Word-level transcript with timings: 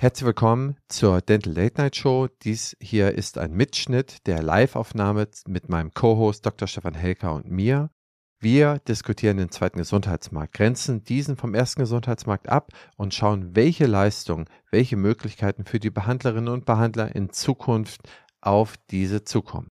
Herzlich 0.00 0.24
willkommen 0.24 0.78
zur 0.88 1.20
Dental 1.20 1.52
Late 1.52 1.74
Night 1.76 1.94
Show. 1.94 2.26
Dies 2.42 2.74
hier 2.80 3.12
ist 3.18 3.36
ein 3.36 3.52
Mitschnitt 3.52 4.26
der 4.26 4.42
Live-Aufnahme 4.42 5.28
mit 5.46 5.68
meinem 5.68 5.92
Co-Host 5.92 6.46
Dr. 6.46 6.66
Stefan 6.66 6.94
Helker 6.94 7.34
und 7.34 7.50
mir. 7.50 7.90
Wir 8.38 8.78
diskutieren 8.88 9.36
den 9.36 9.50
zweiten 9.50 9.76
Gesundheitsmarkt, 9.76 10.54
grenzen 10.54 11.04
diesen 11.04 11.36
vom 11.36 11.54
ersten 11.54 11.82
Gesundheitsmarkt 11.82 12.48
ab 12.48 12.72
und 12.96 13.12
schauen, 13.12 13.54
welche 13.54 13.84
Leistungen, 13.84 14.46
welche 14.70 14.96
Möglichkeiten 14.96 15.66
für 15.66 15.78
die 15.78 15.90
Behandlerinnen 15.90 16.48
und 16.48 16.64
Behandler 16.64 17.14
in 17.14 17.28
Zukunft 17.28 18.00
auf 18.40 18.76
diese 18.90 19.24
zukommen. 19.24 19.68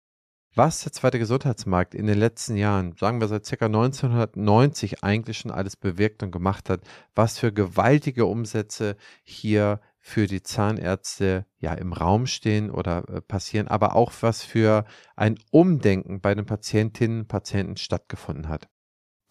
Was 0.56 0.80
der 0.80 0.92
zweite 0.92 1.20
Gesundheitsmarkt 1.20 1.94
in 1.94 2.08
den 2.08 2.18
letzten 2.18 2.56
Jahren, 2.56 2.96
sagen 2.98 3.22
wir 3.22 3.28
seit 3.28 3.46
ca. 3.46 3.66
1990 3.68 5.04
eigentlich 5.04 5.38
schon 5.38 5.52
alles 5.52 5.76
bewirkt 5.76 6.24
und 6.24 6.32
gemacht 6.32 6.72
hat, 6.72 6.82
was 7.14 7.38
für 7.38 7.54
gewaltige 7.54 8.26
Umsätze 8.26 8.98
hier 9.24 9.82
für 10.08 10.28
die 10.28 10.44
Zahnärzte 10.44 11.48
ja 11.58 11.74
im 11.74 11.92
Raum 11.92 12.28
stehen 12.28 12.70
oder 12.70 13.10
äh, 13.10 13.22
passieren, 13.22 13.68
aber 13.68 13.96
auch 13.96 14.14
was 14.22 14.44
für 14.44 14.86
ein 15.16 15.40
Umdenken 15.50 16.22
bei 16.22 16.36
den 16.36 16.46
Patientinnen 16.46 17.22
und 17.22 17.28
Patienten 17.28 17.76
stattgefunden 17.76 18.48
hat. 18.48 18.68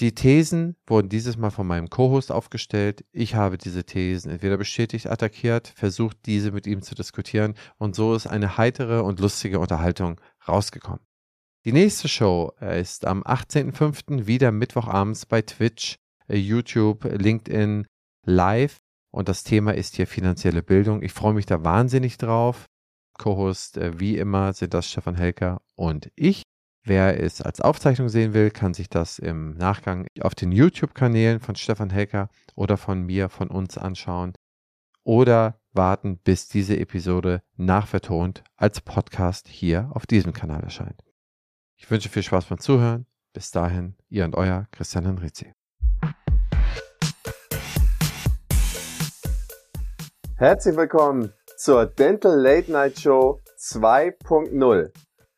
Die 0.01 0.17
Thesen 0.17 0.75
wurden 0.89 1.09
dieses 1.09 1.37
Mal 1.37 1.51
von 1.51 1.69
meinem 1.69 1.91
Co-Host 1.91 2.33
aufgestellt. 2.33 3.05
Ich 3.13 3.37
habe 3.37 3.57
diese 3.57 3.85
Thesen 3.85 4.33
entweder 4.33 4.57
bestätigt, 4.57 5.07
attackiert, 5.09 5.69
versucht, 5.77 6.17
diese 6.27 6.51
mit 6.51 6.67
ihm 6.67 6.83
zu 6.83 6.97
diskutieren 6.97 7.55
und 7.79 7.95
so 7.95 8.13
ist 8.13 8.27
eine 8.27 8.57
heitere 8.57 9.05
und 9.05 9.21
lustige 9.21 9.61
Unterhaltung 9.61 10.21
rausgekommen. 10.49 11.07
Die 11.65 11.73
nächste 11.73 12.09
Show 12.09 12.53
äh, 12.61 12.81
ist 12.81 13.07
am 13.07 13.23
18.05. 13.23 14.27
wieder 14.27 14.51
Mittwochabends 14.51 15.25
bei 15.25 15.41
Twitch, 15.41 16.01
äh, 16.27 16.37
YouTube, 16.37 17.05
LinkedIn 17.05 17.87
live 18.27 18.81
und 19.15 19.29
das 19.29 19.45
Thema 19.45 19.73
ist 19.73 19.95
hier 19.95 20.09
finanzielle 20.09 20.65
Bildung. 20.65 21.01
Ich 21.01 21.13
freue 21.13 21.35
mich 21.35 21.47
da 21.47 21.63
wahnsinnig 21.63 22.19
drauf. 22.19 22.67
Co-Host 23.17 23.79
äh, 23.79 24.01
wie 24.01 24.19
immer 24.19 24.53
sind 24.55 24.75
das 24.75 24.91
Stefan 24.91 25.15
Helker 25.15 25.63
und 25.77 26.11
ich. 26.17 26.43
Wer 26.83 27.23
es 27.23 27.41
als 27.41 27.61
Aufzeichnung 27.61 28.09
sehen 28.09 28.35
will, 28.35 28.51
kann 28.51 28.75
sich 28.75 28.89
das 28.89 29.21
im 29.21 29.57
Nachgang 29.57 30.09
auf 30.21 30.35
den 30.35 30.51
YouTube-Kanälen 30.51 31.39
von 31.39 31.55
Stefan 31.55 31.91
Helker 31.91 32.29
oder 32.57 32.77
von 32.77 33.03
mir, 33.03 33.29
von 33.29 33.51
uns 33.51 33.79
anschauen. 33.79 34.33
Oder 35.05 35.61
warten, 35.73 36.19
bis 36.19 36.49
diese 36.49 36.77
Episode 36.77 37.41
nachvertont 37.57 38.43
als 38.57 38.81
Podcast 38.81 39.47
hier 39.47 39.91
auf 39.93 40.07
diesem 40.07 40.33
Kanal 40.33 40.65
erscheint. 40.65 41.05
Ich 41.77 41.89
wünsche 41.89 42.09
viel 42.09 42.25
Spaß 42.25 42.47
beim 42.47 42.59
Zuhören. 42.59 43.07
Bis 43.33 43.53
dahin, 43.53 43.95
ihr 44.09 44.25
und 44.25 44.35
euer 44.35 44.67
Christian 44.73 45.07
Henrizi. 45.07 45.53
Herzlich 50.37 50.77
willkommen 50.77 51.33
zur 51.57 51.87
Dental 51.87 52.37
Late 52.37 52.73
Night 52.73 52.99
Show 52.99 53.41
2.0. 53.57 54.91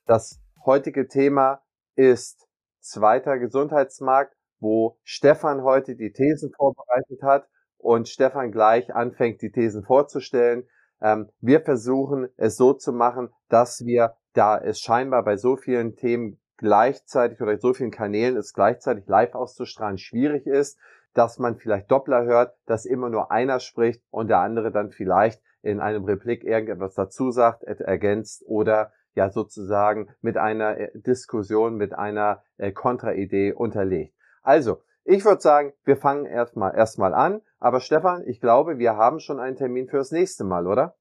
Das 0.07 0.41
heutige 0.65 1.07
Thema 1.07 1.61
ist 1.97 2.49
zweiter 2.81 3.39
Gesundheitsmarkt, 3.39 4.35
wo 4.59 4.99
Stefan 5.05 5.63
heute 5.63 5.97
die 5.97 6.13
Thesen 6.13 6.51
vorbereitet 6.57 7.23
hat 7.23 7.47
und 7.77 8.09
Stefan 8.09 8.51
gleich 8.51 8.95
anfängt, 8.95 9.43
die 9.43 9.51
Thesen 9.51 9.85
vorzustellen. 9.85 10.67
Ähm, 11.03 11.29
wir 11.41 11.61
versuchen 11.61 12.31
es 12.39 12.57
so 12.57 12.73
zu 12.73 12.95
machen, 12.95 13.29
dass 13.51 13.85
wir, 13.85 14.15
da 14.33 14.57
es 14.57 14.81
scheinbar 14.81 15.25
bei 15.25 15.37
so 15.37 15.59
vielen 15.59 15.97
Themen 15.97 16.41
gleichzeitig 16.57 17.43
oder 17.43 17.59
so 17.59 17.75
vielen 17.75 17.91
Kanälen 17.91 18.39
es 18.39 18.55
gleichzeitig 18.55 19.07
live 19.09 19.35
auszustrahlen 19.35 19.99
schwierig 19.99 20.47
ist, 20.47 20.79
dass 21.17 21.39
man 21.39 21.57
vielleicht 21.57 21.91
Doppler 21.91 22.25
hört, 22.25 22.55
dass 22.67 22.85
immer 22.85 23.09
nur 23.09 23.31
einer 23.31 23.59
spricht 23.59 24.03
und 24.11 24.29
der 24.29 24.41
andere 24.41 24.71
dann 24.71 24.91
vielleicht 24.91 25.43
in 25.63 25.81
einem 25.81 26.05
Replik 26.05 26.45
irgendetwas 26.45 26.95
dazu 26.95 27.31
sagt, 27.31 27.63
ergänzt 27.65 28.45
oder 28.47 28.93
ja 29.15 29.31
sozusagen 29.31 30.11
mit 30.21 30.37
einer 30.37 30.77
äh, 30.79 30.91
Diskussion, 30.95 31.77
mit 31.77 31.95
einer 31.95 32.43
äh, 32.59 32.71
Kontraidee 32.71 33.53
unterlegt. 33.53 34.15
Also, 34.43 34.83
ich 35.05 35.25
würde 35.25 35.41
sagen, 35.41 35.73
wir 35.85 35.97
fangen 35.97 36.27
erstmal 36.27 36.75
erstmal 36.77 37.15
an. 37.15 37.41
Aber 37.59 37.81
Stefan, 37.81 38.23
ich 38.27 38.41
glaube, 38.41 38.79
wir 38.79 38.97
haben 38.97 39.19
schon 39.19 39.41
einen 39.41 39.57
Termin 39.57 39.89
fürs 39.89 40.13
nächste 40.13 40.45
Mal, 40.45 40.67
oder? 40.67 40.97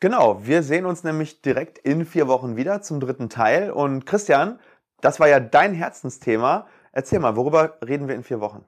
Genau, 0.00 0.44
wir 0.44 0.62
sehen 0.62 0.84
uns 0.84 1.04
nämlich 1.04 1.42
direkt 1.42 1.78
in 1.78 2.04
vier 2.04 2.26
Wochen 2.26 2.56
wieder 2.56 2.82
zum 2.82 2.98
dritten 2.98 3.28
Teil. 3.28 3.70
Und 3.70 4.04
Christian, 4.04 4.58
das 5.00 5.20
war 5.20 5.28
ja 5.28 5.38
dein 5.38 5.74
Herzensthema. 5.74 6.66
Erzähl 6.90 7.20
mal, 7.20 7.36
worüber 7.36 7.78
reden 7.86 8.08
wir 8.08 8.16
in 8.16 8.24
vier 8.24 8.40
Wochen? 8.40 8.66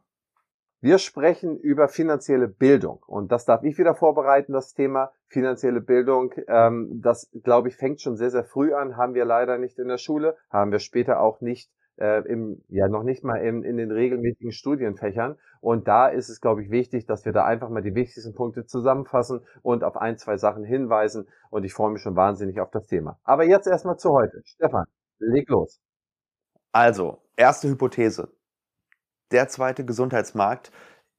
Wir 0.86 0.98
sprechen 0.98 1.58
über 1.58 1.88
finanzielle 1.88 2.46
Bildung 2.46 3.02
und 3.08 3.32
das 3.32 3.44
darf 3.44 3.64
ich 3.64 3.76
wieder 3.76 3.96
vorbereiten, 3.96 4.52
das 4.52 4.72
Thema 4.72 5.10
finanzielle 5.26 5.80
Bildung. 5.80 6.32
Ähm, 6.46 7.00
das, 7.02 7.28
glaube 7.42 7.66
ich, 7.66 7.76
fängt 7.76 8.00
schon 8.00 8.14
sehr, 8.14 8.30
sehr 8.30 8.44
früh 8.44 8.72
an, 8.72 8.96
haben 8.96 9.14
wir 9.14 9.24
leider 9.24 9.58
nicht 9.58 9.80
in 9.80 9.88
der 9.88 9.98
Schule, 9.98 10.36
haben 10.48 10.70
wir 10.70 10.78
später 10.78 11.18
auch 11.18 11.40
nicht 11.40 11.72
äh, 11.96 12.20
im, 12.28 12.62
ja 12.68 12.86
noch 12.86 13.02
nicht 13.02 13.24
mal 13.24 13.38
in, 13.38 13.64
in 13.64 13.78
den 13.78 13.90
regelmäßigen 13.90 14.52
Studienfächern. 14.52 15.36
Und 15.60 15.88
da 15.88 16.06
ist 16.06 16.28
es, 16.28 16.40
glaube 16.40 16.62
ich, 16.62 16.70
wichtig, 16.70 17.04
dass 17.04 17.24
wir 17.24 17.32
da 17.32 17.44
einfach 17.44 17.68
mal 17.68 17.82
die 17.82 17.96
wichtigsten 17.96 18.34
Punkte 18.34 18.64
zusammenfassen 18.64 19.40
und 19.62 19.82
auf 19.82 19.96
ein, 19.96 20.18
zwei 20.18 20.36
Sachen 20.36 20.62
hinweisen. 20.62 21.26
Und 21.50 21.64
ich 21.64 21.74
freue 21.74 21.90
mich 21.90 22.02
schon 22.02 22.14
wahnsinnig 22.14 22.60
auf 22.60 22.70
das 22.70 22.86
Thema. 22.86 23.18
Aber 23.24 23.42
jetzt 23.42 23.66
erstmal 23.66 23.96
zu 23.96 24.12
heute. 24.12 24.40
Stefan, 24.44 24.84
leg 25.18 25.48
los. 25.48 25.80
Also, 26.70 27.22
erste 27.34 27.68
Hypothese. 27.68 28.35
Der 29.32 29.48
zweite 29.48 29.84
Gesundheitsmarkt 29.84 30.70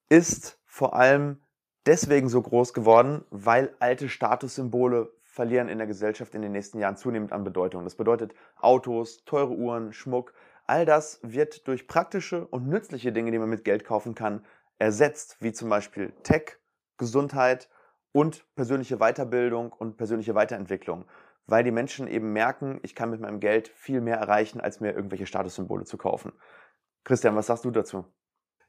ist 0.07 0.59
vor 0.65 0.95
allem 0.95 1.41
deswegen 1.85 2.29
so 2.29 2.41
groß 2.41 2.73
geworden, 2.73 3.25
weil 3.31 3.75
alte 3.79 4.07
Statussymbole 4.07 5.11
verlieren 5.23 5.67
in 5.67 5.77
der 5.77 5.87
Gesellschaft 5.87 6.33
in 6.33 6.41
den 6.41 6.53
nächsten 6.53 6.79
Jahren 6.79 6.95
zunehmend 6.95 7.33
an 7.33 7.43
Bedeutung. 7.43 7.83
Das 7.83 7.95
bedeutet 7.95 8.33
Autos, 8.55 9.25
teure 9.25 9.53
Uhren, 9.53 9.91
Schmuck, 9.91 10.33
all 10.65 10.85
das 10.85 11.19
wird 11.21 11.67
durch 11.67 11.87
praktische 11.87 12.47
und 12.47 12.67
nützliche 12.67 13.11
Dinge, 13.11 13.31
die 13.31 13.39
man 13.39 13.49
mit 13.49 13.65
Geld 13.65 13.83
kaufen 13.83 14.15
kann, 14.15 14.45
ersetzt, 14.79 15.37
wie 15.41 15.51
zum 15.51 15.69
Beispiel 15.69 16.13
Tech, 16.23 16.57
Gesundheit 16.97 17.69
und 18.13 18.45
persönliche 18.55 18.97
Weiterbildung 18.97 19.73
und 19.73 19.97
persönliche 19.97 20.33
Weiterentwicklung 20.33 21.05
weil 21.47 21.63
die 21.63 21.71
Menschen 21.71 22.07
eben 22.07 22.33
merken, 22.33 22.79
ich 22.83 22.93
kann 22.93 23.09
mit 23.09 23.21
meinem 23.21 23.39
Geld 23.39 23.69
viel 23.69 24.01
mehr 24.01 24.17
erreichen, 24.17 24.59
als 24.59 24.81
mir 24.81 24.93
irgendwelche 24.93 25.25
Statussymbole 25.25 25.85
zu 25.85 25.97
kaufen. 25.97 26.33
Christian, 27.07 27.37
was 27.37 27.47
sagst 27.47 27.63
du 27.63 27.71
dazu? 27.71 28.03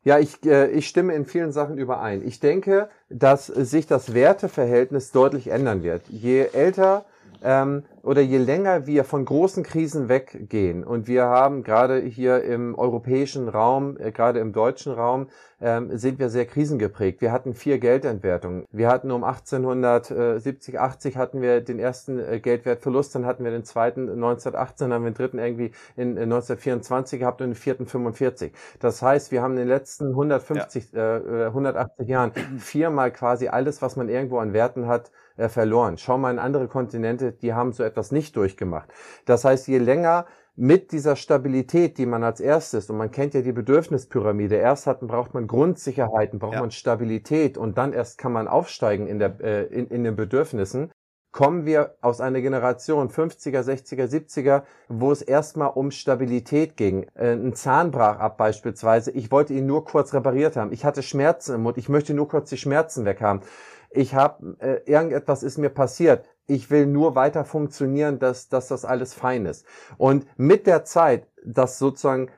Ja, 0.05 0.21
ich, 0.21 0.47
äh, 0.47 0.71
ich 0.71 0.87
stimme 0.87 1.13
in 1.15 1.27
vielen 1.27 1.51
Sachen 1.51 1.77
überein. 1.77 2.25
Ich 2.25 2.39
denke, 2.39 2.89
dass 3.11 3.47
sich 3.47 3.89
das 3.89 4.15
Werteverhältnis 4.15 5.11
deutlich 5.11 5.49
ändern 5.49 5.83
wird. 5.83 6.09
Je 6.09 6.47
älter 6.53 7.05
ähm, 7.43 7.85
oder 8.03 8.21
je 8.21 8.39
länger 8.39 8.87
wir 8.87 9.05
von 9.05 9.25
großen 9.25 9.63
Krisen 9.63 10.09
weggehen 10.09 10.85
und 10.85 11.07
wir 11.07 11.25
haben 11.25 11.63
gerade 11.63 12.01
hier 12.01 12.43
im 12.43 12.75
europäischen 12.75 13.49
Raum, 13.49 13.97
äh, 13.99 14.13
gerade 14.13 14.41
im 14.41 14.53
deutschen 14.53 14.93
Raum, 14.93 15.29
ähm, 15.61 15.97
sind 15.97 16.19
wir 16.19 16.29
sehr 16.29 16.47
krisengeprägt. 16.47 17.21
Wir 17.21 17.33
hatten 17.33 17.55
vier 17.55 17.79
Geldentwertungen. 17.79 18.65
Wir 18.71 18.89
hatten 18.89 19.11
um 19.11 19.25
1870, 19.25 20.79
80 20.79 21.17
hatten 21.17 21.43
wir 21.43 21.61
den 21.61 21.79
ersten 21.79 22.19
äh, 22.19 22.41
Geldwertverlust, 22.41 23.15
dann 23.15 23.27
hatten 23.27 23.45
wir 23.45 23.51
den 23.51 23.65
zweiten 23.65 24.03
1918, 24.09 24.89
dann 24.89 24.95
haben 24.95 25.05
wir 25.05 25.11
den 25.11 25.17
dritten 25.17 25.39
irgendwie 25.39 25.73
in, 25.97 26.17
in 26.17 26.33
1924 26.33 27.21
gehabt 27.21 27.41
und 27.41 27.49
den 27.49 27.55
vierten 27.57 27.87
45. 27.87 28.53
Das 28.81 29.03
heißt, 29.03 29.33
wir 29.33 29.43
haben 29.43 29.53
in 29.53 29.59
den 29.59 29.69
letzten 29.69 30.09
150, 30.09 30.93
ja. 30.93 31.19
äh, 31.19 31.47
180 31.47 32.09
Jahren 32.09 32.33
viermal 32.59 33.11
quasi 33.11 33.49
alles, 33.49 33.83
was 33.83 33.97
man 33.97 34.09
irgendwo 34.09 34.39
an 34.39 34.53
Werten 34.53 34.87
hat, 34.87 35.11
äh, 35.39 35.49
verloren. 35.49 35.97
Schau 35.97 36.19
mal 36.19 36.31
in 36.31 36.39
andere 36.39 36.69
Kontinente, 36.69 37.33
die 37.33 37.55
haben 37.55 37.73
so 37.73 37.83
etwas 37.83 38.13
nicht 38.13 38.37
durchgemacht. 38.37 38.91
Das 39.25 39.45
heißt, 39.45 39.67
je 39.69 39.79
länger 39.79 40.27
mit 40.57 40.91
dieser 40.91 41.15
Stabilität, 41.15 41.99
die 41.99 42.07
man 42.07 42.25
als 42.25 42.41
erstes, 42.41 42.91
und 42.91 42.97
man 42.97 43.13
kennt 43.13 43.33
ja 43.33 43.43
die 43.43 43.53
Bedürfnispyramide, 43.53 44.57
erst 44.57 44.89
hat, 44.89 45.01
braucht 45.01 45.33
man 45.33 45.47
Grundsicherheiten, 45.47 46.41
braucht 46.41 46.55
ja. 46.55 46.61
man 46.61 46.73
Stabilität 46.73 47.57
und 47.57 47.79
dann 47.79 47.93
erst 47.93 48.19
kann 48.19 48.33
man 48.33 48.49
aufsteigen 48.49 49.07
in, 49.07 49.21
der, 49.21 49.41
äh, 49.41 49.65
in, 49.67 49.87
in 49.87 50.03
den 50.03 50.17
Bedürfnissen, 50.17 50.91
kommen 51.31 51.67
wir 51.67 51.95
aus 52.01 52.21
einer 52.21 52.41
Generation 52.41 53.11
50er, 53.11 53.61
60er, 53.61 54.07
70er, 54.09 54.63
wo 54.89 55.13
es 55.13 55.23
erstmal 55.23 55.69
um 55.69 55.93
Stabilität 55.93 56.77
ging. 56.77 57.07
Äh, 57.15 57.35
ein 57.35 57.55
Zahn 57.55 57.93
brach 57.93 58.19
ab 58.19 58.39
beispielsweise. 58.39 59.13
Ich 59.13 59.31
wollte 59.31 59.55
ihn 59.55 59.67
nur 59.67 59.85
kurz 59.85 60.15
repariert 60.15 60.57
haben. 60.57 60.73
Ich 60.73 60.85
hatte 60.85 61.03
Schmerzen 61.03 61.55
im 61.55 61.63
Mund. 61.63 61.79
Ich 61.79 61.89
möchte 61.89 62.15
nur 62.15 62.29
kurz 62.29 62.51
die 62.51 62.57
Schmerzen 62.57 63.05
weg 63.05 63.21
haben. 63.21 63.43
Ich 63.91 64.15
habe 64.15 64.57
äh, 64.61 64.91
irgendetwas 64.91 65.43
ist 65.43 65.59
mir 65.59 65.71
passiert 65.71 66.29
ich 66.49 66.71
will 66.71 66.87
nur 66.87 67.15
weiter 67.15 67.45
funktionieren, 67.45 68.19
dass, 68.19 68.49
dass 68.49 68.69
das 68.69 68.85
alles 68.85 69.15
fein 69.15 69.47
ist. 69.47 69.67
Und 69.99 70.27
mit 70.39 70.67
der 70.67 70.85
Zeit, 70.85 71.29
dass 71.45 71.79
sozusagen 71.79 72.31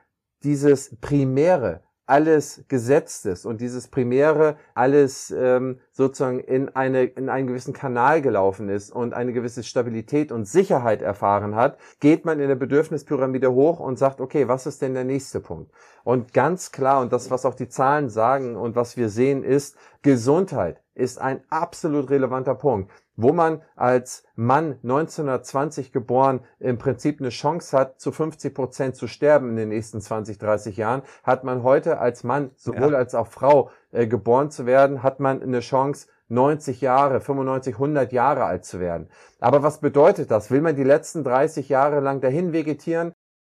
dieses 0.43 0.97
Primäre 0.99 1.81
alles 2.07 2.65
gesetzt 2.67 3.25
ist 3.25 3.45
und 3.45 3.61
dieses 3.61 3.87
Primäre 3.87 4.57
alles 4.73 5.31
ähm, 5.31 5.79
sozusagen 5.93 6.41
in, 6.41 6.67
eine, 6.75 7.05
in 7.05 7.29
einen 7.29 7.47
gewissen 7.47 7.73
Kanal 7.73 8.21
gelaufen 8.21 8.67
ist 8.67 8.91
und 8.91 9.13
eine 9.13 9.31
gewisse 9.31 9.63
Stabilität 9.63 10.33
und 10.33 10.45
Sicherheit 10.45 11.01
erfahren 11.01 11.55
hat, 11.55 11.77
geht 12.01 12.25
man 12.25 12.41
in 12.41 12.49
der 12.49 12.55
Bedürfnispyramide 12.55 13.53
hoch 13.53 13.79
und 13.79 13.97
sagt, 13.97 14.19
okay, 14.19 14.49
was 14.49 14.65
ist 14.65 14.81
denn 14.81 14.93
der 14.93 15.05
nächste 15.05 15.39
Punkt? 15.39 15.71
Und 16.03 16.33
ganz 16.33 16.73
klar, 16.73 16.99
und 16.99 17.13
das, 17.13 17.31
was 17.31 17.45
auch 17.45 17.55
die 17.55 17.69
Zahlen 17.69 18.09
sagen 18.09 18.57
und 18.57 18.75
was 18.75 18.97
wir 18.97 19.07
sehen, 19.07 19.45
ist, 19.45 19.77
Gesundheit 20.01 20.80
ist 20.93 21.19
ein 21.19 21.41
absolut 21.49 22.09
relevanter 22.09 22.55
Punkt. 22.55 22.91
Wo 23.15 23.33
man 23.33 23.61
als 23.75 24.23
Mann 24.35 24.79
1920 24.83 25.91
geboren 25.91 26.41
im 26.59 26.77
Prinzip 26.77 27.19
eine 27.19 27.29
Chance 27.29 27.77
hat, 27.77 27.99
zu 27.99 28.11
50 28.11 28.53
Prozent 28.53 28.95
zu 28.95 29.07
sterben 29.07 29.49
in 29.49 29.55
den 29.55 29.69
nächsten 29.69 30.01
20, 30.01 30.37
30 30.37 30.77
Jahren, 30.77 31.01
hat 31.23 31.43
man 31.43 31.63
heute 31.63 31.99
als 31.99 32.23
Mann, 32.23 32.51
sowohl 32.55 32.93
ja. 32.93 32.97
als 32.97 33.15
auch 33.15 33.27
Frau, 33.27 33.69
äh, 33.91 34.07
geboren 34.07 34.49
zu 34.49 34.65
werden, 34.65 35.03
hat 35.03 35.19
man 35.19 35.41
eine 35.41 35.59
Chance, 35.59 36.07
90 36.29 36.79
Jahre, 36.81 37.19
95, 37.19 37.75
100 37.75 38.11
Jahre 38.13 38.45
alt 38.45 38.65
zu 38.65 38.79
werden. 38.79 39.09
Aber 39.39 39.63
was 39.63 39.81
bedeutet 39.81 40.31
das? 40.31 40.49
Will 40.49 40.61
man 40.61 40.75
die 40.75 40.83
letzten 40.83 41.23
30 41.23 41.67
Jahre 41.67 41.99
lang 41.99 42.21
dahin 42.21 42.53
vegetieren? 42.53 43.13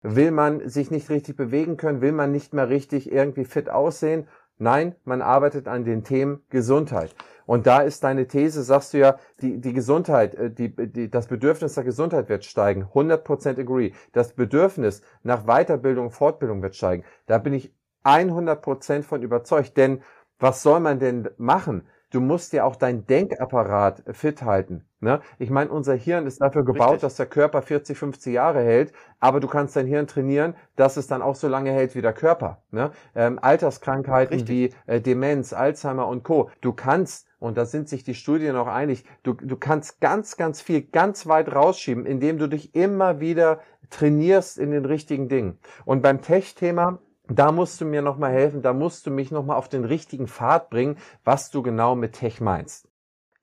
Will 0.07 0.29
man 0.29 0.67
sich 0.69 0.91
nicht 0.91 1.09
richtig 1.09 1.35
bewegen 1.35 1.77
können? 1.77 2.01
Will 2.01 2.11
man 2.11 2.31
nicht 2.31 2.53
mehr 2.53 2.69
richtig 2.69 3.11
irgendwie 3.11 3.45
fit 3.45 3.69
aussehen? 3.69 4.27
Nein, 4.57 4.95
man 5.03 5.21
arbeitet 5.21 5.67
an 5.67 5.83
den 5.83 6.03
Themen 6.03 6.43
Gesundheit. 6.49 7.13
Und 7.45 7.67
da 7.67 7.81
ist 7.81 8.03
deine 8.03 8.27
These, 8.27 8.63
sagst 8.63 8.93
du 8.93 8.97
ja, 8.99 9.17
die, 9.41 9.59
die 9.59 9.73
Gesundheit, 9.73 10.33
äh, 10.35 10.49
die, 10.49 10.75
die, 10.75 11.09
das 11.09 11.27
Bedürfnis 11.27 11.75
der 11.75 11.83
Gesundheit 11.83 12.29
wird 12.29 12.45
steigen. 12.45 12.85
100% 12.93 13.59
agree. 13.59 13.91
Das 14.13 14.33
Bedürfnis 14.33 15.01
nach 15.23 15.45
Weiterbildung, 15.45 16.09
Fortbildung 16.09 16.61
wird 16.61 16.75
steigen. 16.75 17.03
Da 17.27 17.37
bin 17.37 17.53
ich 17.53 17.73
100% 18.03 19.03
von 19.03 19.21
überzeugt. 19.21 19.77
Denn 19.77 20.01
was 20.39 20.63
soll 20.63 20.79
man 20.79 20.99
denn 20.99 21.29
machen? 21.37 21.87
du 22.15 22.21
musst 22.21 22.53
ja 22.53 22.63
auch 22.63 22.77
dein 22.77 23.05
Denkapparat 23.05 24.03
fit 24.11 24.41
halten. 24.41 24.85
Ne? 25.05 25.21
Ich 25.37 25.51
meine, 25.51 25.69
unser 25.69 25.93
Hirn 25.93 26.25
ist 26.25 26.41
dafür 26.41 26.65
gebaut, 26.65 26.93
Richtig. 26.93 27.01
dass 27.01 27.15
der 27.15 27.27
Körper 27.27 27.61
40, 27.61 27.95
50 27.95 28.33
Jahre 28.33 28.61
hält, 28.61 28.91
aber 29.19 29.39
du 29.39 29.47
kannst 29.47 29.75
dein 29.75 29.85
Hirn 29.85 30.07
trainieren, 30.07 30.55
dass 30.75 30.97
es 30.97 31.05
dann 31.05 31.21
auch 31.21 31.35
so 31.35 31.47
lange 31.47 31.69
hält 31.69 31.93
wie 31.93 32.01
der 32.01 32.11
Körper. 32.11 32.63
Ne? 32.71 32.89
Ähm, 33.13 33.37
Alterskrankheiten 33.39 34.39
Richtig. 34.39 34.73
wie 34.87 34.91
äh, 34.91 34.99
Demenz, 34.99 35.53
Alzheimer 35.53 36.07
und 36.07 36.23
Co. 36.23 36.49
Du 36.61 36.73
kannst, 36.73 37.27
und 37.37 37.55
da 37.55 37.65
sind 37.65 37.87
sich 37.87 38.03
die 38.03 38.15
Studien 38.15 38.55
auch 38.55 38.65
einig, 38.65 39.05
du, 39.21 39.33
du 39.33 39.57
kannst 39.57 40.01
ganz, 40.01 40.37
ganz 40.37 40.59
viel 40.59 40.81
ganz 40.81 41.27
weit 41.27 41.53
rausschieben, 41.53 42.07
indem 42.07 42.39
du 42.39 42.49
dich 42.49 42.73
immer 42.73 43.19
wieder 43.19 43.59
trainierst 43.91 44.57
in 44.57 44.71
den 44.71 44.85
richtigen 44.85 45.29
Dingen. 45.29 45.59
Und 45.85 46.01
beim 46.01 46.23
Tech-Thema 46.23 46.97
da 47.27 47.51
musst 47.51 47.81
du 47.81 47.85
mir 47.85 48.03
nochmal 48.03 48.31
helfen, 48.31 48.61
da 48.61 48.71
musst 48.71 49.07
du 49.07 49.11
mich 49.11 49.31
nochmal 49.31 49.57
auf 49.57 49.67
den 49.67 49.83
richtigen 49.83 50.27
Pfad 50.27 50.69
bringen, 50.69 50.97
was 51.23 51.49
du 51.49 51.63
genau 51.63 51.95
mit 51.95 52.13
Tech 52.13 52.39
meinst. 52.39 52.87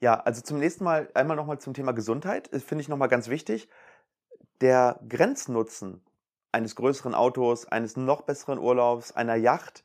Ja, 0.02 0.14
also 0.14 0.42
zum 0.42 0.58
nächsten 0.58 0.82
Mal 0.82 1.08
einmal 1.14 1.36
nochmal 1.36 1.60
zum 1.60 1.74
Thema 1.74 1.92
Gesundheit, 1.92 2.48
finde 2.48 2.82
ich 2.82 2.88
nochmal 2.88 3.06
ganz 3.08 3.28
wichtig. 3.28 3.68
Der 4.60 5.00
Grenznutzen 5.08 6.02
eines 6.52 6.76
größeren 6.76 7.14
Autos, 7.14 7.66
eines 7.66 7.96
noch 7.96 8.22
besseren 8.22 8.58
Urlaubs, 8.58 9.12
einer 9.12 9.36
Yacht 9.36 9.84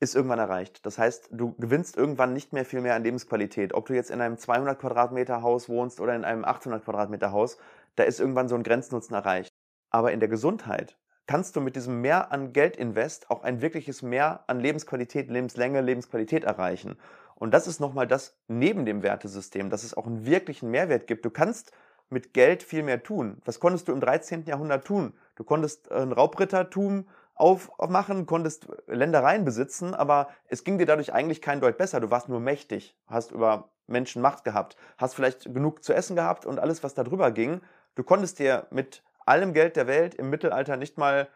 ist 0.00 0.16
irgendwann 0.16 0.40
erreicht. 0.40 0.86
Das 0.86 0.98
heißt, 0.98 1.28
du 1.32 1.54
gewinnst 1.58 1.96
irgendwann 1.96 2.32
nicht 2.32 2.52
mehr 2.52 2.64
viel 2.64 2.80
mehr 2.80 2.96
an 2.96 3.04
Lebensqualität. 3.04 3.74
Ob 3.74 3.86
du 3.86 3.94
jetzt 3.94 4.10
in 4.10 4.20
einem 4.20 4.38
200 4.38 4.80
Quadratmeter 4.80 5.42
Haus 5.42 5.68
wohnst 5.68 6.00
oder 6.00 6.16
in 6.16 6.24
einem 6.24 6.44
800 6.44 6.84
Quadratmeter 6.84 7.32
Haus, 7.32 7.58
da 7.96 8.04
ist 8.04 8.20
irgendwann 8.20 8.48
so 8.48 8.56
ein 8.56 8.64
Grenznutzen 8.64 9.14
erreicht. 9.14 9.52
Aber 9.90 10.12
in 10.12 10.20
der 10.20 10.28
Gesundheit 10.28 10.98
kannst 11.26 11.56
du 11.56 11.60
mit 11.60 11.76
diesem 11.76 12.00
Mehr 12.00 12.32
an 12.32 12.52
Geldinvest 12.52 13.30
auch 13.30 13.44
ein 13.44 13.62
wirkliches 13.62 14.02
Mehr 14.02 14.44
an 14.48 14.60
Lebensqualität, 14.60 15.30
Lebenslänge, 15.30 15.80
Lebensqualität 15.80 16.44
erreichen. 16.44 16.98
Und 17.42 17.50
das 17.50 17.66
ist 17.66 17.80
nochmal 17.80 18.06
das 18.06 18.36
neben 18.46 18.86
dem 18.86 19.02
Wertesystem, 19.02 19.68
dass 19.68 19.82
es 19.82 19.94
auch 19.96 20.06
einen 20.06 20.26
wirklichen 20.26 20.70
Mehrwert 20.70 21.08
gibt. 21.08 21.24
Du 21.24 21.30
kannst 21.30 21.72
mit 22.08 22.34
Geld 22.34 22.62
viel 22.62 22.84
mehr 22.84 23.02
tun. 23.02 23.42
Was 23.44 23.58
konntest 23.58 23.88
du 23.88 23.92
im 23.92 23.98
13. 23.98 24.44
Jahrhundert 24.44 24.84
tun? 24.84 25.12
Du 25.34 25.42
konntest 25.42 25.90
ein 25.90 26.12
Raubrittertum 26.12 27.08
aufmachen, 27.34 28.26
konntest 28.26 28.68
Ländereien 28.86 29.44
besitzen, 29.44 29.92
aber 29.92 30.28
es 30.46 30.62
ging 30.62 30.78
dir 30.78 30.86
dadurch 30.86 31.12
eigentlich 31.12 31.42
kein 31.42 31.60
Deut 31.60 31.78
besser. 31.78 31.98
Du 31.98 32.12
warst 32.12 32.28
nur 32.28 32.38
mächtig, 32.38 32.96
hast 33.08 33.32
über 33.32 33.70
Menschen 33.88 34.22
Macht 34.22 34.44
gehabt, 34.44 34.76
hast 34.96 35.16
vielleicht 35.16 35.52
genug 35.52 35.82
zu 35.82 35.94
essen 35.94 36.14
gehabt 36.14 36.46
und 36.46 36.60
alles, 36.60 36.84
was 36.84 36.94
da 36.94 37.02
drüber 37.02 37.32
ging. 37.32 37.60
Du 37.96 38.04
konntest 38.04 38.38
dir 38.38 38.68
mit 38.70 39.02
allem 39.26 39.52
Geld 39.52 39.74
der 39.74 39.88
Welt 39.88 40.14
im 40.14 40.30
Mittelalter 40.30 40.76
nicht 40.76 40.96
mal 40.96 41.26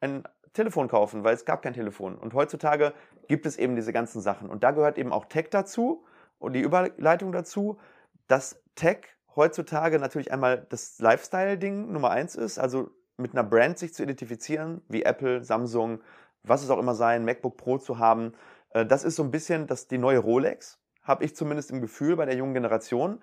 ein 0.00 0.22
Telefon 0.56 0.88
kaufen, 0.88 1.22
weil 1.24 1.34
es 1.34 1.44
gab 1.44 1.62
kein 1.62 1.74
Telefon. 1.74 2.16
Und 2.16 2.34
heutzutage 2.34 2.92
gibt 3.28 3.46
es 3.46 3.56
eben 3.56 3.76
diese 3.76 3.92
ganzen 3.92 4.20
Sachen. 4.20 4.50
Und 4.50 4.64
da 4.64 4.72
gehört 4.72 4.98
eben 4.98 5.12
auch 5.12 5.26
Tech 5.26 5.48
dazu 5.50 6.04
und 6.38 6.54
die 6.54 6.60
Überleitung 6.60 7.32
dazu, 7.32 7.78
dass 8.26 8.62
Tech 8.74 8.98
heutzutage 9.36 9.98
natürlich 9.98 10.32
einmal 10.32 10.66
das 10.68 10.98
Lifestyle-Ding 10.98 11.92
Nummer 11.92 12.10
eins 12.10 12.34
ist, 12.34 12.58
also 12.58 12.90
mit 13.16 13.32
einer 13.32 13.44
Brand 13.44 13.78
sich 13.78 13.94
zu 13.94 14.02
identifizieren, 14.02 14.82
wie 14.88 15.02
Apple, 15.02 15.44
Samsung, 15.44 16.00
was 16.42 16.62
es 16.62 16.70
auch 16.70 16.78
immer 16.78 16.94
sein, 16.94 17.24
MacBook 17.24 17.56
Pro 17.56 17.78
zu 17.78 17.98
haben. 17.98 18.32
Äh, 18.70 18.86
das 18.86 19.04
ist 19.04 19.16
so 19.16 19.22
ein 19.22 19.30
bisschen 19.30 19.66
das, 19.66 19.88
die 19.88 19.98
neue 19.98 20.18
Rolex, 20.18 20.78
habe 21.02 21.24
ich 21.24 21.36
zumindest 21.36 21.70
im 21.70 21.80
Gefühl 21.80 22.16
bei 22.16 22.24
der 22.24 22.36
jungen 22.36 22.54
Generation. 22.54 23.22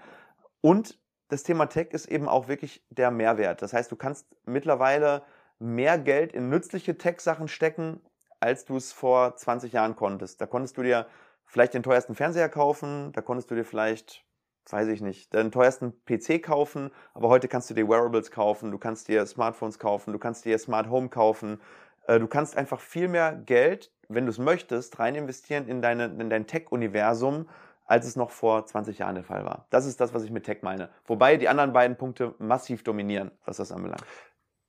Und 0.61 0.99
das 1.29 1.43
Thema 1.43 1.65
Tech 1.65 1.89
ist 1.91 2.07
eben 2.07 2.29
auch 2.29 2.47
wirklich 2.47 2.85
der 2.89 3.11
Mehrwert. 3.11 3.61
Das 3.61 3.73
heißt, 3.73 3.91
du 3.91 3.95
kannst 3.95 4.27
mittlerweile 4.45 5.23
mehr 5.63 5.97
Geld 5.97 6.33
in 6.33 6.49
nützliche 6.49 6.97
Tech-Sachen 6.97 7.47
stecken, 7.47 8.01
als 8.39 8.65
du 8.65 8.75
es 8.75 8.91
vor 8.91 9.35
20 9.35 9.71
Jahren 9.71 9.95
konntest. 9.95 10.41
Da 10.41 10.45
konntest 10.45 10.77
du 10.77 10.83
dir 10.83 11.07
vielleicht 11.45 11.73
den 11.73 11.83
teuersten 11.83 12.15
Fernseher 12.15 12.49
kaufen, 12.49 13.11
da 13.13 13.21
konntest 13.21 13.49
du 13.49 13.55
dir 13.55 13.63
vielleicht, 13.63 14.25
weiß 14.69 14.89
ich 14.89 15.01
nicht, 15.01 15.33
den 15.33 15.51
teuersten 15.51 15.93
PC 16.05 16.43
kaufen, 16.43 16.91
aber 17.13 17.29
heute 17.29 17.47
kannst 17.47 17.69
du 17.69 17.73
dir 17.73 17.87
Wearables 17.87 18.31
kaufen, 18.31 18.71
du 18.71 18.77
kannst 18.77 19.07
dir 19.07 19.25
Smartphones 19.25 19.79
kaufen, 19.79 20.11
du 20.11 20.19
kannst 20.19 20.43
dir 20.45 20.57
Smart 20.59 20.89
Home 20.89 21.09
kaufen. 21.09 21.61
Äh, 22.07 22.19
du 22.19 22.27
kannst 22.27 22.57
einfach 22.57 22.81
viel 22.81 23.07
mehr 23.07 23.33
Geld, 23.33 23.91
wenn 24.09 24.25
du 24.25 24.31
es 24.31 24.37
möchtest, 24.37 24.99
rein 24.99 25.15
investieren 25.15 25.67
in, 25.67 25.81
deine, 25.81 26.05
in 26.05 26.29
dein 26.29 26.45
Tech-Universum 26.45 27.47
als 27.85 28.05
es 28.05 28.15
noch 28.15 28.31
vor 28.31 28.65
20 28.65 28.99
Jahren 28.99 29.15
der 29.15 29.23
Fall 29.23 29.45
war. 29.45 29.67
Das 29.69 29.85
ist 29.85 29.99
das, 29.99 30.13
was 30.13 30.23
ich 30.23 30.31
mit 30.31 30.45
Tech 30.45 30.59
meine. 30.61 30.89
Wobei 31.05 31.37
die 31.37 31.49
anderen 31.49 31.73
beiden 31.73 31.97
Punkte 31.97 32.33
massiv 32.39 32.83
dominieren, 32.83 33.31
was 33.45 33.57
das 33.57 33.71
anbelangt. 33.71 34.03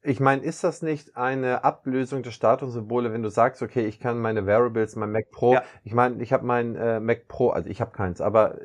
Ich 0.06 0.20
meine, 0.20 0.42
ist 0.42 0.62
das 0.62 0.82
nicht 0.82 1.16
eine 1.16 1.64
Ablösung 1.64 2.22
der 2.22 2.30
Statussymbole, 2.30 3.10
wenn 3.12 3.22
du 3.22 3.30
sagst, 3.30 3.62
okay, 3.62 3.86
ich 3.86 3.98
kann 3.98 4.18
meine 4.18 4.46
Variables, 4.46 4.96
mein 4.96 5.10
Mac 5.10 5.30
Pro, 5.30 5.54
ja. 5.54 5.62
ich 5.82 5.94
meine, 5.94 6.22
ich 6.22 6.30
habe 6.30 6.44
mein 6.44 6.76
äh, 6.76 7.00
Mac 7.00 7.26
Pro, 7.26 7.48
also 7.48 7.70
ich 7.70 7.80
habe 7.80 7.92
keins, 7.92 8.20
aber 8.20 8.58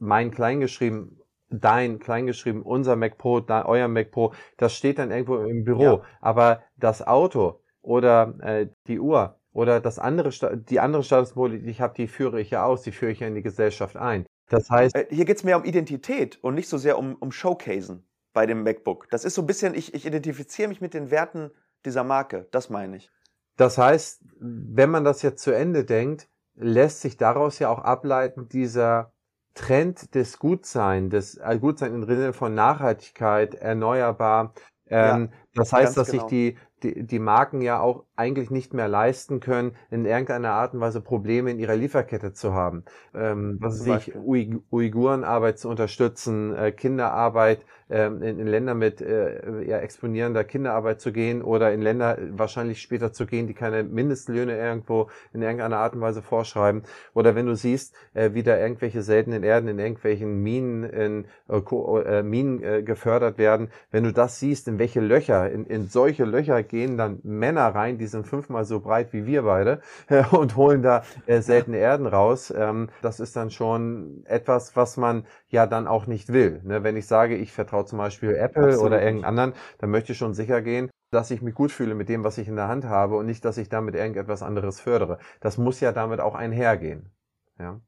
mein 0.00 0.32
kleingeschrieben, 0.32 1.20
dein 1.48 2.00
kleingeschrieben, 2.00 2.62
unser 2.62 2.96
Mac 2.96 3.18
Pro, 3.18 3.38
da, 3.38 3.64
euer 3.66 3.86
Mac 3.86 4.10
Pro, 4.10 4.34
das 4.56 4.74
steht 4.74 4.98
dann 4.98 5.12
irgendwo 5.12 5.36
im 5.36 5.62
Büro. 5.62 5.82
Ja. 5.82 6.02
Aber 6.20 6.62
das 6.76 7.06
Auto 7.06 7.60
oder 7.82 8.34
äh, 8.40 8.66
die 8.88 8.98
Uhr, 8.98 9.36
oder 9.52 9.80
das 9.80 10.00
andere, 10.00 10.30
die 10.56 10.80
andere 10.80 11.04
Statussymbole, 11.04 11.60
die 11.60 11.70
ich 11.70 11.80
habe, 11.80 11.94
die 11.94 12.08
führe 12.08 12.40
ich 12.40 12.50
ja 12.50 12.64
aus, 12.64 12.82
die 12.82 12.92
führe 12.92 13.12
ich 13.12 13.20
ja 13.20 13.28
in 13.28 13.34
die 13.36 13.42
Gesellschaft 13.42 13.96
ein. 13.96 14.26
Das 14.48 14.68
heißt. 14.70 14.96
Äh, 14.96 15.06
hier 15.10 15.24
geht 15.24 15.36
es 15.36 15.44
mehr 15.44 15.56
um 15.56 15.64
Identität 15.64 16.42
und 16.42 16.54
nicht 16.54 16.68
so 16.68 16.78
sehr 16.78 16.98
um, 16.98 17.14
um 17.14 17.30
Showcasen 17.30 18.04
bei 18.32 18.46
dem 18.46 18.62
MacBook. 18.62 19.08
Das 19.10 19.24
ist 19.24 19.34
so 19.34 19.42
ein 19.42 19.46
bisschen, 19.46 19.74
ich, 19.74 19.94
ich 19.94 20.06
identifiziere 20.06 20.68
mich 20.68 20.80
mit 20.80 20.94
den 20.94 21.10
Werten 21.10 21.50
dieser 21.84 22.04
Marke. 22.04 22.46
Das 22.50 22.70
meine 22.70 22.96
ich. 22.96 23.10
Das 23.56 23.78
heißt, 23.78 24.22
wenn 24.38 24.90
man 24.90 25.04
das 25.04 25.22
jetzt 25.22 25.42
zu 25.42 25.50
Ende 25.50 25.84
denkt, 25.84 26.28
lässt 26.54 27.00
sich 27.00 27.16
daraus 27.16 27.58
ja 27.58 27.68
auch 27.68 27.80
ableiten, 27.80 28.48
dieser 28.48 29.12
Trend 29.54 30.14
des 30.14 30.38
Gutsein, 30.38 31.10
des 31.10 31.36
äh, 31.36 31.58
Gutsein 31.58 31.94
im 31.94 32.04
Sinne 32.06 32.32
von 32.32 32.54
Nachhaltigkeit, 32.54 33.54
erneuerbar. 33.54 34.54
Ähm, 34.86 35.30
ja, 35.30 35.38
das 35.54 35.72
heißt, 35.72 35.96
dass 35.96 36.10
genau. 36.10 36.22
sich 36.22 36.30
die, 36.30 36.58
die, 36.82 37.06
die 37.06 37.18
Marken 37.18 37.60
ja 37.60 37.80
auch 37.80 38.04
eigentlich 38.16 38.50
nicht 38.50 38.74
mehr 38.74 38.88
leisten 38.88 39.40
können, 39.40 39.76
in 39.90 40.04
irgendeiner 40.04 40.52
Art 40.52 40.74
und 40.74 40.80
Weise 40.80 41.00
Probleme 41.00 41.50
in 41.50 41.58
ihrer 41.58 41.76
Lieferkette 41.76 42.32
zu 42.32 42.54
haben. 42.54 42.84
Ähm, 43.14 43.58
was 43.60 43.86
weiß 43.86 44.08
ich, 44.08 44.14
Uigurenarbeit 44.16 45.58
zu 45.58 45.68
unterstützen, 45.68 46.54
äh, 46.54 46.72
Kinderarbeit 46.72 47.64
in, 47.90 48.22
in 48.22 48.46
Länder 48.46 48.74
mit 48.74 49.00
äh, 49.00 49.62
ja, 49.64 49.78
exponierender 49.78 50.44
Kinderarbeit 50.44 51.00
zu 51.00 51.12
gehen 51.12 51.42
oder 51.42 51.72
in 51.72 51.82
Länder 51.82 52.18
wahrscheinlich 52.30 52.80
später 52.80 53.12
zu 53.12 53.26
gehen, 53.26 53.46
die 53.46 53.54
keine 53.54 53.82
Mindestlöhne 53.82 54.56
irgendwo 54.56 55.10
in 55.32 55.42
irgendeiner 55.42 55.78
Art 55.78 55.94
und 55.94 56.00
Weise 56.00 56.22
vorschreiben. 56.22 56.82
Oder 57.14 57.34
wenn 57.34 57.46
du 57.46 57.56
siehst, 57.56 57.94
äh, 58.14 58.30
wie 58.32 58.42
da 58.42 58.56
irgendwelche 58.56 59.02
seltenen 59.02 59.42
Erden 59.42 59.68
in 59.68 59.78
irgendwelchen 59.78 60.42
Minen, 60.42 60.84
in, 60.84 61.24
äh, 61.48 61.56
äh, 61.58 62.22
Minen 62.22 62.62
äh, 62.62 62.82
gefördert 62.82 63.38
werden, 63.38 63.70
wenn 63.90 64.04
du 64.04 64.12
das 64.12 64.38
siehst, 64.38 64.68
in 64.68 64.78
welche 64.78 65.00
Löcher, 65.00 65.50
in, 65.50 65.66
in 65.66 65.88
solche 65.88 66.24
Löcher 66.24 66.62
gehen 66.62 66.96
dann 66.96 67.18
Männer 67.24 67.74
rein, 67.74 67.98
die 67.98 68.06
sind 68.06 68.26
fünfmal 68.26 68.64
so 68.64 68.80
breit 68.80 69.12
wie 69.12 69.26
wir 69.26 69.42
beide 69.42 69.80
äh, 70.08 70.24
und 70.30 70.56
holen 70.56 70.82
da 70.82 71.02
äh, 71.26 71.40
seltene 71.40 71.78
Erden 71.78 72.06
raus. 72.06 72.52
Ähm, 72.56 72.88
das 73.02 73.20
ist 73.20 73.36
dann 73.36 73.50
schon 73.50 74.22
etwas, 74.26 74.76
was 74.76 74.96
man 74.96 75.24
ja 75.48 75.66
dann 75.66 75.86
auch 75.86 76.06
nicht 76.06 76.32
will. 76.32 76.60
Ne? 76.64 76.84
Wenn 76.84 76.96
ich 76.96 77.06
sage, 77.06 77.36
ich 77.36 77.52
vertraue 77.52 77.79
zum 77.86 77.98
Beispiel 77.98 78.34
Apple 78.34 78.64
Absolut. 78.64 78.86
oder 78.86 79.02
irgendeinen 79.02 79.38
anderen, 79.38 79.54
dann 79.78 79.90
möchte 79.90 80.12
ich 80.12 80.18
schon 80.18 80.34
sicher 80.34 80.62
gehen, 80.62 80.90
dass 81.10 81.30
ich 81.30 81.42
mich 81.42 81.54
gut 81.54 81.72
fühle 81.72 81.94
mit 81.94 82.08
dem, 82.08 82.24
was 82.24 82.38
ich 82.38 82.48
in 82.48 82.56
der 82.56 82.68
Hand 82.68 82.84
habe 82.84 83.16
und 83.16 83.26
nicht, 83.26 83.44
dass 83.44 83.58
ich 83.58 83.68
damit 83.68 83.94
irgendetwas 83.94 84.42
anderes 84.42 84.80
fördere. 84.80 85.18
Das 85.40 85.58
muss 85.58 85.80
ja 85.80 85.92
damit 85.92 86.20
auch 86.20 86.34
einhergehen. 86.34 87.10
Ja. 87.58 87.80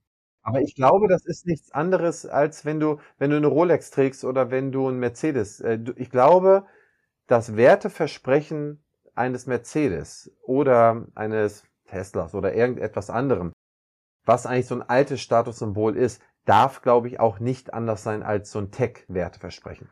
Aber 0.42 0.60
ich 0.60 0.74
glaube, 0.74 1.06
das 1.06 1.24
ist 1.24 1.46
nichts 1.46 1.70
anderes, 1.70 2.26
als 2.26 2.64
wenn 2.64 2.80
du, 2.80 2.98
wenn 3.18 3.30
du 3.30 3.36
eine 3.36 3.46
Rolex 3.46 3.90
trägst 3.90 4.24
oder 4.24 4.50
wenn 4.50 4.72
du 4.72 4.88
ein 4.88 4.98
Mercedes. 4.98 5.60
Äh, 5.60 5.78
ich 5.96 6.10
glaube, 6.10 6.64
das 7.28 7.56
Werteversprechen 7.56 8.82
eines 9.14 9.46
Mercedes 9.46 10.34
oder 10.42 11.06
eines 11.14 11.64
Teslas 11.86 12.34
oder 12.34 12.54
irgendetwas 12.54 13.08
anderem 13.08 13.52
was 14.24 14.46
eigentlich 14.46 14.66
so 14.66 14.76
ein 14.76 14.82
altes 14.82 15.20
Statussymbol 15.20 15.96
ist, 15.96 16.22
darf, 16.44 16.82
glaube 16.82 17.08
ich, 17.08 17.20
auch 17.20 17.38
nicht 17.38 17.74
anders 17.74 18.02
sein 18.02 18.22
als 18.22 18.50
so 18.50 18.58
ein 18.58 18.70
Tech-Werteversprechen. 18.70 19.88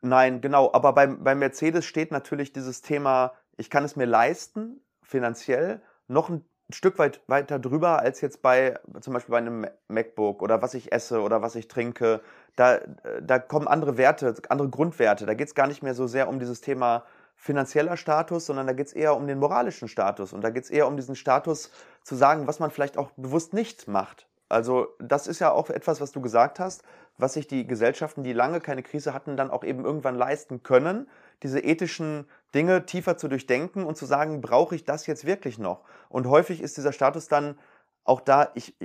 Nein, 0.00 0.40
genau. 0.40 0.72
Aber 0.72 0.92
beim, 0.92 1.22
beim 1.22 1.38
Mercedes 1.38 1.84
steht 1.84 2.10
natürlich 2.10 2.52
dieses 2.52 2.82
Thema, 2.82 3.32
ich 3.56 3.70
kann 3.70 3.84
es 3.84 3.96
mir 3.96 4.06
leisten, 4.06 4.80
finanziell, 5.02 5.80
noch 6.08 6.28
ein 6.28 6.44
Stück 6.70 6.98
weit 6.98 7.22
weiter 7.26 7.58
drüber 7.58 8.00
als 8.00 8.20
jetzt 8.20 8.42
bei 8.42 8.78
zum 9.00 9.12
Beispiel 9.12 9.32
bei 9.32 9.38
einem 9.38 9.66
MacBook 9.88 10.42
oder 10.42 10.62
was 10.62 10.74
ich 10.74 10.92
esse 10.92 11.20
oder 11.20 11.42
was 11.42 11.54
ich 11.54 11.68
trinke. 11.68 12.20
Da, 12.56 12.80
da 13.20 13.38
kommen 13.38 13.68
andere 13.68 13.98
Werte, 13.98 14.34
andere 14.48 14.70
Grundwerte. 14.70 15.26
Da 15.26 15.34
geht 15.34 15.48
es 15.48 15.54
gar 15.54 15.66
nicht 15.66 15.82
mehr 15.82 15.94
so 15.94 16.06
sehr 16.06 16.28
um 16.28 16.38
dieses 16.38 16.60
Thema 16.60 17.04
finanzieller 17.36 17.96
Status, 17.96 18.46
sondern 18.46 18.66
da 18.66 18.72
geht 18.72 18.86
es 18.86 18.92
eher 18.92 19.16
um 19.16 19.26
den 19.26 19.38
moralischen 19.38 19.88
Status. 19.88 20.32
Und 20.32 20.42
da 20.42 20.50
geht 20.50 20.64
es 20.64 20.70
eher 20.70 20.86
um 20.86 20.96
diesen 20.96 21.16
Status 21.16 21.70
zu 22.02 22.14
sagen, 22.14 22.46
was 22.46 22.58
man 22.58 22.70
vielleicht 22.70 22.96
auch 22.96 23.10
bewusst 23.16 23.52
nicht 23.52 23.88
macht. 23.88 24.28
Also 24.52 24.88
das 24.98 25.26
ist 25.26 25.38
ja 25.38 25.50
auch 25.50 25.70
etwas, 25.70 26.02
was 26.02 26.12
du 26.12 26.20
gesagt 26.20 26.60
hast, 26.60 26.82
was 27.16 27.32
sich 27.32 27.46
die 27.46 27.66
Gesellschaften, 27.66 28.22
die 28.22 28.34
lange 28.34 28.60
keine 28.60 28.82
Krise 28.82 29.14
hatten, 29.14 29.34
dann 29.34 29.50
auch 29.50 29.64
eben 29.64 29.82
irgendwann 29.82 30.14
leisten 30.14 30.62
können, 30.62 31.08
diese 31.42 31.60
ethischen 31.60 32.26
Dinge 32.54 32.84
tiefer 32.84 33.16
zu 33.16 33.28
durchdenken 33.28 33.84
und 33.84 33.96
zu 33.96 34.04
sagen, 34.04 34.42
brauche 34.42 34.74
ich 34.74 34.84
das 34.84 35.06
jetzt 35.06 35.24
wirklich 35.24 35.58
noch? 35.58 35.84
Und 36.10 36.26
häufig 36.26 36.60
ist 36.60 36.76
dieser 36.76 36.92
Status 36.92 37.28
dann 37.28 37.58
auch 38.04 38.20
da, 38.20 38.50
ich, 38.54 38.76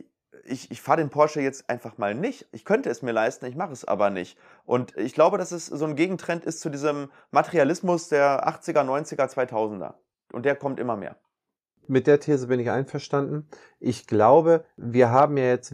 ich, 0.45 0.71
ich 0.71 0.81
fahre 0.81 1.01
den 1.01 1.09
Porsche 1.09 1.41
jetzt 1.41 1.69
einfach 1.69 1.97
mal 1.97 2.15
nicht. 2.15 2.47
Ich 2.53 2.63
könnte 2.63 2.89
es 2.89 3.01
mir 3.01 3.11
leisten, 3.11 3.45
ich 3.45 3.57
mache 3.57 3.73
es 3.73 3.83
aber 3.83 4.09
nicht. 4.09 4.37
Und 4.65 4.95
ich 4.95 5.13
glaube, 5.13 5.37
dass 5.37 5.51
es 5.51 5.65
so 5.65 5.83
ein 5.83 5.97
Gegentrend 5.97 6.45
ist 6.45 6.61
zu 6.61 6.69
diesem 6.69 7.11
Materialismus 7.31 8.07
der 8.07 8.47
80er, 8.47 8.85
90er, 8.85 9.29
2000er. 9.33 9.95
Und 10.31 10.45
der 10.45 10.55
kommt 10.55 10.79
immer 10.79 10.95
mehr. 10.95 11.17
Mit 11.87 12.07
der 12.07 12.19
These 12.19 12.47
bin 12.47 12.59
ich 12.59 12.69
einverstanden. 12.69 13.47
Ich 13.79 14.07
glaube, 14.07 14.65
wir 14.75 15.09
haben 15.09 15.37
ja 15.37 15.45
jetzt, 15.45 15.73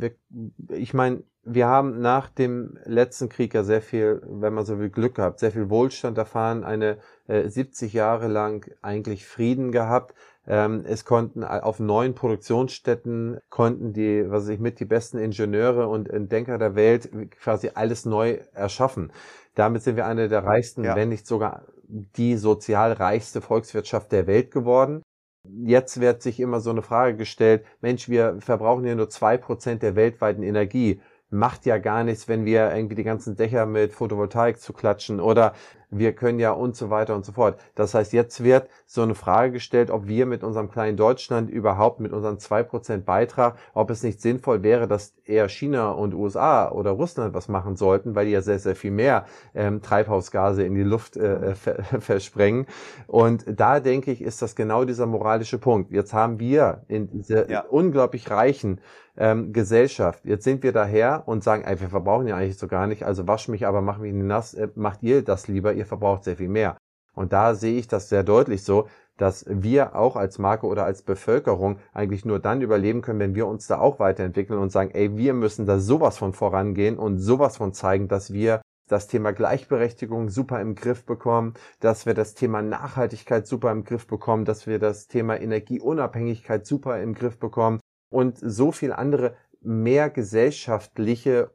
ich 0.69 0.93
meine, 0.93 1.23
wir 1.45 1.67
haben 1.67 1.99
nach 1.99 2.29
dem 2.29 2.77
letzten 2.85 3.27
Krieg 3.27 3.53
ja 3.53 3.63
sehr 3.63 3.81
viel, 3.81 4.21
wenn 4.25 4.53
man 4.53 4.65
so 4.65 4.79
will, 4.79 4.89
Glück 4.89 5.15
gehabt, 5.15 5.39
sehr 5.39 5.51
viel 5.51 5.69
Wohlstand 5.69 6.17
erfahren, 6.17 6.63
eine 6.63 6.97
äh, 7.27 7.49
70 7.49 7.91
Jahre 7.93 8.27
lang 8.27 8.71
eigentlich 8.81 9.25
Frieden 9.25 9.71
gehabt. 9.71 10.15
Ähm, 10.47 10.83
es 10.85 11.05
konnten 11.05 11.43
auf 11.43 11.79
neuen 11.79 12.15
Produktionsstätten 12.15 13.39
konnten 13.49 13.93
die, 13.93 14.29
was 14.29 14.43
weiß 14.43 14.49
ich 14.49 14.59
mit 14.59 14.79
die 14.79 14.85
besten 14.85 15.17
Ingenieure 15.17 15.87
und 15.87 16.09
Denker 16.31 16.57
der 16.57 16.75
Welt 16.75 17.09
quasi 17.31 17.71
alles 17.73 18.05
neu 18.05 18.39
erschaffen. 18.53 19.11
Damit 19.55 19.83
sind 19.83 19.95
wir 19.95 20.05
eine 20.05 20.29
der 20.29 20.43
reichsten, 20.43 20.83
ja. 20.83 20.95
wenn 20.95 21.09
nicht 21.09 21.27
sogar 21.27 21.63
die 21.87 22.37
sozial 22.37 22.93
reichste 22.93 23.41
Volkswirtschaft 23.41 24.11
der 24.11 24.27
Welt 24.27 24.51
geworden. 24.51 25.02
Jetzt 25.45 25.99
wird 25.99 26.21
sich 26.21 26.39
immer 26.39 26.61
so 26.61 26.69
eine 26.69 26.81
Frage 26.81 27.17
gestellt, 27.17 27.65
Mensch, 27.81 28.07
wir 28.07 28.37
verbrauchen 28.39 28.85
ja 28.85 28.95
nur 28.95 29.09
zwei 29.09 29.37
Prozent 29.37 29.83
der 29.83 29.95
weltweiten 29.95 30.41
Energie. 30.41 31.01
Macht 31.29 31.65
ja 31.65 31.79
gar 31.79 32.03
nichts, 32.05 32.29
wenn 32.29 32.45
wir 32.45 32.73
irgendwie 32.73 32.95
die 32.95 33.03
ganzen 33.03 33.35
Dächer 33.35 33.65
mit 33.65 33.91
Photovoltaik 33.91 34.59
zu 34.59 34.71
klatschen 34.71 35.19
oder 35.19 35.53
wir 35.97 36.13
können 36.13 36.39
ja 36.39 36.51
und 36.51 36.75
so 36.75 36.89
weiter 36.89 37.15
und 37.15 37.25
so 37.25 37.31
fort. 37.31 37.59
Das 37.75 37.93
heißt, 37.93 38.13
jetzt 38.13 38.43
wird 38.43 38.69
so 38.85 39.01
eine 39.01 39.15
Frage 39.15 39.51
gestellt, 39.53 39.89
ob 39.89 40.07
wir 40.07 40.25
mit 40.25 40.43
unserem 40.43 40.69
kleinen 40.69 40.97
Deutschland 40.97 41.49
überhaupt 41.49 41.99
mit 41.99 42.13
unserem 42.13 42.37
2% 42.37 42.99
Beitrag, 42.99 43.57
ob 43.73 43.89
es 43.89 44.03
nicht 44.03 44.21
sinnvoll 44.21 44.63
wäre, 44.63 44.87
dass 44.87 45.13
eher 45.25 45.49
China 45.49 45.91
und 45.91 46.13
USA 46.13 46.69
oder 46.69 46.91
Russland 46.91 47.33
was 47.33 47.47
machen 47.47 47.75
sollten, 47.75 48.15
weil 48.15 48.25
die 48.25 48.31
ja 48.31 48.41
sehr, 48.41 48.59
sehr 48.59 48.75
viel 48.75 48.91
mehr 48.91 49.25
ähm, 49.55 49.81
Treibhausgase 49.81 50.63
in 50.63 50.75
die 50.75 50.83
Luft 50.83 51.17
äh, 51.17 51.51
äh 51.51 51.55
ver 51.55 51.83
versprengen. 51.99 52.65
Und 53.07 53.45
da 53.47 53.79
denke 53.79 54.11
ich, 54.11 54.21
ist 54.21 54.41
das 54.41 54.55
genau 54.55 54.85
dieser 54.85 55.05
moralische 55.05 55.57
Punkt. 55.57 55.91
Jetzt 55.91 56.13
haben 56.13 56.39
wir 56.39 56.83
in 56.87 57.09
dieser 57.09 57.49
ja. 57.49 57.61
unglaublich 57.61 58.29
reichen 58.29 58.79
ähm, 59.15 59.53
Gesellschaft. 59.53 60.25
Jetzt 60.25 60.43
sind 60.43 60.63
wir 60.63 60.71
daher 60.71 61.23
und 61.27 61.43
sagen, 61.43 61.63
ey, 61.63 61.79
wir 61.79 61.89
verbrauchen 61.89 62.27
ja 62.27 62.35
eigentlich 62.35 62.57
so 62.57 62.67
gar 62.67 62.87
nicht, 62.87 63.03
also 63.03 63.27
wasch 63.27 63.47
mich 63.47 63.67
aber, 63.67 63.81
mach 63.81 63.99
mich 63.99 64.13
nass, 64.13 64.53
äh, 64.53 64.69
macht 64.75 65.03
ihr 65.03 65.23
das 65.23 65.47
lieber, 65.47 65.73
ihr 65.83 65.87
verbraucht 65.87 66.23
sehr 66.23 66.37
viel 66.37 66.49
mehr. 66.49 66.77
Und 67.13 67.31
da 67.33 67.53
sehe 67.53 67.77
ich 67.77 67.87
das 67.87 68.09
sehr 68.09 68.23
deutlich 68.23 68.63
so, 68.63 68.87
dass 69.17 69.45
wir 69.47 69.95
auch 69.95 70.15
als 70.15 70.39
Marke 70.39 70.65
oder 70.65 70.85
als 70.85 71.03
Bevölkerung 71.03 71.77
eigentlich 71.93 72.25
nur 72.25 72.39
dann 72.39 72.61
überleben 72.61 73.01
können, 73.01 73.19
wenn 73.19 73.35
wir 73.35 73.45
uns 73.45 73.67
da 73.67 73.79
auch 73.79 73.99
weiterentwickeln 73.99 74.59
und 74.59 74.71
sagen, 74.71 74.89
ey, 74.91 75.15
wir 75.15 75.33
müssen 75.33 75.67
da 75.67 75.79
sowas 75.79 76.17
von 76.17 76.33
vorangehen 76.33 76.97
und 76.97 77.19
sowas 77.19 77.57
von 77.57 77.73
zeigen, 77.73 78.07
dass 78.07 78.33
wir 78.33 78.61
das 78.87 79.07
Thema 79.07 79.31
Gleichberechtigung 79.31 80.29
super 80.29 80.59
im 80.61 80.75
Griff 80.75 81.05
bekommen, 81.05 81.53
dass 81.79 82.05
wir 82.05 82.13
das 82.13 82.33
Thema 82.33 82.61
Nachhaltigkeit 82.61 83.47
super 83.47 83.71
im 83.71 83.83
Griff 83.83 84.07
bekommen, 84.07 84.45
dass 84.45 84.67
wir 84.67 84.79
das 84.79 85.07
Thema 85.07 85.39
Energieunabhängigkeit 85.39 86.65
super 86.65 86.99
im 86.99 87.13
Griff 87.13 87.39
bekommen 87.39 87.79
und 88.09 88.37
so 88.39 88.71
viel 88.71 88.91
andere 88.91 89.35
mehr 89.61 90.09
gesellschaftliche 90.09 91.51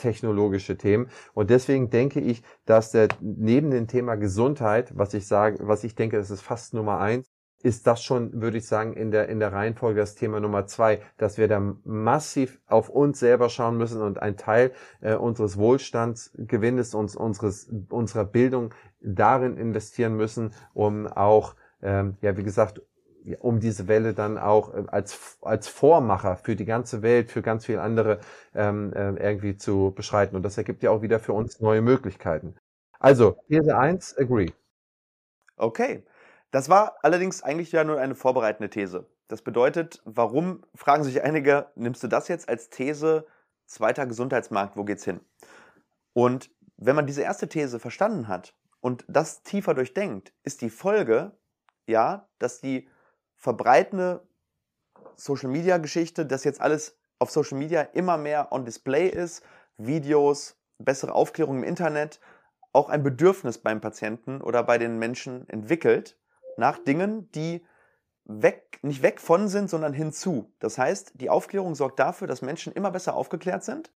umwelttechnologische 0.00 0.76
Themen. 0.76 1.08
Und 1.34 1.50
deswegen 1.50 1.90
denke 1.90 2.20
ich, 2.20 2.42
dass 2.66 2.90
der, 2.90 3.08
neben 3.20 3.70
dem 3.70 3.86
Thema 3.86 4.16
Gesundheit, 4.16 4.92
was 4.96 5.14
ich 5.14 5.26
sage, 5.26 5.58
was 5.60 5.84
ich 5.84 5.94
denke, 5.94 6.16
das 6.16 6.30
ist 6.30 6.42
fast 6.42 6.74
Nummer 6.74 6.98
eins, 6.98 7.30
ist 7.62 7.86
das 7.86 8.02
schon, 8.02 8.40
würde 8.40 8.56
ich 8.56 8.66
sagen, 8.66 8.94
in 8.94 9.10
der, 9.10 9.28
in 9.28 9.38
der 9.38 9.52
Reihenfolge 9.52 10.00
das 10.00 10.14
Thema 10.14 10.40
Nummer 10.40 10.66
zwei, 10.66 11.02
dass 11.18 11.36
wir 11.36 11.46
da 11.46 11.60
massiv 11.84 12.58
auf 12.66 12.88
uns 12.88 13.20
selber 13.20 13.50
schauen 13.50 13.76
müssen 13.76 14.00
und 14.00 14.22
ein 14.22 14.38
Teil 14.38 14.72
äh, 15.02 15.14
unseres 15.14 15.58
Wohlstandsgewinnes, 15.58 16.94
uns, 16.94 17.16
unseres, 17.16 17.70
unserer 17.90 18.24
Bildung 18.24 18.72
darin 19.02 19.58
investieren 19.58 20.16
müssen, 20.16 20.54
um 20.72 21.06
auch, 21.06 21.54
ähm, 21.82 22.16
ja, 22.22 22.38
wie 22.38 22.44
gesagt, 22.44 22.80
um 23.40 23.60
diese 23.60 23.88
Welle 23.88 24.14
dann 24.14 24.38
auch 24.38 24.74
äh, 24.74 24.84
als, 24.88 25.38
als 25.42 25.68
Vormacher 25.68 26.36
für 26.36 26.56
die 26.56 26.64
ganze 26.64 27.02
Welt, 27.02 27.30
für 27.30 27.42
ganz 27.42 27.66
viele 27.66 27.82
andere 27.82 28.20
ähm, 28.54 28.92
äh, 28.92 29.10
irgendwie 29.14 29.56
zu 29.56 29.92
beschreiten. 29.94 30.36
Und 30.36 30.42
das 30.42 30.58
ergibt 30.58 30.82
ja 30.82 30.90
auch 30.90 31.02
wieder 31.02 31.20
für 31.20 31.32
uns 31.32 31.60
neue 31.60 31.82
Möglichkeiten. 31.82 32.56
Also, 32.98 33.36
These 33.48 33.76
1, 33.76 34.18
agree. 34.18 34.50
Okay. 35.56 36.04
Das 36.50 36.68
war 36.68 36.96
allerdings 37.02 37.42
eigentlich 37.42 37.70
ja 37.70 37.84
nur 37.84 38.00
eine 38.00 38.14
vorbereitende 38.14 38.70
These. 38.70 39.06
Das 39.28 39.42
bedeutet, 39.42 40.02
warum, 40.04 40.64
fragen 40.74 41.04
sich 41.04 41.22
einige, 41.22 41.68
nimmst 41.76 42.02
du 42.02 42.08
das 42.08 42.26
jetzt 42.28 42.48
als 42.48 42.70
These, 42.70 43.26
zweiter 43.66 44.06
Gesundheitsmarkt, 44.06 44.76
wo 44.76 44.84
geht's 44.84 45.04
hin? 45.04 45.20
Und 46.12 46.50
wenn 46.76 46.96
man 46.96 47.06
diese 47.06 47.22
erste 47.22 47.48
These 47.48 47.78
verstanden 47.78 48.26
hat 48.26 48.54
und 48.80 49.04
das 49.06 49.42
tiefer 49.42 49.74
durchdenkt, 49.74 50.32
ist 50.42 50.60
die 50.62 50.70
Folge, 50.70 51.32
ja, 51.86 52.28
dass 52.38 52.60
die 52.60 52.88
verbreitende 53.40 54.28
Social-Media-Geschichte, 55.16 56.26
dass 56.26 56.44
jetzt 56.44 56.60
alles 56.60 56.98
auf 57.18 57.30
Social 57.30 57.58
Media 57.58 57.82
immer 57.82 58.16
mehr 58.16 58.52
on 58.52 58.64
Display 58.64 59.08
ist, 59.08 59.42
Videos, 59.76 60.56
bessere 60.78 61.14
Aufklärung 61.14 61.58
im 61.58 61.64
Internet, 61.64 62.20
auch 62.72 62.88
ein 62.88 63.02
Bedürfnis 63.02 63.58
beim 63.58 63.80
Patienten 63.80 64.40
oder 64.40 64.62
bei 64.62 64.78
den 64.78 64.98
Menschen 64.98 65.48
entwickelt 65.48 66.18
nach 66.56 66.78
Dingen, 66.78 67.30
die 67.32 67.66
weg, 68.24 68.78
nicht 68.82 69.02
weg 69.02 69.20
von 69.20 69.48
sind, 69.48 69.68
sondern 69.68 69.92
hinzu. 69.92 70.54
Das 70.60 70.78
heißt, 70.78 71.12
die 71.14 71.30
Aufklärung 71.30 71.74
sorgt 71.74 71.98
dafür, 71.98 72.28
dass 72.28 72.42
Menschen 72.42 72.72
immer 72.72 72.90
besser 72.90 73.14
aufgeklärt 73.14 73.64
sind 73.64 73.90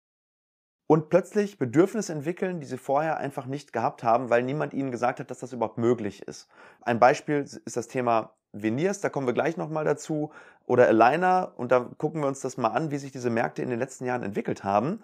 und 0.86 1.10
plötzlich 1.10 1.58
Bedürfnisse 1.58 2.12
entwickeln, 2.12 2.60
die 2.60 2.66
sie 2.66 2.78
vorher 2.78 3.18
einfach 3.18 3.46
nicht 3.46 3.72
gehabt 3.72 4.02
haben, 4.04 4.30
weil 4.30 4.42
niemand 4.42 4.72
ihnen 4.72 4.90
gesagt 4.90 5.20
hat, 5.20 5.30
dass 5.30 5.40
das 5.40 5.52
überhaupt 5.52 5.78
möglich 5.78 6.22
ist. 6.22 6.48
Ein 6.80 7.00
Beispiel 7.00 7.40
ist 7.40 7.76
das 7.76 7.88
Thema 7.88 8.34
Veneers, 8.52 9.00
da 9.00 9.08
kommen 9.08 9.26
wir 9.26 9.34
gleich 9.34 9.56
nochmal 9.56 9.84
dazu, 9.84 10.30
oder 10.66 10.86
Aligner, 10.88 11.52
und 11.56 11.72
da 11.72 11.90
gucken 11.98 12.20
wir 12.20 12.28
uns 12.28 12.40
das 12.40 12.56
mal 12.56 12.68
an, 12.68 12.90
wie 12.90 12.98
sich 12.98 13.12
diese 13.12 13.30
Märkte 13.30 13.62
in 13.62 13.70
den 13.70 13.78
letzten 13.78 14.04
Jahren 14.04 14.22
entwickelt 14.22 14.62
haben. 14.62 15.02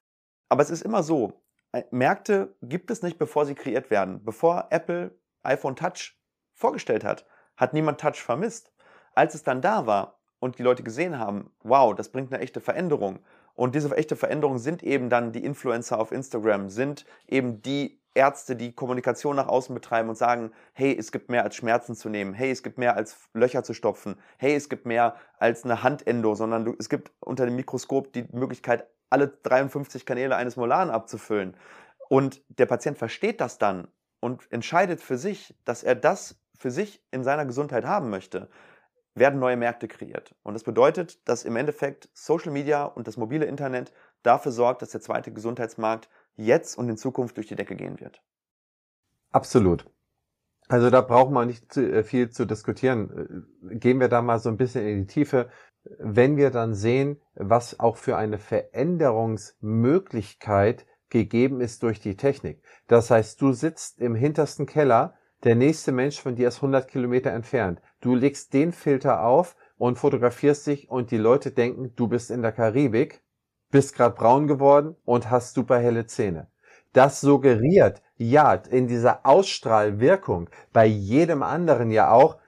Aber 0.49 0.63
es 0.63 0.71
ist 0.71 0.83
immer 0.83 1.03
so, 1.03 1.33
äh, 1.73 1.85
Märkte 1.91 2.55
gibt 2.63 2.91
es 2.91 3.03
nicht, 3.03 3.19
bevor 3.19 3.47
sie 3.47 3.55
kreiert 3.55 3.91
werden. 3.91 4.25
Bevor 4.25 4.69
Apple 4.71 5.19
iPhone 5.43 5.77
Touch 5.77 6.19
vorgestellt 6.55 7.05
hat, 7.05 7.27
hat 7.57 7.73
niemand 7.73 8.01
Touch 8.01 8.23
vermisst. 8.23 8.73
Als 9.15 9.35
es 9.35 9.43
dann 9.43 9.61
da 9.61 9.87
war 9.87 10.21
und 10.39 10.59
die 10.59 10.63
Leute 10.63 10.83
gesehen 10.83 11.19
haben, 11.19 11.51
wow, 11.63 11.95
das 11.95 12.11
bringt 12.11 12.33
eine 12.33 12.43
echte 12.43 12.61
Veränderung. 12.61 13.21
Und 13.55 13.75
diese 13.75 13.95
echte 13.97 14.15
Veränderung 14.15 14.59
sind 14.59 14.85
eben 14.85 15.11
dann 15.11 15.33
die 15.33 15.45
Influencer 15.45 15.99
auf 15.99 16.13
Instagram, 16.13 16.69
sind 16.69 17.05
eben 17.27 17.61
die 17.61 17.98
Ärzte, 18.15 18.57
die 18.57 18.75
Kommunikation 18.75 19.37
nach 19.37 19.49
außen 19.49 19.75
betreiben 19.75 20.09
und 20.09 20.17
sagen, 20.17 20.53
hey, 20.73 20.97
es 20.99 21.13
gibt 21.13 21.31
mehr 21.31 21.45
als 21.45 21.57
Schmerzen 21.57 21.95
zu 21.95 22.09
nehmen, 22.09 22.35
hey, 22.35 22.51
es 22.51 22.63
gibt 22.63 22.79
mehr 22.79 22.97
als 22.97 23.17
Löcher 23.33 23.63
zu 23.63 23.75
stopfen, 23.75 24.17
hey, 24.39 24.55
es 24.55 24.69
gibt 24.69 24.87
mehr 24.87 25.17
als 25.39 25.65
eine 25.65 25.83
Handendo, 25.83 26.35
sondern 26.35 26.65
du, 26.65 26.75
es 26.79 26.89
gibt 26.89 27.13
unter 27.21 27.45
dem 27.45 27.57
Mikroskop 27.57 28.13
die 28.13 28.27
Möglichkeit, 28.33 28.87
alle 29.11 29.29
53 29.29 30.05
Kanäle 30.05 30.37
eines 30.37 30.57
Molaren 30.57 30.91
abzufüllen. 30.91 31.57
Und 32.09 32.43
der 32.49 32.67
Patient 32.67 32.99
versteht 32.99 33.41
das 33.41 33.59
dann 33.59 33.89
und 34.21 34.51
entscheidet 34.51 35.01
für 35.01 35.19
sich, 35.19 35.55
dass 35.65 35.83
er 35.83 35.95
das 35.95 36.41
für 36.59 36.71
sich 36.71 37.03
in 37.11 37.23
seiner 37.23 37.47
Gesundheit 37.47 37.85
haben 37.85 38.11
möchte, 38.11 38.49
werden 39.15 39.39
neue 39.39 39.57
Märkte 39.57 39.89
kreiert. 39.89 40.35
Und 40.43 40.55
das 40.55 40.65
bedeutet, 40.65 41.29
dass 41.29 41.45
im 41.45 41.57
Endeffekt 41.57 42.09
Social 42.13 42.53
Media 42.53 42.85
und 42.85 43.07
das 43.07 43.17
mobile 43.17 43.45
Internet 43.45 43.93
dafür 44.23 44.53
sorgt, 44.53 44.83
dass 44.83 44.91
der 44.91 45.01
zweite 45.01 45.33
Gesundheitsmarkt 45.33 46.09
jetzt 46.39 46.79
und 46.79 46.89
in 46.89 46.97
Zukunft 46.97 47.37
durch 47.37 47.49
die 47.49 47.57
Decke 47.57 47.77
gehen 47.77 48.01
wird. 48.01 48.23
Absolut. 49.31 49.85
Also 50.69 50.89
da 50.91 51.01
braucht 51.01 51.33
man 51.33 51.49
nicht 51.49 51.73
zu, 51.73 51.91
äh, 51.91 52.05
viel 52.05 52.31
zu 52.31 52.47
diskutieren. 52.47 53.45
Äh, 53.71 53.77
gehen 53.77 54.01
wir 54.01 54.09
da 54.09 54.23
mal 54.23 54.39
so 54.39 54.49
ein 54.49 54.57
bisschen 54.57 54.87
in 54.87 55.01
die 55.01 55.07
Tiefe. 55.07 55.51
Wenn 55.99 56.37
wir 56.37 56.51
dann 56.51 56.75
sehen, 56.75 57.21
was 57.35 57.81
auch 57.81 57.97
für 57.97 58.17
eine 58.17 58.39
Veränderungsmöglichkeit 58.39 60.87
gegeben 61.09 61.63
ist 61.63 61.83
durch 61.83 62.01
die 62.01 62.17
Technik. 62.17 62.63
Das 62.87 63.11
heißt, 63.11 63.41
du 63.41 63.53
sitzt 63.53 63.99
im 63.99 64.15
hintersten 64.15 64.67
Keller, 64.67 65.15
der 65.45 65.55
nächste 65.55 65.93
Mensch 65.93 66.21
von 66.21 66.35
dir 66.35 66.49
ist 66.49 66.57
100 66.57 66.89
Kilometer 66.89 67.31
entfernt. 67.31 67.81
Du 68.01 68.15
legst 68.15 68.53
den 68.53 68.73
Filter 68.73 69.25
auf 69.25 69.57
und 69.79 69.99
fotografierst 69.99 70.67
dich 70.67 70.91
und 70.91 71.11
die 71.11 71.17
Leute 71.17 71.53
denken, 71.53 71.95
du 71.97 72.09
bist 72.09 72.31
in 72.31 72.43
der 72.43 72.53
Karibik, 72.53 73.23
bist 73.71 73.95
gerade 73.95 74.15
braun 74.15 74.47
geworden 74.47 74.97
und 75.05 75.31
hast 75.31 75.55
super 75.55 75.79
helle 75.79 76.07
Zähne. 76.07 76.49
Das 76.93 77.21
suggeriert, 77.21 78.03
ja, 78.17 78.55
in 78.55 78.89
dieser 78.89 79.25
Ausstrahlwirkung 79.27 80.49
bei 80.73 80.87
jedem 80.87 81.43
anderen 81.43 81.91
ja 81.91 82.11
auch 82.11 82.39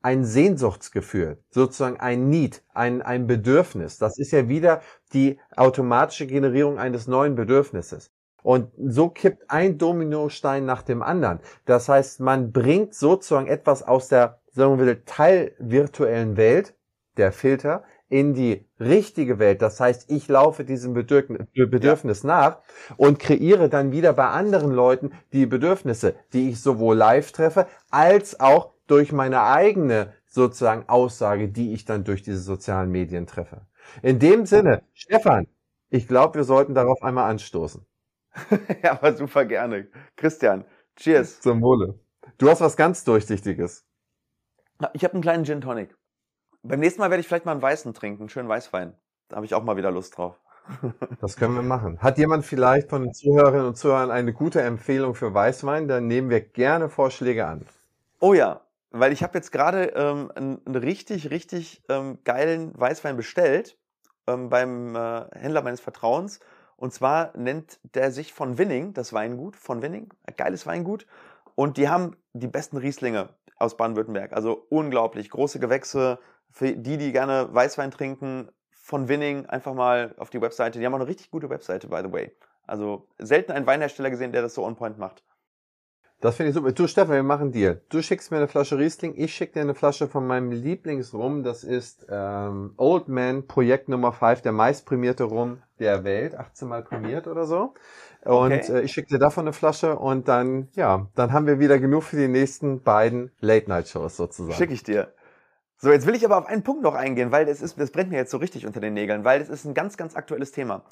ein 0.00 0.24
Sehnsuchtsgefühl, 0.24 1.42
sozusagen 1.50 1.98
ein 1.98 2.28
Need, 2.30 2.62
ein, 2.72 3.02
ein 3.02 3.26
Bedürfnis. 3.26 3.98
Das 3.98 4.18
ist 4.18 4.30
ja 4.30 4.48
wieder 4.48 4.80
die 5.12 5.38
automatische 5.56 6.26
Generierung 6.26 6.78
eines 6.78 7.08
neuen 7.08 7.34
Bedürfnisses. 7.34 8.12
Und 8.42 8.70
so 8.78 9.08
kippt 9.08 9.50
ein 9.50 9.78
Dominostein 9.78 10.64
nach 10.64 10.82
dem 10.82 11.02
anderen. 11.02 11.40
Das 11.64 11.88
heißt, 11.88 12.20
man 12.20 12.52
bringt 12.52 12.94
sozusagen 12.94 13.48
etwas 13.48 13.82
aus 13.82 14.08
der, 14.08 14.40
sagen 14.52 14.78
wir 14.78 15.04
teilvirtuellen 15.04 16.36
Welt, 16.36 16.74
der 17.16 17.32
Filter, 17.32 17.82
in 18.08 18.34
die 18.34 18.64
richtige 18.80 19.38
Welt. 19.38 19.62
Das 19.62 19.80
heißt, 19.80 20.10
ich 20.10 20.28
laufe 20.28 20.64
diesem 20.64 20.94
Bedürfnis 20.94 22.22
ja. 22.22 22.26
nach 22.26 22.58
und 22.96 23.18
kreiere 23.18 23.68
dann 23.68 23.92
wieder 23.92 24.12
bei 24.12 24.28
anderen 24.28 24.70
Leuten 24.70 25.12
die 25.32 25.46
Bedürfnisse, 25.46 26.14
die 26.32 26.50
ich 26.50 26.60
sowohl 26.60 26.96
live 26.96 27.32
treffe, 27.32 27.66
als 27.90 28.40
auch 28.40 28.72
durch 28.86 29.12
meine 29.12 29.42
eigene 29.42 30.14
sozusagen 30.26 30.88
Aussage, 30.88 31.48
die 31.48 31.72
ich 31.72 31.84
dann 31.84 32.04
durch 32.04 32.22
diese 32.22 32.40
sozialen 32.40 32.90
Medien 32.90 33.26
treffe. 33.26 33.62
In 34.02 34.18
dem 34.18 34.46
Sinne, 34.46 34.82
Stefan, 34.94 35.46
ich 35.90 36.08
glaube, 36.08 36.36
wir 36.36 36.44
sollten 36.44 36.74
darauf 36.74 37.02
einmal 37.02 37.30
anstoßen. 37.30 37.84
ja, 38.82 38.92
aber 38.92 39.16
super 39.16 39.44
gerne. 39.44 39.88
Christian, 40.16 40.64
cheers. 40.96 41.40
Zum 41.40 41.62
Wohle. 41.62 41.98
Du 42.38 42.48
hast 42.48 42.60
was 42.60 42.76
ganz 42.76 43.04
Durchsichtiges. 43.04 43.84
Ich 44.92 45.02
habe 45.02 45.14
einen 45.14 45.22
kleinen 45.22 45.44
Gin 45.44 45.60
Tonic. 45.60 45.96
Beim 46.62 46.80
nächsten 46.80 47.00
Mal 47.00 47.10
werde 47.10 47.20
ich 47.20 47.28
vielleicht 47.28 47.44
mal 47.44 47.52
einen 47.52 47.62
weißen 47.62 47.94
trinken, 47.94 48.22
einen 48.22 48.28
schönen 48.28 48.48
Weißwein. 48.48 48.94
Da 49.28 49.36
habe 49.36 49.46
ich 49.46 49.54
auch 49.54 49.62
mal 49.62 49.76
wieder 49.76 49.90
Lust 49.90 50.16
drauf. 50.16 50.38
Das 51.20 51.36
können 51.36 51.54
wir 51.54 51.62
machen. 51.62 51.98
Hat 52.00 52.18
jemand 52.18 52.44
vielleicht 52.44 52.90
von 52.90 53.02
den 53.02 53.14
Zuhörerinnen 53.14 53.66
und 53.66 53.76
Zuhörern 53.76 54.10
eine 54.10 54.32
gute 54.32 54.60
Empfehlung 54.60 55.14
für 55.14 55.32
Weißwein? 55.32 55.88
Dann 55.88 56.06
nehmen 56.06 56.30
wir 56.30 56.40
gerne 56.40 56.88
Vorschläge 56.88 57.46
an. 57.46 57.66
Oh 58.20 58.34
ja, 58.34 58.60
weil 58.90 59.12
ich 59.12 59.22
habe 59.22 59.38
jetzt 59.38 59.50
gerade 59.50 59.92
ähm, 59.96 60.30
einen, 60.34 60.60
einen, 60.66 60.76
richtig, 60.76 61.30
richtig 61.30 61.82
ähm, 61.88 62.18
geilen 62.24 62.78
Weißwein 62.78 63.16
bestellt 63.16 63.78
ähm, 64.26 64.50
beim 64.50 64.94
äh, 64.94 65.24
Händler 65.32 65.62
meines 65.62 65.80
Vertrauens. 65.80 66.40
Und 66.76 66.92
zwar 66.92 67.36
nennt 67.36 67.80
der 67.94 68.12
sich 68.12 68.32
von 68.32 68.56
Winning, 68.58 68.94
das 68.94 69.12
Weingut, 69.12 69.56
von 69.56 69.82
Winning, 69.82 70.12
ein 70.24 70.36
geiles 70.36 70.66
Weingut. 70.66 71.06
Und 71.54 71.76
die 71.76 71.88
haben 71.88 72.16
die 72.34 72.46
besten 72.46 72.76
Rieslinge 72.76 73.30
aus 73.56 73.76
Baden-Württemberg. 73.76 74.32
Also 74.32 74.66
unglaublich 74.68 75.30
große 75.30 75.58
Gewächse, 75.58 76.18
für 76.50 76.72
die, 76.72 76.98
die 76.98 77.12
gerne 77.12 77.48
Weißwein 77.52 77.90
trinken, 77.90 78.48
von 78.70 79.08
Winning 79.08 79.46
einfach 79.46 79.74
mal 79.74 80.14
auf 80.16 80.30
die 80.30 80.40
Webseite. 80.40 80.78
Die 80.78 80.86
haben 80.86 80.94
auch 80.94 81.00
eine 81.00 81.08
richtig 81.08 81.30
gute 81.30 81.50
Webseite, 81.50 81.88
by 81.88 82.00
the 82.02 82.12
way. 82.12 82.32
Also 82.66 83.06
selten 83.18 83.52
einen 83.52 83.66
Weinhersteller 83.66 84.10
gesehen, 84.10 84.32
der 84.32 84.42
das 84.42 84.54
so 84.54 84.64
on 84.64 84.76
point 84.76 84.98
macht. 84.98 85.22
Das 86.20 86.34
finde 86.34 86.50
ich 86.50 86.54
super. 86.56 86.72
Du, 86.72 86.88
Stefan, 86.88 87.14
wir 87.14 87.22
machen 87.22 87.52
Deal. 87.52 87.80
Du 87.90 88.02
schickst 88.02 88.32
mir 88.32 88.38
eine 88.38 88.48
Flasche 88.48 88.76
Riesling, 88.76 89.14
ich 89.16 89.34
schicke 89.34 89.54
dir 89.54 89.60
eine 89.60 89.74
Flasche 89.74 90.08
von 90.08 90.26
meinem 90.26 90.50
Lieblingsrum. 90.50 91.44
Das 91.44 91.62
ist 91.62 92.06
ähm, 92.10 92.72
Old 92.76 93.06
Man 93.08 93.46
Projekt 93.46 93.88
Nummer 93.88 94.12
5, 94.12 94.42
der 94.42 94.52
meistprämierte 94.52 95.24
Rum 95.24 95.62
der 95.78 96.02
Welt. 96.02 96.34
18 96.34 96.66
Mal 96.66 96.82
prämiert 96.82 97.28
oder 97.28 97.46
so. 97.46 97.74
Und 98.24 98.52
okay. 98.52 98.72
äh, 98.72 98.80
ich 98.80 98.92
schicke 98.92 99.08
dir 99.08 99.18
davon 99.18 99.44
eine 99.44 99.52
Flasche 99.52 99.96
und 99.96 100.26
dann, 100.26 100.68
ja, 100.72 101.06
dann 101.14 101.32
haben 101.32 101.46
wir 101.46 101.60
wieder 101.60 101.78
genug 101.78 102.02
für 102.02 102.16
die 102.16 102.26
nächsten 102.26 102.82
beiden 102.82 103.30
Late-Night-Shows 103.38 104.16
sozusagen. 104.16 104.58
Schicke 104.58 104.74
ich 104.74 104.82
dir. 104.82 105.12
So, 105.80 105.92
jetzt 105.92 106.06
will 106.06 106.16
ich 106.16 106.24
aber 106.24 106.38
auf 106.38 106.46
einen 106.46 106.64
Punkt 106.64 106.82
noch 106.82 106.94
eingehen, 106.94 107.30
weil 107.30 107.46
das, 107.46 107.62
ist, 107.62 107.78
das 107.78 107.92
brennt 107.92 108.10
mir 108.10 108.16
jetzt 108.16 108.32
so 108.32 108.38
richtig 108.38 108.66
unter 108.66 108.80
den 108.80 108.94
Nägeln, 108.94 109.24
weil 109.24 109.40
es 109.40 109.48
ist 109.48 109.64
ein 109.64 109.74
ganz, 109.74 109.96
ganz 109.96 110.16
aktuelles 110.16 110.50
Thema. 110.50 110.84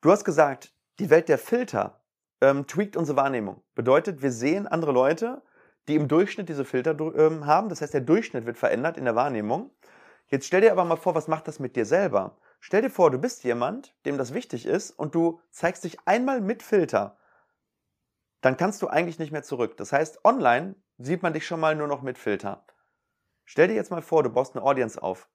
Du 0.00 0.10
hast 0.10 0.24
gesagt, 0.24 0.74
die 0.98 1.10
Welt 1.10 1.28
der 1.28 1.38
Filter 1.38 2.02
ähm, 2.40 2.66
tweakt 2.66 2.96
unsere 2.96 3.16
Wahrnehmung. 3.16 3.62
Bedeutet, 3.76 4.20
wir 4.20 4.32
sehen 4.32 4.66
andere 4.66 4.90
Leute, 4.90 5.42
die 5.86 5.94
im 5.94 6.08
Durchschnitt 6.08 6.48
diese 6.48 6.64
Filter 6.64 6.98
ähm, 7.16 7.46
haben. 7.46 7.68
Das 7.68 7.82
heißt, 7.82 7.94
der 7.94 8.00
Durchschnitt 8.00 8.44
wird 8.44 8.58
verändert 8.58 8.96
in 8.96 9.04
der 9.04 9.14
Wahrnehmung. 9.14 9.70
Jetzt 10.26 10.46
stell 10.46 10.60
dir 10.60 10.72
aber 10.72 10.84
mal 10.84 10.96
vor, 10.96 11.14
was 11.14 11.28
macht 11.28 11.46
das 11.46 11.60
mit 11.60 11.76
dir 11.76 11.86
selber? 11.86 12.36
Stell 12.58 12.82
dir 12.82 12.90
vor, 12.90 13.12
du 13.12 13.18
bist 13.18 13.44
jemand, 13.44 13.94
dem 14.06 14.18
das 14.18 14.34
wichtig 14.34 14.66
ist 14.66 14.90
und 14.90 15.14
du 15.14 15.40
zeigst 15.50 15.84
dich 15.84 15.98
einmal 16.04 16.40
mit 16.40 16.64
Filter. 16.64 17.16
Dann 18.40 18.56
kannst 18.56 18.82
du 18.82 18.88
eigentlich 18.88 19.20
nicht 19.20 19.30
mehr 19.30 19.44
zurück. 19.44 19.76
Das 19.76 19.92
heißt, 19.92 20.24
online 20.24 20.74
sieht 20.98 21.22
man 21.22 21.32
dich 21.32 21.46
schon 21.46 21.60
mal 21.60 21.76
nur 21.76 21.86
noch 21.86 22.02
mit 22.02 22.18
Filter. 22.18 22.66
Stell 23.52 23.68
dir 23.68 23.74
jetzt 23.74 23.90
mal 23.90 24.00
vor, 24.00 24.22
du 24.22 24.30
baust 24.30 24.56
eine 24.56 24.64
Audience 24.64 25.02
auf. 25.02 25.28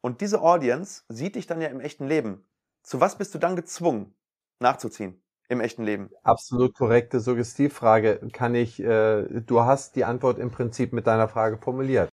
Und 0.00 0.20
diese 0.20 0.40
Audience 0.40 1.02
sieht 1.08 1.34
dich 1.34 1.48
dann 1.48 1.60
ja 1.60 1.66
im 1.66 1.80
echten 1.80 2.06
Leben. 2.06 2.46
Zu 2.84 3.00
was 3.00 3.18
bist 3.18 3.34
du 3.34 3.40
dann 3.40 3.56
gezwungen, 3.56 4.14
nachzuziehen 4.60 5.20
im 5.48 5.58
echten 5.58 5.82
Leben? 5.82 6.10
Absolut 6.22 6.76
korrekte 6.76 7.18
Suggestivfrage. 7.18 8.20
Kann 8.32 8.54
ich, 8.54 8.78
äh, 8.78 9.24
du 9.40 9.62
hast 9.62 9.96
die 9.96 10.04
Antwort 10.04 10.38
im 10.38 10.52
Prinzip 10.52 10.92
mit 10.92 11.08
deiner 11.08 11.26
Frage 11.26 11.58
formuliert. 11.58 12.08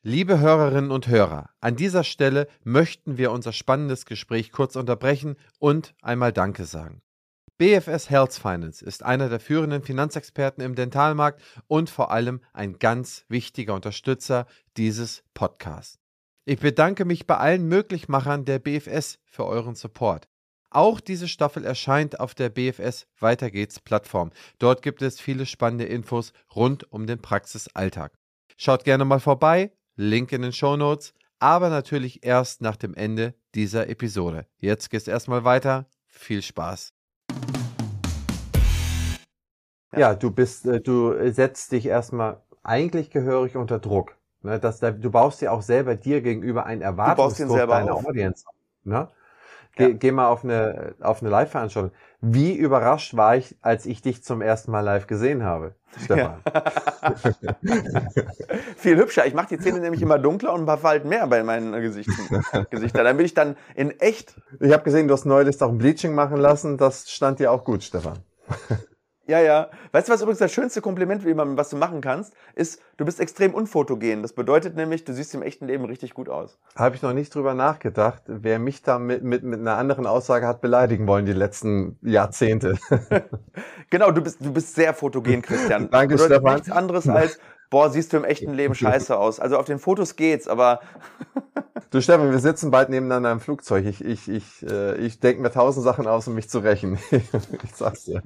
Liebe 0.00 0.40
Hörerinnen 0.40 0.90
und 0.90 1.06
Hörer, 1.06 1.50
an 1.60 1.76
dieser 1.76 2.02
Stelle 2.02 2.48
möchten 2.64 3.18
wir 3.18 3.30
unser 3.30 3.52
spannendes 3.52 4.06
Gespräch 4.06 4.52
kurz 4.52 4.76
unterbrechen 4.76 5.36
und 5.58 5.94
einmal 6.00 6.32
Danke 6.32 6.64
sagen. 6.64 7.02
BFS 7.60 8.08
Health 8.08 8.32
Finance 8.32 8.82
ist 8.82 9.02
einer 9.02 9.28
der 9.28 9.38
führenden 9.38 9.82
Finanzexperten 9.82 10.64
im 10.64 10.74
Dentalmarkt 10.74 11.42
und 11.66 11.90
vor 11.90 12.10
allem 12.10 12.40
ein 12.54 12.78
ganz 12.78 13.26
wichtiger 13.28 13.74
Unterstützer 13.74 14.46
dieses 14.78 15.22
Podcasts. 15.34 15.98
Ich 16.46 16.60
bedanke 16.60 17.04
mich 17.04 17.26
bei 17.26 17.36
allen 17.36 17.68
Möglichmachern 17.68 18.46
der 18.46 18.60
BFS 18.60 19.18
für 19.26 19.44
euren 19.44 19.74
Support. 19.74 20.26
Auch 20.70 21.00
diese 21.00 21.28
Staffel 21.28 21.66
erscheint 21.66 22.18
auf 22.18 22.34
der 22.34 22.48
BFS 22.48 23.06
Weiter 23.18 23.50
geht's 23.50 23.78
Plattform. 23.78 24.30
Dort 24.58 24.80
gibt 24.80 25.02
es 25.02 25.20
viele 25.20 25.44
spannende 25.44 25.84
Infos 25.84 26.32
rund 26.56 26.90
um 26.90 27.06
den 27.06 27.20
Praxisalltag. 27.20 28.14
Schaut 28.56 28.84
gerne 28.84 29.04
mal 29.04 29.20
vorbei, 29.20 29.70
Link 29.96 30.32
in 30.32 30.40
den 30.40 30.54
Show 30.54 30.78
Notes, 30.78 31.12
aber 31.40 31.68
natürlich 31.68 32.24
erst 32.24 32.62
nach 32.62 32.76
dem 32.76 32.94
Ende 32.94 33.34
dieser 33.54 33.90
Episode. 33.90 34.46
Jetzt 34.56 34.88
geht's 34.88 35.08
erstmal 35.08 35.44
weiter. 35.44 35.90
Viel 36.06 36.40
Spaß. 36.40 36.94
Ja, 39.96 40.14
du 40.14 40.30
bist, 40.30 40.66
äh, 40.66 40.80
du 40.80 41.14
setzt 41.32 41.72
dich 41.72 41.86
erstmal 41.86 42.38
eigentlich 42.62 43.10
gehörig 43.10 43.56
unter 43.56 43.78
Druck. 43.78 44.16
Ne, 44.42 44.58
dass 44.58 44.80
da, 44.80 44.90
du 44.90 45.10
baust 45.10 45.42
ja 45.42 45.50
auch 45.50 45.60
selber 45.60 45.96
dir 45.96 46.22
gegenüber 46.22 46.64
ein 46.64 46.80
Erwartungsdruck 46.80 47.68
deiner 47.68 47.94
auf. 47.94 48.06
Audience. 48.06 48.44
Ne? 48.84 49.08
Geh, 49.76 49.88
ja. 49.88 49.92
geh 49.92 50.12
mal 50.12 50.28
auf 50.28 50.44
eine, 50.44 50.94
auf 51.00 51.20
eine 51.20 51.30
Live-Veranstaltung. 51.30 51.92
Wie 52.22 52.54
überrascht 52.54 53.16
war 53.16 53.36
ich, 53.36 53.56
als 53.60 53.84
ich 53.86 54.00
dich 54.00 54.24
zum 54.24 54.40
ersten 54.40 54.70
Mal 54.70 54.80
live 54.80 55.06
gesehen 55.06 55.44
habe, 55.44 55.74
Stefan? 56.02 56.40
Ja. 57.02 57.14
Viel 58.76 58.98
hübscher. 58.98 59.26
Ich 59.26 59.32
mache 59.32 59.48
die 59.48 59.58
Zähne 59.58 59.80
nämlich 59.80 60.02
immer 60.02 60.18
dunkler 60.18 60.52
und 60.52 60.60
ein 60.60 60.66
paar 60.66 60.76
Falten 60.76 61.08
mehr 61.08 61.26
bei 61.26 61.42
meinen 61.42 61.72
Gesichtern. 61.80 62.44
Gesichtern. 62.70 63.04
Dann 63.04 63.16
bin 63.16 63.24
ich 63.24 63.32
dann 63.32 63.56
in 63.74 63.98
echt. 64.00 64.34
Ich 64.60 64.72
habe 64.72 64.84
gesehen, 64.84 65.08
du 65.08 65.14
hast 65.14 65.24
neulich 65.24 65.60
auch 65.62 65.70
ein 65.70 65.78
Bleaching 65.78 66.14
machen 66.14 66.36
lassen. 66.36 66.76
Das 66.76 67.10
stand 67.10 67.38
dir 67.38 67.50
auch 67.50 67.64
gut, 67.64 67.82
Stefan. 67.82 68.18
Ja, 69.30 69.38
ja. 69.38 69.70
Weißt 69.92 70.08
du, 70.08 70.12
was 70.12 70.22
übrigens 70.22 70.40
das 70.40 70.52
schönste 70.52 70.80
Kompliment, 70.80 71.24
was 71.24 71.70
du 71.70 71.76
machen 71.76 72.00
kannst, 72.00 72.34
ist, 72.56 72.82
du 72.96 73.04
bist 73.04 73.20
extrem 73.20 73.54
unfotogen. 73.54 74.22
Das 74.22 74.32
bedeutet 74.32 74.74
nämlich, 74.74 75.04
du 75.04 75.12
siehst 75.12 75.32
im 75.36 75.42
echten 75.42 75.68
Leben 75.68 75.84
richtig 75.84 76.14
gut 76.14 76.28
aus. 76.28 76.58
Habe 76.74 76.96
ich 76.96 77.02
noch 77.02 77.12
nicht 77.12 77.32
drüber 77.32 77.54
nachgedacht, 77.54 78.24
wer 78.26 78.58
mich 78.58 78.82
da 78.82 78.98
mit, 78.98 79.22
mit, 79.22 79.44
mit 79.44 79.60
einer 79.60 79.76
anderen 79.76 80.06
Aussage 80.06 80.48
hat 80.48 80.60
beleidigen 80.60 81.06
wollen 81.06 81.26
die 81.26 81.32
letzten 81.32 81.96
Jahrzehnte. 82.02 82.76
genau, 83.90 84.10
du 84.10 84.20
bist, 84.20 84.44
du 84.44 84.52
bist 84.52 84.74
sehr 84.74 84.94
fotogen, 84.94 85.42
Christian. 85.42 85.88
Danke, 85.92 86.16
bedeutet 86.16 86.38
Stefan. 86.38 86.54
nichts 86.54 86.70
anderes 86.72 87.08
als, 87.08 87.38
boah, 87.70 87.88
siehst 87.88 88.12
du 88.12 88.16
im 88.16 88.24
echten 88.24 88.52
Leben 88.52 88.74
scheiße 88.74 89.16
aus. 89.16 89.38
Also 89.38 89.58
auf 89.58 89.66
den 89.66 89.78
Fotos 89.78 90.16
geht's, 90.16 90.48
aber 90.48 90.80
Du 91.90 92.00
Stefan, 92.00 92.30
wir 92.30 92.38
sitzen 92.38 92.70
bald 92.70 92.88
nebeneinander 92.88 93.32
im 93.32 93.40
Flugzeug. 93.40 93.84
Ich, 93.84 94.04
ich, 94.04 94.28
ich, 94.28 94.64
äh, 94.64 94.96
ich 94.98 95.18
denke 95.18 95.42
mir 95.42 95.50
tausend 95.50 95.82
Sachen 95.82 96.06
aus, 96.06 96.28
um 96.28 96.36
mich 96.36 96.48
zu 96.48 96.60
rächen. 96.60 97.00
ich 97.10 97.74
sag's 97.74 98.04
dir. 98.04 98.22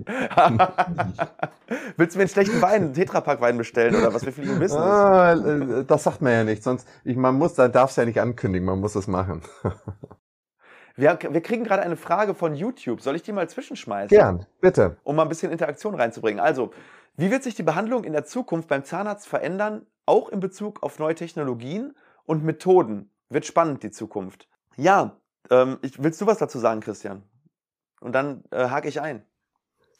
Willst 1.97 2.15
du 2.15 2.19
mir 2.19 2.25
einen 2.25 2.29
schlechten 2.29 2.61
Wein, 2.61 2.83
einen 2.83 2.93
Tetrapack-Wein 2.93 3.57
bestellen 3.57 3.95
oder 3.95 4.13
was 4.13 4.27
wir 4.27 4.35
fliegen 4.35 4.61
wissen? 4.61 4.77
Ah, 4.77 5.33
äh, 5.33 5.85
das 5.87 6.03
sagt 6.03 6.21
man 6.21 6.33
ja 6.33 6.45
nicht. 6.45 6.63
Sonst, 6.63 6.87
ich, 7.05 7.17
man 7.17 7.37
muss, 7.37 7.55
da 7.55 7.69
darf's 7.69 7.97
ja 7.97 8.05
nicht 8.05 8.21
ankündigen, 8.21 8.67
man 8.67 8.81
muss 8.81 8.97
es 8.97 9.07
machen. 9.07 9.43
Wir, 10.97 11.19
wir 11.29 11.41
kriegen 11.41 11.65
gerade 11.65 11.83
eine 11.83 11.97
Frage 11.97 12.35
von 12.35 12.55
YouTube. 12.55 13.01
Soll 13.01 13.17
ich 13.17 13.23
die 13.25 13.33
mal 13.33 13.49
zwischenschmeißen? 13.49 14.17
Gern, 14.17 14.47
bitte. 14.61 14.97
Um 15.03 15.17
mal 15.17 15.23
ein 15.23 15.29
bisschen 15.29 15.51
Interaktion 15.51 15.97
reinzubringen. 15.97 16.39
Also, 16.39 16.71
wie 17.17 17.33
wird 17.33 17.43
sich 17.43 17.57
die 17.57 17.65
Behandlung 17.65 18.05
in 18.05 18.13
der 18.13 18.25
Zukunft 18.25 18.69
beim 18.69 18.85
Zahnarzt 18.85 19.27
verändern, 19.27 19.87
auch 20.07 20.29
in 20.29 20.39
Bezug 20.39 20.85
auf 20.85 21.01
neue 21.01 21.17
Technologien 21.17 21.97
und 22.27 22.45
Methoden? 22.45 23.11
Wird 23.29 23.47
spannend, 23.47 23.83
die 23.83 23.91
Zukunft. 23.91 24.49
Ja, 24.77 25.21
ähm, 25.51 25.79
ich, 25.83 26.03
willst 26.03 26.21
du 26.21 26.27
was 26.27 26.39
dazu 26.39 26.59
sagen, 26.59 26.81
Christian? 26.81 27.23
Und 28.01 28.13
dann 28.13 28.45
äh, 28.51 28.69
hake 28.69 28.89
ich 28.89 29.01
ein. 29.01 29.25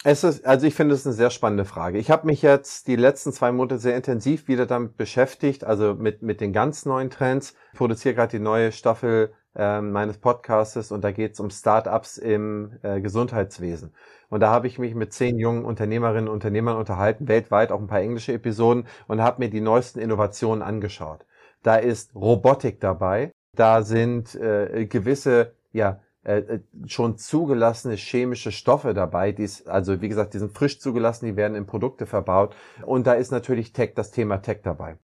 Es 0.07 0.23
ist, 0.23 0.45
also 0.45 0.67
ich 0.67 0.75
finde 0.75 0.95
es 0.95 1.07
eine 1.07 1.15
sehr 1.15 1.31
spannende 1.31 1.65
Frage. 1.65 1.97
Ich 1.97 2.11
habe 2.11 2.27
mich 2.27 2.43
jetzt 2.43 2.89
die 2.89 2.97
letzten 2.97 3.33
zwei 3.33 3.53
Monate 3.53 3.79
sehr 3.79 3.97
intensiv 3.97 4.49
wieder 4.49 4.67
damit 4.67 4.99
beschäftigt, 4.99 5.65
also 5.65 5.95
mit, 5.95 6.21
mit 6.21 6.43
den 6.43 6.53
ganz 6.53 6.85
neuen 6.85 7.09
Trends. 7.09 7.55
Ich 7.73 7.79
produziere 7.79 8.15
gerade 8.15 8.37
die 8.37 8.43
neue 8.43 8.71
Staffel 8.71 9.33
äh, 9.57 9.81
meines 9.81 10.19
Podcastes 10.19 10.93
und 10.93 11.03
da 11.03 11.11
geht 11.11 11.33
es 11.33 11.41
um 11.41 11.49
Startups 11.49 12.19
im 12.19 12.79
äh, 12.83 13.01
Gesundheitswesen. 13.01 13.95
Und 14.29 14.41
da 14.41 14.51
habe 14.51 14.67
ich 14.67 14.79
mich 14.79 14.95
mit 14.95 15.15
zehn 15.15 15.39
jungen 15.39 15.65
Unternehmerinnen 15.65 16.29
und 16.29 16.35
Unternehmern 16.35 16.77
unterhalten, 16.77 17.27
weltweit 17.29 17.73
auch 17.73 17.81
ein 17.81 17.87
paar 17.87 18.01
englische 18.01 18.35
Episoden 18.35 18.87
und 19.07 19.23
habe 19.23 19.43
mir 19.43 19.49
die 19.49 19.63
neuesten 19.63 20.01
Innovationen 20.01 20.63
angeschaut. 20.63 21.25
Da 21.65 21.77
ist 21.77 22.15
Robotik 22.15 22.79
dabei, 22.79 23.33
da 23.57 23.83
sind 23.83 24.37
äh, 24.37 24.87
gewisse 24.87 25.55
ja, 25.73 26.01
äh, 26.25 26.39
äh, 26.39 26.61
schon 26.87 27.19
zugelassene 27.19 27.97
chemische 27.97 28.53
Stoffe 28.53 28.95
dabei, 28.95 29.33
die 29.33 29.49
also 29.67 30.01
wie 30.01 30.09
gesagt, 30.09 30.35
die 30.35 30.39
sind 30.39 30.53
frisch 30.53 30.79
zugelassen, 30.79 31.27
die 31.27 31.37
werden 31.37 31.55
in 31.55 31.67
Produkte 31.67 32.07
verbaut 32.07 32.55
und 32.87 33.07
da 33.07 33.15
ist 33.15 33.31
natürlich 33.31 33.73
Tech, 33.73 33.93
das 33.95 34.11
Thema 34.11 34.39
Tech 34.39 34.61
dabei. 34.63 34.99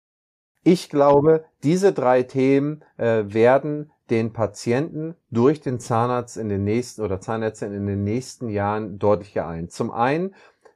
Ich 0.63 0.89
glaube, 0.89 1.45
diese 1.63 1.93
drei 1.93 2.23
Themen 2.23 2.83
äh, 2.97 3.23
werden 3.25 3.91
den 4.09 4.33
Patienten 4.33 5.15
durch 5.31 5.61
den 5.61 5.79
Zahnarzt 5.79 6.37
in 6.37 6.49
den 6.49 6.63
nächsten 6.63 7.01
oder 7.01 7.19
Zahnärztin 7.19 7.73
in 7.73 7.87
den 7.87 8.03
nächsten 8.03 8.49
Jahren 8.49 8.99
deutlich 8.99 9.33
geeint. 9.33 9.71
Zum 9.71 9.91
einen 9.91 10.35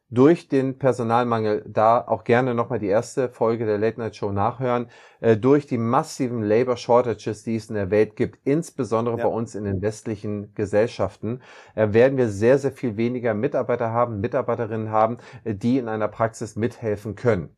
durch 0.10 0.48
den 0.48 0.78
Personalmangel, 0.78 1.64
da 1.68 2.00
auch 2.00 2.24
gerne 2.24 2.54
nochmal 2.54 2.80
die 2.80 2.88
erste 2.88 3.30
Folge 3.30 3.66
der 3.66 3.78
Late 3.78 4.00
Night 4.00 4.16
Show 4.16 4.32
nachhören, 4.32 4.88
äh, 5.20 5.36
durch 5.36 5.66
die 5.66 5.78
massiven 5.78 6.44
Labor 6.44 6.78
Shortages, 6.78 7.44
die 7.44 7.56
es 7.56 7.70
in 7.70 7.76
der 7.76 7.90
Welt 7.90 8.16
gibt, 8.16 8.40
insbesondere 8.46 9.18
ja. 9.18 9.24
bei 9.24 9.30
uns 9.30 9.56
in 9.56 9.64
den 9.64 9.82
westlichen 9.82 10.54
Gesellschaften, 10.54 11.42
äh, 11.74 11.94
werden 11.94 12.18
wir 12.18 12.30
sehr, 12.30 12.58
sehr 12.60 12.72
viel 12.72 12.98
weniger 12.98 13.34
Mitarbeiter 13.34 13.92
haben, 13.92 14.20
Mitarbeiterinnen 14.20 14.92
haben, 14.92 15.18
äh, 15.44 15.56
die 15.56 15.78
in 15.78 15.88
einer 15.88 16.08
Praxis 16.08 16.56
mithelfen 16.56 17.16
können. 17.16 17.55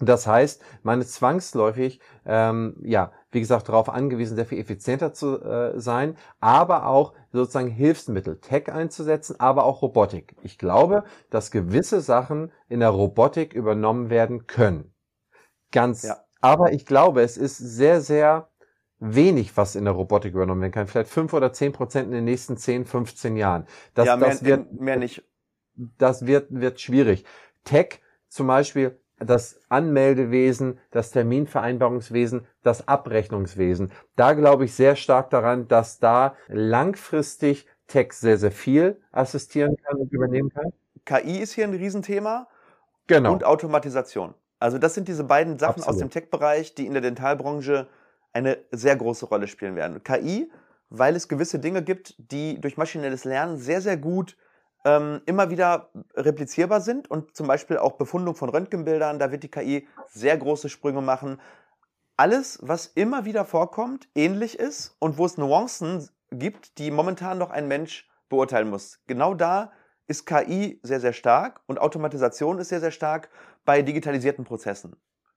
Das 0.00 0.26
heißt, 0.26 0.62
man 0.82 1.00
ist 1.00 1.14
zwangsläufig, 1.14 2.00
ähm, 2.26 2.76
ja, 2.82 3.12
wie 3.30 3.40
gesagt, 3.40 3.68
darauf 3.68 3.88
angewiesen, 3.88 4.36
sehr 4.36 4.44
viel 4.44 4.58
effizienter 4.58 5.14
zu 5.14 5.40
äh, 5.42 5.80
sein, 5.80 6.16
aber 6.38 6.86
auch 6.86 7.14
sozusagen 7.32 7.68
Hilfsmittel, 7.68 8.38
Tech 8.40 8.70
einzusetzen, 8.70 9.40
aber 9.40 9.64
auch 9.64 9.80
Robotik. 9.80 10.36
Ich 10.42 10.58
glaube, 10.58 11.04
dass 11.30 11.50
gewisse 11.50 12.00
Sachen 12.00 12.52
in 12.68 12.80
der 12.80 12.90
Robotik 12.90 13.54
übernommen 13.54 14.10
werden 14.10 14.46
können. 14.46 14.92
Ganz. 15.72 16.02
Ja. 16.02 16.16
Aber 16.42 16.72
ich 16.72 16.84
glaube, 16.84 17.22
es 17.22 17.38
ist 17.38 17.56
sehr, 17.56 18.00
sehr 18.02 18.50
wenig, 18.98 19.56
was 19.56 19.76
in 19.76 19.84
der 19.84 19.94
Robotik 19.94 20.34
übernommen 20.34 20.60
werden 20.60 20.72
kann. 20.72 20.86
Vielleicht 20.86 21.10
fünf 21.10 21.32
oder 21.32 21.52
zehn 21.52 21.72
Prozent 21.72 22.06
in 22.06 22.12
den 22.12 22.24
nächsten 22.24 22.56
zehn, 22.56 22.84
15 22.84 23.36
Jahren. 23.36 23.66
Das, 23.94 24.06
ja, 24.06 24.16
mehr, 24.16 24.28
das 24.28 24.44
wird, 24.44 24.72
mehr 24.72 24.96
nicht. 24.96 25.24
Das 25.74 26.26
wird, 26.26 26.46
wird 26.50 26.80
schwierig. 26.80 27.24
Tech 27.64 28.00
zum 28.28 28.46
Beispiel 28.46 28.98
das 29.18 29.60
Anmeldewesen, 29.68 30.78
das 30.90 31.10
Terminvereinbarungswesen, 31.10 32.46
das 32.62 32.86
Abrechnungswesen. 32.86 33.90
Da 34.14 34.34
glaube 34.34 34.66
ich 34.66 34.74
sehr 34.74 34.96
stark 34.96 35.30
daran, 35.30 35.68
dass 35.68 35.98
da 35.98 36.34
langfristig 36.48 37.66
Tech 37.86 38.12
sehr, 38.12 38.36
sehr 38.36 38.50
viel 38.50 39.00
assistieren 39.12 39.76
kann 39.76 39.98
und 39.98 40.12
übernehmen 40.12 40.50
kann. 40.50 40.72
KI 41.04 41.38
ist 41.38 41.52
hier 41.52 41.64
ein 41.64 41.74
Riesenthema. 41.74 42.48
Genau. 43.06 43.32
Und 43.32 43.44
Automatisation. 43.44 44.34
Also 44.58 44.78
das 44.78 44.94
sind 44.94 45.06
diese 45.08 45.24
beiden 45.24 45.58
Sachen 45.58 45.82
Absolut. 45.82 45.88
aus 45.88 45.98
dem 45.98 46.10
Tech-Bereich, 46.10 46.74
die 46.74 46.86
in 46.86 46.92
der 46.92 47.02
Dentalbranche 47.02 47.86
eine 48.32 48.58
sehr 48.70 48.96
große 48.96 49.26
Rolle 49.26 49.46
spielen 49.46 49.76
werden. 49.76 50.02
KI, 50.02 50.50
weil 50.90 51.14
es 51.16 51.28
gewisse 51.28 51.58
Dinge 51.58 51.82
gibt, 51.82 52.14
die 52.18 52.60
durch 52.60 52.76
maschinelles 52.76 53.24
Lernen 53.24 53.58
sehr, 53.58 53.80
sehr 53.80 53.96
gut 53.96 54.36
ähm, 54.86 55.20
immer 55.26 55.50
wieder 55.50 55.90
replizierbar 56.14 56.80
sind 56.80 57.10
und 57.10 57.34
zum 57.34 57.48
Beispiel 57.48 57.76
auch 57.76 57.94
Befundung 57.94 58.36
von 58.36 58.48
Röntgenbildern, 58.48 59.18
da 59.18 59.32
wird 59.32 59.42
die 59.42 59.50
KI 59.50 59.88
sehr 60.08 60.38
große 60.38 60.68
Sprünge 60.68 61.02
machen. 61.02 61.40
Alles, 62.16 62.60
was 62.62 62.86
immer 62.86 63.24
wieder 63.24 63.44
vorkommt, 63.44 64.08
ähnlich 64.14 64.56
ist 64.56 64.96
und 65.00 65.18
wo 65.18 65.26
es 65.26 65.38
Nuancen 65.38 66.08
gibt, 66.30 66.78
die 66.78 66.92
momentan 66.92 67.36
noch 67.36 67.50
ein 67.50 67.66
Mensch 67.66 68.08
beurteilen 68.28 68.70
muss. 68.70 69.00
Genau 69.08 69.34
da 69.34 69.72
ist 70.06 70.24
KI 70.24 70.78
sehr, 70.84 71.00
sehr 71.00 71.12
stark 71.12 71.60
und 71.66 71.80
Automatisation 71.80 72.58
ist 72.60 72.68
sehr, 72.68 72.80
sehr 72.80 72.92
stark 72.92 73.28
bei 73.64 73.82
digitalisierten 73.82 74.44
Prozessen. 74.44 74.94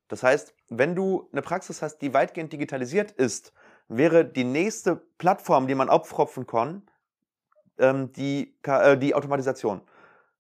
Das 0.10 0.22
heißt, 0.22 0.54
wenn 0.70 0.96
du 0.96 1.28
eine 1.32 1.42
Praxis 1.42 1.82
hast, 1.82 1.98
die 2.04 2.14
weitgehend 2.14 2.54
digitalisiert 2.54 3.12
ist, 3.12 3.52
wäre 3.88 4.26
die 4.26 4.44
nächste 4.44 4.96
Plattform, 5.18 5.68
die 5.68 5.76
man 5.76 5.90
aufpfropfen 5.90 6.46
kann, 6.46 6.84
ähm, 7.80 8.12
die, 8.14 8.56
äh, 8.64 8.98
die 8.98 9.16
Automatisation. 9.16 9.82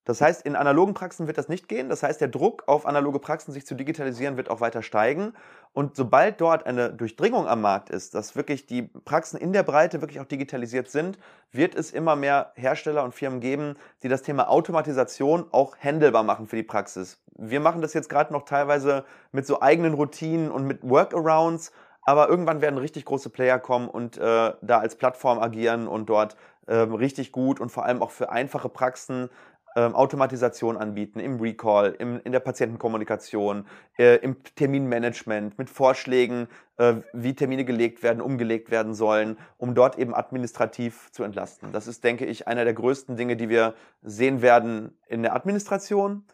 Das 0.10 0.21
heißt, 0.21 0.43
in 0.43 0.56
analogen 0.56 0.95
Praxen 0.95 1.28
wird 1.28 1.38
das 1.38 1.49
nicht 1.49 1.67
gehen. 1.67 1.88
Das 1.88 2.02
heißt, 2.02 2.19
der 2.19 2.30
Druck 2.30 2.63
auf 2.65 2.88
analoge 2.88 3.19
Praxen, 3.19 3.52
sich 3.52 3.67
zu 3.67 3.75
digitalisieren, 3.75 4.38
wird 4.38 4.49
auch 4.49 4.60
weiter 4.60 4.82
steigen. 4.82 5.34
Und 5.71 5.95
sobald 5.95 6.41
dort 6.41 6.65
eine 6.65 6.91
Durchdringung 6.91 7.47
am 7.47 7.62
Markt 7.62 7.91
ist, 7.91 8.15
dass 8.15 8.36
wirklich 8.36 8.65
die 8.65 8.82
Praxen 8.82 9.39
in 9.39 9.54
der 9.54 9.62
Breite 9.62 10.02
wirklich 10.02 10.19
auch 10.19 10.25
digitalisiert 10.25 10.89
sind, 10.89 11.19
wird 11.52 11.75
es 11.75 11.91
immer 11.91 12.15
mehr 12.15 12.54
Hersteller 12.56 13.04
und 13.04 13.13
Firmen 13.13 13.39
geben, 13.39 13.75
die 14.02 14.10
das 14.10 14.23
Thema 14.23 14.49
Automatisation 14.49 15.45
auch 15.52 15.78
handelbar 15.78 16.23
machen 16.23 16.47
für 16.47 16.56
die 16.56 16.63
Praxis. 16.63 17.21
Wir 17.38 17.60
machen 17.60 17.84
das 17.84 17.93
jetzt 17.93 18.10
gerade 18.10 18.34
noch 18.34 18.45
teilweise 18.45 19.06
mit 19.32 19.45
so 19.45 19.62
eigenen 19.62 19.93
Routinen 19.93 20.49
und 20.49 20.65
mit 20.65 20.80
Workarounds, 20.82 21.71
aber 22.02 22.30
irgendwann 22.30 22.62
werden 22.62 22.80
richtig 22.80 23.06
große 23.06 23.30
Player 23.30 23.60
kommen 23.60 23.88
und 23.88 24.17
äh, 24.17 24.54
da 24.60 24.80
als 24.80 24.95
Plattform 24.95 25.38
agieren 25.38 25.88
und 25.88 26.10
dort 26.10 26.36
ähm, 26.69 26.93
richtig 26.93 27.32
gut 27.32 27.60
und 27.60 27.71
vor 27.71 27.86
allem 27.86 28.01
auch 28.01 28.12
für 28.12 28.32
einfache 28.32 28.69
Praxen 28.69 29.29
ähm, 29.75 29.95
Automatisation 29.95 30.77
anbieten 30.77 31.19
im 31.19 31.39
Recall, 31.39 31.95
im, 31.99 32.19
in 32.23 32.32
der 32.32 32.39
Patientenkommunikation, 32.39 33.65
äh, 33.97 34.15
im 34.17 34.43
Terminmanagement, 34.55 35.58
mit 35.58 35.69
Vorschlägen, 35.69 36.47
äh, 36.77 36.95
wie 37.13 37.36
Termine 37.36 37.65
gelegt 37.65 38.01
werden, 38.01 38.21
umgelegt 38.21 38.71
werden 38.71 38.93
sollen, 38.93 39.38
um 39.58 39.75
dort 39.75 39.97
eben 39.97 40.15
administrativ 40.15 41.12
zu 41.12 41.23
entlasten. 41.23 41.71
Das 41.71 41.88
ist, 41.88 42.03
denke 42.03 42.25
ich, 42.25 42.47
einer 42.47 42.63
der 42.63 42.73
größten 42.73 43.15
Dinge, 43.15 43.36
die 43.36 43.49
wir 43.49 43.75
sehen 44.01 44.41
werden 44.41 44.97
in 45.08 45.21
der 45.21 45.36
Administration. 45.36 46.25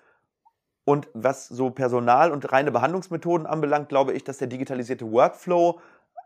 Und 0.86 1.10
was 1.13 1.48
so 1.48 1.71
Personal 1.71 2.32
und 2.32 2.52
reine 2.52 2.71
Behandlungsmethoden 2.71 3.48
anbelangt, 3.48 3.89
glaube 3.89 4.13
ich, 4.13 4.24
dass 4.24 4.38
der 4.38 4.48
digitalisierte 4.48 5.12
Workflow 5.12 5.80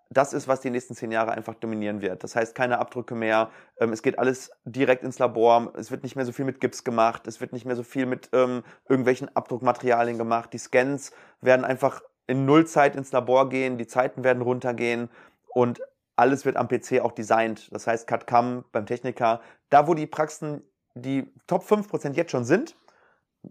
das 0.10 0.34
ist, 0.34 0.48
was 0.48 0.62
die 0.62 0.72
nächsten 0.72 0.96
zehn 0.96 1.12
Jahre 1.12 1.32
einfach 1.32 1.54
dominieren 1.54 2.02
wird. 2.02 2.24
Das 2.24 2.36
heißt, 2.36 2.56
keine 2.56 2.80
Abdrücke 2.80 3.14
mehr. 3.14 3.52
Ähm, 3.80 3.94
es 3.94 4.02
geht 4.02 4.18
alles 4.18 4.52
direkt 4.66 5.04
ins 5.04 5.20
Labor. 5.20 5.72
Es 5.76 5.92
wird 5.92 6.04
nicht 6.04 6.16
mehr 6.16 6.26
so 6.26 6.32
viel 6.32 6.46
mit 6.46 6.60
Gips 6.60 6.84
gemacht. 6.84 7.28
Es 7.28 7.42
wird 7.42 7.54
nicht 7.54 7.66
mehr 7.66 7.76
so 7.76 7.84
viel 7.84 8.08
mit 8.08 8.30
ähm, 8.34 8.64
irgendwelchen 8.88 9.36
Abdruckmaterialien 9.36 10.18
gemacht. 10.18 10.52
Die 10.54 10.58
Scans 10.58 11.12
werden 11.42 11.64
einfach 11.64 12.02
in 12.26 12.46
Nullzeit 12.46 12.96
ins 12.96 13.12
Labor 13.12 13.50
gehen. 13.50 13.78
Die 13.78 13.88
Zeiten 13.88 14.24
werden 14.24 14.42
runtergehen 14.42 15.10
und 15.48 15.82
alles 16.16 16.44
wird 16.44 16.58
am 16.58 16.68
PC 16.68 17.02
auch 17.02 17.12
designt. 17.12 17.70
Das 17.72 17.88
heißt, 17.88 18.08
CAD-CAM 18.08 18.66
beim 18.72 18.86
Techniker. 18.86 19.42
Da, 19.70 19.88
wo 19.88 19.94
die 19.94 20.08
Praxen 20.08 20.64
die 20.96 21.32
Top 21.48 21.64
5% 21.64 22.14
jetzt 22.14 22.32
schon 22.32 22.46
sind, 22.46 22.76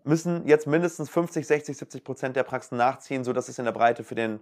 müssen 0.05 0.47
jetzt 0.47 0.67
mindestens 0.67 1.09
50, 1.09 1.47
60, 1.47 1.79
70 1.79 2.05
Prozent 2.05 2.37
der 2.37 2.43
Praxen 2.43 2.77
nachziehen, 2.77 3.25
sodass 3.25 3.49
es 3.49 3.59
in 3.59 3.65
der 3.65 3.73
Breite 3.73 4.05
für 4.05 4.15
den 4.15 4.41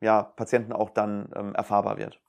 ja, 0.00 0.22
Patienten 0.22 0.72
auch 0.72 0.90
dann 0.90 1.30
ähm, 1.34 1.54
erfahrbar 1.54 1.98
wird. 1.98 2.20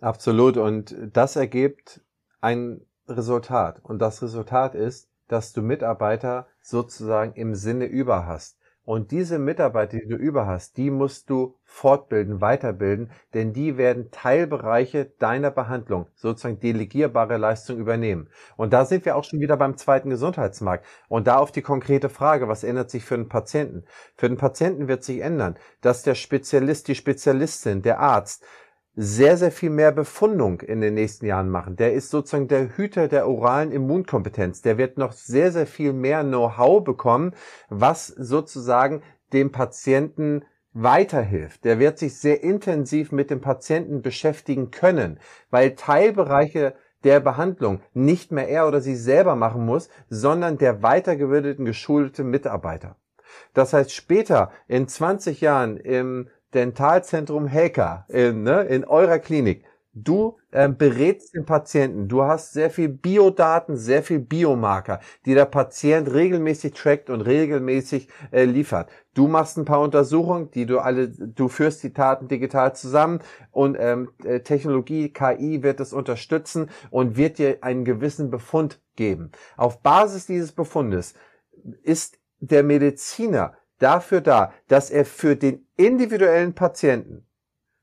Absolut. 0.00 0.56
Und 0.56 0.94
das 1.12 1.36
ergibt 1.36 2.00
ein 2.40 2.80
Resultat. 3.08 3.80
Und 3.82 4.00
das 4.00 4.22
Resultat 4.22 4.74
ist, 4.74 5.08
dass 5.28 5.52
du 5.52 5.62
Mitarbeiter 5.62 6.46
sozusagen 6.60 7.34
im 7.34 7.54
Sinne 7.54 7.86
über 7.86 8.26
hast. 8.26 8.58
Und 8.84 9.12
diese 9.12 9.38
Mitarbeiter, 9.38 9.98
die 9.98 10.06
du 10.06 10.16
über 10.16 10.46
hast, 10.46 10.76
die 10.76 10.90
musst 10.90 11.30
du 11.30 11.56
fortbilden, 11.64 12.42
weiterbilden, 12.42 13.10
denn 13.32 13.54
die 13.54 13.78
werden 13.78 14.10
Teilbereiche 14.10 15.06
deiner 15.18 15.50
Behandlung, 15.50 16.06
sozusagen 16.14 16.60
delegierbare 16.60 17.38
Leistung 17.38 17.78
übernehmen. 17.78 18.28
Und 18.56 18.74
da 18.74 18.84
sind 18.84 19.06
wir 19.06 19.16
auch 19.16 19.24
schon 19.24 19.40
wieder 19.40 19.56
beim 19.56 19.78
zweiten 19.78 20.10
Gesundheitsmarkt. 20.10 20.84
Und 21.08 21.26
da 21.26 21.36
auf 21.38 21.50
die 21.50 21.62
konkrete 21.62 22.10
Frage, 22.10 22.46
was 22.46 22.62
ändert 22.62 22.90
sich 22.90 23.04
für 23.06 23.16
den 23.16 23.28
Patienten? 23.28 23.84
Für 24.16 24.28
den 24.28 24.36
Patienten 24.36 24.86
wird 24.86 25.02
sich 25.02 25.20
ändern, 25.20 25.56
dass 25.80 26.02
der 26.02 26.14
Spezialist, 26.14 26.86
die 26.88 26.94
Spezialistin, 26.94 27.80
der 27.80 28.00
Arzt, 28.00 28.44
sehr, 28.96 29.36
sehr 29.36 29.50
viel 29.50 29.70
mehr 29.70 29.92
Befundung 29.92 30.60
in 30.60 30.80
den 30.80 30.94
nächsten 30.94 31.26
Jahren 31.26 31.50
machen. 31.50 31.76
Der 31.76 31.94
ist 31.94 32.10
sozusagen 32.10 32.48
der 32.48 32.76
Hüter 32.76 33.08
der 33.08 33.28
oralen 33.28 33.72
Immunkompetenz. 33.72 34.62
Der 34.62 34.78
wird 34.78 34.98
noch 34.98 35.12
sehr, 35.12 35.50
sehr 35.50 35.66
viel 35.66 35.92
mehr 35.92 36.22
Know-how 36.22 36.84
bekommen, 36.84 37.32
was 37.68 38.06
sozusagen 38.06 39.02
dem 39.32 39.50
Patienten 39.50 40.44
weiterhilft, 40.74 41.64
der 41.64 41.78
wird 41.78 41.98
sich 41.98 42.18
sehr 42.18 42.42
intensiv 42.42 43.12
mit 43.12 43.30
dem 43.30 43.40
Patienten 43.40 44.02
beschäftigen 44.02 44.72
können, 44.72 45.20
weil 45.50 45.76
Teilbereiche 45.76 46.74
der 47.04 47.20
Behandlung 47.20 47.80
nicht 47.92 48.32
mehr 48.32 48.48
er 48.48 48.66
oder 48.66 48.80
sie 48.80 48.96
selber 48.96 49.36
machen 49.36 49.64
muss, 49.64 49.88
sondern 50.08 50.58
der 50.58 50.82
weitergebildeten, 50.82 51.64
geschulte 51.64 52.24
Mitarbeiter. 52.24 52.96
Das 53.52 53.72
heißt, 53.72 53.92
später 53.92 54.50
in 54.66 54.88
20 54.88 55.40
Jahren 55.40 55.76
im 55.76 56.28
Dentalzentrum 56.54 57.46
Helka 57.46 58.06
in, 58.08 58.42
ne, 58.42 58.62
in 58.62 58.84
eurer 58.84 59.18
Klinik 59.18 59.64
Du 59.96 60.38
ähm, 60.50 60.76
berätst 60.76 61.34
den 61.34 61.44
Patienten. 61.44 62.08
Du 62.08 62.24
hast 62.24 62.52
sehr 62.52 62.68
viel 62.68 62.88
Biodaten, 62.88 63.76
sehr 63.76 64.02
viel 64.02 64.18
Biomarker, 64.18 64.98
die 65.24 65.34
der 65.34 65.44
Patient 65.44 66.12
regelmäßig 66.12 66.74
trackt 66.74 67.10
und 67.10 67.20
regelmäßig 67.20 68.08
äh, 68.32 68.44
liefert. 68.44 68.90
Du 69.14 69.28
machst 69.28 69.56
ein 69.56 69.64
paar 69.64 69.80
Untersuchungen, 69.80 70.50
die 70.50 70.66
du 70.66 70.80
alle, 70.80 71.08
du 71.10 71.46
führst 71.46 71.84
die 71.84 71.92
Daten 71.92 72.26
digital 72.26 72.74
zusammen 72.74 73.20
und 73.52 73.76
ähm, 73.78 74.10
äh, 74.24 74.40
Technologie, 74.40 75.12
KI 75.12 75.62
wird 75.62 75.78
es 75.78 75.92
unterstützen 75.92 76.70
und 76.90 77.16
wird 77.16 77.38
dir 77.38 77.58
einen 77.60 77.84
gewissen 77.84 78.30
Befund 78.30 78.80
geben. 78.96 79.30
Auf 79.56 79.80
Basis 79.80 80.26
dieses 80.26 80.50
Befundes 80.50 81.14
ist 81.84 82.18
der 82.40 82.64
Mediziner 82.64 83.54
dafür 83.78 84.20
da, 84.20 84.52
dass 84.68 84.90
er 84.90 85.04
für 85.04 85.36
den 85.36 85.66
individuellen 85.76 86.54
Patienten, 86.54 87.26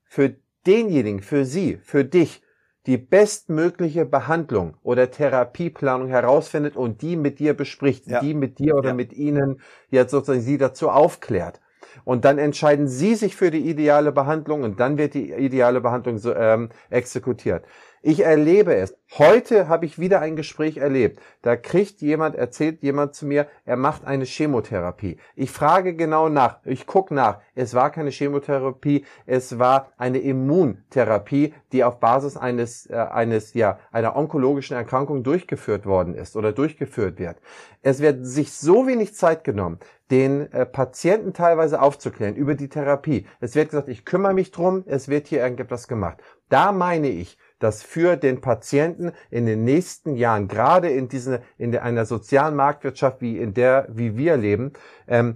für 0.03 0.35
denjenigen, 0.65 1.21
für 1.21 1.45
Sie, 1.45 1.77
für 1.83 2.05
dich, 2.05 2.41
die 2.87 2.97
bestmögliche 2.97 4.05
Behandlung 4.05 4.75
oder 4.81 5.11
Therapieplanung 5.11 6.07
herausfindet 6.07 6.75
und 6.75 7.01
die 7.01 7.15
mit 7.15 7.39
dir 7.39 7.53
bespricht, 7.53 8.07
ja. 8.07 8.19
die 8.19 8.33
mit 8.33 8.57
dir 8.57 8.75
oder 8.75 8.89
ja. 8.89 8.95
mit 8.95 9.13
Ihnen 9.13 9.61
jetzt 9.89 10.11
sozusagen 10.11 10.41
Sie 10.41 10.57
dazu 10.57 10.89
aufklärt. 10.89 11.61
Und 12.03 12.25
dann 12.25 12.37
entscheiden 12.37 12.87
Sie 12.87 13.15
sich 13.15 13.35
für 13.35 13.51
die 13.51 13.69
ideale 13.69 14.11
Behandlung 14.11 14.63
und 14.63 14.79
dann 14.79 14.97
wird 14.97 15.13
die 15.13 15.31
ideale 15.31 15.81
Behandlung 15.81 16.17
so, 16.17 16.35
ähm, 16.35 16.69
exekutiert. 16.89 17.65
Ich 18.03 18.21
erlebe 18.21 18.73
es. 18.73 18.97
Heute 19.19 19.67
habe 19.67 19.85
ich 19.85 19.99
wieder 19.99 20.21
ein 20.21 20.35
Gespräch 20.35 20.77
erlebt. 20.77 21.19
Da 21.43 21.55
kriegt 21.55 22.01
jemand, 22.01 22.35
erzählt 22.35 22.81
jemand 22.81 23.13
zu 23.13 23.27
mir, 23.27 23.45
er 23.63 23.77
macht 23.77 24.05
eine 24.05 24.25
Chemotherapie. 24.25 25.17
Ich 25.35 25.51
frage 25.51 25.95
genau 25.95 26.27
nach, 26.27 26.57
ich 26.65 26.87
gucke 26.87 27.13
nach. 27.13 27.41
Es 27.53 27.75
war 27.75 27.91
keine 27.91 28.09
Chemotherapie, 28.09 29.05
es 29.27 29.59
war 29.59 29.91
eine 29.97 30.17
Immuntherapie, 30.17 31.53
die 31.73 31.83
auf 31.83 31.99
Basis 31.99 32.37
eines, 32.37 32.89
äh, 32.89 32.95
eines, 32.95 33.53
ja, 33.53 33.77
einer 33.91 34.15
onkologischen 34.15 34.75
Erkrankung 34.75 35.21
durchgeführt 35.21 35.85
worden 35.85 36.15
ist 36.15 36.35
oder 36.35 36.53
durchgeführt 36.53 37.19
wird. 37.19 37.37
Es 37.83 37.99
wird 37.99 38.25
sich 38.25 38.51
so 38.53 38.87
wenig 38.87 39.13
Zeit 39.13 39.43
genommen, 39.43 39.77
den 40.11 40.51
äh, 40.51 40.65
Patienten 40.65 41.33
teilweise 41.33 41.81
aufzuklären 41.81 42.35
über 42.35 42.55
die 42.55 42.69
Therapie. 42.69 43.25
Es 43.39 43.55
wird 43.55 43.69
gesagt, 43.69 43.87
ich 43.87 44.05
kümmere 44.05 44.33
mich 44.33 44.51
drum, 44.51 44.83
es 44.85 45.07
wird 45.07 45.27
hier 45.27 45.39
irgendetwas 45.39 45.87
gemacht. 45.87 46.21
Da 46.49 46.73
meine 46.73 47.07
ich, 47.07 47.37
dass 47.59 47.81
für 47.81 48.17
den 48.17 48.41
Patienten 48.41 49.13
in 49.29 49.45
den 49.45 49.63
nächsten 49.63 50.15
Jahren, 50.15 50.47
gerade 50.47 50.89
in 50.89 51.07
dieser, 51.07 51.39
in 51.57 51.75
einer 51.77 52.05
sozialen 52.05 52.55
Marktwirtschaft, 52.55 53.21
wie 53.21 53.37
in 53.37 53.53
der, 53.53 53.87
wie 53.89 54.17
wir 54.17 54.35
leben, 54.35 54.73
ähm, 55.07 55.35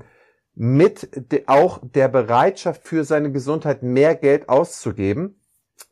mit 0.55 1.31
de, 1.31 1.43
auch 1.47 1.79
der 1.81 2.07
Bereitschaft 2.07 2.83
für 2.83 3.03
seine 3.03 3.31
Gesundheit 3.31 3.83
mehr 3.83 4.15
Geld 4.15 4.49
auszugeben, 4.49 5.39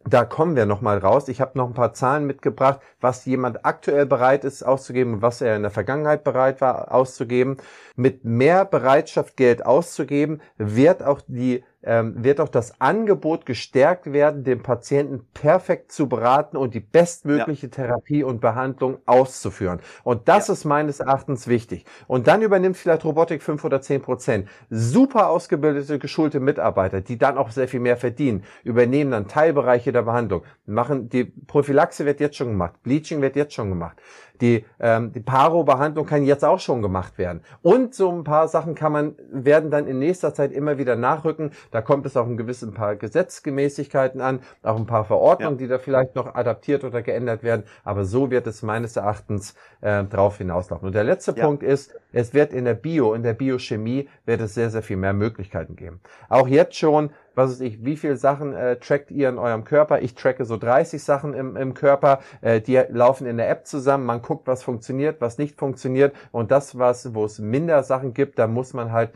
da 0.06 0.26
kommen 0.26 0.56
wir 0.56 0.66
nochmal 0.66 0.98
raus. 0.98 1.28
Ich 1.28 1.40
habe 1.42 1.58
noch 1.58 1.68
ein 1.68 1.74
paar 1.74 1.94
Zahlen 1.94 2.26
mitgebracht, 2.26 2.82
was 3.00 3.26
jemand 3.26 3.66
aktuell 3.66 4.06
bereit 4.06 4.44
ist 4.44 4.64
auszugeben 4.64 5.16
und 5.16 5.22
was 5.22 5.42
er 5.42 5.56
in 5.56 5.62
der 5.62 5.72
Vergangenheit 5.72 6.24
bereit 6.24 6.62
war 6.62 6.94
auszugeben. 6.94 7.58
Mit 7.96 8.26
mehr 8.26 8.66
Bereitschaft 8.66 9.38
Geld 9.38 9.66
auszugeben, 9.66 10.42
wird 10.58 11.04
auch 11.04 11.22
die 11.28 11.64
ähm, 11.84 12.24
wird 12.24 12.40
auch 12.40 12.50
das 12.50 12.80
Angebot 12.80 13.46
gestärkt 13.46 14.12
werden, 14.12 14.44
den 14.44 14.64
Patienten 14.64 15.26
perfekt 15.34 15.92
zu 15.92 16.08
beraten 16.08 16.58
und 16.58 16.74
die 16.74 16.80
bestmögliche 16.80 17.68
ja. 17.68 17.72
Therapie 17.72 18.24
und 18.24 18.42
Behandlung 18.42 18.98
auszuführen. 19.06 19.80
Und 20.04 20.28
das 20.28 20.48
ja. 20.48 20.54
ist 20.54 20.66
meines 20.66 21.00
Erachtens 21.00 21.48
wichtig. 21.48 21.86
Und 22.08 22.28
dann 22.28 22.42
übernimmt 22.42 22.78
vielleicht 22.78 23.06
Robotik 23.06 23.44
fünf 23.44 23.64
oder 23.64 23.82
zehn 23.82 24.02
Prozent. 24.02 24.48
Super 24.70 25.30
ausgebildete, 25.30 26.00
geschulte 26.00 26.40
Mitarbeiter, 26.40 27.02
die 27.02 27.18
dann 27.18 27.38
auch 27.38 27.52
sehr 27.52 27.68
viel 27.68 27.80
mehr 27.80 27.98
verdienen, 27.98 28.44
übernehmen 28.64 29.12
dann 29.12 29.28
Teilbereiche 29.28 29.92
der 29.92 30.04
Behandlung, 30.04 30.44
machen 30.66 31.10
die 31.10 31.26
Prophylaxe 31.26 32.06
wird 32.06 32.20
jetzt 32.20 32.38
schon 32.38 32.50
gemacht, 32.50 32.82
Bleaching 32.84 33.22
wird 33.22 33.36
jetzt 33.36 33.54
schon 33.54 33.70
gemacht. 33.70 33.98
Die, 34.44 34.66
ähm, 34.82 35.14
die 35.14 35.22
Paro-Behandlung 35.22 36.06
kann 36.06 36.26
jetzt 36.26 36.44
auch 36.44 36.60
schon 36.60 36.82
gemacht 36.82 37.18
werden. 37.18 37.40
Und 37.62 37.96
so 37.96 38.12
ein 38.12 38.26
paar 38.26 38.50
Sachen 38.50 38.76
kann 38.76 38.92
man, 38.92 39.16
werden 39.32 39.72
dann 39.72 39.88
in 39.88 40.00
nächster 40.00 40.34
Zeit 40.34 40.52
immer 40.52 40.78
wieder 40.78 40.98
nachrücken. 40.98 41.52
Da 41.72 41.82
kommt 41.82 42.06
es 42.06 42.18
auf 42.18 42.28
ein 42.28 42.36
gewissen 42.36 42.74
paar 42.74 42.98
Gesetzgemäßigkeiten 42.98 44.20
an, 44.20 44.42
auch 44.62 44.76
ein 44.76 44.86
paar 44.86 45.06
Verordnungen, 45.06 45.56
ja. 45.56 45.60
die 45.60 45.68
da 45.70 45.80
vielleicht 45.80 46.16
noch 46.16 46.36
adaptiert 46.36 46.84
oder 46.84 47.02
geändert 47.02 47.42
werden. 47.42 47.64
Aber 47.86 48.04
so 48.04 48.32
wird 48.32 48.46
es 48.46 48.64
meines 48.64 48.98
Erachtens 48.98 49.56
äh, 49.80 50.04
drauf 50.04 50.40
hinauslaufen. 50.40 50.88
Und 50.88 50.94
der 50.94 51.06
letzte 51.06 51.34
ja. 51.38 51.46
Punkt 51.46 51.64
ist, 51.64 51.96
es 52.12 52.34
wird 52.34 52.52
in 52.52 52.66
der 52.66 52.74
Bio, 52.74 53.14
in 53.14 53.24
der 53.24 53.36
Biochemie 53.36 54.10
wird 54.26 54.42
es 54.42 54.56
sehr, 54.56 54.70
sehr 54.70 54.84
viel 54.84 54.98
mehr 54.98 55.14
Möglichkeiten 55.14 55.78
geben. 55.78 56.02
Auch 56.28 56.50
jetzt 56.50 56.76
schon 56.76 57.12
was 57.36 57.52
weiß 57.52 57.62
ich, 57.62 57.84
wie 57.84 57.98
viele 57.98 58.18
Sachen 58.18 58.54
äh, 58.54 58.78
trackt 58.78 59.12
ihr 59.12 59.30
in 59.30 59.38
eurem 59.38 59.64
Körper? 59.64 60.02
Ich 60.02 60.16
tracke 60.16 60.46
so 60.46 60.58
30 60.58 61.02
Sachen 61.04 61.34
im, 61.34 61.56
im 61.56 61.74
Körper, 61.74 62.20
äh, 62.42 62.62
die 62.62 62.82
laufen 62.90 63.28
in 63.28 63.38
der 63.38 63.50
App 63.50 63.66
zusammen, 63.66 64.06
man 64.06 64.22
guckt, 64.22 64.48
was 64.48 64.64
funktioniert, 64.64 65.22
was 65.22 65.38
nicht 65.38 65.58
funktioniert 65.58 66.16
und 66.32 66.52
das, 66.52 66.78
was, 66.78 67.14
wo 67.14 67.26
es 67.26 67.40
minder 67.40 67.84
Sachen 67.84 68.14
gibt, 68.14 68.40
da 68.40 68.48
muss 68.48 68.74
man 68.74 68.92
halt 68.92 69.12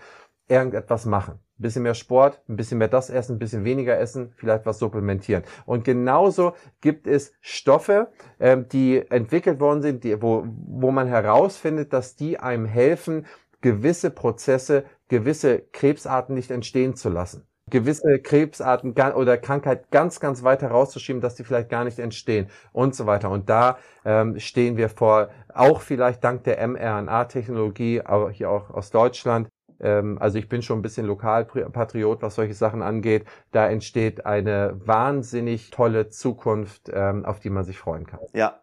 irgendetwas 0.47 1.05
machen. 1.05 1.39
Ein 1.59 1.63
bisschen 1.63 1.83
mehr 1.83 1.95
Sport, 1.95 2.41
ein 2.47 2.55
bisschen 2.55 2.77
mehr 2.77 2.87
das 2.87 3.09
essen, 3.09 3.35
ein 3.35 3.39
bisschen 3.39 3.63
weniger 3.63 3.99
essen, 3.99 4.31
vielleicht 4.35 4.65
was 4.65 4.79
supplementieren. 4.79 5.43
Und 5.65 5.83
genauso 5.83 6.53
gibt 6.81 7.07
es 7.07 7.33
Stoffe, 7.41 8.09
ähm, 8.39 8.67
die 8.69 9.03
entwickelt 9.09 9.59
worden 9.59 9.81
sind, 9.81 10.03
die, 10.03 10.21
wo, 10.21 10.45
wo 10.45 10.91
man 10.91 11.07
herausfindet, 11.07 11.93
dass 11.93 12.15
die 12.15 12.39
einem 12.39 12.65
helfen, 12.65 13.25
gewisse 13.61 14.11
Prozesse, 14.11 14.85
gewisse 15.07 15.59
Krebsarten 15.71 16.35
nicht 16.35 16.51
entstehen 16.51 16.95
zu 16.95 17.09
lassen 17.09 17.47
gewisse 17.69 18.19
Krebsarten 18.19 18.93
oder 19.13 19.37
Krankheit 19.37 19.91
ganz, 19.91 20.19
ganz 20.19 20.43
weit 20.43 20.61
herauszuschieben, 20.61 21.21
dass 21.21 21.35
die 21.35 21.43
vielleicht 21.43 21.69
gar 21.69 21.83
nicht 21.83 21.99
entstehen 21.99 22.49
und 22.71 22.95
so 22.95 23.05
weiter. 23.05 23.29
Und 23.29 23.49
da 23.49 23.77
ähm, 24.05 24.39
stehen 24.39 24.77
wir 24.77 24.89
vor, 24.89 25.29
auch 25.53 25.81
vielleicht 25.81 26.23
dank 26.23 26.43
der 26.43 26.65
mRNA-Technologie, 26.65 28.01
aber 28.01 28.31
hier 28.31 28.49
auch 28.49 28.69
aus 28.69 28.89
Deutschland. 28.91 29.49
Ähm, 29.79 30.17
also 30.19 30.37
ich 30.37 30.49
bin 30.49 30.61
schon 30.61 30.79
ein 30.79 30.81
bisschen 30.81 31.05
Lokalpatriot, 31.05 32.21
was 32.21 32.35
solche 32.35 32.53
Sachen 32.53 32.81
angeht. 32.81 33.25
Da 33.51 33.67
entsteht 33.67 34.25
eine 34.25 34.79
wahnsinnig 34.85 35.69
tolle 35.71 36.09
Zukunft, 36.09 36.89
ähm, 36.93 37.25
auf 37.25 37.39
die 37.39 37.49
man 37.49 37.63
sich 37.63 37.77
freuen 37.77 38.05
kann. 38.05 38.19
Ja, 38.33 38.61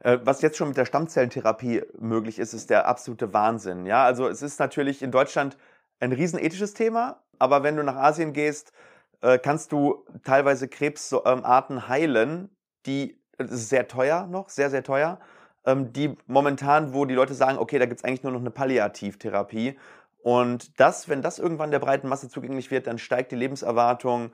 äh, 0.00 0.18
was 0.22 0.42
jetzt 0.42 0.56
schon 0.56 0.68
mit 0.68 0.76
der 0.76 0.84
Stammzellentherapie 0.84 1.82
möglich 1.98 2.38
ist, 2.38 2.52
ist 2.52 2.70
der 2.70 2.86
absolute 2.86 3.32
Wahnsinn. 3.32 3.86
Ja, 3.86 4.04
also 4.04 4.28
es 4.28 4.42
ist 4.42 4.60
natürlich 4.60 5.02
in 5.02 5.10
Deutschland 5.10 5.56
ein 6.00 6.12
riesenethisches 6.12 6.74
Thema, 6.74 7.23
aber 7.38 7.62
wenn 7.62 7.76
du 7.76 7.82
nach 7.82 7.96
Asien 7.96 8.32
gehst, 8.32 8.72
äh, 9.20 9.38
kannst 9.38 9.72
du 9.72 10.04
teilweise 10.24 10.68
Krebsarten 10.68 11.88
heilen, 11.88 12.50
die 12.86 13.18
ist 13.38 13.68
sehr 13.68 13.88
teuer 13.88 14.26
noch, 14.26 14.48
sehr, 14.48 14.70
sehr 14.70 14.82
teuer, 14.82 15.18
ähm, 15.64 15.92
die 15.92 16.16
momentan, 16.26 16.92
wo 16.94 17.04
die 17.04 17.14
Leute 17.14 17.34
sagen, 17.34 17.58
okay, 17.58 17.78
da 17.78 17.86
gibt 17.86 18.00
es 18.00 18.04
eigentlich 18.04 18.22
nur 18.22 18.32
noch 18.32 18.40
eine 18.40 18.50
Palliativtherapie. 18.50 19.78
Und 20.22 20.78
das, 20.80 21.08
wenn 21.08 21.22
das 21.22 21.38
irgendwann 21.38 21.70
der 21.70 21.78
breiten 21.80 22.08
Masse 22.08 22.28
zugänglich 22.28 22.70
wird, 22.70 22.86
dann 22.86 22.98
steigt 22.98 23.32
die 23.32 23.36
Lebenserwartung 23.36 24.30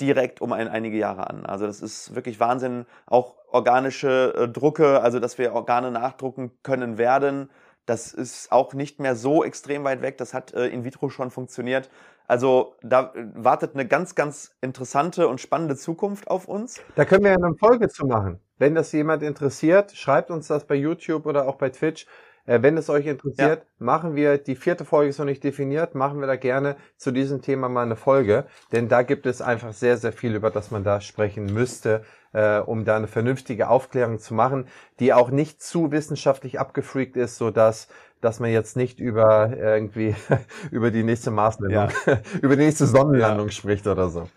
direkt 0.00 0.40
um 0.40 0.52
ein, 0.52 0.68
einige 0.68 0.96
Jahre 0.96 1.28
an. 1.28 1.46
Also 1.46 1.66
das 1.66 1.80
ist 1.80 2.14
wirklich 2.14 2.40
Wahnsinn. 2.40 2.86
Auch 3.06 3.36
organische 3.48 4.34
äh, 4.36 4.48
Drucke, 4.48 5.00
also 5.02 5.18
dass 5.18 5.38
wir 5.38 5.52
Organe 5.52 5.90
nachdrucken 5.90 6.50
können 6.62 6.98
werden, 6.98 7.50
das 7.86 8.12
ist 8.12 8.52
auch 8.52 8.72
nicht 8.72 9.00
mehr 9.00 9.16
so 9.16 9.42
extrem 9.42 9.84
weit 9.84 10.02
weg. 10.02 10.18
Das 10.18 10.32
hat 10.32 10.54
äh, 10.54 10.68
in 10.68 10.84
vitro 10.84 11.08
schon 11.08 11.30
funktioniert. 11.30 11.90
Also 12.30 12.76
da 12.80 13.12
äh, 13.16 13.26
wartet 13.34 13.74
eine 13.74 13.88
ganz, 13.88 14.14
ganz 14.14 14.54
interessante 14.60 15.26
und 15.26 15.40
spannende 15.40 15.74
Zukunft 15.74 16.28
auf 16.28 16.46
uns. 16.46 16.80
Da 16.94 17.04
können 17.04 17.24
wir 17.24 17.32
eine 17.32 17.56
Folge 17.56 17.88
zu 17.88 18.06
machen. 18.06 18.38
Wenn 18.56 18.76
das 18.76 18.92
jemand 18.92 19.24
interessiert, 19.24 19.90
schreibt 19.96 20.30
uns 20.30 20.46
das 20.46 20.64
bei 20.64 20.76
YouTube 20.76 21.26
oder 21.26 21.48
auch 21.48 21.56
bei 21.56 21.70
Twitch. 21.70 22.06
Äh, 22.46 22.62
wenn 22.62 22.76
es 22.76 22.90
euch 22.90 23.06
interessiert, 23.06 23.60
ja. 23.60 23.64
machen 23.78 24.14
wir, 24.16 24.38
die 24.38 24.56
vierte 24.56 24.84
Folge 24.84 25.10
ist 25.10 25.18
noch 25.18 25.26
nicht 25.26 25.44
definiert, 25.44 25.94
machen 25.94 26.20
wir 26.20 26.26
da 26.26 26.36
gerne 26.36 26.76
zu 26.96 27.10
diesem 27.10 27.42
Thema 27.42 27.68
mal 27.68 27.82
eine 27.82 27.96
Folge. 27.96 28.46
Denn 28.72 28.88
da 28.88 29.02
gibt 29.02 29.26
es 29.26 29.42
einfach 29.42 29.72
sehr, 29.72 29.96
sehr 29.96 30.12
viel, 30.12 30.34
über 30.34 30.50
das 30.50 30.70
man 30.70 30.84
da 30.84 31.00
sprechen 31.00 31.46
müsste, 31.46 32.04
äh, 32.32 32.58
um 32.58 32.84
da 32.84 32.96
eine 32.96 33.08
vernünftige 33.08 33.68
Aufklärung 33.68 34.18
zu 34.18 34.34
machen, 34.34 34.66
die 34.98 35.12
auch 35.12 35.30
nicht 35.30 35.62
zu 35.62 35.92
wissenschaftlich 35.92 36.58
abgefreakt 36.60 37.16
ist, 37.16 37.36
so 37.36 37.50
dass 37.50 37.88
dass 38.20 38.38
man 38.38 38.50
jetzt 38.50 38.76
nicht 38.76 39.00
über 39.00 39.56
irgendwie 39.56 40.14
über 40.70 40.90
die 40.90 41.02
nächste 41.02 41.30
Marslandung, 41.30 41.88
ja. 42.06 42.20
über 42.42 42.56
die 42.56 42.64
nächste 42.64 42.86
Sonnenlandung 42.86 43.46
ja. 43.46 43.52
spricht 43.52 43.86
oder 43.86 44.08
so. 44.08 44.28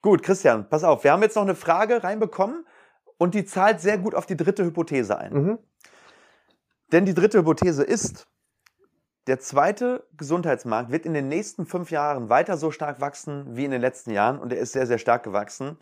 Gut, 0.00 0.22
Christian, 0.22 0.68
pass 0.68 0.84
auf, 0.84 1.04
wir 1.04 1.12
haben 1.12 1.22
jetzt 1.22 1.36
noch 1.36 1.42
eine 1.42 1.54
Frage 1.54 2.02
reinbekommen 2.02 2.64
und 3.18 3.34
die 3.34 3.44
zahlt 3.44 3.80
sehr 3.80 3.98
gut 3.98 4.14
auf 4.14 4.26
die 4.26 4.36
dritte 4.36 4.64
Hypothese 4.64 5.16
ein. 5.16 5.32
Mhm. 5.32 5.58
Denn 6.92 7.06
die 7.06 7.14
dritte 7.14 7.38
Hypothese 7.38 7.82
ist, 7.82 8.28
der 9.26 9.40
zweite 9.40 10.06
Gesundheitsmarkt 10.16 10.90
wird 10.90 11.06
in 11.06 11.14
den 11.14 11.28
nächsten 11.28 11.64
fünf 11.64 11.90
Jahren 11.90 12.28
weiter 12.28 12.58
so 12.58 12.70
stark 12.70 13.00
wachsen 13.00 13.56
wie 13.56 13.64
in 13.64 13.70
den 13.70 13.80
letzten 13.80 14.10
Jahren 14.10 14.38
und 14.38 14.52
er 14.52 14.58
ist 14.58 14.72
sehr, 14.72 14.86
sehr 14.86 14.98
stark 14.98 15.22
gewachsen 15.22 15.78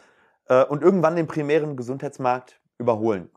äh, 0.46 0.62
und 0.64 0.82
irgendwann 0.82 1.16
den 1.16 1.26
primären 1.26 1.76
Gesundheitsmarkt 1.76 2.60
überholen. 2.78 3.28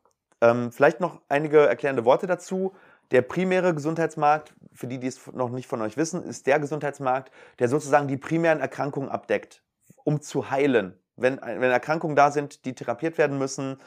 Ähm, 0.41 0.71
vielleicht 0.71 0.99
noch 0.99 1.21
einige 1.29 1.65
erklärende 1.65 2.05
Worte 2.05 2.27
dazu. 2.27 2.75
Der 3.11 3.21
primäre 3.21 3.73
Gesundheitsmarkt, 3.73 4.53
für 4.73 4.87
die, 4.87 4.99
die 4.99 5.07
es 5.07 5.31
noch 5.33 5.49
nicht 5.49 5.67
von 5.67 5.81
euch 5.81 5.97
wissen, 5.97 6.21
ist 6.23 6.45
der 6.45 6.59
Gesundheitsmarkt, 6.59 7.31
der 7.59 7.69
sozusagen 7.69 8.07
die 8.07 8.17
primären 8.17 8.59
Erkrankungen 8.59 9.09
abdeckt, 9.09 9.63
um 10.03 10.21
zu 10.21 10.51
heilen. 10.51 10.99
Wenn, 11.15 11.39
wenn 11.41 11.71
Erkrankungen 11.71 12.15
da 12.15 12.29
sind, 12.29 12.65
die 12.65 12.75
therapiert 12.75 13.17
werden 13.17 13.37
müssen, 13.37 13.77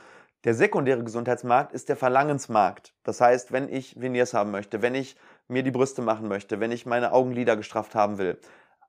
der 0.47 0.55
sekundäre 0.55 1.03
Gesundheitsmarkt 1.03 1.73
ist 1.73 1.89
der 1.89 1.97
Verlangensmarkt. 1.97 2.95
Das 3.03 3.21
heißt, 3.21 3.51
wenn 3.51 3.69
ich 3.69 4.01
Veneers 4.01 4.33
haben 4.33 4.53
möchte, 4.53 4.81
wenn 4.81 4.95
ich 4.95 5.17
mir 5.49 5.65
die 5.65 5.73
Brüste 5.73 6.03
machen 6.03 6.29
möchte, 6.29 6.61
wenn 6.61 6.71
ich 6.71 6.87
meine 6.87 7.13
Augenlider 7.13 7.57
gestrafft 7.57 7.97
haben 7.97 8.17
will, 8.17 8.39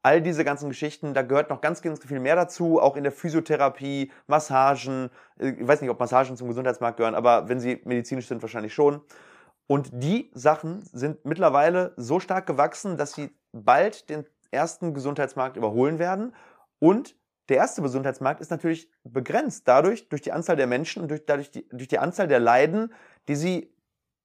all 0.04 0.22
diese 0.22 0.46
ganzen 0.46 0.70
Geschichten, 0.70 1.16
da 1.16 1.24
gehört 1.24 1.50
noch 1.50 1.60
ganz, 1.60 1.82
ganz 1.82 2.06
viel 2.06 2.20
mehr 2.20 2.36
dazu, 2.36 2.80
auch 2.80 2.96
in 2.96 3.02
der 3.02 3.12
Physiotherapie, 3.12 4.12
Massagen. 4.28 5.10
Ich 5.40 5.68
weiß 5.68 5.82
nicht, 5.82 5.90
ob 5.90 6.00
Massagen 6.00 6.38
zum 6.38 6.48
Gesundheitsmarkt 6.48 6.98
gehören, 6.98 7.16
aber 7.16 7.50
wenn 7.50 7.60
sie 7.60 7.82
medizinisch 7.86 8.28
sind, 8.28 8.44
wahrscheinlich 8.44 8.76
schon. 8.76 9.02
Und 9.66 9.90
die 9.92 10.30
Sachen 10.36 10.84
sind 10.94 11.26
mittlerweile 11.26 11.94
so 11.98 12.20
stark 12.20 12.46
gewachsen, 12.46 12.98
dass 12.98 13.14
sie 13.14 13.32
bald 13.52 14.10
den 14.10 14.26
ersten 14.52 14.94
Gesundheitsmarkt 14.94 15.58
überholen 15.58 15.98
werden. 15.98 16.36
Und 16.78 17.16
der 17.50 17.58
erste 17.58 17.82
Gesundheitsmarkt 17.82 18.42
ist 18.42 18.52
natürlich 18.52 18.90
begrenzt 19.04 19.68
dadurch, 19.68 20.10
durch 20.10 20.22
die 20.22 20.32
Anzahl 20.32 20.56
der 20.56 20.68
Menschen 20.68 21.02
und 21.02 21.10
durch, 21.10 21.26
dadurch 21.26 21.52
die, 21.52 21.68
durch 21.70 21.88
die 21.88 22.00
Anzahl 22.00 22.28
der 22.28 22.40
Leiden, 22.40 22.94
die 23.28 23.36
sie 23.36 23.74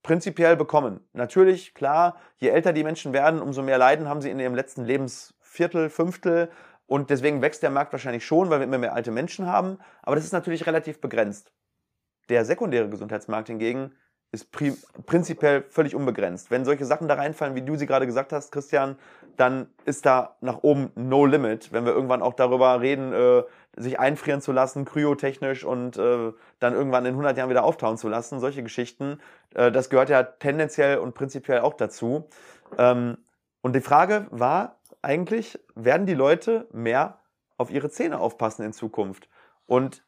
prinzipiell 0.03 0.57
bekommen. 0.57 0.99
Natürlich, 1.13 1.73
klar, 1.73 2.17
je 2.37 2.49
älter 2.49 2.73
die 2.73 2.83
Menschen 2.83 3.13
werden, 3.13 3.41
umso 3.41 3.63
mehr 3.63 3.77
Leiden 3.77 4.09
haben 4.09 4.21
sie 4.21 4.29
in 4.29 4.39
ihrem 4.39 4.55
letzten 4.55 4.83
Lebensviertel, 4.83 5.89
Fünftel. 5.89 6.49
Und 6.85 7.09
deswegen 7.09 7.41
wächst 7.41 7.63
der 7.63 7.69
Markt 7.69 7.93
wahrscheinlich 7.93 8.25
schon, 8.25 8.49
weil 8.49 8.59
wir 8.59 8.65
immer 8.65 8.77
mehr 8.77 8.93
alte 8.93 9.11
Menschen 9.11 9.47
haben. 9.47 9.79
Aber 10.01 10.15
das 10.15 10.25
ist 10.25 10.33
natürlich 10.33 10.67
relativ 10.67 10.99
begrenzt. 10.99 11.53
Der 12.29 12.43
sekundäre 12.43 12.89
Gesundheitsmarkt 12.89 13.47
hingegen 13.47 13.95
ist 14.33 14.51
prinzipiell 14.51 15.63
völlig 15.69 15.93
unbegrenzt. 15.93 16.49
Wenn 16.49 16.65
solche 16.65 16.85
Sachen 16.85 17.07
da 17.07 17.13
reinfallen, 17.13 17.53
wie 17.53 17.61
du 17.61 17.75
sie 17.75 17.85
gerade 17.85 18.07
gesagt 18.07 18.33
hast, 18.33 18.51
Christian, 18.51 18.97
dann 19.37 19.67
ist 19.85 20.07
da 20.07 20.35
nach 20.41 20.63
oben 20.63 20.91
no 20.95 21.27
limit. 21.27 21.71
Wenn 21.71 21.85
wir 21.85 21.93
irgendwann 21.93 22.23
auch 22.23 22.33
darüber 22.33 22.81
reden, 22.81 23.13
äh, 23.13 23.43
sich 23.75 23.99
einfrieren 23.99 24.41
zu 24.41 24.51
lassen, 24.51 24.85
kryotechnisch 24.85 25.63
und 25.63 25.97
äh, 25.97 26.33
dann 26.59 26.73
irgendwann 26.73 27.05
in 27.05 27.11
100 27.11 27.37
Jahren 27.37 27.51
wieder 27.51 27.63
auftauen 27.63 27.95
zu 27.95 28.09
lassen, 28.09 28.39
solche 28.39 28.63
Geschichten, 28.63 29.19
äh, 29.53 29.71
das 29.71 29.91
gehört 29.91 30.09
ja 30.09 30.23
tendenziell 30.23 30.97
und 30.97 31.13
prinzipiell 31.13 31.59
auch 31.59 31.75
dazu. 31.75 32.27
Ähm, 32.79 33.17
und 33.61 33.75
die 33.75 33.81
Frage 33.81 34.25
war 34.31 34.79
eigentlich, 35.03 35.59
werden 35.75 36.07
die 36.07 36.15
Leute 36.15 36.67
mehr 36.71 37.19
auf 37.57 37.69
ihre 37.69 37.91
Zähne 37.91 38.19
aufpassen 38.19 38.63
in 38.63 38.73
Zukunft? 38.73 39.29
Und 39.67 40.03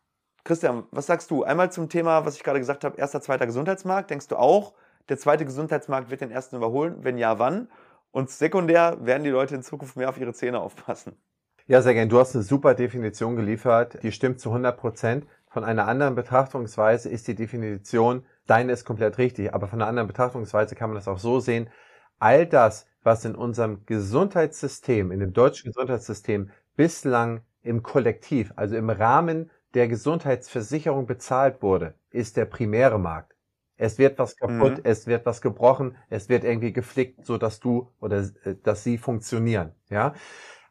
Christian, 0.45 0.83
was 0.91 1.07
sagst 1.07 1.31
du? 1.31 1.43
Einmal 1.43 1.71
zum 1.71 1.89
Thema, 1.89 2.23
was 2.23 2.35
ich 2.35 2.43
gerade 2.43 2.59
gesagt 2.59 2.83
habe, 2.83 2.97
erster, 2.97 3.19
zweiter 3.19 3.47
Gesundheitsmarkt. 3.47 4.11
Denkst 4.11 4.27
du 4.27 4.35
auch, 4.35 4.73
der 5.09 5.17
zweite 5.17 5.43
Gesundheitsmarkt 5.43 6.11
wird 6.11 6.21
den 6.21 6.29
ersten 6.29 6.55
überholen? 6.55 6.97
Wenn 7.01 7.17
ja, 7.17 7.39
wann? 7.39 7.67
Und 8.11 8.29
sekundär 8.29 8.97
werden 9.01 9.23
die 9.23 9.31
Leute 9.31 9.55
in 9.55 9.63
Zukunft 9.63 9.97
mehr 9.97 10.07
auf 10.07 10.19
ihre 10.19 10.33
Zähne 10.33 10.59
aufpassen. 10.59 11.17
Ja, 11.65 11.81
sehr 11.81 11.95
gerne. 11.95 12.09
Du 12.09 12.19
hast 12.19 12.35
eine 12.35 12.43
super 12.43 12.75
Definition 12.75 13.35
geliefert. 13.35 14.03
Die 14.03 14.11
stimmt 14.11 14.39
zu 14.39 14.49
100 14.49 14.77
Prozent. 14.77 15.25
Von 15.47 15.63
einer 15.63 15.87
anderen 15.87 16.13
Betrachtungsweise 16.13 17.09
ist 17.09 17.27
die 17.27 17.33
Definition, 17.33 18.23
deine 18.45 18.73
ist 18.73 18.85
komplett 18.85 19.17
richtig, 19.17 19.51
aber 19.51 19.67
von 19.67 19.81
einer 19.81 19.89
anderen 19.89 20.07
Betrachtungsweise 20.07 20.75
kann 20.75 20.91
man 20.91 20.95
das 20.95 21.07
auch 21.07 21.17
so 21.17 21.39
sehen. 21.39 21.71
All 22.19 22.45
das, 22.45 22.85
was 23.01 23.25
in 23.25 23.33
unserem 23.33 23.83
Gesundheitssystem, 23.87 25.11
in 25.11 25.21
dem 25.21 25.33
deutschen 25.33 25.71
Gesundheitssystem 25.71 26.51
bislang 26.75 27.41
im 27.63 27.81
Kollektiv, 27.81 28.53
also 28.55 28.75
im 28.75 28.91
Rahmen 28.91 29.49
der 29.75 29.87
Gesundheitsversicherung 29.87 31.05
bezahlt 31.05 31.61
wurde, 31.61 31.93
ist 32.11 32.37
der 32.37 32.45
primäre 32.45 32.97
Markt. 32.97 33.35
Es 33.77 33.97
wird 33.97 34.17
was 34.17 34.37
kaputt, 34.37 34.77
mhm. 34.77 34.83
es 34.83 35.05
wird 35.05 35.25
was 35.25 35.41
gebrochen, 35.41 35.97
es 36.09 36.29
wird 36.29 36.45
irgendwie 36.45 36.71
geflickt, 36.71 37.25
so 37.25 37.37
dass 37.37 37.59
du 37.59 37.91
oder 37.99 38.19
äh, 38.45 38.55
dass 38.63 38.83
sie 38.83 38.97
funktionieren. 38.97 39.73
Ja, 39.89 40.13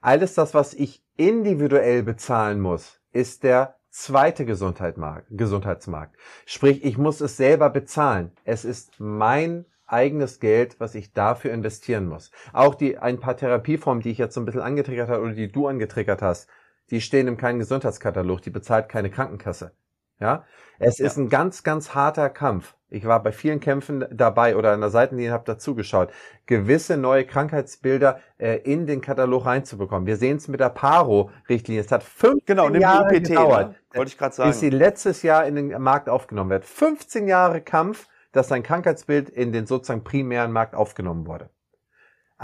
alles 0.01 0.35
das, 0.35 0.55
was 0.55 0.73
ich 0.73 1.05
individuell 1.17 2.03
bezahlen 2.03 2.61
muss, 2.61 3.01
ist 3.13 3.45
der 3.45 3.77
zweite 3.91 4.45
Gesundheitsmarkt. 4.45 6.17
Sprich, 6.47 6.85
ich 6.85 6.99
muss 6.99 7.21
es 7.21 7.37
selber 7.37 7.71
bezahlen. 7.71 8.33
Es 8.45 8.65
ist 8.65 8.99
mein 8.99 9.67
eigenes 9.87 10.41
Geld, 10.41 10.81
was 10.81 10.95
ich 10.95 11.13
dafür 11.13 11.53
investieren 11.53 12.07
muss. 12.07 12.31
Auch 12.53 12.75
die 12.75 12.99
ein 12.99 13.21
paar 13.21 13.37
Therapieformen, 13.37 14.03
die 14.03 14.11
ich 14.11 14.19
jetzt 14.19 14.35
so 14.35 14.41
ein 14.41 14.47
bisschen 14.47 14.63
angetriggert 14.63 15.11
habe 15.11 15.23
oder 15.23 15.35
die 15.35 15.53
du 15.53 15.69
angetriggert 15.69 16.23
hast, 16.23 16.49
die 16.91 17.01
stehen 17.01 17.29
im 17.29 17.37
keinen 17.37 17.59
Gesundheitskatalog, 17.59 18.43
die 18.43 18.51
bezahlt 18.51 18.89
keine 18.89 19.11
Krankenkasse. 19.11 19.73
Ja, 20.21 20.45
es 20.79 20.99
ja. 20.99 21.07
ist 21.07 21.17
ein 21.17 21.29
ganz, 21.29 21.65
ganz 21.65 21.95
harter 21.95 22.31
Kampf. 22.31 22.75
Ich 22.89 23.05
war 23.05 23.21
bei 23.23 23.33
vielen 23.33 23.59
Kämpfen 23.59 24.07
dabei 24.13 24.57
oder 24.57 24.73
an 24.73 24.81
der 24.81 24.91
Seitenlinie 24.91 25.33
habe 25.33 25.45
dazugeschaut, 25.45 26.13
gewisse 26.47 26.97
neue 26.97 27.27
Krankheitsbilder 27.27 28.21
äh, 28.39 28.59
in 28.59 28.87
den 28.87 29.01
Katalog 29.01 29.47
reinzubekommen. 29.47 30.07
Wir 30.07 30.17
sehen 30.17 30.37
es 30.37 30.47
mit 30.47 30.61
der 30.61 30.69
Paro-Richtlinie. 30.69 31.81
Es 31.81 31.91
hat 31.91 32.05
15 32.05 32.47
genau, 32.47 32.71
Jahre 32.71 33.07
UPT, 33.07 33.25
gedauert, 33.25 33.69
ne? 33.71 33.77
wollte 33.99 34.11
ich 34.11 34.19
gerade 34.19 34.35
sagen, 34.35 34.51
bis 34.51 34.61
sie 34.61 34.71
letztes 34.71 35.23
Jahr 35.23 35.47
in 35.47 35.57
den 35.57 35.83
Markt 35.83 36.09
aufgenommen 36.09 36.51
wird. 36.51 36.65
15 36.65 37.27
Jahre 37.27 37.61
Kampf, 37.61 38.07
dass 38.31 38.53
ein 38.53 38.63
Krankheitsbild 38.63 39.29
in 39.29 39.53
den 39.53 39.67
sozusagen 39.67 40.05
primären 40.05 40.53
Markt 40.53 40.77
aufgenommen 40.77 41.27
wurde. 41.27 41.51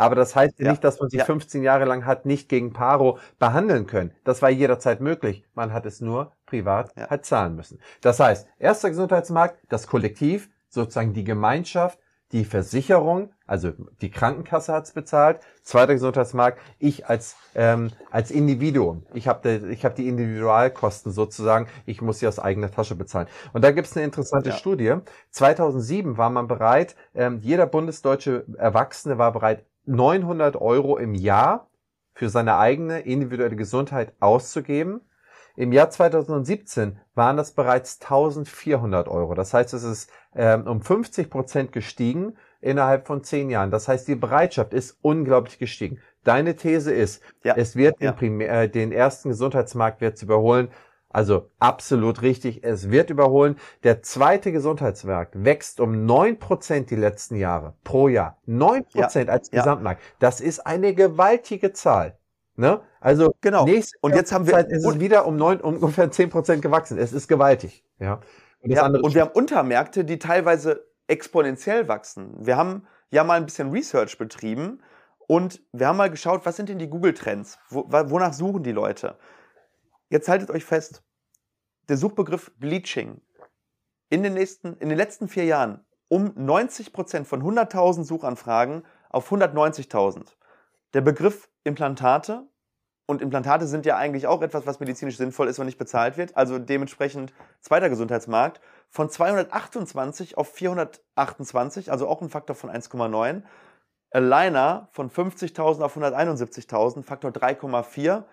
Aber 0.01 0.15
das 0.15 0.35
heißt 0.35 0.59
ja. 0.61 0.71
nicht, 0.71 0.83
dass 0.83 0.99
man 0.99 1.11
sich 1.11 1.19
ja. 1.19 1.27
15 1.27 1.63
Jahre 1.63 1.85
lang 1.85 2.07
hat 2.07 2.25
nicht 2.25 2.49
gegen 2.49 2.73
Paro 2.73 3.19
behandeln 3.39 3.87
können. 3.87 4.13
Das 4.25 4.41
war 4.41 4.49
jederzeit 4.49 5.03
möglich. 5.03 5.45
Man 5.55 5.75
hat 5.75 5.85
es 5.85 6.01
nur 6.01 6.33
privat 6.47 6.91
ja. 6.97 7.11
halt 7.11 7.27
zahlen 7.27 7.55
müssen. 7.55 7.79
Das 8.01 8.19
heißt, 8.19 8.49
erster 8.59 8.89
Gesundheitsmarkt, 8.89 9.59
das 9.69 9.87
Kollektiv, 9.87 10.49
sozusagen 10.71 11.13
die 11.13 11.25
Gemeinschaft, 11.25 11.99
die 12.33 12.47
Versicherung, 12.47 13.31
also 13.47 13.73
die 14.01 14.11
Krankenkasse 14.11 14.73
hat's 14.73 14.93
bezahlt. 14.93 15.41
Zweiter 15.63 15.93
Gesundheitsmarkt, 15.93 16.61
ich 16.79 17.07
als 17.07 17.37
ähm, 17.55 17.91
als 18.11 18.31
Individuum, 18.31 19.05
ich 19.13 19.29
habe 19.29 19.51
ich 19.71 19.85
hab 19.85 19.97
die 19.97 20.09
Individualkosten 20.09 21.13
sozusagen, 21.13 21.67
ich 21.85 22.01
muss 22.01 22.21
sie 22.21 22.29
aus 22.29 22.39
eigener 22.39 22.71
Tasche 22.71 22.95
bezahlen. 22.95 23.27
Und 23.53 23.65
da 23.65 23.73
gibt's 23.73 23.97
eine 23.97 24.05
interessante 24.05 24.51
ja. 24.51 24.57
Studie. 24.57 24.95
2007 25.33 26.17
war 26.17 26.31
man 26.31 26.47
bereit, 26.47 26.97
ähm, 27.15 27.39
jeder 27.43 27.67
bundesdeutsche 27.67 28.47
Erwachsene 28.57 29.19
war 29.19 29.33
bereit, 29.33 29.67
900 29.87 30.57
Euro 30.57 30.97
im 30.97 31.15
Jahr 31.15 31.71
für 32.15 32.29
seine 32.29 32.57
eigene 32.57 33.01
individuelle 33.01 33.57
Gesundheit 33.57 34.13
auszugeben. 34.21 35.01
Im 35.57 35.73
Jahr 35.73 35.91
2017 35.91 36.99
waren 37.15 37.37
das 37.37 37.53
bereits 37.53 38.01
1400 38.01 39.09
Euro. 39.09 39.35
Das 39.35 39.53
heißt, 39.53 39.75
es 39.75 39.83
ist 39.83 40.11
ähm, 40.35 40.67
um 40.67 40.81
50 40.81 41.29
Prozent 41.29 41.73
gestiegen 41.73 42.37
innerhalb 42.61 43.07
von 43.07 43.25
zehn 43.25 43.51
Jahren. 43.51 43.71
Das 43.71 43.89
heißt, 43.89 44.07
die 44.07 44.15
Bereitschaft 44.15 44.75
ist 44.75 44.99
unglaublich 45.03 45.59
gestiegen. 45.59 45.99
Deine 46.25 46.57
These 46.57 46.93
ist, 46.93 47.23
ja, 47.43 47.55
es 47.57 47.77
wird 47.77 48.01
ja. 48.01 48.13
den, 48.13 48.19
Primär, 48.19 48.63
äh, 48.63 48.69
den 48.69 48.93
ersten 48.93 49.31
Gesundheitsmarkt 49.31 50.01
wird 50.01 50.23
überholen. 50.23 50.69
Also 51.13 51.51
absolut 51.59 52.23
richtig, 52.23 52.63
es 52.63 52.91
wird 52.91 53.11
überholen. 53.11 53.57
Der 53.83 54.01
zweite 54.03 54.53
Gesundheitsmarkt 54.53 55.45
wächst 55.45 55.81
um 55.81 56.07
neun 56.07 56.39
Prozent 56.39 56.91
die 56.91 56.97
letzten 56.97 57.35
Jahre 57.35 57.75
pro 57.83 58.07
Jahr. 58.09 58.39
Neun 58.47 58.85
Prozent 58.85 59.27
ja, 59.27 59.35
als 59.35 59.51
Gesamtmarkt. 59.51 60.01
Das 60.21 60.41
ist 60.41 60.61
eine 60.61 60.95
gewaltige 60.95 61.73
Zahl. 61.73 62.17
Ne? 62.55 62.81
Also 63.01 63.35
genau. 63.41 63.65
und 64.03 64.15
jetzt 64.15 64.33
haben 64.33 64.47
wir 64.47 64.55
Zeit 64.55 64.71
ist 64.71 64.87
es 64.87 65.01
wieder 65.01 65.27
um 65.27 65.37
neun, 65.37 65.61
um 65.61 65.77
ungefähr 65.77 66.11
zehn 66.13 66.31
Prozent 66.31 66.63
gewachsen. 66.63 66.97
Es 66.97 67.13
ist 67.13 67.27
gewaltig. 67.27 67.85
Ja. 67.99 68.21
Und, 68.61 68.71
ja, 68.71 68.87
und 68.87 69.15
wir 69.15 69.23
haben 69.23 69.33
Untermärkte, 69.33 70.05
die 70.05 70.19
teilweise 70.19 70.87
exponentiell 71.09 71.89
wachsen. 71.89 72.35
Wir 72.39 72.57
haben 72.57 72.87
ja 73.11 73.25
mal 73.25 73.39
ein 73.39 73.47
bisschen 73.47 73.71
Research 73.71 74.17
betrieben 74.17 74.81
und 75.27 75.61
wir 75.73 75.89
haben 75.89 75.97
mal 75.97 76.11
geschaut, 76.11 76.45
was 76.45 76.57
sind 76.57 76.69
denn 76.69 76.79
die 76.79 76.89
Google 76.89 77.15
Trends? 77.15 77.59
Wo, 77.69 77.87
wonach 77.89 78.33
suchen 78.33 78.63
die 78.63 78.73
Leute? 78.73 79.17
Jetzt 80.11 80.29
haltet 80.29 80.51
euch 80.51 80.65
fest, 80.65 81.05
der 81.89 81.97
Suchbegriff 81.97 82.51
Bleaching 82.59 83.21
in 84.09 84.25
den, 84.25 84.35
nächsten, 84.35 84.77
in 84.79 84.89
den 84.89 84.99
letzten 84.99 85.29
vier 85.29 85.45
Jahren 85.45 85.85
um 86.09 86.33
90 86.35 86.93
Prozent 86.93 87.29
von 87.29 87.41
100.000 87.43 88.03
Suchanfragen 88.03 88.83
auf 89.09 89.31
190.000. 89.31 90.35
Der 90.95 91.01
Begriff 91.01 91.49
Implantate 91.63 92.49
und 93.07 93.23
Implantate 93.23 93.69
sind 93.69 93.87
ja 93.87 93.97
eigentlich 93.97 94.27
auch 94.27 94.43
etwas, 94.43 94.67
was 94.67 94.81
medizinisch 94.81 95.17
sinnvoll 95.17 95.47
ist 95.47 95.61
und 95.61 95.67
nicht 95.67 95.79
bezahlt 95.79 96.17
wird. 96.17 96.37
Also 96.37 96.59
dementsprechend 96.59 97.33
zweiter 97.61 97.89
Gesundheitsmarkt 97.89 98.61
von 98.89 99.09
228 99.09 100.37
auf 100.37 100.53
428, 100.53 101.93
also 101.93 102.09
auch 102.09 102.21
ein 102.21 102.31
Faktor 102.31 102.57
von 102.57 102.69
1,9. 102.69 103.45
Aligner 104.11 104.89
von 104.91 105.09
50.000 105.09 105.83
auf 105.83 105.97
171.000, 105.97 107.05
Faktor 107.05 107.31
3,4. 107.31 108.25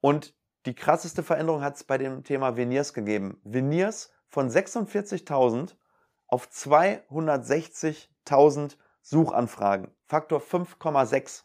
Und 0.00 0.34
die 0.66 0.74
krasseste 0.74 1.22
Veränderung 1.22 1.62
hat 1.62 1.76
es 1.76 1.84
bei 1.84 1.96
dem 1.98 2.24
Thema 2.24 2.56
Veneers 2.56 2.92
gegeben. 2.92 3.40
Veneers 3.44 4.12
von 4.28 4.50
46.000 4.50 5.76
auf 6.26 6.48
260.000 6.48 8.76
Suchanfragen. 9.02 9.88
Faktor 10.06 10.40
5,6. 10.40 11.44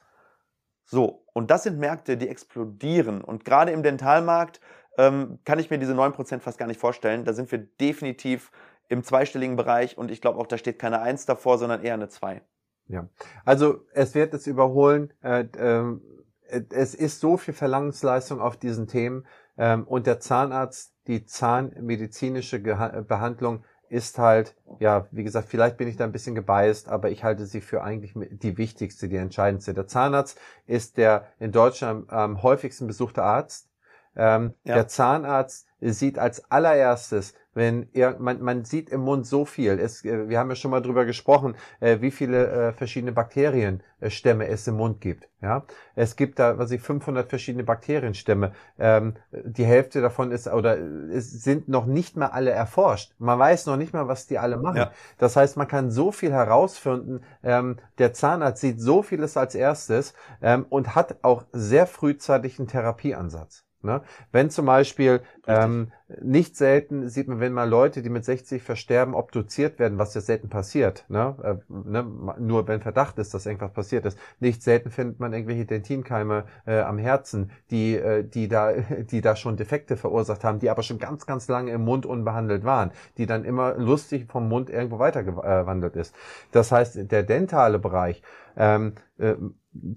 So, 0.84 1.26
und 1.34 1.50
das 1.50 1.64
sind 1.64 1.80
Märkte, 1.80 2.18
die 2.18 2.30
explodieren. 2.30 3.22
Und 3.22 3.46
gerade 3.46 3.72
im 3.72 3.84
Dentalmarkt 3.84 4.60
ähm, 4.98 5.40
kann 5.44 5.60
ich 5.60 5.70
mir 5.70 5.80
diese 5.80 5.94
9% 5.94 6.40
fast 6.40 6.58
gar 6.58 6.68
nicht 6.68 6.80
vorstellen. 6.80 7.26
Da 7.26 7.34
sind 7.34 7.52
wir 7.52 7.60
definitiv 7.60 8.52
im 8.88 9.04
zweistelligen 9.04 9.56
Bereich 9.56 9.98
und 9.98 10.12
ich 10.12 10.22
glaube 10.22 10.40
auch, 10.40 10.48
da 10.48 10.58
steht 10.58 10.78
keine 10.78 11.02
1 11.02 11.26
davor, 11.26 11.58
sondern 11.58 11.84
eher 11.84 11.96
eine 11.96 12.08
2. 12.08 12.42
Ja, 12.88 13.10
also 13.46 13.84
es 13.94 14.14
wird 14.14 14.36
es 14.36 14.46
überholen. 14.46 15.12
Äh, 15.24 15.42
äh, 15.42 15.98
es 16.50 16.96
ist 16.96 17.20
so 17.20 17.38
viel 17.38 17.54
Verlangensleistung 17.54 18.40
auf 18.40 18.58
diesen 18.58 18.88
Themen 18.88 19.26
ähm, 19.58 19.84
und 19.86 20.08
der 20.08 20.20
Zahnarzt, 20.20 20.94
die 21.08 21.26
zahnmedizinische 21.26 22.62
Geha 22.62 23.02
Behandlung 23.02 23.64
ist 23.90 24.18
halt, 24.18 24.56
ja, 24.80 25.08
wie 25.12 25.24
gesagt, 25.24 25.48
vielleicht 25.48 25.78
bin 25.78 25.88
ich 25.88 25.96
da 25.96 26.04
ein 26.04 26.12
bisschen 26.12 26.36
gebiased, 26.36 26.90
aber 26.90 27.12
ich 27.12 27.24
halte 27.24 27.46
sie 27.46 27.62
für 27.62 27.84
eigentlich 27.84 28.14
die 28.16 28.58
wichtigste, 28.58 29.08
die 29.08 29.18
entscheidendste. 29.18 29.74
Der 29.74 29.88
Zahnarzt 29.88 30.40
ist 30.66 30.98
der 30.98 31.28
in 31.40 31.52
Deutschland 31.52 32.12
am 32.12 32.42
häufigsten 32.42 32.88
besuchte 32.88 33.24
Arzt. 33.24 33.70
Ähm, 34.16 34.54
ja. 34.64 34.76
Der 34.76 34.88
Zahnarzt 34.88 35.68
sieht 35.80 36.18
als 36.18 36.50
allererstes, 36.50 37.36
wenn 37.56 37.90
er, 37.94 38.20
man, 38.20 38.42
man 38.42 38.66
sieht 38.66 38.90
im 38.90 39.02
Mund 39.02 39.26
so 39.26 39.46
viel. 39.46 39.80
Es, 39.80 40.06
äh, 40.06 40.30
wir 40.30 40.38
haben 40.38 40.50
ja 40.50 40.56
schon 40.56 40.72
mal 40.72 40.82
drüber 40.82 41.06
gesprochen, 41.06 41.56
äh, 41.80 42.02
wie 42.02 42.12
viele 42.12 42.48
äh, 42.48 42.74
verschiedene 42.74 43.14
Bakterienstämme 43.14 44.46
es 44.48 44.68
im 44.68 44.76
Mund 44.76 45.02
gibt. 45.02 45.28
Ja, 45.42 45.64
es 45.96 46.16
gibt 46.16 46.40
da, 46.40 46.58
was 46.58 46.72
ich 46.72 46.82
500 46.82 47.30
verschiedene 47.30 47.64
Bakterienstämme. 47.64 48.52
Ähm, 48.78 49.16
die 49.32 49.66
Hälfte 49.66 50.02
davon 50.02 50.32
ist 50.32 50.48
oder 50.48 50.78
es 50.78 51.32
sind 51.44 51.68
noch 51.68 51.86
nicht 51.86 52.18
mal 52.18 52.28
alle 52.28 52.52
erforscht. 52.52 53.14
Man 53.20 53.40
weiß 53.40 53.66
noch 53.68 53.78
nicht 53.78 53.94
mal, 53.94 54.08
was 54.08 54.28
die 54.28 54.38
alle 54.38 54.58
machen. 54.58 54.78
Ja. 54.78 54.92
Das 55.18 55.36
heißt, 55.36 55.56
man 55.56 55.68
kann 55.68 55.92
so 55.92 56.12
viel 56.12 56.32
herausfinden. 56.32 57.22
Ähm, 57.44 57.78
der 58.00 58.14
Zahnarzt 58.14 58.62
sieht 58.62 58.82
so 58.82 59.02
vieles 59.02 59.38
als 59.38 59.56
erstes 59.56 60.14
ähm, 60.42 60.66
und 60.70 60.96
hat 60.96 61.18
auch 61.22 61.46
sehr 61.52 61.88
frühzeitig 61.88 62.60
einen 62.60 62.68
Therapieansatz. 62.68 63.66
Ne? 63.86 64.02
Wenn 64.32 64.50
zum 64.50 64.66
Beispiel 64.66 65.22
ähm, 65.48 65.92
nicht 66.22 66.56
selten 66.56 67.10
sieht 67.10 67.28
man, 67.28 67.40
wenn 67.40 67.54
mal 67.54 67.70
Leute, 67.70 68.02
die 68.02 68.10
mit 68.10 68.26
60 68.26 68.62
versterben, 68.62 69.14
obduziert 69.14 69.80
werden, 69.80 69.98
was 69.98 70.14
ja 70.14 70.22
selten 70.22 70.50
passiert. 70.50 71.06
Ne? 71.08 71.36
Äh, 71.44 71.74
ne? 71.90 72.06
Nur 72.40 72.68
wenn 72.68 72.82
Verdacht 72.82 73.18
ist, 73.18 73.34
dass 73.34 73.46
irgendwas 73.46 73.74
passiert 73.74 74.06
ist. 74.06 74.18
Nicht 74.40 74.62
selten 74.62 74.92
findet 74.92 75.20
man 75.20 75.34
irgendwelche 75.34 75.66
Dentinkeime 75.66 76.46
äh, 76.66 76.80
am 76.80 76.98
Herzen, 76.98 77.52
die, 77.72 77.96
äh, 77.96 78.24
die, 78.24 78.48
da, 78.48 78.74
die 79.12 79.22
da 79.22 79.36
schon 79.36 79.58
Defekte 79.58 79.98
verursacht 79.98 80.44
haben, 80.44 80.60
die 80.60 80.70
aber 80.70 80.84
schon 80.84 81.00
ganz, 81.00 81.26
ganz 81.26 81.48
lange 81.48 81.72
im 81.72 81.84
Mund 81.84 82.06
unbehandelt 82.06 82.64
waren, 82.64 82.92
die 83.18 83.26
dann 83.26 83.46
immer 83.46 83.76
lustig 83.76 84.26
vom 84.32 84.50
Mund 84.50 84.70
irgendwo 84.70 85.00
weitergewandelt 85.00 85.96
ist. 85.96 86.16
Das 86.52 86.72
heißt, 86.72 87.12
der 87.12 87.24
dentale 87.24 87.80
Bereich 87.80 88.22
ähm, 88.58 88.96
äh, 89.18 89.36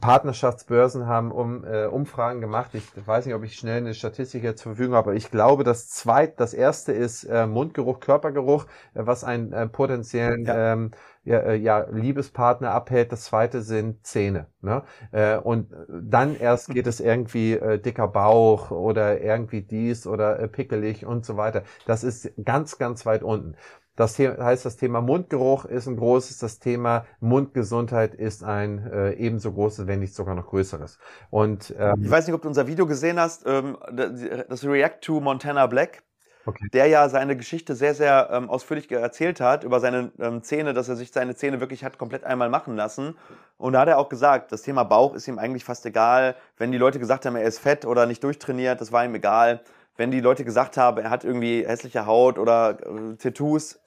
Partnerschaftsbörsen 0.01 1.07
haben 1.07 1.31
um, 1.31 1.65
äh, 1.65 1.87
Umfragen 1.87 2.41
gemacht. 2.41 2.71
Ich 2.75 2.85
weiß 3.07 3.27
nicht, 3.27 3.35
ob 3.35 3.45
ich 3.45 3.55
schnell 3.55 3.79
eine 3.79 3.95
Statistik 3.95 4.43
jetzt 4.43 4.63
zur 4.63 4.73
Verfügung 4.73 4.97
habe, 4.97 5.11
aber 5.11 5.17
ich 5.17 5.31
glaube, 5.31 5.63
das 5.63 5.89
zweit, 5.89 6.41
das 6.41 6.53
erste 6.53 6.93
ist 6.93 7.25
äh, 7.25 7.47
Mundgeruch, 7.47 8.01
Körpergeruch, 8.01 8.65
äh, 8.95 9.07
was 9.07 9.23
einen 9.23 9.53
äh, 9.53 9.69
potenziellen 9.69 10.45
ja. 10.45 10.73
Ähm, 10.73 10.91
ja, 11.25 11.39
äh, 11.41 11.57
ja, 11.57 11.87
Liebespartner 11.91 12.71
abhält. 12.73 13.13
Das 13.13 13.25
zweite 13.25 13.63
sind 13.63 14.05
Zähne. 14.07 14.47
Ne? 14.63 14.83
Äh, 15.13 15.37
und 15.37 15.73
dann 15.89 16.35
erst 16.35 16.71
geht 16.71 16.87
es 16.87 17.01
irgendwie 17.01 17.53
äh, 17.53 17.79
dicker 17.79 18.09
Bauch 18.09 18.71
oder 18.71 19.21
irgendwie 19.21 19.63
dies 19.63 20.07
oder 20.07 20.39
äh, 20.41 20.49
pickelig 20.49 21.05
und 21.05 21.27
so 21.27 21.37
weiter. 21.37 21.63
Das 21.87 22.03
ist 22.03 22.33
ganz, 22.43 22.79
ganz 22.79 23.05
weit 23.07 23.23
unten. 23.23 23.57
Das 23.99 24.17
heißt, 24.17 24.65
das 24.65 24.77
Thema 24.77 25.01
Mundgeruch 25.01 25.65
ist 25.65 25.89
ein 25.89 25.97
großes, 25.97 26.39
das 26.39 26.61
Thema 26.61 27.05
Mundgesundheit 27.19 28.15
ist 28.15 28.45
ein 28.45 28.87
äh, 28.87 29.15
ebenso 29.15 29.53
großes, 29.53 29.89
wenn 29.89 29.99
nicht 29.99 30.15
sogar 30.15 30.37
noch 30.37 30.47
größeres. 30.47 31.01
Und 31.31 31.75
ähm, 31.77 32.05
ich 32.05 32.09
weiß 32.09 32.29
nicht, 32.29 32.35
ob 32.35 32.43
du 32.43 32.47
unser 32.47 32.69
Video 32.69 32.87
gesehen 32.87 33.19
hast, 33.19 33.45
ähm, 33.45 33.77
das 33.91 34.65
React 34.65 35.01
to 35.01 35.21
Montana 35.21 35.67
Black. 35.67 36.05
Okay. 36.47 36.67
der 36.73 36.87
ja 36.87 37.07
seine 37.11 37.37
Geschichte 37.37 37.75
sehr, 37.75 37.95
sehr 37.95 38.31
ähm, 38.33 38.49
ausführlich 38.49 38.91
erzählt 38.91 39.39
hat 39.39 39.65
über 39.65 39.81
seine 39.81 40.13
ähm, 40.19 40.43
Zähne, 40.43 40.73
dass 40.73 40.89
er 40.89 40.97
sich 40.97 41.13
seine 41.13 41.35
Zähne 41.35 41.61
wirklich 41.61 41.85
hat 41.85 41.99
komplett 41.99 42.25
einmal 42.25 42.49
machen 42.49 42.75
lassen. 42.75 43.19
Und 43.59 43.75
da 43.75 43.81
hat 43.81 43.89
er 43.89 43.99
auch 43.99 44.09
gesagt, 44.09 44.51
das 44.51 44.63
Thema 44.63 44.85
Bauch 44.85 45.15
ist 45.15 45.29
ihm 45.29 45.39
eigentlich 45.39 45.65
fast 45.65 45.85
egal. 45.85 46.37
Wenn 46.57 46.73
die 46.73 46.79
Leute 46.79 47.01
gesagt 47.01 47.27
haben, 47.27 47.37
er 47.37 47.43
ist 47.43 47.59
fett 47.59 47.85
oder 47.85 48.07
nicht 48.07 48.25
durchtrainiert, 48.25 48.81
das 48.81 48.93
war 48.93 49.05
ihm 49.05 49.15
egal 49.15 49.61
wenn 49.99 50.11
die 50.13 50.21
Leute 50.21 50.45
gesagt 50.45 50.77
haben, 50.79 50.99
er 50.99 51.11
hat 51.11 51.25
irgendwie 51.25 51.67
hässliche 51.67 52.07
Haut 52.07 52.39
oder 52.39 52.79
äh, 52.81 53.17
Tattoos, 53.17 53.81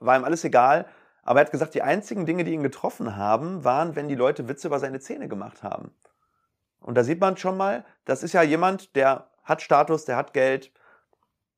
war 0.00 0.18
ihm 0.18 0.24
alles 0.24 0.44
egal. 0.44 0.86
Aber 1.22 1.38
er 1.38 1.46
hat 1.46 1.52
gesagt, 1.52 1.74
die 1.74 1.82
einzigen 1.82 2.26
Dinge, 2.26 2.42
die 2.42 2.52
ihn 2.52 2.64
getroffen 2.64 3.16
haben, 3.16 3.64
waren, 3.64 3.94
wenn 3.94 4.08
die 4.08 4.16
Leute 4.16 4.48
Witze 4.48 4.66
über 4.66 4.80
seine 4.80 4.98
Zähne 4.98 5.28
gemacht 5.28 5.62
haben. 5.62 5.94
Und 6.80 6.96
da 6.96 7.04
sieht 7.04 7.20
man 7.20 7.36
schon 7.36 7.56
mal, 7.56 7.84
das 8.04 8.24
ist 8.24 8.32
ja 8.32 8.42
jemand, 8.42 8.96
der 8.96 9.28
hat 9.44 9.62
Status, 9.62 10.04
der 10.04 10.16
hat 10.16 10.34
Geld, 10.34 10.72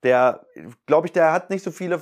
der, 0.03 0.45
glaube 0.85 1.07
ich, 1.07 1.15
der 1.15 1.33
hat 1.33 1.49
nicht 1.49 1.65
so 1.65 1.71
viele 1.71 1.97
äh, 1.97 2.01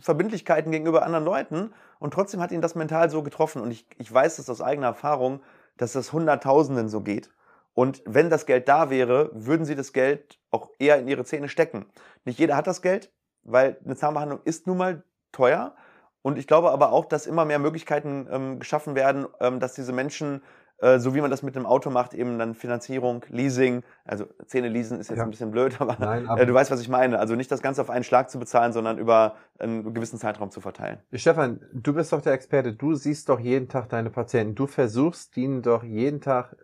Verbindlichkeiten 0.00 0.70
gegenüber 0.70 1.06
anderen 1.06 1.24
Leuten 1.24 1.72
und 2.00 2.12
trotzdem 2.12 2.42
hat 2.42 2.52
ihn 2.52 2.60
das 2.60 2.74
mental 2.74 3.08
so 3.08 3.22
getroffen. 3.22 3.62
Und 3.62 3.70
ich, 3.70 3.86
ich 3.96 4.12
weiß 4.12 4.36
das 4.36 4.50
aus 4.50 4.60
eigener 4.60 4.88
Erfahrung, 4.88 5.40
dass 5.78 5.94
das 5.94 6.12
Hunderttausenden 6.12 6.90
so 6.90 7.00
geht. 7.00 7.30
Und 7.78 8.02
wenn 8.04 8.28
das 8.28 8.44
Geld 8.44 8.66
da 8.68 8.90
wäre, 8.90 9.30
würden 9.32 9.64
sie 9.64 9.76
das 9.76 9.92
Geld 9.92 10.40
auch 10.50 10.70
eher 10.80 10.98
in 10.98 11.06
ihre 11.06 11.24
Zähne 11.24 11.48
stecken. 11.48 11.86
Nicht 12.24 12.40
jeder 12.40 12.56
hat 12.56 12.66
das 12.66 12.82
Geld, 12.82 13.12
weil 13.44 13.78
eine 13.84 13.94
Zahnbehandlung 13.94 14.40
ist 14.42 14.66
nun 14.66 14.78
mal 14.78 15.04
teuer. 15.30 15.76
Und 16.22 16.38
ich 16.38 16.48
glaube 16.48 16.72
aber 16.72 16.90
auch, 16.90 17.04
dass 17.04 17.28
immer 17.28 17.44
mehr 17.44 17.60
Möglichkeiten 17.60 18.26
ähm, 18.32 18.58
geschaffen 18.58 18.96
werden, 18.96 19.28
ähm, 19.38 19.60
dass 19.60 19.74
diese 19.74 19.92
Menschen 19.92 20.42
äh, 20.80 21.00
so 21.00 21.14
wie 21.14 21.20
man 21.20 21.30
das 21.30 21.42
mit 21.42 21.56
dem 21.56 21.66
Auto 21.66 21.90
macht, 21.90 22.14
eben 22.14 22.38
dann 22.38 22.54
Finanzierung, 22.54 23.24
Leasing, 23.28 23.82
also 24.04 24.26
Zähne 24.46 24.68
leasen 24.68 25.00
ist 25.00 25.10
jetzt 25.10 25.18
ja. 25.18 25.24
ein 25.24 25.30
bisschen 25.30 25.50
blöd, 25.50 25.80
aber, 25.80 25.96
Nein, 25.98 26.28
aber 26.28 26.42
äh, 26.42 26.46
du 26.46 26.54
weißt, 26.54 26.70
was 26.70 26.80
ich 26.80 26.88
meine. 26.88 27.18
Also 27.18 27.34
nicht 27.34 27.50
das 27.50 27.62
Ganze 27.62 27.80
auf 27.80 27.90
einen 27.90 28.04
Schlag 28.04 28.30
zu 28.30 28.38
bezahlen, 28.38 28.72
sondern 28.72 28.98
über 28.98 29.34
einen 29.58 29.92
gewissen 29.92 30.18
Zeitraum 30.18 30.50
zu 30.50 30.60
verteilen. 30.60 31.00
Stefan, 31.12 31.60
du 31.72 31.92
bist 31.92 32.12
doch 32.12 32.20
der 32.20 32.32
Experte, 32.32 32.72
du 32.72 32.94
siehst 32.94 33.28
doch 33.28 33.40
jeden 33.40 33.68
Tag 33.68 33.88
deine 33.88 34.10
Patienten, 34.10 34.54
du 34.54 34.66
versuchst 34.66 35.36
ihnen 35.36 35.62
doch 35.62 35.82
jeden 35.82 36.20
Tag 36.20 36.56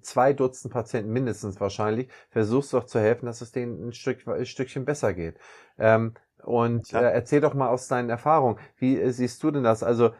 zwei 0.00 0.32
Dutzend 0.32 0.72
Patienten 0.72 1.12
mindestens 1.12 1.60
wahrscheinlich, 1.60 2.08
versuchst 2.30 2.74
doch 2.74 2.84
zu 2.84 2.98
helfen, 2.98 3.26
dass 3.26 3.40
es 3.40 3.52
denen 3.52 3.88
ein, 3.88 3.92
Stück, 3.92 4.26
ein 4.26 4.46
Stückchen 4.46 4.84
besser 4.84 5.14
geht. 5.14 5.36
Ähm, 5.78 6.14
und 6.42 6.92
äh, 6.92 7.10
erzähl 7.10 7.40
doch 7.40 7.54
mal 7.54 7.68
aus 7.68 7.88
deinen 7.88 8.10
Erfahrungen, 8.10 8.58
wie 8.78 8.98
äh, 8.98 9.10
siehst 9.10 9.42
du 9.42 9.50
denn 9.50 9.62
das? 9.62 9.82
Also 9.82 10.10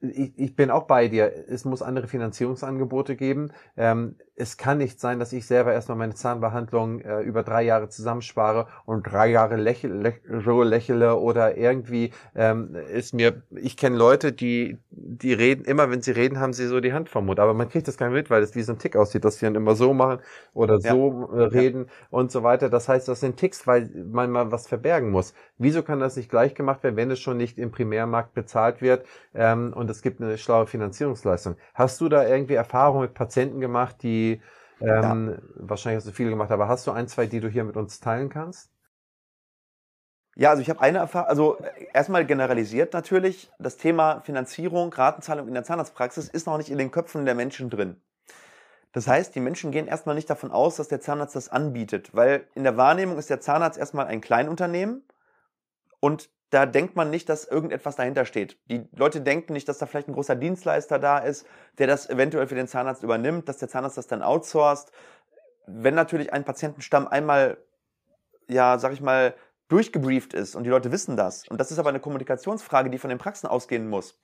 ich, 0.00 0.38
ich 0.38 0.56
bin 0.56 0.70
auch 0.70 0.84
bei 0.84 1.08
dir. 1.08 1.32
Es 1.48 1.64
muss 1.64 1.82
andere 1.82 2.06
Finanzierungsangebote 2.06 3.16
geben. 3.16 3.52
Ähm, 3.76 4.16
es 4.40 4.56
kann 4.56 4.78
nicht 4.78 4.98
sein, 4.98 5.18
dass 5.18 5.34
ich 5.34 5.46
selber 5.46 5.74
erstmal 5.74 5.98
meine 5.98 6.14
Zahnbehandlung 6.14 7.00
äh, 7.00 7.20
über 7.20 7.42
drei 7.42 7.62
Jahre 7.62 7.90
zusammenspare 7.90 8.68
und 8.86 9.02
drei 9.02 9.28
Jahre 9.28 9.56
lächle, 9.56 9.94
läch, 9.94 10.22
so 10.44 10.62
lächle 10.62 11.16
oder 11.16 11.58
irgendwie 11.58 12.12
ähm, 12.34 12.74
ist 12.90 13.12
mir, 13.12 13.42
ich 13.54 13.76
kenne 13.76 13.98
Leute, 13.98 14.32
die, 14.32 14.78
die 14.90 15.34
reden, 15.34 15.64
immer 15.66 15.90
wenn 15.90 16.00
sie 16.00 16.12
reden, 16.12 16.40
haben 16.40 16.54
sie 16.54 16.66
so 16.68 16.80
die 16.80 16.94
Hand 16.94 17.10
vom 17.10 17.26
Mund, 17.26 17.38
aber 17.38 17.52
man 17.52 17.68
kriegt 17.68 17.86
das 17.86 17.98
gar 17.98 18.06
nicht 18.06 18.14
mit, 18.14 18.30
weil 18.30 18.42
es 18.42 18.54
wie 18.54 18.62
so 18.62 18.72
ein 18.72 18.78
Tick 18.78 18.96
aussieht, 18.96 19.26
dass 19.26 19.38
sie 19.38 19.44
dann 19.44 19.56
immer 19.56 19.74
so 19.74 19.92
machen 19.92 20.20
oder 20.54 20.78
ja. 20.78 20.92
so 20.92 21.30
äh, 21.34 21.42
reden 21.42 21.84
ja. 21.84 21.92
und 22.08 22.32
so 22.32 22.42
weiter. 22.42 22.70
Das 22.70 22.88
heißt, 22.88 23.08
das 23.08 23.20
sind 23.20 23.36
Ticks, 23.36 23.66
weil 23.66 23.90
man 24.10 24.30
mal 24.30 24.50
was 24.50 24.66
verbergen 24.66 25.10
muss. 25.10 25.34
Wieso 25.58 25.82
kann 25.82 26.00
das 26.00 26.16
nicht 26.16 26.30
gleich 26.30 26.54
gemacht 26.54 26.82
werden, 26.82 26.96
wenn 26.96 27.10
es 27.10 27.20
schon 27.20 27.36
nicht 27.36 27.58
im 27.58 27.72
Primärmarkt 27.72 28.32
bezahlt 28.32 28.80
wird 28.80 29.04
ähm, 29.34 29.74
und 29.74 29.89
es 29.90 30.02
gibt 30.02 30.20
eine 30.20 30.38
schlaue 30.38 30.66
Finanzierungsleistung? 30.66 31.56
Hast 31.74 32.00
du 32.00 32.08
da 32.08 32.26
irgendwie 32.26 32.54
Erfahrung 32.54 33.02
mit 33.02 33.14
Patienten 33.14 33.60
gemacht, 33.60 33.96
die 34.02 34.40
ähm, 34.80 35.30
ja. 35.30 35.38
Wahrscheinlich 35.54 35.98
hast 35.98 36.08
du 36.08 36.12
viele 36.12 36.30
gemacht, 36.30 36.50
aber 36.50 36.68
hast 36.68 36.86
du 36.86 36.90
ein, 36.90 37.06
zwei, 37.06 37.26
die 37.26 37.40
du 37.40 37.48
hier 37.48 37.64
mit 37.64 37.76
uns 37.76 38.00
teilen 38.00 38.30
kannst? 38.30 38.70
Ja, 40.36 40.50
also 40.50 40.62
ich 40.62 40.70
habe 40.70 40.80
eine 40.80 40.98
Erfahrung, 40.98 41.28
also 41.28 41.58
äh, 41.58 41.88
erstmal 41.92 42.24
generalisiert 42.24 42.94
natürlich, 42.94 43.50
das 43.58 43.76
Thema 43.76 44.20
Finanzierung, 44.20 44.92
Ratenzahlung 44.92 45.48
in 45.48 45.54
der 45.54 45.64
Zahnarztpraxis 45.64 46.28
ist 46.28 46.46
noch 46.46 46.56
nicht 46.56 46.70
in 46.70 46.78
den 46.78 46.90
Köpfen 46.90 47.24
der 47.26 47.34
Menschen 47.34 47.68
drin. 47.68 48.00
Das 48.92 49.06
heißt, 49.06 49.34
die 49.34 49.40
Menschen 49.40 49.70
gehen 49.70 49.86
erstmal 49.86 50.14
nicht 50.14 50.30
davon 50.30 50.50
aus, 50.50 50.76
dass 50.76 50.88
der 50.88 51.00
Zahnarzt 51.00 51.36
das 51.36 51.48
anbietet, 51.48 52.14
weil 52.14 52.48
in 52.54 52.64
der 52.64 52.76
Wahrnehmung 52.76 53.18
ist 53.18 53.30
der 53.30 53.40
Zahnarzt 53.40 53.78
erstmal 53.78 54.06
ein 54.06 54.20
Kleinunternehmen 54.20 55.04
und 56.00 56.30
da 56.50 56.66
denkt 56.66 56.96
man 56.96 57.10
nicht, 57.10 57.28
dass 57.28 57.44
irgendetwas 57.44 57.96
dahinter 57.96 58.24
steht. 58.24 58.58
Die 58.66 58.86
Leute 58.94 59.20
denken 59.20 59.52
nicht, 59.52 59.68
dass 59.68 59.78
da 59.78 59.86
vielleicht 59.86 60.08
ein 60.08 60.14
großer 60.14 60.34
Dienstleister 60.34 60.98
da 60.98 61.18
ist, 61.18 61.46
der 61.78 61.86
das 61.86 62.10
eventuell 62.10 62.48
für 62.48 62.56
den 62.56 62.66
Zahnarzt 62.66 63.04
übernimmt, 63.04 63.48
dass 63.48 63.58
der 63.58 63.68
Zahnarzt 63.68 63.96
das 63.96 64.08
dann 64.08 64.22
outsourced. 64.22 64.90
Wenn 65.66 65.94
natürlich 65.94 66.32
ein 66.32 66.44
Patientenstamm 66.44 67.06
einmal, 67.06 67.58
ja, 68.48 68.78
sag 68.78 68.92
ich 68.92 69.00
mal, 69.00 69.34
durchgebrieft 69.68 70.34
ist 70.34 70.56
und 70.56 70.64
die 70.64 70.70
Leute 70.70 70.90
wissen 70.90 71.16
das, 71.16 71.46
und 71.46 71.60
das 71.60 71.70
ist 71.70 71.78
aber 71.78 71.90
eine 71.90 72.00
Kommunikationsfrage, 72.00 72.90
die 72.90 72.98
von 72.98 73.10
den 73.10 73.18
Praxen 73.18 73.46
ausgehen 73.46 73.88
muss, 73.88 74.20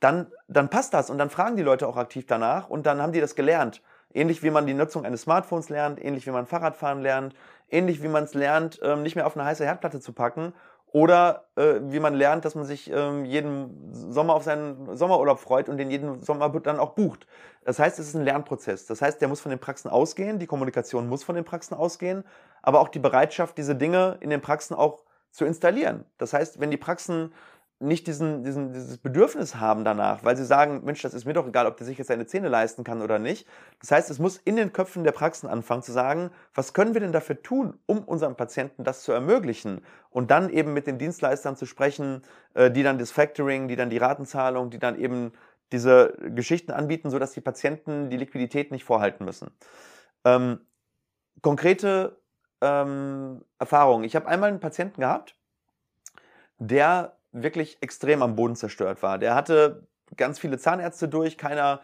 dann, 0.00 0.32
dann 0.48 0.70
passt 0.70 0.92
das 0.92 1.08
und 1.08 1.18
dann 1.18 1.30
fragen 1.30 1.56
die 1.56 1.62
Leute 1.62 1.86
auch 1.86 1.96
aktiv 1.96 2.26
danach 2.26 2.68
und 2.68 2.86
dann 2.86 3.00
haben 3.00 3.12
die 3.12 3.20
das 3.20 3.36
gelernt. 3.36 3.82
Ähnlich 4.12 4.42
wie 4.42 4.50
man 4.50 4.66
die 4.66 4.74
Nutzung 4.74 5.04
eines 5.04 5.22
Smartphones 5.22 5.68
lernt, 5.68 6.04
ähnlich 6.04 6.26
wie 6.26 6.30
man 6.30 6.46
Fahrradfahren 6.46 7.00
lernt, 7.00 7.36
ähnlich 7.68 8.02
wie 8.02 8.08
man 8.08 8.24
es 8.24 8.34
lernt, 8.34 8.80
ähm, 8.82 9.04
nicht 9.04 9.14
mehr 9.14 9.26
auf 9.26 9.36
eine 9.36 9.44
heiße 9.44 9.64
Herdplatte 9.64 10.00
zu 10.00 10.12
packen 10.12 10.52
Oder 10.92 11.44
äh, 11.56 11.74
wie 11.82 12.00
man 12.00 12.14
lernt, 12.14 12.44
dass 12.44 12.56
man 12.56 12.64
sich 12.64 12.90
ähm, 12.90 13.24
jeden 13.24 13.92
Sommer 13.92 14.34
auf 14.34 14.42
seinen 14.42 14.96
Sommerurlaub 14.96 15.38
freut 15.38 15.68
und 15.68 15.76
den 15.76 15.90
jeden 15.90 16.20
Sommer 16.20 16.48
dann 16.48 16.80
auch 16.80 16.90
bucht. 16.90 17.26
Das 17.64 17.78
heißt, 17.78 17.98
es 18.00 18.08
ist 18.08 18.14
ein 18.14 18.24
Lernprozess. 18.24 18.86
Das 18.86 19.00
heißt, 19.00 19.20
der 19.20 19.28
muss 19.28 19.40
von 19.40 19.50
den 19.50 19.60
Praxen 19.60 19.88
ausgehen, 19.88 20.38
die 20.40 20.46
Kommunikation 20.46 21.08
muss 21.08 21.22
von 21.22 21.36
den 21.36 21.44
Praxen 21.44 21.76
ausgehen, 21.76 22.24
aber 22.62 22.80
auch 22.80 22.88
die 22.88 22.98
Bereitschaft, 22.98 23.56
diese 23.56 23.76
Dinge 23.76 24.16
in 24.20 24.30
den 24.30 24.40
Praxen 24.40 24.74
auch 24.74 25.04
zu 25.30 25.44
installieren. 25.44 26.04
Das 26.18 26.32
heißt, 26.32 26.58
wenn 26.58 26.72
die 26.72 26.76
Praxen 26.76 27.32
nicht 27.80 28.06
diesen, 28.06 28.44
diesen, 28.44 28.74
dieses 28.74 28.98
Bedürfnis 28.98 29.56
haben 29.56 29.84
danach, 29.84 30.22
weil 30.22 30.36
sie 30.36 30.44
sagen, 30.44 30.82
Mensch, 30.84 31.00
das 31.00 31.14
ist 31.14 31.24
mir 31.24 31.32
doch 31.32 31.48
egal, 31.48 31.66
ob 31.66 31.78
der 31.78 31.86
sich 31.86 31.96
jetzt 31.96 32.08
seine 32.08 32.26
Zähne 32.26 32.48
leisten 32.48 32.84
kann 32.84 33.00
oder 33.00 33.18
nicht. 33.18 33.48
Das 33.80 33.90
heißt, 33.90 34.10
es 34.10 34.18
muss 34.18 34.36
in 34.36 34.56
den 34.56 34.74
Köpfen 34.74 35.02
der 35.02 35.12
Praxen 35.12 35.48
anfangen 35.48 35.82
zu 35.82 35.90
sagen, 35.90 36.30
was 36.54 36.74
können 36.74 36.92
wir 36.92 37.00
denn 37.00 37.12
dafür 37.12 37.42
tun, 37.42 37.78
um 37.86 38.04
unseren 38.04 38.36
Patienten 38.36 38.84
das 38.84 39.02
zu 39.02 39.12
ermöglichen? 39.12 39.80
Und 40.10 40.30
dann 40.30 40.50
eben 40.50 40.74
mit 40.74 40.86
den 40.86 40.98
Dienstleistern 40.98 41.56
zu 41.56 41.64
sprechen, 41.64 42.22
äh, 42.52 42.70
die 42.70 42.82
dann 42.82 42.98
das 42.98 43.12
Factoring, 43.12 43.66
die 43.66 43.76
dann 43.76 43.88
die 43.88 43.98
Ratenzahlung, 43.98 44.68
die 44.68 44.78
dann 44.78 44.98
eben 44.98 45.32
diese 45.72 46.18
Geschichten 46.34 46.72
anbieten, 46.72 47.08
sodass 47.08 47.32
die 47.32 47.40
Patienten 47.40 48.10
die 48.10 48.18
Liquidität 48.18 48.72
nicht 48.72 48.84
vorhalten 48.84 49.24
müssen. 49.24 49.50
Ähm, 50.26 50.60
konkrete 51.40 52.20
ähm, 52.60 53.42
Erfahrungen. 53.58 54.04
Ich 54.04 54.16
habe 54.16 54.26
einmal 54.26 54.50
einen 54.50 54.60
Patienten 54.60 55.00
gehabt, 55.00 55.34
der 56.58 57.16
wirklich 57.32 57.78
extrem 57.80 58.22
am 58.22 58.36
Boden 58.36 58.56
zerstört 58.56 59.02
war. 59.02 59.18
Der 59.18 59.34
hatte 59.34 59.86
ganz 60.16 60.38
viele 60.38 60.58
Zahnärzte 60.58 61.08
durch, 61.08 61.38
keiner 61.38 61.80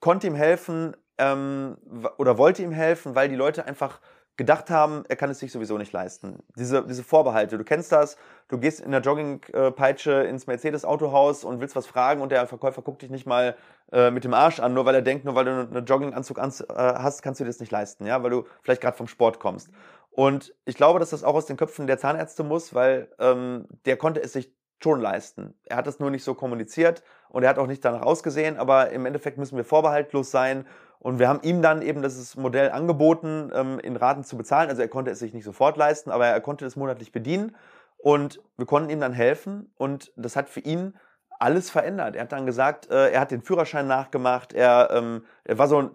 konnte 0.00 0.26
ihm 0.26 0.34
helfen 0.34 0.96
ähm, 1.18 1.76
oder 2.18 2.38
wollte 2.38 2.62
ihm 2.62 2.72
helfen, 2.72 3.14
weil 3.14 3.28
die 3.28 3.36
Leute 3.36 3.66
einfach 3.66 4.00
gedacht 4.38 4.70
haben, 4.70 5.04
er 5.08 5.16
kann 5.16 5.30
es 5.30 5.40
sich 5.40 5.50
sowieso 5.50 5.78
nicht 5.78 5.92
leisten. 5.92 6.38
Diese, 6.56 6.86
diese 6.86 7.02
Vorbehalte, 7.02 7.58
du 7.58 7.64
kennst 7.64 7.90
das, 7.90 8.16
du 8.46 8.58
gehst 8.58 8.80
in 8.80 8.92
der 8.92 9.00
Joggingpeitsche 9.00 10.12
ins 10.22 10.46
Mercedes-Autohaus 10.46 11.42
und 11.42 11.60
willst 11.60 11.74
was 11.74 11.88
fragen 11.88 12.22
und 12.22 12.30
der 12.30 12.46
Verkäufer 12.46 12.80
guckt 12.80 13.02
dich 13.02 13.10
nicht 13.10 13.26
mal 13.26 13.56
äh, 13.90 14.12
mit 14.12 14.22
dem 14.22 14.34
Arsch 14.34 14.60
an, 14.60 14.74
nur 14.74 14.86
weil 14.86 14.94
er 14.94 15.02
denkt, 15.02 15.24
nur 15.24 15.34
weil 15.34 15.44
du 15.44 15.50
einen 15.50 15.84
Jogginganzug 15.84 16.38
äh, 16.38 16.42
hast, 16.68 17.22
kannst 17.22 17.40
du 17.40 17.44
dir 17.44 17.50
das 17.50 17.58
nicht 17.58 17.72
leisten, 17.72 18.06
ja, 18.06 18.22
weil 18.22 18.30
du 18.30 18.44
vielleicht 18.62 18.80
gerade 18.80 18.96
vom 18.96 19.08
Sport 19.08 19.40
kommst. 19.40 19.70
Und 20.12 20.54
ich 20.64 20.76
glaube, 20.76 21.00
dass 21.00 21.10
das 21.10 21.24
auch 21.24 21.34
aus 21.34 21.46
den 21.46 21.56
Köpfen 21.56 21.88
der 21.88 21.98
Zahnärzte 21.98 22.44
muss, 22.44 22.74
weil 22.74 23.08
ähm, 23.18 23.66
der 23.86 23.96
konnte 23.96 24.22
es 24.22 24.32
sich 24.32 24.52
schon 24.82 25.00
leisten. 25.00 25.54
Er 25.64 25.76
hat 25.78 25.86
das 25.86 25.98
nur 25.98 26.10
nicht 26.10 26.24
so 26.24 26.34
kommuniziert 26.34 27.02
und 27.28 27.42
er 27.42 27.50
hat 27.50 27.58
auch 27.58 27.66
nicht 27.66 27.84
danach 27.84 28.02
ausgesehen, 28.02 28.56
aber 28.56 28.90
im 28.90 29.06
Endeffekt 29.06 29.38
müssen 29.38 29.56
wir 29.56 29.64
vorbehaltlos 29.64 30.30
sein 30.30 30.66
und 31.00 31.18
wir 31.18 31.28
haben 31.28 31.40
ihm 31.42 31.62
dann 31.62 31.82
eben 31.82 32.02
das 32.02 32.36
Modell 32.36 32.70
angeboten, 32.70 33.50
ähm, 33.54 33.78
in 33.80 33.96
Raten 33.96 34.24
zu 34.24 34.36
bezahlen. 34.36 34.68
Also 34.68 34.82
er 34.82 34.88
konnte 34.88 35.10
es 35.10 35.18
sich 35.18 35.32
nicht 35.32 35.44
sofort 35.44 35.76
leisten, 35.76 36.10
aber 36.10 36.26
er 36.26 36.40
konnte 36.40 36.66
es 36.66 36.76
monatlich 36.76 37.12
bedienen 37.12 37.56
und 37.98 38.40
wir 38.56 38.66
konnten 38.66 38.90
ihm 38.90 39.00
dann 39.00 39.12
helfen 39.12 39.72
und 39.76 40.12
das 40.16 40.36
hat 40.36 40.48
für 40.48 40.60
ihn 40.60 40.94
alles 41.40 41.70
verändert. 41.70 42.16
Er 42.16 42.22
hat 42.22 42.32
dann 42.32 42.46
gesagt, 42.46 42.90
äh, 42.90 43.10
er 43.10 43.20
hat 43.20 43.30
den 43.30 43.42
Führerschein 43.42 43.86
nachgemacht, 43.86 44.52
er, 44.52 44.90
ähm, 44.92 45.24
er 45.44 45.58
war 45.58 45.68
so 45.68 45.90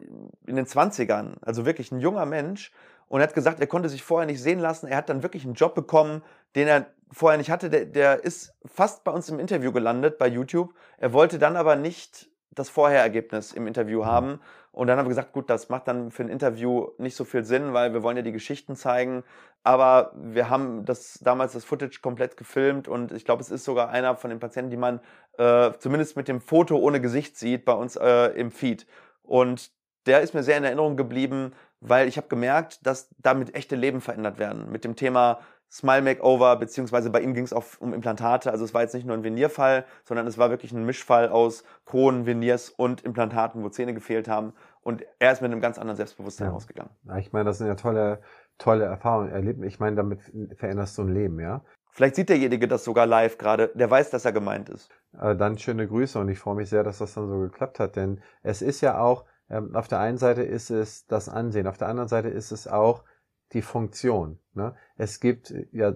in 0.46 0.56
den 0.56 0.66
20ern, 0.66 1.36
also 1.42 1.66
wirklich 1.66 1.92
ein 1.92 2.00
junger 2.00 2.26
Mensch 2.26 2.72
und 3.14 3.20
er 3.20 3.28
hat 3.28 3.36
gesagt, 3.36 3.60
er 3.60 3.68
konnte 3.68 3.90
sich 3.90 4.02
vorher 4.02 4.26
nicht 4.26 4.42
sehen 4.42 4.58
lassen. 4.58 4.88
Er 4.88 4.98
hat 4.98 5.08
dann 5.08 5.22
wirklich 5.22 5.46
einen 5.46 5.54
Job 5.54 5.76
bekommen, 5.76 6.24
den 6.56 6.68
er 6.68 6.88
vorher 7.12 7.38
nicht 7.38 7.52
hatte. 7.52 7.70
Der, 7.70 7.86
der 7.86 8.24
ist 8.24 8.56
fast 8.66 9.04
bei 9.04 9.12
uns 9.12 9.30
im 9.30 9.38
Interview 9.38 9.72
gelandet 9.72 10.18
bei 10.18 10.28
YouTube. 10.28 10.74
Er 10.98 11.14
wollte 11.14 11.38
dann 11.38 11.56
aber 11.56 11.76
nicht 11.76 12.28
das 12.50 12.70
Vorherergebnis 12.70 13.52
im 13.54 13.68
Interview 13.68 14.02
mhm. 14.02 14.06
haben. 14.08 14.40
Und 14.72 14.88
dann 14.88 14.98
haben 14.98 15.06
wir 15.06 15.10
gesagt, 15.10 15.32
gut, 15.32 15.48
das 15.52 15.70
macht 15.70 15.88
dann 15.88 16.10
für 16.10 16.24
ein 16.24 16.28
Interview 16.28 16.88
nicht 16.98 17.16
so 17.16 17.24
viel 17.24 17.44
Sinn, 17.44 17.72
weil 17.74 17.94
wir 17.94 18.02
wollen 18.02 18.18
ja 18.18 18.24
die 18.24 18.32
Geschichten 18.32 18.76
zeigen. 18.76 19.24
Aber 19.62 20.12
wir 20.16 20.50
haben 20.50 20.84
das 20.84 21.20
damals 21.22 21.54
das 21.54 21.66
Footage 21.66 22.02
komplett 22.02 22.36
gefilmt 22.36 22.88
und 22.88 23.12
ich 23.12 23.26
glaube, 23.26 23.44
es 23.44 23.52
ist 23.52 23.64
sogar 23.64 23.90
einer 23.90 24.16
von 24.16 24.32
den 24.32 24.40
Patienten, 24.40 24.72
die 24.72 24.78
man 24.78 25.02
äh, 25.38 25.70
zumindest 25.78 26.18
mit 26.18 26.28
dem 26.28 26.42
Foto 26.42 26.78
ohne 26.78 27.00
Gesicht 27.00 27.38
sieht 27.38 27.64
bei 27.64 27.74
uns 27.74 27.96
äh, 27.96 28.30
im 28.30 28.50
Feed. 28.50 28.88
Und 29.22 29.70
der 30.08 30.22
ist 30.22 30.34
mir 30.34 30.42
sehr 30.42 30.58
in 30.58 30.64
Erinnerung 30.64 30.98
geblieben, 30.98 31.54
weil 31.84 32.08
ich 32.08 32.18
habe 32.18 32.28
gemerkt, 32.28 32.86
dass 32.86 33.10
damit 33.20 33.56
echte 33.56 33.76
Leben 33.76 34.02
verändert 34.02 34.40
werden. 34.40 34.72
Mit 34.72 34.84
dem 34.84 34.96
Thema 34.96 35.40
Smile 35.72 36.04
Makeover, 36.04 36.56
beziehungsweise 36.58 37.10
bei 37.10 37.22
ihm 37.22 37.34
ging 37.34 37.46
es 37.46 37.52
auch 37.52 37.66
um 37.80 37.94
Implantate. 37.94 38.52
Also 38.52 38.64
es 38.64 38.76
war 38.76 38.84
jetzt 38.84 38.94
nicht 38.94 39.08
nur 39.08 39.18
ein 39.18 39.24
Venierfall, 39.24 39.86
sondern 40.04 40.28
es 40.28 40.38
war 40.38 40.52
wirklich 40.52 40.72
ein 40.72 40.86
Mischfall 40.86 41.30
aus 41.30 41.64
Kronen, 41.86 42.28
Veneers 42.28 42.70
und 42.70 43.02
Implantaten, 43.02 43.64
wo 43.64 43.70
Zähne 43.70 43.96
gefehlt 43.96 44.28
haben. 44.28 44.54
Und 44.82 45.04
er 45.18 45.32
ist 45.32 45.42
mit 45.42 45.52
einem 45.52 45.62
ganz 45.62 45.80
anderen 45.80 45.98
Selbstbewusstsein 45.98 46.48
ja. 46.48 46.54
rausgegangen. 46.54 46.92
Ich 47.20 47.34
meine, 47.34 47.46
das 47.46 47.58
sind 47.58 47.68
ja 47.68 47.76
tolle, 47.76 48.22
tolle 48.60 48.86
Erfahrungen. 48.86 49.64
Ich 49.64 49.80
meine, 49.80 49.96
damit 49.96 50.20
veränderst 50.56 50.96
du 50.98 51.04
ein 51.04 51.14
Leben, 51.14 51.40
ja. 51.40 51.64
Vielleicht 51.90 52.16
sieht 52.16 52.30
derjenige 52.30 52.68
das 52.68 52.84
sogar 52.84 53.06
live 53.06 53.38
gerade, 53.38 53.72
der 53.76 53.90
weiß, 53.90 54.10
dass 54.10 54.26
er 54.26 54.32
gemeint 54.32 54.70
ist. 54.70 54.90
Äh, 55.20 55.36
dann 55.36 55.58
schöne 55.58 55.88
Grüße 55.88 56.20
und 56.20 56.28
ich 56.30 56.40
freue 56.40 56.56
mich 56.56 56.70
sehr, 56.70 56.84
dass 56.84 56.98
das 56.98 57.14
dann 57.14 57.28
so 57.28 57.40
geklappt 57.40 57.80
hat, 57.80 57.96
denn 57.96 58.22
es 58.42 58.64
ist 58.64 58.82
ja 58.82 59.00
auch, 59.00 59.26
ähm, 59.54 59.76
auf 59.76 59.88
der 59.88 60.00
einen 60.00 60.18
Seite 60.18 60.42
ist 60.42 60.72
es 60.72 61.06
das 61.06 61.30
Ansehen, 61.30 61.68
auf 61.68 61.78
der 61.78 61.88
anderen 61.88 62.10
Seite 62.10 62.30
ist 62.30 62.52
es 62.52 62.68
auch 62.68 63.04
die 63.54 63.62
Funktion. 63.62 64.40
Ne? 64.54 64.76
Es 64.96 65.20
gibt 65.20 65.52
äh, 65.52 65.68
ja 65.72 65.94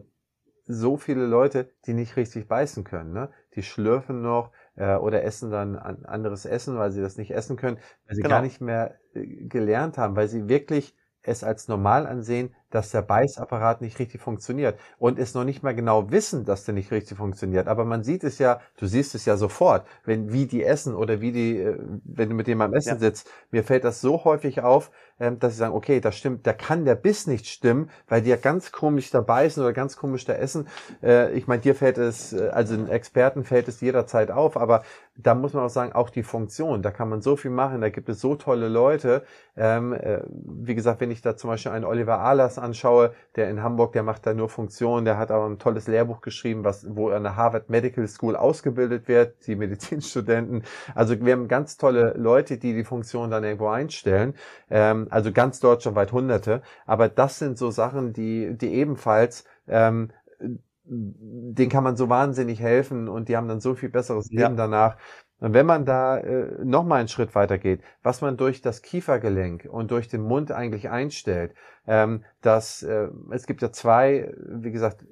so 0.66 0.98
viele 0.98 1.26
Leute, 1.26 1.72
die 1.86 1.94
nicht 1.94 2.18
richtig 2.18 2.48
beißen 2.48 2.84
können. 2.84 3.14
Ne? 3.14 3.30
Die 3.56 3.64
schlürfen 3.64 4.22
noch 4.22 4.52
äh, 4.76 4.96
oder 4.96 5.24
essen 5.24 5.50
dann 5.50 5.76
an 5.76 6.06
anderes 6.06 6.46
Essen, 6.46 6.78
weil 6.78 6.92
sie 6.92 7.02
das 7.02 7.18
nicht 7.18 7.32
essen 7.32 7.58
können, 7.58 7.78
weil 8.06 8.16
sie 8.16 8.22
genau. 8.22 8.36
gar 8.36 8.42
nicht 8.42 8.62
mehr 8.62 8.96
äh, 9.14 9.26
gelernt 9.48 9.98
haben, 9.98 10.16
weil 10.16 10.28
sie 10.28 10.48
wirklich 10.48 10.96
es 11.24 11.44
als 11.44 11.68
normal 11.68 12.06
ansehen, 12.06 12.54
dass 12.70 12.92
der 12.92 13.02
Beißapparat 13.02 13.82
nicht 13.82 14.00
richtig 14.00 14.22
funktioniert 14.22 14.80
und 15.00 15.20
es 15.20 15.34
noch 15.34 15.44
nicht 15.44 15.64
mal 15.64 15.76
genau 15.76 16.12
wissen, 16.12 16.46
dass 16.46 16.66
der 16.66 16.74
nicht 16.74 16.92
richtig 16.92 17.18
funktioniert. 17.18 17.68
Aber 17.68 17.86
man 17.86 18.04
sieht 18.04 18.24
es 18.24 18.40
ja, 18.40 18.60
du 18.78 18.88
siehst 18.88 19.16
es 19.16 19.26
ja 19.26 19.38
sofort, 19.38 19.86
wenn 20.04 20.34
wie 20.34 20.46
die 20.46 20.64
essen 20.64 20.96
oder 20.96 21.22
wie 21.22 21.32
die, 21.32 21.58
äh, 21.58 21.78
wenn 22.04 22.30
du 22.30 22.36
mit 22.36 22.48
dem 22.48 22.62
am 22.62 22.74
Essen 22.74 22.96
ja. 22.96 23.00
sitzt. 23.00 23.30
Mir 23.52 23.64
fällt 23.64 23.84
das 23.84 24.02
so 24.02 24.24
häufig 24.26 24.62
auf, 24.62 24.92
ähm, 25.20 25.40
dass 25.40 25.54
sie 25.54 25.60
sagen, 25.60 25.74
okay, 25.74 26.00
das 26.00 26.16
stimmt, 26.16 26.46
da 26.46 26.54
kann 26.54 26.86
der 26.86 26.96
Biss 26.96 27.28
nicht 27.28 27.48
stimmen, 27.48 27.90
weil 28.08 28.22
die 28.22 28.30
ja 28.30 28.36
ganz 28.36 28.72
komisch 28.72 29.10
da 29.12 29.22
beißen 29.22 29.64
oder 29.64 29.74
ganz 29.74 29.98
komisch 29.98 30.26
da 30.26 30.34
essen. 30.34 30.68
Äh, 31.02 31.32
ich 31.34 31.48
meine, 31.48 31.62
dir 31.62 31.76
fällt 31.76 31.98
es, 31.98 32.34
äh, 32.34 32.50
also 32.50 32.76
den 32.76 32.90
Experten 32.90 33.44
fällt 33.44 33.68
es 33.68 33.82
jederzeit 33.82 34.32
auf, 34.32 34.58
aber 34.58 34.84
da 35.16 35.34
muss 35.34 35.54
man 35.54 35.64
auch 35.64 35.70
sagen, 35.70 35.94
auch 35.94 36.10
die 36.10 36.24
Funktion, 36.24 36.82
da 36.82 36.92
kann 36.92 37.10
man 37.10 37.22
so 37.22 37.36
viel 37.36 37.52
machen, 37.52 37.82
da 37.82 37.90
gibt 37.90 38.10
es 38.10 38.20
so 38.22 38.36
tolle 38.36 38.68
Leute. 38.68 39.24
Ähm, 39.56 39.98
wie 40.32 40.76
gesagt, 40.76 41.02
wenn 41.02 41.10
ich 41.10 41.22
da 41.22 41.36
zum 41.36 41.50
Beispiel 41.50 41.72
einen 41.72 41.86
Oliver 41.86 42.20
Ahlers 42.20 42.57
anschaue, 42.58 43.14
der 43.36 43.50
in 43.50 43.62
Hamburg, 43.62 43.94
der 43.94 44.04
macht 44.04 44.26
da 44.26 44.34
nur 44.34 44.50
Funktionen, 44.50 45.06
der 45.06 45.18
hat 45.18 45.32
aber 45.32 45.46
ein 45.46 45.60
tolles 45.60 45.88
Lehrbuch 45.88 46.22
geschrieben, 46.22 46.64
was, 46.64 46.86
wo 46.90 47.10
er 47.10 47.18
an 47.18 47.24
der 47.24 47.36
Harvard 47.36 47.70
Medical 47.70 48.08
School 48.08 48.36
ausgebildet 48.36 49.08
wird, 49.08 49.48
die 49.48 49.56
Medizinstudenten. 49.58 50.64
Also 50.96 51.20
wir 51.20 51.34
haben 51.34 51.48
ganz 51.48 51.78
tolle 51.78 52.14
Leute, 52.18 52.58
die 52.58 52.74
die 52.74 52.84
Funktion 52.84 53.32
dann 53.32 53.44
irgendwo 53.44 53.68
einstellen. 53.68 54.36
Ähm, 54.70 55.08
also 55.10 55.32
ganz 55.32 55.60
deutschlandweit 55.60 56.12
hunderte. 56.12 56.62
Aber 56.86 57.10
das 57.10 57.40
sind 57.40 57.58
so 57.58 57.72
Sachen, 57.72 58.14
die, 58.14 58.58
die 58.58 58.74
ebenfalls 58.74 59.46
ähm, 59.68 60.12
den 60.90 61.70
kann 61.70 61.84
man 61.84 61.98
so 61.98 62.10
wahnsinnig 62.10 62.60
helfen 62.62 63.10
und 63.10 63.28
die 63.28 63.36
haben 63.36 63.48
dann 63.48 63.60
so 63.60 63.76
viel 63.76 63.90
besseres 63.90 64.30
Leben 64.30 64.42
ja. 64.42 64.50
danach. 64.56 64.98
Und 65.40 65.54
wenn 65.54 65.66
man 65.66 65.86
da 65.86 66.18
äh, 66.18 66.64
nochmal 66.64 67.00
einen 67.00 67.08
Schritt 67.08 67.36
weiter 67.36 67.58
geht, 67.58 67.82
was 68.02 68.22
man 68.22 68.38
durch 68.38 68.62
das 68.62 68.82
Kiefergelenk 68.82 69.68
und 69.70 69.92
durch 69.92 70.08
den 70.08 70.22
Mund 70.22 70.52
eigentlich 70.52 70.90
einstellt, 70.90 71.54
ähm, 71.86 72.24
dass 72.42 72.82
äh, 72.82 73.10
es 73.32 73.46
gibt 73.46 73.62
ja 73.62 73.72
zwei, 73.72 74.34
wie 74.38 74.72
gesagt, 74.72 75.06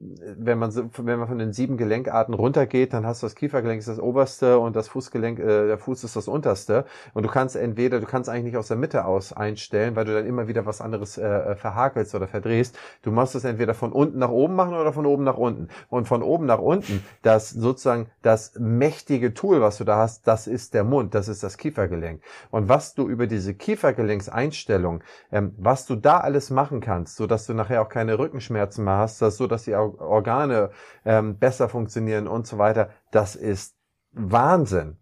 wenn 0.00 0.58
man, 0.58 0.70
so, 0.72 0.90
wenn 0.98 1.18
man 1.18 1.28
von 1.28 1.38
den 1.38 1.52
sieben 1.52 1.76
Gelenkarten 1.76 2.34
runtergeht, 2.34 2.92
dann 2.92 3.06
hast 3.06 3.22
du 3.22 3.26
das 3.26 3.36
Kiefergelenk 3.36 3.78
ist 3.78 3.88
das 3.88 4.00
oberste 4.00 4.58
und 4.58 4.74
das 4.74 4.88
Fußgelenk, 4.88 5.38
äh, 5.38 5.66
der 5.68 5.78
Fuß 5.78 6.02
ist 6.04 6.16
das 6.16 6.26
unterste. 6.26 6.84
Und 7.14 7.22
du 7.22 7.28
kannst 7.28 7.54
entweder, 7.54 8.00
du 8.00 8.06
kannst 8.06 8.28
eigentlich 8.28 8.44
nicht 8.44 8.56
aus 8.56 8.68
der 8.68 8.76
Mitte 8.76 9.04
aus 9.04 9.32
einstellen, 9.32 9.94
weil 9.94 10.04
du 10.04 10.12
dann 10.12 10.26
immer 10.26 10.48
wieder 10.48 10.66
was 10.66 10.80
anderes 10.80 11.16
äh, 11.16 11.24
äh, 11.24 11.56
verhakelst 11.56 12.14
oder 12.14 12.26
verdrehst. 12.26 12.76
Du 13.02 13.12
musst 13.12 13.34
es 13.36 13.44
entweder 13.44 13.72
von 13.72 13.92
unten 13.92 14.18
nach 14.18 14.30
oben 14.30 14.56
machen 14.56 14.74
oder 14.74 14.92
von 14.92 15.06
oben 15.06 15.22
nach 15.22 15.36
unten. 15.36 15.68
Und 15.88 16.08
von 16.08 16.22
oben 16.22 16.46
nach 16.46 16.60
unten, 16.60 17.04
das 17.22 17.50
sozusagen 17.50 18.08
das 18.22 18.54
mächtige 18.58 19.32
Tool, 19.32 19.60
was 19.60 19.78
du 19.78 19.84
da 19.84 19.98
hast, 19.98 20.26
das 20.26 20.48
ist 20.48 20.74
der 20.74 20.84
Mund, 20.84 21.14
das 21.14 21.28
ist 21.28 21.44
das 21.44 21.56
Kiefergelenk. 21.56 22.20
Und 22.50 22.68
was 22.68 22.94
du 22.94 23.08
über 23.08 23.28
diese 23.28 23.54
Kiefergelenkseinstellung, 23.54 25.04
ähm, 25.30 25.54
was 25.56 25.86
du 25.86 25.94
da 25.94 26.18
alles 26.18 26.50
machen 26.50 26.80
kannst, 26.80 27.16
so 27.16 27.26
dass 27.28 27.46
du 27.46 27.54
nachher 27.54 27.80
auch 27.80 27.88
keine 27.88 28.18
Rückenschmerzen 28.18 28.84
mehr 28.84 28.98
hast, 28.98 29.22
das 29.22 29.36
so, 29.36 29.46
dass 29.46 29.62
die 29.62 29.76
Organe 29.84 30.70
ähm, 31.04 31.38
besser 31.38 31.68
funktionieren 31.68 32.26
und 32.26 32.46
so 32.46 32.58
weiter. 32.58 32.90
Das 33.10 33.36
ist 33.36 33.76
Wahnsinn. 34.12 34.96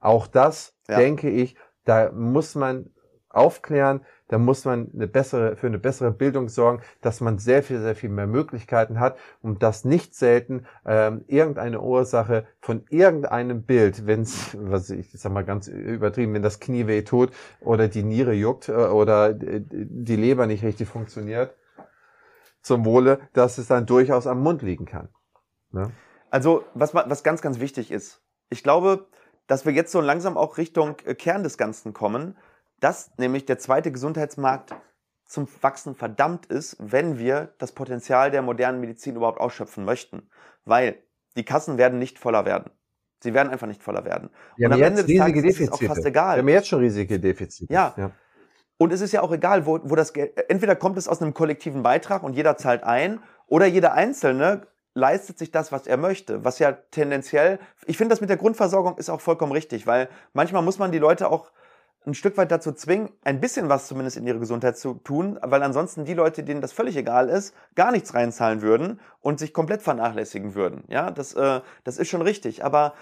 Auch 0.00 0.26
das, 0.26 0.76
ja. 0.88 0.98
denke 0.98 1.30
ich, 1.30 1.56
da 1.84 2.10
muss 2.12 2.54
man 2.54 2.90
aufklären, 3.34 4.00
da 4.28 4.38
muss 4.38 4.64
man 4.64 4.90
eine 4.94 5.06
bessere, 5.06 5.56
für 5.56 5.66
eine 5.66 5.78
bessere 5.78 6.10
Bildung 6.10 6.48
sorgen, 6.48 6.82
dass 7.00 7.20
man 7.20 7.38
sehr 7.38 7.62
viel, 7.62 7.80
sehr 7.80 7.94
viel 7.94 8.08
mehr 8.08 8.26
Möglichkeiten 8.26 9.00
hat 9.00 9.18
und 9.42 9.62
dass 9.62 9.84
nicht 9.84 10.14
selten 10.14 10.66
ähm, 10.86 11.24
irgendeine 11.26 11.80
Ursache 11.80 12.46
von 12.60 12.84
irgendeinem 12.88 13.62
Bild, 13.62 14.06
wenn 14.06 14.22
es, 14.22 14.56
was 14.58 14.90
ich 14.90 15.10
sag 15.12 15.32
mal 15.32 15.44
ganz 15.44 15.68
übertrieben, 15.68 16.34
wenn 16.34 16.42
das 16.42 16.60
Knie 16.60 16.86
weh 16.86 17.02
tut 17.02 17.32
oder 17.60 17.88
die 17.88 18.02
Niere 18.02 18.32
juckt 18.32 18.68
äh, 18.68 18.72
oder 18.72 19.34
die 19.34 20.16
Leber 20.16 20.46
nicht 20.46 20.62
richtig 20.62 20.88
funktioniert, 20.88 21.54
zum 22.64 22.84
Wohle, 22.84 23.20
dass 23.34 23.58
es 23.58 23.68
dann 23.68 23.86
durchaus 23.86 24.26
am 24.26 24.42
Mund 24.42 24.62
liegen 24.62 24.86
kann. 24.86 25.08
Ne? 25.70 25.92
Also, 26.30 26.64
was, 26.74 26.94
was 26.94 27.22
ganz, 27.22 27.42
ganz 27.42 27.60
wichtig 27.60 27.92
ist, 27.92 28.22
ich 28.50 28.64
glaube, 28.64 29.06
dass 29.46 29.66
wir 29.66 29.72
jetzt 29.72 29.92
so 29.92 30.00
langsam 30.00 30.36
auch 30.36 30.58
Richtung 30.58 30.96
äh, 31.04 31.14
Kern 31.14 31.44
des 31.44 31.58
Ganzen 31.58 31.92
kommen, 31.92 32.36
dass 32.80 33.16
nämlich 33.18 33.44
der 33.44 33.58
zweite 33.58 33.92
Gesundheitsmarkt 33.92 34.74
zum 35.26 35.46
Wachsen 35.60 35.94
verdammt 35.94 36.46
ist, 36.46 36.76
wenn 36.80 37.18
wir 37.18 37.54
das 37.58 37.72
Potenzial 37.72 38.30
der 38.30 38.42
modernen 38.42 38.80
Medizin 38.80 39.16
überhaupt 39.16 39.40
ausschöpfen 39.40 39.84
möchten. 39.84 40.28
Weil 40.64 40.96
die 41.36 41.44
Kassen 41.44 41.78
werden 41.78 41.98
nicht 41.98 42.18
voller 42.18 42.44
werden. 42.44 42.70
Sie 43.22 43.32
werden 43.32 43.50
einfach 43.50 43.66
nicht 43.66 43.82
voller 43.82 44.04
werden. 44.04 44.30
Wir 44.56 44.68
Und 44.68 44.74
am 44.74 44.82
Ende 44.82 45.04
des 45.04 45.16
Tages 45.16 45.44
riesige 45.44 45.48
ist 45.48 45.60
es 45.60 45.72
auch 45.72 45.78
Defizite. 45.78 45.88
fast 45.88 46.04
Wir 46.04 46.10
egal. 46.10 46.38
haben 46.38 46.48
jetzt 46.48 46.68
schon 46.68 46.80
riesige 46.80 47.20
Defizite. 47.20 47.72
Ja. 47.72 47.94
ja. 47.96 48.10
Und 48.84 48.92
es 48.92 49.00
ist 49.00 49.12
ja 49.12 49.22
auch 49.22 49.32
egal, 49.32 49.64
wo, 49.64 49.80
wo 49.82 49.94
das 49.94 50.12
Geld, 50.12 50.38
entweder 50.50 50.76
kommt 50.76 50.98
es 50.98 51.08
aus 51.08 51.22
einem 51.22 51.32
kollektiven 51.32 51.82
Beitrag 51.82 52.22
und 52.22 52.34
jeder 52.34 52.58
zahlt 52.58 52.84
ein, 52.84 53.18
oder 53.46 53.64
jeder 53.64 53.94
Einzelne 53.94 54.66
leistet 54.92 55.38
sich 55.38 55.50
das, 55.50 55.72
was 55.72 55.86
er 55.86 55.96
möchte. 55.96 56.44
Was 56.44 56.58
ja 56.58 56.72
tendenziell, 56.72 57.58
ich 57.86 57.96
finde 57.96 58.12
das 58.12 58.20
mit 58.20 58.28
der 58.28 58.36
Grundversorgung 58.36 58.98
ist 58.98 59.08
auch 59.08 59.22
vollkommen 59.22 59.52
richtig, 59.52 59.86
weil 59.86 60.10
manchmal 60.34 60.60
muss 60.60 60.78
man 60.78 60.92
die 60.92 60.98
Leute 60.98 61.30
auch 61.30 61.50
ein 62.04 62.12
Stück 62.12 62.36
weit 62.36 62.50
dazu 62.50 62.72
zwingen, 62.72 63.08
ein 63.24 63.40
bisschen 63.40 63.70
was 63.70 63.86
zumindest 63.86 64.18
in 64.18 64.26
ihre 64.26 64.38
Gesundheit 64.38 64.76
zu 64.76 64.92
tun, 65.02 65.38
weil 65.40 65.62
ansonsten 65.62 66.04
die 66.04 66.12
Leute, 66.12 66.42
denen 66.44 66.60
das 66.60 66.74
völlig 66.74 66.94
egal 66.98 67.30
ist, 67.30 67.54
gar 67.76 67.90
nichts 67.90 68.12
reinzahlen 68.12 68.60
würden 68.60 69.00
und 69.22 69.38
sich 69.38 69.54
komplett 69.54 69.80
vernachlässigen 69.80 70.54
würden. 70.54 70.84
Ja, 70.88 71.10
das, 71.10 71.32
äh, 71.32 71.62
das 71.84 71.96
ist 71.96 72.10
schon 72.10 72.20
richtig. 72.20 72.66
Aber 72.66 72.92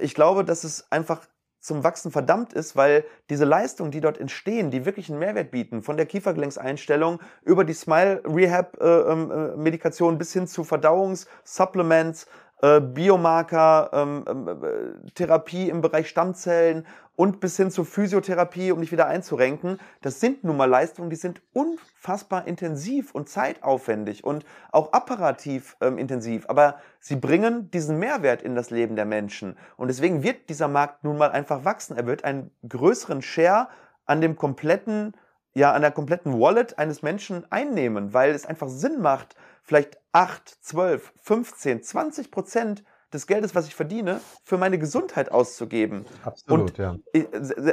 ich 0.00 0.14
glaube, 0.14 0.44
dass 0.44 0.62
es 0.62 0.86
einfach 0.92 1.26
zum 1.62 1.84
Wachsen 1.84 2.10
verdammt 2.10 2.52
ist, 2.52 2.76
weil 2.76 3.04
diese 3.30 3.44
Leistungen, 3.44 3.92
die 3.92 4.00
dort 4.00 4.18
entstehen, 4.18 4.72
die 4.72 4.84
wirklich 4.84 5.08
einen 5.08 5.20
Mehrwert 5.20 5.52
bieten, 5.52 5.80
von 5.80 5.96
der 5.96 6.06
Kiefergelenkseinstellung 6.06 7.20
über 7.44 7.64
die 7.64 7.72
Smile 7.72 8.20
Rehab 8.26 8.76
äh, 8.80 8.84
äh, 8.84 9.56
Medikation 9.56 10.18
bis 10.18 10.32
hin 10.32 10.48
zu 10.48 10.64
Verdauungssupplements, 10.64 12.26
äh, 12.62 12.80
Biomarker, 12.80 13.90
ähm, 13.92 14.24
äh, 14.26 15.10
Therapie 15.14 15.68
im 15.68 15.82
Bereich 15.82 16.08
Stammzellen 16.08 16.84
und 17.14 17.40
bis 17.40 17.56
hin 17.56 17.70
zur 17.70 17.84
Physiotherapie, 17.84 18.72
um 18.72 18.80
dich 18.80 18.92
wieder 18.92 19.06
einzurenken. 19.06 19.78
Das 20.00 20.20
sind 20.20 20.44
nun 20.44 20.56
mal 20.56 20.68
Leistungen, 20.68 21.10
die 21.10 21.16
sind 21.16 21.42
unfassbar 21.52 22.46
intensiv 22.46 23.14
und 23.14 23.28
zeitaufwendig 23.28 24.24
und 24.24 24.44
auch 24.70 24.92
apparativ 24.92 25.76
ähm, 25.80 25.98
intensiv. 25.98 26.46
Aber 26.48 26.76
sie 27.00 27.16
bringen 27.16 27.70
diesen 27.70 27.98
Mehrwert 27.98 28.42
in 28.42 28.54
das 28.54 28.70
Leben 28.70 28.96
der 28.96 29.04
Menschen. 29.04 29.58
Und 29.76 29.88
deswegen 29.88 30.22
wird 30.22 30.48
dieser 30.48 30.68
Markt 30.68 31.04
nun 31.04 31.18
mal 31.18 31.30
einfach 31.30 31.64
wachsen. 31.64 31.96
Er 31.96 32.06
wird 32.06 32.24
einen 32.24 32.50
größeren 32.66 33.20
Share 33.20 33.68
an 34.06 34.20
dem 34.20 34.36
kompletten, 34.36 35.12
ja, 35.54 35.72
an 35.72 35.82
der 35.82 35.90
kompletten 35.90 36.40
Wallet 36.40 36.78
eines 36.78 37.02
Menschen 37.02 37.50
einnehmen, 37.52 38.14
weil 38.14 38.30
es 38.30 38.46
einfach 38.46 38.68
Sinn 38.68 39.00
macht, 39.02 39.36
vielleicht 39.62 39.98
8, 40.12 40.48
12, 40.48 41.12
15, 41.20 41.82
20 41.82 42.30
Prozent 42.30 42.84
des 43.12 43.26
Geldes, 43.26 43.54
was 43.54 43.66
ich 43.66 43.74
verdiene, 43.74 44.20
für 44.44 44.58
meine 44.58 44.78
Gesundheit 44.78 45.30
auszugeben. 45.30 46.06
Absolut, 46.24 46.70
Und 46.70 46.78
ja. 46.78 46.96
Ich- 47.12 47.28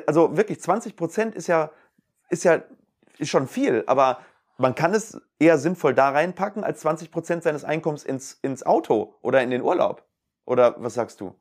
Also 0.07 0.35
wirklich, 0.37 0.59
20 0.61 0.95
Prozent 0.95 1.35
ist 1.35 1.47
ja, 1.47 1.71
ist 2.29 2.43
ja 2.43 2.61
ist 3.17 3.29
schon 3.29 3.47
viel, 3.47 3.83
aber 3.87 4.19
man 4.57 4.75
kann 4.75 4.93
es 4.93 5.19
eher 5.39 5.57
sinnvoll 5.57 5.93
da 5.93 6.09
reinpacken, 6.09 6.63
als 6.63 6.81
20 6.81 7.11
Prozent 7.11 7.43
seines 7.43 7.63
Einkommens 7.63 8.03
ins, 8.03 8.33
ins 8.41 8.65
Auto 8.65 9.15
oder 9.21 9.41
in 9.41 9.49
den 9.51 9.61
Urlaub. 9.61 10.05
Oder 10.45 10.75
was 10.79 10.93
sagst 10.95 11.21
du? 11.21 11.35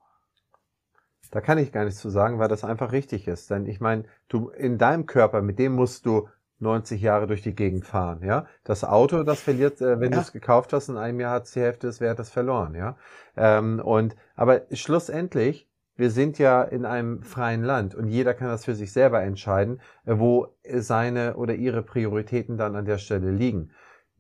Da 1.31 1.41
kann 1.41 1.59
ich 1.59 1.73
gar 1.73 1.85
nichts 1.85 2.01
zu 2.01 2.11
sagen, 2.11 2.39
weil 2.39 2.49
das 2.49 2.65
einfach 2.65 2.93
richtig 2.93 3.29
ist. 3.29 3.51
Denn 3.51 3.67
ich 3.67 3.81
meine, 3.81 4.05
du 4.29 4.49
in 4.51 4.79
deinem 4.79 5.07
Körper, 5.07 5.43
mit 5.43 5.59
dem 5.59 5.73
musst 5.75 6.07
du 6.07 6.29
90 6.61 7.01
Jahre 7.01 7.27
durch 7.27 7.43
die 7.43 7.55
Gegend 7.55 7.85
fahren, 7.87 8.23
ja. 8.25 8.47
Das 8.65 8.85
Auto, 8.85 9.23
das 9.23 9.43
verliert, 9.43 9.81
äh, 9.81 10.01
wenn 10.01 10.11
Ja. 10.11 10.17
du 10.17 10.23
es 10.23 10.33
gekauft 10.33 10.73
hast, 10.73 10.89
in 10.89 10.97
einem 10.97 11.21
Jahr 11.21 11.35
hat 11.35 11.45
es 11.45 11.53
die 11.53 11.61
Hälfte 11.61 11.87
des 11.87 12.01
Wertes 12.01 12.31
verloren, 12.31 12.75
ja. 12.75 12.97
Ähm, 13.37 13.81
und 13.81 14.17
aber 14.37 14.63
schlussendlich, 14.73 15.69
wir 15.97 16.11
sind 16.11 16.39
ja 16.39 16.63
in 16.63 16.85
einem 16.85 17.23
freien 17.23 17.63
Land 17.65 17.95
und 17.95 18.07
jeder 18.09 18.35
kann 18.35 18.49
das 18.49 18.65
für 18.65 18.75
sich 18.75 18.93
selber 18.93 19.23
entscheiden, 19.23 19.81
äh, 20.07 20.19
wo 20.19 20.49
seine 20.77 21.37
oder 21.37 21.55
ihre 21.55 21.83
Prioritäten 21.83 22.57
dann 22.57 22.77
an 22.77 22.85
der 22.85 22.99
Stelle 22.99 23.31
liegen. 23.31 23.71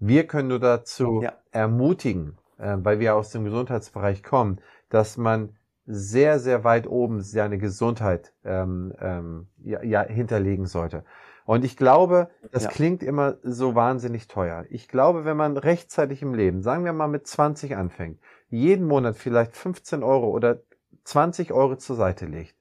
Wir 0.01 0.26
können 0.26 0.49
nur 0.49 0.61
dazu 0.61 1.22
Ja. 1.22 1.32
ermutigen, 1.51 2.39
äh, 2.59 2.76
weil 2.78 3.01
wir 3.01 3.14
aus 3.16 3.30
dem 3.30 3.45
Gesundheitsbereich 3.45 4.22
kommen, 4.22 4.61
dass 4.91 5.16
man 5.16 5.57
sehr, 5.86 6.39
sehr 6.39 6.64
weit 6.64 6.86
oben 6.86 7.22
seine 7.22 7.59
Gesundheit 7.59 8.34
ähm, 8.45 8.93
ähm, 9.01 9.49
ja, 9.64 9.82
ja, 9.82 10.03
hinterlegen 10.03 10.66
sollte. 10.66 11.05
Und 11.49 11.64
ich 11.64 11.78
glaube, 11.78 12.28
das 12.53 12.64
Ja. 12.64 12.68
klingt 12.68 13.03
immer 13.03 13.38
so 13.42 13.74
wahnsinnig 13.74 14.28
teuer. 14.28 14.66
Ich 14.68 14.86
glaube, 14.86 15.24
wenn 15.24 15.38
man 15.38 15.57
rechtzeitig 15.57 16.20
im 16.20 16.34
Leben, 16.34 16.61
sagen 16.61 16.84
wir 16.84 16.92
mal 16.92 17.09
mit 17.09 17.26
20 17.26 17.74
anfängt, 17.74 18.20
jeden 18.51 18.86
Monat 18.86 19.16
vielleicht 19.16 19.57
15 19.57 20.03
Euro 20.03 20.28
oder 20.28 20.61
20 21.05 21.55
Euro 21.55 21.76
zur 21.76 21.96
Seite 21.96 22.26
legt, 22.26 22.55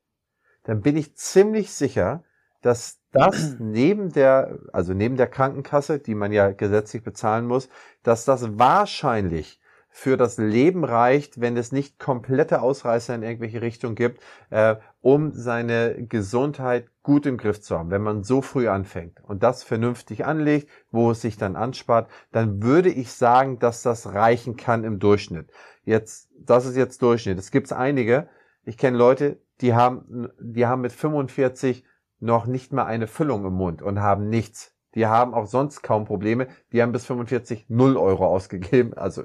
dann 0.64 0.80
bin 0.82 0.96
ich 0.96 1.18
ziemlich 1.18 1.74
sicher, 1.74 2.24
dass 2.62 3.02
das 3.12 3.56
neben 3.60 4.14
der, 4.14 4.58
also 4.72 4.94
neben 4.94 5.18
der 5.18 5.28
Krankenkasse, 5.28 6.00
die 6.00 6.16
man 6.16 6.32
ja 6.32 6.52
gesetzlich 6.52 7.04
bezahlen 7.04 7.46
muss, 7.46 7.68
dass 8.04 8.24
das 8.24 8.58
wahrscheinlich 8.58 9.60
für 9.90 10.16
das 10.16 10.38
Leben 10.38 10.86
reicht, 10.86 11.42
wenn 11.42 11.58
es 11.58 11.72
nicht 11.74 12.00
komplette 12.00 12.62
Ausreißer 12.62 13.16
in 13.16 13.24
irgendwelche 13.24 13.62
Richtungen 13.62 13.96
gibt, 13.96 14.22
äh, 14.50 14.76
um 15.08 15.32
seine 15.32 16.06
Gesundheit 16.06 16.92
gut 17.02 17.26
im 17.26 17.38
Griff 17.38 17.62
zu 17.62 17.80
haben. 17.80 17.92
Wenn 17.92 18.02
man 18.02 18.24
so 18.24 18.42
früh 18.42 18.68
anfängt 18.68 19.24
und 19.24 19.42
das 19.42 19.64
vernünftig 19.64 20.26
anlegt, 20.26 20.70
wo 20.92 21.12
es 21.12 21.22
sich 21.22 21.38
dann 21.38 21.56
anspart, 21.56 22.12
dann 22.34 22.62
würde 22.62 22.90
ich 22.90 23.14
sagen, 23.14 23.58
dass 23.58 23.84
das 23.84 24.14
reichen 24.14 24.58
kann 24.58 24.84
im 24.84 25.00
Durchschnitt. 25.00 25.50
Jetzt, 25.86 26.30
das 26.38 26.66
ist 26.66 26.76
jetzt 26.76 27.02
Durchschnitt. 27.02 27.40
Es 27.40 27.52
gibt 27.52 27.72
einige, 27.72 28.28
ich 28.66 28.78
kenne 28.78 28.98
Leute, 28.98 29.40
die 29.62 29.74
haben, 29.74 30.28
die 30.42 30.66
haben 30.66 30.82
mit 30.82 30.92
45 30.92 31.86
noch 32.20 32.46
nicht 32.46 32.74
mal 32.74 32.84
eine 32.84 33.08
Füllung 33.08 33.46
im 33.46 33.54
Mund 33.54 33.82
und 33.82 34.02
haben 34.02 34.28
nichts. 34.28 34.76
Die 34.98 35.06
haben 35.06 35.36
auch 35.36 35.46
sonst 35.46 35.84
kaum 35.84 36.06
Probleme. 36.06 36.48
Die 36.74 36.82
haben 36.82 36.92
bis 36.92 37.06
45 37.06 37.68
0 37.70 37.98
Euro 37.98 38.26
ausgegeben. 38.26 38.94
Also, 38.98 39.24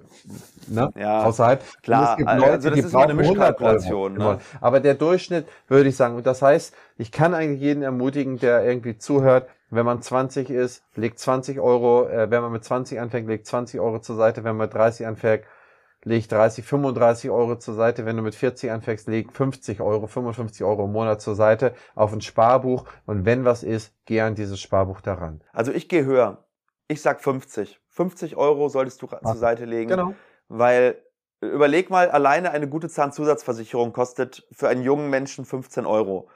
ne? 0.67 0.93
Ja, 0.97 1.25
Außerhalb. 1.25 1.65
klar. 1.83 2.03
Und 2.03 2.09
es 2.11 2.17
gibt 2.17 2.29
Also 2.29 2.47
Leute, 2.47 2.71
das 2.71 2.75
die 2.75 2.81
ist 2.81 2.95
eine 2.95 3.15
brauchen 3.15 3.19
100 3.19 3.63
Euro. 3.63 3.81
Mischkalkulation, 3.81 4.19
ne? 4.19 4.39
Aber 4.61 4.81
der 4.81 4.95
Durchschnitt 4.95 5.49
würde 5.69 5.89
ich 5.89 5.97
sagen. 5.97 6.17
Und 6.17 6.27
das 6.27 6.43
heißt, 6.43 6.75
ich 6.99 7.11
kann 7.11 7.35
eigentlich 7.35 7.61
jeden 7.63 7.83
ermutigen, 7.83 8.39
der 8.39 8.65
irgendwie 8.65 8.99
zuhört, 8.99 9.49
wenn 9.71 9.87
man 9.87 10.03
20 10.03 10.51
ist, 10.51 10.85
legt 10.95 11.19
20 11.19 11.59
Euro, 11.59 12.07
äh, 12.09 12.31
wenn 12.31 12.43
man 12.43 12.53
mit 12.53 12.65
20 12.65 13.01
anfängt, 13.01 13.27
legt 13.29 13.47
20 13.47 13.81
Euro 13.81 14.01
zur 14.01 14.17
Seite. 14.17 14.45
Wenn 14.45 14.57
man 14.57 14.67
mit 14.67 14.75
30 14.75 15.07
anfängt, 15.07 15.45
legt 16.05 16.33
30, 16.33 16.65
35 16.65 17.31
Euro 17.31 17.57
zur 17.57 17.75
Seite. 17.75 18.05
Wenn 18.05 18.17
du 18.17 18.23
mit 18.23 18.35
40 18.35 18.71
anfängst, 18.71 19.09
leg 19.09 19.33
50 19.33 19.81
Euro, 19.81 20.07
55 20.07 20.65
Euro 20.65 20.85
im 20.85 20.93
Monat 20.93 21.21
zur 21.21 21.35
Seite 21.35 21.75
auf 21.95 22.13
ein 22.13 22.21
Sparbuch. 22.21 22.85
Und 23.07 23.25
wenn 23.25 23.45
was 23.45 23.63
ist, 23.63 23.95
geh 24.05 24.21
an 24.21 24.35
dieses 24.35 24.61
Sparbuch 24.61 25.01
daran. 25.01 25.43
Also 25.53 25.73
ich 25.73 25.89
gehe 25.89 26.05
höher. 26.05 26.45
Ich 26.89 27.01
sag 27.01 27.21
50. 27.21 27.81
50 27.89 28.37
Euro 28.37 28.69
solltest 28.69 29.03
du 29.03 29.09
Ach, 29.11 29.21
zur 29.23 29.37
Seite 29.37 29.65
legen. 29.65 29.91
Genau. 29.91 30.15
Weil 30.49 30.97
äh, 31.41 31.47
überleg 31.47 31.91
mal, 31.91 32.11
alleine 32.11 32.51
eine 32.51 32.69
gute 32.69 32.89
Zahnzusatzversicherung 32.89 33.93
kostet 33.93 34.47
für 34.53 34.69
einen 34.69 34.83
jungen 34.83 35.11
Menschen 35.11 35.45
15 35.45 35.87
Euro. 35.87 36.29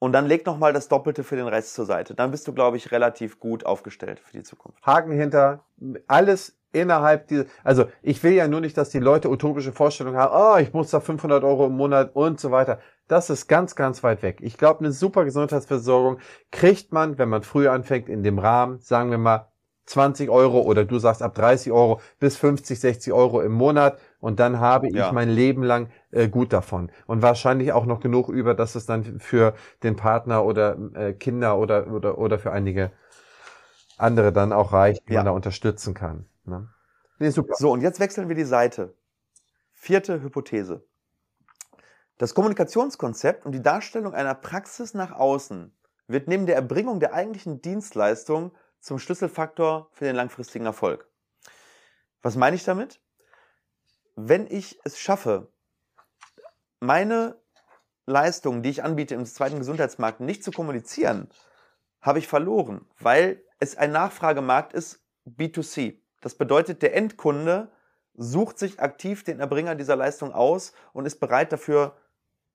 Und 0.00 0.12
dann 0.12 0.26
leg 0.26 0.46
noch 0.46 0.58
mal 0.58 0.72
das 0.72 0.88
Doppelte 0.88 1.24
für 1.24 1.34
den 1.34 1.48
Rest 1.48 1.74
zur 1.74 1.84
Seite. 1.84 2.14
Dann 2.14 2.30
bist 2.30 2.46
du, 2.46 2.52
glaube 2.52 2.76
ich, 2.76 2.92
relativ 2.92 3.40
gut 3.40 3.66
aufgestellt 3.66 4.20
für 4.20 4.32
die 4.32 4.44
Zukunft. 4.44 4.84
Haken 4.86 5.10
hinter, 5.10 5.64
alles 6.06 6.57
innerhalb 6.72 7.28
dieser, 7.28 7.44
also 7.64 7.86
ich 8.02 8.22
will 8.22 8.32
ja 8.32 8.48
nur 8.48 8.60
nicht, 8.60 8.76
dass 8.76 8.90
die 8.90 8.98
Leute 8.98 9.30
utopische 9.30 9.72
Vorstellungen 9.72 10.16
haben, 10.18 10.34
oh, 10.34 10.58
ich 10.60 10.72
muss 10.72 10.90
da 10.90 11.00
500 11.00 11.42
Euro 11.44 11.66
im 11.66 11.72
Monat 11.76 12.14
und 12.14 12.40
so 12.40 12.50
weiter. 12.50 12.78
Das 13.08 13.30
ist 13.30 13.48
ganz, 13.48 13.74
ganz 13.74 14.02
weit 14.02 14.22
weg. 14.22 14.38
Ich 14.42 14.58
glaube, 14.58 14.80
eine 14.80 14.92
super 14.92 15.24
Gesundheitsversorgung 15.24 16.18
kriegt 16.50 16.92
man, 16.92 17.16
wenn 17.18 17.28
man 17.30 17.42
früh 17.42 17.68
anfängt, 17.68 18.08
in 18.08 18.22
dem 18.22 18.38
Rahmen, 18.38 18.78
sagen 18.80 19.10
wir 19.10 19.18
mal, 19.18 19.48
20 19.86 20.28
Euro 20.28 20.60
oder 20.60 20.84
du 20.84 20.98
sagst 20.98 21.22
ab 21.22 21.34
30 21.34 21.72
Euro 21.72 22.00
bis 22.20 22.36
50, 22.36 22.78
60 22.78 23.12
Euro 23.14 23.40
im 23.40 23.52
Monat 23.52 23.98
und 24.20 24.38
dann 24.38 24.60
habe 24.60 24.88
ich 24.88 24.94
Ja. 24.94 25.12
mein 25.12 25.30
Leben 25.30 25.62
lang 25.62 25.88
äh, 26.10 26.28
gut 26.28 26.52
davon. 26.52 26.90
Und 27.06 27.22
wahrscheinlich 27.22 27.72
auch 27.72 27.86
noch 27.86 28.00
genug 28.00 28.28
über, 28.28 28.52
dass 28.52 28.74
es 28.74 28.84
dann 28.84 29.18
für 29.18 29.54
den 29.82 29.96
Partner 29.96 30.44
oder 30.44 30.76
äh, 30.94 31.14
Kinder 31.14 31.56
oder, 31.56 31.86
oder, 31.90 32.18
oder 32.18 32.38
für 32.38 32.52
einige 32.52 32.90
andere 33.96 34.32
dann 34.32 34.52
auch 34.52 34.72
reicht, 34.72 35.08
die 35.08 35.14
Ja. 35.14 35.20
man 35.20 35.26
da 35.26 35.30
unterstützen 35.32 35.94
kann. 35.94 36.26
Ne? 36.48 36.68
Nee, 37.18 37.30
super. 37.30 37.54
So, 37.56 37.70
und 37.72 37.80
jetzt 37.80 38.00
wechseln 38.00 38.28
wir 38.28 38.36
die 38.36 38.44
Seite. 38.44 38.96
Vierte 39.72 40.22
Hypothese. 40.22 40.86
Das 42.16 42.34
Kommunikationskonzept 42.34 43.46
und 43.46 43.52
die 43.52 43.62
Darstellung 43.62 44.14
einer 44.14 44.34
Praxis 44.34 44.94
nach 44.94 45.12
außen 45.12 45.72
wird 46.08 46.26
neben 46.26 46.46
der 46.46 46.56
Erbringung 46.56 46.98
der 46.98 47.12
eigentlichen 47.12 47.62
Dienstleistung 47.62 48.52
zum 48.80 48.98
Schlüsselfaktor 48.98 49.88
für 49.92 50.04
den 50.04 50.16
langfristigen 50.16 50.66
Erfolg. 50.66 51.08
Was 52.22 52.36
meine 52.36 52.56
ich 52.56 52.64
damit? 52.64 53.00
Wenn 54.16 54.46
ich 54.48 54.80
es 54.84 54.98
schaffe, 54.98 55.52
meine 56.80 57.40
Leistungen, 58.06 58.62
die 58.62 58.70
ich 58.70 58.82
anbiete 58.82 59.14
im 59.14 59.26
zweiten 59.26 59.58
Gesundheitsmarkt, 59.58 60.20
nicht 60.20 60.42
zu 60.42 60.50
kommunizieren, 60.50 61.28
habe 62.00 62.18
ich 62.18 62.26
verloren, 62.26 62.86
weil 62.98 63.44
es 63.60 63.76
ein 63.76 63.92
Nachfragemarkt 63.92 64.72
ist, 64.72 65.04
B2C. 65.26 66.00
Das 66.20 66.34
bedeutet, 66.34 66.82
der 66.82 66.96
Endkunde 66.96 67.70
sucht 68.14 68.58
sich 68.58 68.80
aktiv 68.80 69.24
den 69.24 69.40
Erbringer 69.40 69.74
dieser 69.74 69.96
Leistung 69.96 70.32
aus 70.32 70.72
und 70.92 71.06
ist 71.06 71.20
bereit 71.20 71.52
dafür 71.52 71.96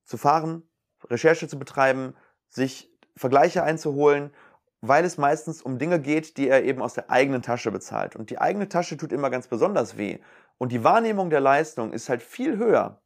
zu 0.03 0.17
fahren, 0.17 0.63
Recherche 1.09 1.47
zu 1.47 1.57
betreiben, 1.57 2.15
sich 2.49 2.91
Vergleiche 3.15 3.63
einzuholen, 3.63 4.31
weil 4.81 5.05
es 5.05 5.17
meistens 5.17 5.61
um 5.61 5.79
Dinge 5.79 5.99
geht, 5.99 6.35
die 6.37 6.49
er 6.49 6.63
eben 6.65 6.81
aus 6.81 6.93
der 6.93 7.09
eigenen 7.09 7.41
Tasche 7.41 7.71
bezahlt. 7.71 8.17
Und 8.17 8.29
die 8.29 8.39
eigene 8.39 8.67
Tasche 8.67 8.97
tut 8.97 9.13
immer 9.13 9.29
ganz 9.29 9.47
besonders 9.47 9.97
weh. 9.97 10.19
Und 10.57 10.73
die 10.73 10.83
Wahrnehmung 10.83 11.29
der 11.29 11.39
Leistung 11.39 11.93
ist 11.93 12.09
halt 12.09 12.21
viel 12.21 12.57
höher, 12.57 13.01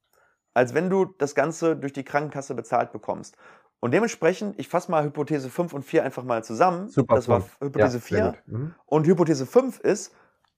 als 0.55 0.73
wenn 0.73 0.89
du 0.89 1.05
das 1.05 1.35
Ganze 1.35 1.75
durch 1.75 1.93
die 1.93 2.03
Krankenkasse 2.03 2.55
bezahlt 2.55 2.91
bekommst. 2.91 3.37
Und 3.79 3.93
dementsprechend, 3.93 4.59
ich 4.59 4.69
fasse 4.69 4.89
mal 4.89 5.03
Hypothese 5.03 5.51
5 5.51 5.73
und 5.73 5.83
4 5.83 6.03
einfach 6.03 6.23
mal 6.23 6.43
zusammen. 6.43 6.87
Super. 6.87 7.15
Das 7.15 7.27
war 7.27 7.43
Hypothese 7.61 7.97
ja, 7.97 8.33
4. 8.33 8.35
Mhm. 8.47 8.75
Und 8.85 9.05
Hypothese 9.05 9.45
5 9.45 9.79
ist, 9.81 10.15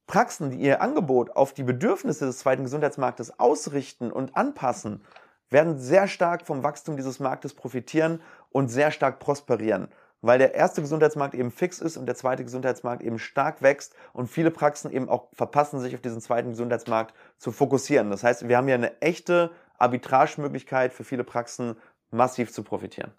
Praxen, 0.10 0.50
die 0.50 0.58
ihr 0.58 0.82
Angebot 0.82 1.36
auf 1.36 1.54
die 1.54 1.62
Bedürfnisse 1.62 2.26
des 2.26 2.40
zweiten 2.40 2.64
Gesundheitsmarktes 2.64 3.40
ausrichten 3.40 4.12
und 4.12 4.36
anpassen, 4.36 5.06
werden 5.52 5.78
sehr 5.78 6.08
stark 6.08 6.48
vom 6.48 6.64
Wachstum 6.64 6.98
dieses 6.98 7.20
Marktes 7.20 7.54
profitieren 7.54 8.20
und 8.52 8.70
sehr 8.70 8.90
stark 8.90 9.20
prosperieren, 9.20 9.88
weil 10.22 10.40
der 10.40 10.56
erste 10.56 10.82
Gesundheitsmarkt 10.82 11.36
eben 11.36 11.52
fix 11.52 11.78
ist 11.78 11.96
und 11.96 12.08
der 12.08 12.16
zweite 12.16 12.44
Gesundheitsmarkt 12.44 13.04
eben 13.04 13.20
stark 13.20 13.62
wächst 13.62 13.94
und 14.12 14.26
viele 14.26 14.50
Praxen 14.50 14.92
eben 14.92 15.08
auch 15.10 15.28
verpassen, 15.32 15.80
sich 15.80 15.94
auf 15.94 16.02
diesen 16.02 16.22
zweiten 16.22 16.50
Gesundheitsmarkt 16.50 17.14
zu 17.38 17.52
fokussieren. 17.52 18.10
Das 18.10 18.24
heißt, 18.24 18.48
wir 18.48 18.58
haben 18.58 18.66
hier 18.66 18.74
eine 18.74 19.00
echte 19.04 19.52
Arbitragemöglichkeit 19.78 20.92
für 20.92 21.04
viele 21.04 21.24
Praxen, 21.24 21.76
massiv 22.10 22.52
zu 22.52 22.64
profitieren. 22.64 23.12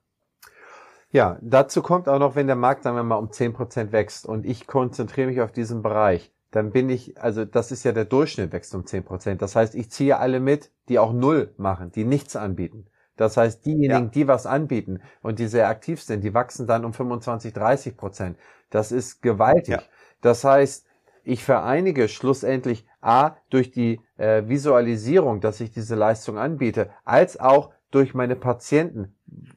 Ja, 1.12 1.38
dazu 1.40 1.82
kommt 1.82 2.08
auch 2.08 2.18
noch, 2.18 2.34
wenn 2.34 2.48
der 2.48 2.56
Markt, 2.56 2.82
sagen 2.82 2.96
wir 2.96 3.04
mal, 3.04 3.14
um 3.14 3.30
zehn 3.30 3.52
Prozent 3.52 3.92
wächst 3.92 4.26
und 4.26 4.44
ich 4.44 4.66
konzentriere 4.66 5.28
mich 5.28 5.40
auf 5.40 5.52
diesen 5.52 5.82
Bereich, 5.82 6.32
dann 6.50 6.72
bin 6.72 6.88
ich, 6.88 7.20
also 7.20 7.44
das 7.44 7.70
ist 7.70 7.84
ja 7.84 7.92
der 7.92 8.04
Durchschnitt 8.04 8.52
wächst 8.52 8.74
um 8.74 8.86
zehn 8.86 9.04
Prozent. 9.04 9.40
Das 9.42 9.54
heißt, 9.54 9.74
ich 9.74 9.90
ziehe 9.90 10.18
alle 10.18 10.40
mit, 10.40 10.70
die 10.88 10.98
auch 10.98 11.12
null 11.12 11.54
machen, 11.56 11.92
die 11.92 12.04
nichts 12.04 12.36
anbieten. 12.36 12.86
Das 13.16 13.36
heißt, 13.36 13.66
diejenigen, 13.66 14.04
ja. 14.04 14.10
die 14.10 14.28
was 14.28 14.46
anbieten 14.46 15.00
und 15.22 15.38
die 15.38 15.46
sehr 15.46 15.68
aktiv 15.68 16.02
sind, 16.02 16.24
die 16.24 16.34
wachsen 16.34 16.66
dann 16.66 16.84
um 16.84 16.94
25, 16.94 17.52
30 17.52 17.96
Prozent. 17.96 18.38
Das 18.70 18.92
ist 18.92 19.20
gewaltig. 19.20 19.74
Ja. 19.74 19.82
Das 20.22 20.42
heißt, 20.42 20.86
ich 21.22 21.44
vereinige 21.44 22.08
schlussendlich 22.08 22.86
A 23.00 23.36
durch 23.50 23.70
die 23.70 24.00
äh, 24.16 24.48
Visualisierung, 24.48 25.40
dass 25.40 25.60
ich 25.60 25.70
diese 25.70 25.94
Leistung 25.94 26.38
anbiete, 26.38 26.90
als 27.04 27.38
auch 27.38 27.70
durch 27.90 28.14
meine 28.14 28.36
Patienten, 28.36 29.14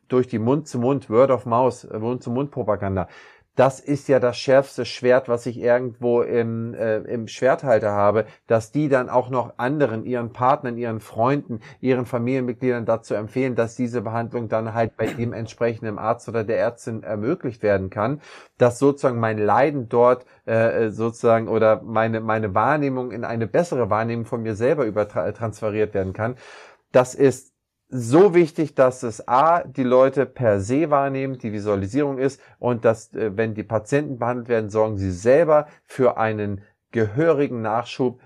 durch 0.07 0.27
die 0.27 0.39
Mund-zu-Mund, 0.39 1.09
Word 1.09 1.31
of 1.31 1.45
Mouth, 1.45 1.85
äh, 1.85 1.99
Mund-zu-Mund-Propaganda. 1.99 3.07
Das 3.55 3.79
ist 3.79 4.07
ja 4.07 4.19
das 4.19 4.37
schärfste 4.37 4.83
Schwert, 4.83 5.29
was 5.29 5.45
ich 5.45 5.59
irgendwo 5.59 6.23
im, 6.23 6.73
äh, 6.73 6.97
im 6.97 7.27
Schwerthalter 7.27 7.91
habe, 7.91 8.25
dass 8.47 8.71
die 8.71 8.89
dann 8.89 9.09
auch 9.09 9.29
noch 9.29 9.53
anderen, 9.57 10.05
ihren 10.05 10.33
Partnern, 10.33 10.75
ihren 10.75 10.99
Freunden, 10.99 11.59
ihren 11.79 12.07
Familienmitgliedern 12.07 12.85
dazu 12.85 13.13
empfehlen, 13.13 13.55
dass 13.55 13.75
diese 13.75 14.01
Behandlung 14.01 14.49
dann 14.49 14.73
halt 14.73 14.97
bei 14.97 15.05
dem 15.05 15.33
entsprechenden 15.33 15.99
Arzt 15.99 16.27
oder 16.27 16.43
der 16.43 16.57
Ärztin 16.57 17.03
ermöglicht 17.03 17.61
werden 17.61 17.91
kann, 17.91 18.21
dass 18.57 18.79
sozusagen 18.79 19.19
mein 19.19 19.37
Leiden 19.37 19.87
dort 19.87 20.25
äh, 20.45 20.89
sozusagen 20.89 21.47
oder 21.47 21.83
meine, 21.83 22.21
meine 22.21 22.55
Wahrnehmung 22.55 23.11
in 23.11 23.23
eine 23.23 23.45
bessere 23.45 23.91
Wahrnehmung 23.91 24.25
von 24.25 24.41
mir 24.41 24.55
selber 24.55 24.85
übertransferiert 24.85 25.93
werden 25.93 26.13
kann. 26.13 26.37
Das 26.91 27.13
ist 27.13 27.52
so 27.93 28.33
wichtig, 28.33 28.73
dass 28.73 29.03
es 29.03 29.27
A, 29.27 29.63
die 29.63 29.83
Leute 29.83 30.25
per 30.25 30.59
se 30.59 30.89
wahrnehmen, 30.89 31.37
die 31.37 31.53
Visualisierung 31.53 32.17
ist 32.17 32.41
und 32.57 32.85
dass, 32.85 33.13
äh, 33.13 33.37
wenn 33.37 33.53
die 33.53 33.63
Patienten 33.63 34.17
behandelt 34.17 34.49
werden, 34.49 34.69
sorgen 34.69 34.97
sie 34.97 35.11
selber 35.11 35.67
für 35.85 36.17
einen 36.17 36.61
gehörigen 36.91 37.61
Nachschub, 37.61 38.19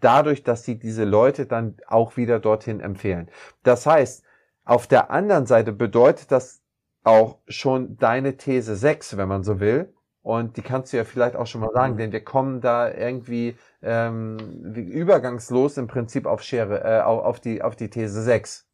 dadurch, 0.00 0.42
dass 0.42 0.64
sie 0.64 0.78
diese 0.78 1.04
Leute 1.04 1.46
dann 1.46 1.76
auch 1.86 2.16
wieder 2.16 2.40
dorthin 2.40 2.80
empfehlen. 2.80 3.28
Das 3.62 3.86
heißt, 3.86 4.24
auf 4.64 4.86
der 4.86 5.10
anderen 5.10 5.46
Seite 5.46 5.72
bedeutet 5.72 6.30
das 6.32 6.62
auch 7.04 7.38
schon 7.48 7.96
deine 7.98 8.36
These 8.36 8.76
6, 8.76 9.16
wenn 9.16 9.28
man 9.28 9.42
so 9.42 9.60
will. 9.60 9.92
Und 10.22 10.56
die 10.56 10.62
kannst 10.62 10.92
du 10.92 10.96
ja 10.96 11.04
vielleicht 11.04 11.34
auch 11.34 11.46
schon 11.46 11.60
mal 11.60 11.72
sagen, 11.72 11.94
mhm. 11.94 11.98
denn 11.98 12.12
wir 12.12 12.24
kommen 12.24 12.60
da 12.60 12.92
irgendwie 12.92 13.56
ähm, 13.82 14.38
übergangslos 14.74 15.76
im 15.78 15.88
Prinzip 15.88 16.26
auf 16.26 16.42
Schere, 16.42 16.84
äh, 16.84 17.00
auf, 17.02 17.40
die, 17.40 17.60
auf 17.60 17.74
die 17.74 17.90
These 17.90 18.22
6. 18.22 18.68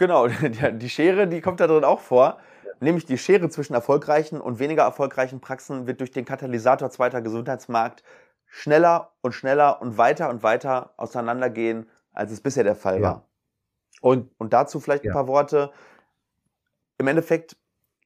Genau, 0.00 0.28
die 0.72 0.88
Schere, 0.88 1.28
die 1.28 1.42
kommt 1.42 1.60
da 1.60 1.66
drin 1.66 1.84
auch 1.84 2.00
vor. 2.00 2.38
Nämlich 2.80 3.04
die 3.04 3.18
Schere 3.18 3.50
zwischen 3.50 3.74
erfolgreichen 3.74 4.40
und 4.40 4.58
weniger 4.58 4.82
erfolgreichen 4.82 5.42
Praxen 5.42 5.86
wird 5.86 6.00
durch 6.00 6.10
den 6.10 6.24
Katalysator 6.24 6.90
zweiter 6.90 7.20
Gesundheitsmarkt 7.20 8.02
schneller 8.46 9.12
und 9.20 9.32
schneller 9.32 9.82
und 9.82 9.98
weiter 9.98 10.30
und 10.30 10.42
weiter 10.42 10.94
auseinandergehen, 10.96 11.86
als 12.12 12.32
es 12.32 12.40
bisher 12.40 12.64
der 12.64 12.76
Fall 12.76 12.96
ja. 12.96 13.02
war. 13.02 13.28
Und, 14.00 14.30
und 14.38 14.54
dazu 14.54 14.80
vielleicht 14.80 15.04
ja. 15.04 15.10
ein 15.10 15.14
paar 15.14 15.28
Worte. 15.28 15.70
Im 16.96 17.06
Endeffekt 17.06 17.58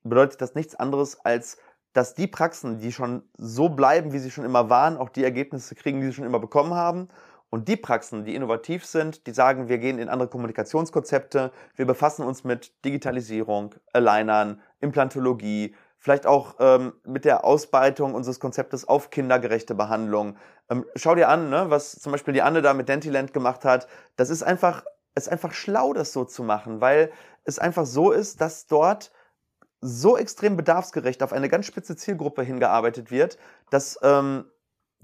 bedeutet 0.02 0.42
das 0.42 0.56
nichts 0.56 0.74
anderes, 0.74 1.24
als 1.24 1.58
dass 1.92 2.14
die 2.14 2.26
Praxen, 2.26 2.80
die 2.80 2.90
schon 2.90 3.22
so 3.38 3.68
bleiben, 3.68 4.12
wie 4.12 4.18
sie 4.18 4.32
schon 4.32 4.44
immer 4.44 4.68
waren, 4.68 4.96
auch 4.96 5.10
die 5.10 5.22
Ergebnisse 5.22 5.76
kriegen, 5.76 6.00
die 6.00 6.08
sie 6.08 6.12
schon 6.14 6.26
immer 6.26 6.40
bekommen 6.40 6.74
haben 6.74 7.08
und 7.54 7.68
die 7.68 7.76
Praxen, 7.76 8.24
die 8.24 8.34
innovativ 8.34 8.84
sind, 8.84 9.28
die 9.28 9.30
sagen, 9.30 9.68
wir 9.68 9.78
gehen 9.78 10.00
in 10.00 10.08
andere 10.08 10.28
Kommunikationskonzepte, 10.28 11.52
wir 11.76 11.86
befassen 11.86 12.26
uns 12.26 12.42
mit 12.42 12.72
Digitalisierung, 12.84 13.76
Alignern, 13.92 14.60
Implantologie, 14.80 15.76
vielleicht 15.96 16.26
auch 16.26 16.56
ähm, 16.58 16.94
mit 17.04 17.24
der 17.24 17.44
Ausbreitung 17.44 18.16
unseres 18.16 18.40
Konzeptes 18.40 18.88
auf 18.88 19.10
kindergerechte 19.10 19.76
Behandlung. 19.76 20.36
Ähm, 20.68 20.84
schau 20.96 21.14
dir 21.14 21.28
an, 21.28 21.48
ne, 21.48 21.66
was 21.68 21.92
zum 21.92 22.10
Beispiel 22.10 22.34
die 22.34 22.42
Anne 22.42 22.60
da 22.60 22.74
mit 22.74 22.88
Dentiland 22.88 23.32
gemacht 23.32 23.64
hat. 23.64 23.86
Das 24.16 24.30
ist 24.30 24.42
einfach, 24.42 24.82
ist 25.14 25.30
einfach 25.30 25.52
schlau, 25.52 25.92
das 25.92 26.12
so 26.12 26.24
zu 26.24 26.42
machen, 26.42 26.80
weil 26.80 27.12
es 27.44 27.60
einfach 27.60 27.86
so 27.86 28.10
ist, 28.10 28.40
dass 28.40 28.66
dort 28.66 29.12
so 29.80 30.16
extrem 30.16 30.56
bedarfsgerecht 30.56 31.22
auf 31.22 31.32
eine 31.32 31.48
ganz 31.48 31.66
spitze 31.66 31.94
Zielgruppe 31.94 32.42
hingearbeitet 32.42 33.12
wird, 33.12 33.38
dass 33.70 33.96
ähm, 34.02 34.46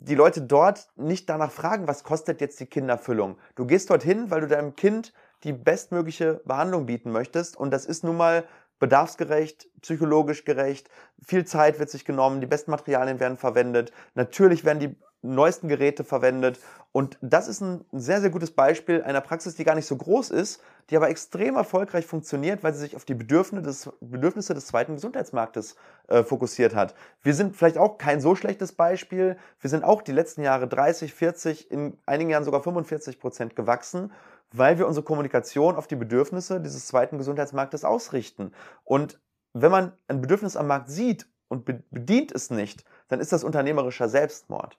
die 0.03 0.15
Leute 0.15 0.41
dort 0.41 0.89
nicht 0.97 1.29
danach 1.29 1.51
fragen, 1.51 1.87
was 1.87 2.05
kostet 2.05 2.41
jetzt 2.41 2.59
die 2.61 2.67
Kinderfüllung. 2.67 3.37
Du 3.55 3.67
gehst 3.67 3.91
dorthin, 3.91 4.31
weil 4.31 4.41
du 4.41 4.49
deinem 4.49 4.75
Kind 4.75 5.13
die 5.45 5.53
bestmögliche 5.53 6.41
Behandlung 6.45 6.87
bieten 6.87 7.13
möchtest 7.13 7.57
und 7.57 7.71
das 7.71 7.85
ist 7.85 8.03
nun 8.05 8.17
mal 8.17 8.45
bedarfsgerecht, 8.79 9.69
psychologisch 9.83 10.45
gerecht, 10.45 10.89
viel 11.23 11.45
Zeit 11.45 11.79
wird 11.79 11.91
sich 11.91 12.07
genommen, 12.07 12.41
die 12.41 12.47
besten 12.47 12.71
Materialien 12.71 13.21
werden 13.21 13.37
verwendet, 13.37 13.93
natürlich 14.15 14.65
werden 14.65 14.81
die 14.81 14.97
neuesten 15.23 15.69
Geräte 15.69 16.05
verwendet. 16.05 16.59
Und 16.93 17.19
das 17.21 17.47
ist 17.47 17.61
ein 17.61 17.85
sehr, 17.93 18.21
sehr 18.21 18.31
gutes 18.31 18.51
Beispiel 18.51 19.03
einer 19.03 19.21
Praxis, 19.21 19.55
die 19.55 19.65
gar 19.65 19.75
nicht 19.75 19.87
so 19.87 19.97
groß 19.97 20.31
ist, 20.31 20.61
die 20.89 20.97
aber 20.97 21.09
extrem 21.09 21.57
erfolgreich 21.57 22.05
funktioniert, 22.07 22.65
weil 22.65 22.75
sie 22.75 22.81
sich 22.81 22.97
auf 22.97 23.05
die 23.05 23.15
Bedürfnisse 23.15 23.63
des, 23.63 23.91
Bedürfnisse 24.01 24.55
des 24.55 24.67
zweiten 24.67 24.95
Gesundheitsmarktes 24.95 25.77
äh, 26.09 26.25
fokussiert 26.25 26.75
hat. 26.75 26.95
Wir 27.23 27.35
sind 27.35 27.57
vielleicht 27.57 27.79
auch 27.79 27.99
kein 27.99 28.21
so 28.21 28.35
schlechtes 28.35 28.73
Beispiel. 28.73 29.37
Wir 29.61 29.71
sind 29.71 29.85
auch 29.85 30.03
die 30.03 30.13
letzten 30.13 30.43
Jahre 30.43 30.67
30, 30.67 31.15
40, 31.15 31.71
in 31.71 31.97
einigen 32.07 32.31
Jahren 32.31 32.45
sogar 32.45 32.63
45 32.63 33.21
Prozent 33.21 33.55
gewachsen, 33.55 34.13
weil 34.53 34.79
wir 34.79 34.89
unsere 34.89 35.05
Kommunikation 35.05 35.77
auf 35.77 35.87
die 35.87 35.97
Bedürfnisse 35.97 36.61
dieses 36.61 36.87
zweiten 36.87 37.19
Gesundheitsmarktes 37.19 37.85
ausrichten. 37.85 38.53
Und 38.83 39.21
wenn 39.53 39.71
man 39.71 39.93
ein 40.09 40.21
Bedürfnis 40.21 40.57
am 40.57 40.67
Markt 40.67 40.91
sieht 40.91 41.29
und 41.49 41.65
bedient 41.91 42.33
es 42.33 42.51
nicht, 42.51 42.85
dann 43.09 43.21
ist 43.21 43.33
das 43.33 43.45
unternehmerischer 43.45 44.09
Selbstmord. 44.09 44.79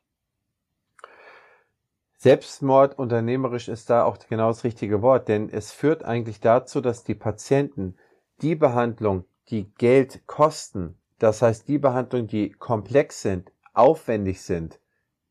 Selbstmord 2.21 2.99
unternehmerisch 2.99 3.67
ist 3.67 3.89
da 3.89 4.03
auch 4.03 4.19
genau 4.29 4.49
das 4.49 4.63
richtige 4.63 5.01
Wort, 5.01 5.27
denn 5.27 5.49
es 5.49 5.71
führt 5.71 6.05
eigentlich 6.05 6.39
dazu, 6.39 6.79
dass 6.79 7.03
die 7.03 7.15
Patienten 7.15 7.95
die 8.43 8.53
Behandlung, 8.53 9.25
die 9.49 9.73
Geld 9.79 10.27
kosten, 10.27 10.99
das 11.17 11.41
heißt 11.41 11.67
die 11.67 11.79
Behandlung, 11.79 12.27
die 12.27 12.51
komplex 12.51 13.23
sind, 13.23 13.51
aufwendig 13.73 14.43
sind, 14.43 14.79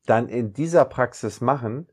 dann 0.05 0.27
in 0.27 0.51
dieser 0.51 0.83
Praxis 0.83 1.39
machen 1.39 1.87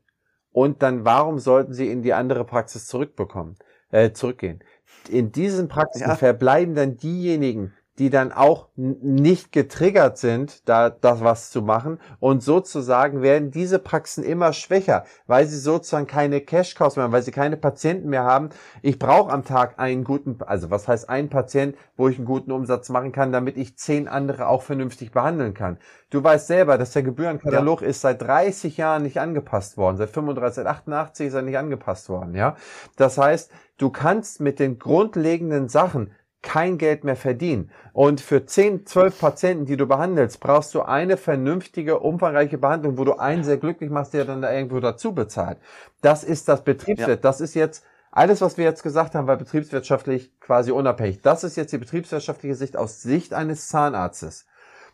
und 0.51 0.83
dann 0.83 1.05
warum 1.05 1.39
sollten 1.39 1.71
sie 1.71 1.89
in 1.89 2.01
die 2.01 2.13
andere 2.13 2.43
Praxis 2.43 2.85
zurückbekommen, 2.87 3.55
äh, 3.91 4.11
zurückgehen? 4.11 4.61
In 5.07 5.31
diesen 5.31 5.69
Praxisen 5.69 6.09
ja. 6.09 6.15
verbleiben 6.15 6.75
dann 6.75 6.97
diejenigen, 6.97 7.73
die 7.99 8.09
dann 8.09 8.31
auch 8.31 8.69
nicht 8.75 9.51
getriggert 9.51 10.17
sind, 10.17 10.67
da 10.69 10.89
das 10.89 11.21
was 11.21 11.51
zu 11.51 11.61
machen. 11.61 11.99
Und 12.21 12.41
sozusagen 12.41 13.21
werden 13.21 13.51
diese 13.51 13.77
Praxen 13.77 14.23
immer 14.23 14.53
schwächer, 14.53 15.03
weil 15.27 15.45
sie 15.47 15.57
sozusagen 15.57 16.07
keine 16.07 16.39
Cash-Cows 16.39 16.95
mehr 16.95 17.03
haben, 17.03 17.11
weil 17.11 17.23
sie 17.23 17.31
keine 17.31 17.57
Patienten 17.57 18.09
mehr 18.09 18.23
haben. 18.23 18.49
Ich 18.81 18.99
brauche 18.99 19.31
am 19.31 19.43
Tag 19.43 19.79
einen 19.79 20.05
guten, 20.05 20.37
also 20.45 20.71
was 20.71 20.87
heißt 20.87 21.09
ein 21.09 21.29
Patient, 21.29 21.75
wo 21.97 22.07
ich 22.07 22.17
einen 22.17 22.25
guten 22.25 22.53
Umsatz 22.53 22.87
machen 22.87 23.11
kann, 23.11 23.33
damit 23.33 23.57
ich 23.57 23.77
zehn 23.77 24.07
andere 24.07 24.47
auch 24.47 24.61
vernünftig 24.61 25.11
behandeln 25.11 25.53
kann. 25.53 25.77
Du 26.09 26.23
weißt 26.23 26.47
selber, 26.47 26.77
dass 26.77 26.91
der 26.91 27.03
Gebührenkatalog 27.03 27.81
ja. 27.81 27.87
ist 27.87 27.99
seit 27.99 28.21
30 28.21 28.77
Jahren 28.77 29.03
nicht 29.03 29.19
angepasst 29.19 29.77
worden, 29.77 29.97
seit 29.97 30.09
35, 30.09 30.55
seit 30.55 30.67
88 30.67 31.27
ist 31.27 31.33
er 31.33 31.41
nicht 31.41 31.57
angepasst 31.57 32.07
worden, 32.07 32.33
ja. 32.33 32.55
Das 32.95 33.17
heißt, 33.17 33.51
du 33.77 33.89
kannst 33.89 34.39
mit 34.39 34.59
den 34.59 34.79
grundlegenden 34.79 35.67
Sachen 35.67 36.11
kein 36.41 36.77
Geld 36.77 37.03
mehr 37.03 37.15
verdienen. 37.15 37.71
Und 37.93 38.21
für 38.21 38.45
10, 38.45 38.85
12 38.85 39.19
Patienten, 39.19 39.65
die 39.65 39.77
du 39.77 39.87
behandelst, 39.87 40.39
brauchst 40.39 40.73
du 40.73 40.81
eine 40.81 41.17
vernünftige, 41.17 41.99
umfangreiche 41.99 42.57
Behandlung, 42.57 42.97
wo 42.97 43.03
du 43.03 43.13
einen 43.19 43.43
sehr 43.43 43.57
glücklich 43.57 43.89
machst, 43.89 44.13
der 44.13 44.25
dann 44.25 44.41
da 44.41 44.51
irgendwo 44.53 44.79
dazu 44.79 45.13
bezahlt. 45.13 45.57
Das 46.01 46.23
ist 46.23 46.47
das 46.47 46.63
Betriebswirt. 46.63 47.09
Ja. 47.09 47.15
Das 47.17 47.41
ist 47.41 47.55
jetzt 47.55 47.83
alles, 48.11 48.41
was 48.41 48.57
wir 48.57 48.65
jetzt 48.65 48.83
gesagt 48.83 49.15
haben, 49.15 49.27
war 49.27 49.37
betriebswirtschaftlich 49.37 50.39
quasi 50.39 50.71
unabhängig. 50.71 51.21
Das 51.21 51.43
ist 51.43 51.57
jetzt 51.57 51.73
die 51.73 51.77
betriebswirtschaftliche 51.77 52.55
Sicht 52.55 52.77
aus 52.77 53.01
Sicht 53.01 53.33
eines 53.33 53.67
Zahnarztes. 53.67 54.45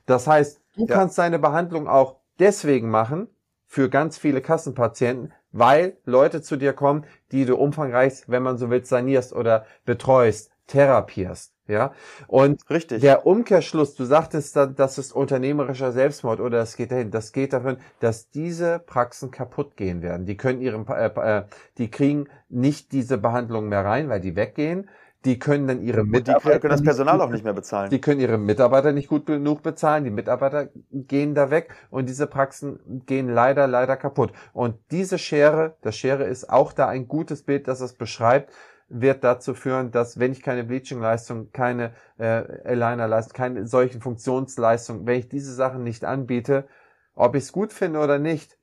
Das 0.06 0.28
heißt, 0.28 0.62
du 0.76 0.86
ja. 0.86 0.96
kannst 0.96 1.18
deine 1.18 1.40
Behandlung 1.40 1.88
auch 1.88 2.18
deswegen 2.40 2.90
machen, 2.90 3.30
für 3.68 3.90
ganz 3.90 4.18
viele 4.18 4.42
Kassenpatienten, 4.42 5.34
weil 5.52 5.98
Leute 6.06 6.42
zu 6.42 6.56
dir 6.56 6.74
kommen, 6.74 7.06
die 7.32 7.46
du 7.46 7.56
umfangreich, 7.56 8.24
wenn 8.28 8.44
man 8.44 8.58
so 8.58 8.70
will, 8.70 8.86
sanierst 8.86 9.34
oder 9.34 9.66
betreust, 9.86 10.52
therapierst. 10.68 11.56
Ja, 11.68 11.94
und 12.28 12.70
Richtig. 12.70 13.02
der 13.02 13.26
Umkehrschluss, 13.26 13.96
du 13.96 14.06
sagtest, 14.06 14.56
das 14.56 15.00
ist 15.00 15.12
unternehmerischer 15.14 15.92
Selbstmord 15.92 16.40
oder 16.40 16.60
das 16.60 16.76
geht 16.76 16.92
dahin, 16.92 17.10
das 17.10 17.32
geht 17.32 17.54
davon, 17.54 17.78
dass 18.00 18.30
diese 18.30 18.78
Praxen 18.78 19.32
kaputt 19.32 19.76
gehen 19.76 20.04
werden. 20.04 20.28
Die 20.28 20.38
können 20.38 20.62
ihren, 20.62 20.88
äh, 20.88 21.08
äh, 21.08 21.46
die 21.80 21.90
kriegen 21.90 22.28
nicht 22.50 22.92
diese 22.92 23.18
Behandlung 23.18 23.68
mehr 23.68 23.84
rein, 23.84 24.10
weil 24.10 24.20
die 24.20 24.36
weggehen. 24.36 24.88
Die 25.26 25.40
können 25.40 25.68
dann 25.68 25.82
ihre 25.82 26.04
Mitarbeiter. 26.04 26.54
Die 26.54 26.60
können 26.60 26.72
das 26.72 26.84
Personal 26.84 27.20
auch 27.20 27.32
nicht 27.32 27.44
mehr 27.44 27.54
bezahlen. 27.54 27.90
Die 27.90 28.00
können 28.00 28.22
ihre 28.22 28.38
Mitarbeiter 28.38 28.92
nicht 28.92 29.08
gut 29.08 29.26
genug 29.26 29.64
bezahlen. 29.64 30.04
Die 30.04 30.12
Mitarbeiter 30.12 30.70
gehen 30.92 31.34
da 31.34 31.50
weg 31.50 31.74
und 31.90 32.08
diese 32.08 32.28
Praxen 32.28 33.02
gehen 33.08 33.28
leider, 33.28 33.66
leider 33.66 33.98
kaputt. 33.98 34.34
Und 34.54 34.76
diese 34.92 35.18
Schere, 35.18 35.78
das 35.82 35.98
Schere 35.98 36.26
ist 36.26 36.48
auch 36.52 36.74
da 36.74 36.88
ein 36.88 37.08
gutes 37.08 37.42
Bild, 37.42 37.68
das 37.68 37.82
es 37.82 37.94
beschreibt, 37.94 38.54
wird 38.88 39.24
dazu 39.24 39.54
führen, 39.54 39.92
dass 39.92 40.20
wenn 40.20 40.32
ich 40.32 40.42
keine 40.42 40.64
Bleaching-Leistung, 40.64 41.52
keine 41.52 41.94
äh, 42.18 42.44
Aligner-Leistung, 42.64 43.34
keine 43.34 43.68
solchen 43.68 44.02
Funktionsleistungen, 44.02 45.08
wenn 45.08 45.20
ich 45.20 45.30
diese 45.30 45.54
Sachen 45.54 45.84
nicht 45.84 46.06
anbiete, 46.06 46.68
ob 47.16 47.36
ich 47.36 47.44
es 47.44 47.52
gut 47.52 47.74
finde 47.74 48.00
oder 48.00 48.20
nicht, 48.20 48.58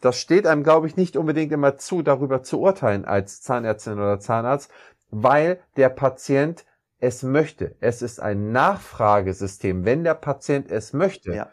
das 0.00 0.20
steht 0.20 0.46
einem, 0.46 0.62
glaube 0.62 0.86
ich, 0.86 0.96
nicht 0.96 1.16
unbedingt 1.16 1.52
immer 1.52 1.78
zu, 1.78 2.02
darüber 2.02 2.42
zu 2.42 2.60
urteilen 2.60 3.04
als 3.04 3.40
Zahnärztin 3.40 3.94
oder 3.94 4.20
Zahnarzt, 4.20 4.70
weil 5.10 5.60
der 5.76 5.88
Patient 5.88 6.66
es 6.98 7.22
möchte. 7.22 7.76
Es 7.80 8.02
ist 8.02 8.20
ein 8.20 8.52
Nachfragesystem, 8.52 9.84
wenn 9.84 10.04
der 10.04 10.14
Patient 10.14 10.70
es 10.70 10.92
möchte. 10.92 11.34
Ja. 11.34 11.50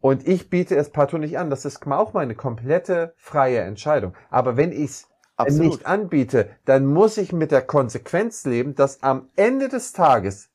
Und 0.00 0.26
ich 0.26 0.48
biete 0.48 0.76
es 0.76 0.90
partout 0.90 1.18
nicht 1.18 1.38
an. 1.38 1.50
Das 1.50 1.64
ist 1.64 1.86
auch 1.86 2.12
meine 2.14 2.34
komplette 2.34 3.14
freie 3.16 3.60
Entscheidung. 3.60 4.14
Aber 4.30 4.56
wenn 4.56 4.72
ich 4.72 4.90
es 4.90 5.08
nicht 5.48 5.86
anbiete, 5.86 6.50
dann 6.64 6.86
muss 6.86 7.16
ich 7.16 7.32
mit 7.32 7.50
der 7.50 7.62
Konsequenz 7.62 8.44
leben, 8.44 8.74
dass 8.74 9.02
am 9.02 9.28
Ende 9.36 9.68
des 9.68 9.92
Tages, 9.92 10.50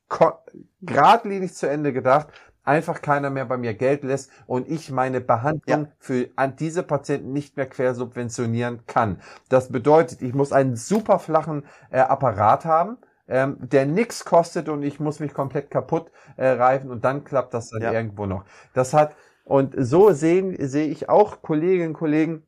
geradlinig 0.82 1.54
zu 1.54 1.68
Ende 1.68 1.92
gedacht, 1.92 2.28
einfach 2.66 3.00
keiner 3.00 3.30
mehr 3.30 3.46
bei 3.46 3.56
mir 3.56 3.74
Geld 3.74 4.02
lässt 4.02 4.30
und 4.46 4.68
ich 4.68 4.90
meine 4.90 5.20
Behandlung 5.20 5.84
ja. 5.84 5.92
für 5.98 6.28
an 6.36 6.56
diese 6.56 6.82
Patienten 6.82 7.32
nicht 7.32 7.56
mehr 7.56 7.66
quersubventionieren 7.66 8.86
kann. 8.86 9.20
Das 9.48 9.70
bedeutet, 9.70 10.20
ich 10.20 10.34
muss 10.34 10.52
einen 10.52 10.76
super 10.76 11.18
flachen 11.18 11.64
äh, 11.90 12.00
Apparat 12.00 12.64
haben, 12.64 12.98
ähm, 13.28 13.56
der 13.60 13.86
nix 13.86 14.24
kostet 14.24 14.68
und 14.68 14.82
ich 14.82 15.00
muss 15.00 15.20
mich 15.20 15.32
komplett 15.32 15.70
kaputt 15.70 16.10
äh, 16.36 16.48
reifen 16.48 16.90
und 16.90 17.04
dann 17.04 17.24
klappt 17.24 17.54
das 17.54 17.70
dann 17.70 17.82
ja. 17.82 17.92
irgendwo 17.92 18.26
noch. 18.26 18.44
Das 18.74 18.92
hat 18.92 19.14
und 19.44 19.74
so 19.78 20.10
sehen 20.10 20.56
sehe 20.58 20.88
ich 20.88 21.08
auch 21.08 21.40
Kolleginnen 21.40 21.90
und 21.90 21.94
Kollegen, 21.94 22.42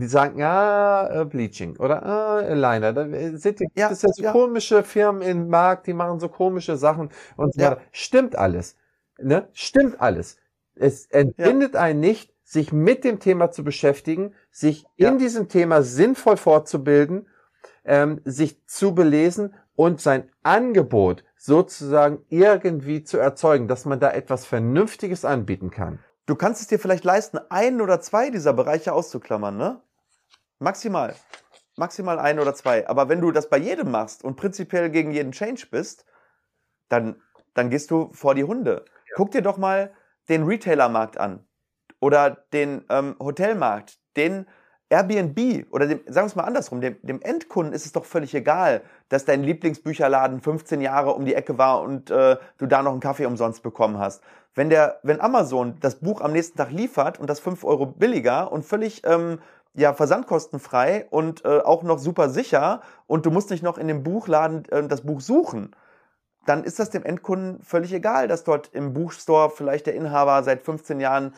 die 0.00 0.06
sagen, 0.06 0.38
ja, 0.38 1.22
äh, 1.22 1.24
Bleaching 1.24 1.76
oder 1.76 2.42
äh, 2.48 2.54
Liner. 2.54 2.92
Da 2.92 3.04
sind 3.38 3.60
die, 3.60 3.68
ja, 3.76 3.88
das 3.88 4.00
sind 4.00 4.14
so 4.16 4.22
ja. 4.22 4.32
komische 4.32 4.82
Firmen 4.82 5.22
im 5.22 5.48
Markt, 5.48 5.86
die 5.86 5.94
machen 5.94 6.20
so 6.20 6.28
komische 6.28 6.76
Sachen 6.76 7.10
und 7.36 7.54
so 7.54 7.60
ja. 7.60 7.78
Stimmt 7.92 8.36
alles 8.36 8.76
ne, 9.18 9.48
stimmt 9.52 10.00
alles. 10.00 10.36
Es 10.74 11.06
entbindet 11.06 11.76
einen 11.76 12.00
nicht, 12.00 12.32
sich 12.42 12.72
mit 12.72 13.04
dem 13.04 13.20
Thema 13.20 13.50
zu 13.50 13.64
beschäftigen, 13.64 14.34
sich 14.50 14.84
in 14.96 15.18
diesem 15.18 15.48
Thema 15.48 15.82
sinnvoll 15.82 16.36
fortzubilden, 16.36 17.28
ähm, 17.84 18.20
sich 18.24 18.66
zu 18.66 18.94
belesen 18.94 19.54
und 19.76 20.00
sein 20.00 20.30
Angebot 20.42 21.24
sozusagen 21.36 22.24
irgendwie 22.28 23.02
zu 23.02 23.18
erzeugen, 23.18 23.68
dass 23.68 23.84
man 23.84 24.00
da 24.00 24.10
etwas 24.10 24.46
Vernünftiges 24.46 25.24
anbieten 25.24 25.70
kann. 25.70 25.98
Du 26.26 26.36
kannst 26.36 26.60
es 26.62 26.68
dir 26.68 26.78
vielleicht 26.78 27.04
leisten, 27.04 27.38
einen 27.50 27.80
oder 27.80 28.00
zwei 28.00 28.30
dieser 28.30 28.52
Bereiche 28.52 28.92
auszuklammern, 28.92 29.56
ne? 29.56 29.80
Maximal. 30.58 31.14
Maximal 31.76 32.18
ein 32.18 32.38
oder 32.38 32.54
zwei. 32.54 32.88
Aber 32.88 33.08
wenn 33.08 33.20
du 33.20 33.30
das 33.30 33.50
bei 33.50 33.58
jedem 33.58 33.90
machst 33.90 34.24
und 34.24 34.36
prinzipiell 34.36 34.90
gegen 34.90 35.10
jeden 35.10 35.32
Change 35.32 35.66
bist, 35.70 36.06
dann, 36.88 37.20
dann 37.52 37.68
gehst 37.68 37.90
du 37.90 38.10
vor 38.12 38.34
die 38.34 38.44
Hunde. 38.44 38.84
Guck 39.16 39.32
dir 39.32 39.42
doch 39.42 39.58
mal 39.58 39.92
den 40.28 40.44
Retailermarkt 40.44 41.18
an 41.18 41.46
oder 42.00 42.30
den 42.52 42.84
ähm, 42.88 43.16
Hotelmarkt, 43.18 43.98
den 44.16 44.46
Airbnb 44.88 45.66
oder 45.72 45.86
dem, 45.86 46.00
sagen 46.06 46.26
wir 46.26 46.30
es 46.30 46.36
mal 46.36 46.44
andersrum, 46.44 46.80
dem, 46.80 46.96
dem, 47.02 47.20
Endkunden 47.22 47.74
ist 47.74 47.86
es 47.86 47.92
doch 47.92 48.04
völlig 48.04 48.34
egal, 48.34 48.82
dass 49.08 49.24
dein 49.24 49.42
Lieblingsbücherladen 49.42 50.40
15 50.40 50.80
Jahre 50.80 51.14
um 51.14 51.24
die 51.24 51.34
Ecke 51.34 51.58
war 51.58 51.82
und 51.82 52.10
äh, 52.10 52.36
du 52.58 52.66
da 52.66 52.82
noch 52.82 52.92
einen 52.92 53.00
Kaffee 53.00 53.26
umsonst 53.26 53.62
bekommen 53.62 53.98
hast. 53.98 54.22
Wenn, 54.54 54.70
der, 54.70 55.00
wenn 55.02 55.20
Amazon 55.20 55.76
das 55.80 55.96
Buch 55.96 56.20
am 56.20 56.32
nächsten 56.32 56.56
Tag 56.56 56.70
liefert 56.70 57.18
und 57.18 57.28
das 57.28 57.40
5 57.40 57.64
Euro 57.64 57.86
billiger 57.86 58.52
und 58.52 58.64
völlig 58.64 59.02
ähm, 59.04 59.40
ja, 59.74 59.92
versandkostenfrei 59.92 61.06
und 61.10 61.44
äh, 61.44 61.58
auch 61.58 61.82
noch 61.82 61.98
super 61.98 62.28
sicher 62.28 62.80
und 63.06 63.26
du 63.26 63.30
musst 63.30 63.50
nicht 63.50 63.64
noch 63.64 63.78
in 63.78 63.88
dem 63.88 64.04
Buchladen 64.04 64.64
äh, 64.70 64.86
das 64.86 65.02
Buch 65.02 65.20
suchen, 65.20 65.74
dann 66.46 66.62
ist 66.62 66.78
das 66.78 66.90
dem 66.90 67.04
Endkunden 67.04 67.62
völlig 67.62 67.92
egal, 67.92 68.28
dass 68.28 68.44
dort 68.44 68.68
im 68.68 68.92
Buchstore 68.92 69.50
vielleicht 69.50 69.86
der 69.86 69.94
Inhaber 69.94 70.42
seit 70.42 70.62
15 70.62 71.00
Jahren 71.00 71.34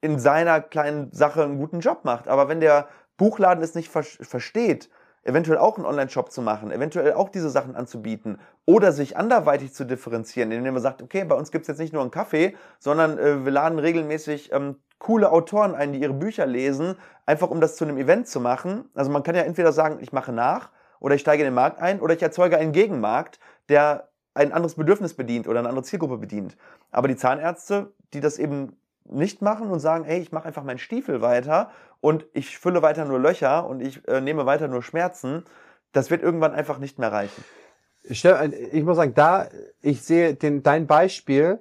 in 0.00 0.18
seiner 0.18 0.60
kleinen 0.60 1.10
Sache 1.12 1.42
einen 1.42 1.58
guten 1.58 1.80
Job 1.80 2.04
macht. 2.04 2.28
Aber 2.28 2.48
wenn 2.48 2.60
der 2.60 2.88
Buchladen 3.16 3.64
es 3.64 3.74
nicht 3.74 3.88
ver 3.88 4.04
versteht, 4.04 4.90
eventuell 5.22 5.58
auch 5.58 5.76
einen 5.76 5.86
Online-Shop 5.86 6.30
zu 6.32 6.42
machen, 6.42 6.70
eventuell 6.70 7.12
auch 7.12 7.28
diese 7.28 7.50
Sachen 7.50 7.76
anzubieten 7.76 8.38
oder 8.66 8.92
sich 8.92 9.16
anderweitig 9.16 9.72
zu 9.74 9.84
differenzieren, 9.84 10.52
indem 10.52 10.74
man 10.74 10.82
sagt, 10.82 11.02
okay, 11.02 11.24
bei 11.24 11.34
uns 11.34 11.50
gibt 11.50 11.62
es 11.62 11.68
jetzt 11.68 11.78
nicht 11.78 11.92
nur 11.92 12.02
einen 12.02 12.10
Kaffee, 12.10 12.56
sondern 12.78 13.18
äh, 13.18 13.44
wir 13.44 13.52
laden 13.52 13.78
regelmäßig 13.78 14.52
ähm, 14.52 14.76
coole 14.98 15.30
Autoren 15.30 15.74
ein, 15.74 15.92
die 15.92 16.00
ihre 16.00 16.12
Bücher 16.12 16.46
lesen, 16.46 16.96
einfach 17.26 17.50
um 17.50 17.60
das 17.60 17.76
zu 17.76 17.84
einem 17.84 17.98
Event 17.98 18.28
zu 18.28 18.40
machen. 18.40 18.88
Also 18.94 19.10
man 19.10 19.22
kann 19.22 19.34
ja 19.34 19.42
entweder 19.42 19.72
sagen, 19.72 19.98
ich 20.00 20.12
mache 20.12 20.32
nach 20.32 20.70
oder 21.00 21.14
ich 21.14 21.20
steige 21.20 21.42
in 21.42 21.48
den 21.48 21.54
Markt 21.54 21.80
ein 21.80 22.00
oder 22.00 22.14
ich 22.14 22.22
erzeuge 22.22 22.58
einen 22.58 22.72
Gegenmarkt, 22.72 23.38
der 23.68 24.08
ein 24.34 24.52
anderes 24.52 24.74
Bedürfnis 24.74 25.14
bedient 25.14 25.48
oder 25.48 25.58
eine 25.60 25.68
andere 25.68 25.84
Zielgruppe 25.84 26.18
bedient. 26.18 26.56
Aber 26.90 27.08
die 27.08 27.16
Zahnärzte, 27.16 27.92
die 28.14 28.20
das 28.20 28.38
eben 28.38 28.76
nicht 29.10 29.42
machen 29.42 29.70
und 29.70 29.80
sagen, 29.80 30.04
hey, 30.04 30.20
ich 30.20 30.32
mache 30.32 30.46
einfach 30.46 30.64
meinen 30.64 30.78
Stiefel 30.78 31.20
weiter 31.20 31.70
und 32.00 32.26
ich 32.32 32.58
fülle 32.58 32.82
weiter 32.82 33.04
nur 33.04 33.18
Löcher 33.18 33.66
und 33.66 33.80
ich 33.80 34.06
äh, 34.08 34.20
nehme 34.20 34.46
weiter 34.46 34.68
nur 34.68 34.82
Schmerzen, 34.82 35.44
das 35.92 36.10
wird 36.10 36.22
irgendwann 36.22 36.52
einfach 36.52 36.78
nicht 36.78 36.98
mehr 36.98 37.12
reichen. 37.12 37.44
Ich, 38.04 38.24
muss 38.84 38.96
sagen, 38.96 39.14
da, 39.14 39.48
ich 39.82 40.02
sehe 40.02 40.34
den, 40.34 40.62
dein 40.62 40.86
Beispiel, 40.86 41.60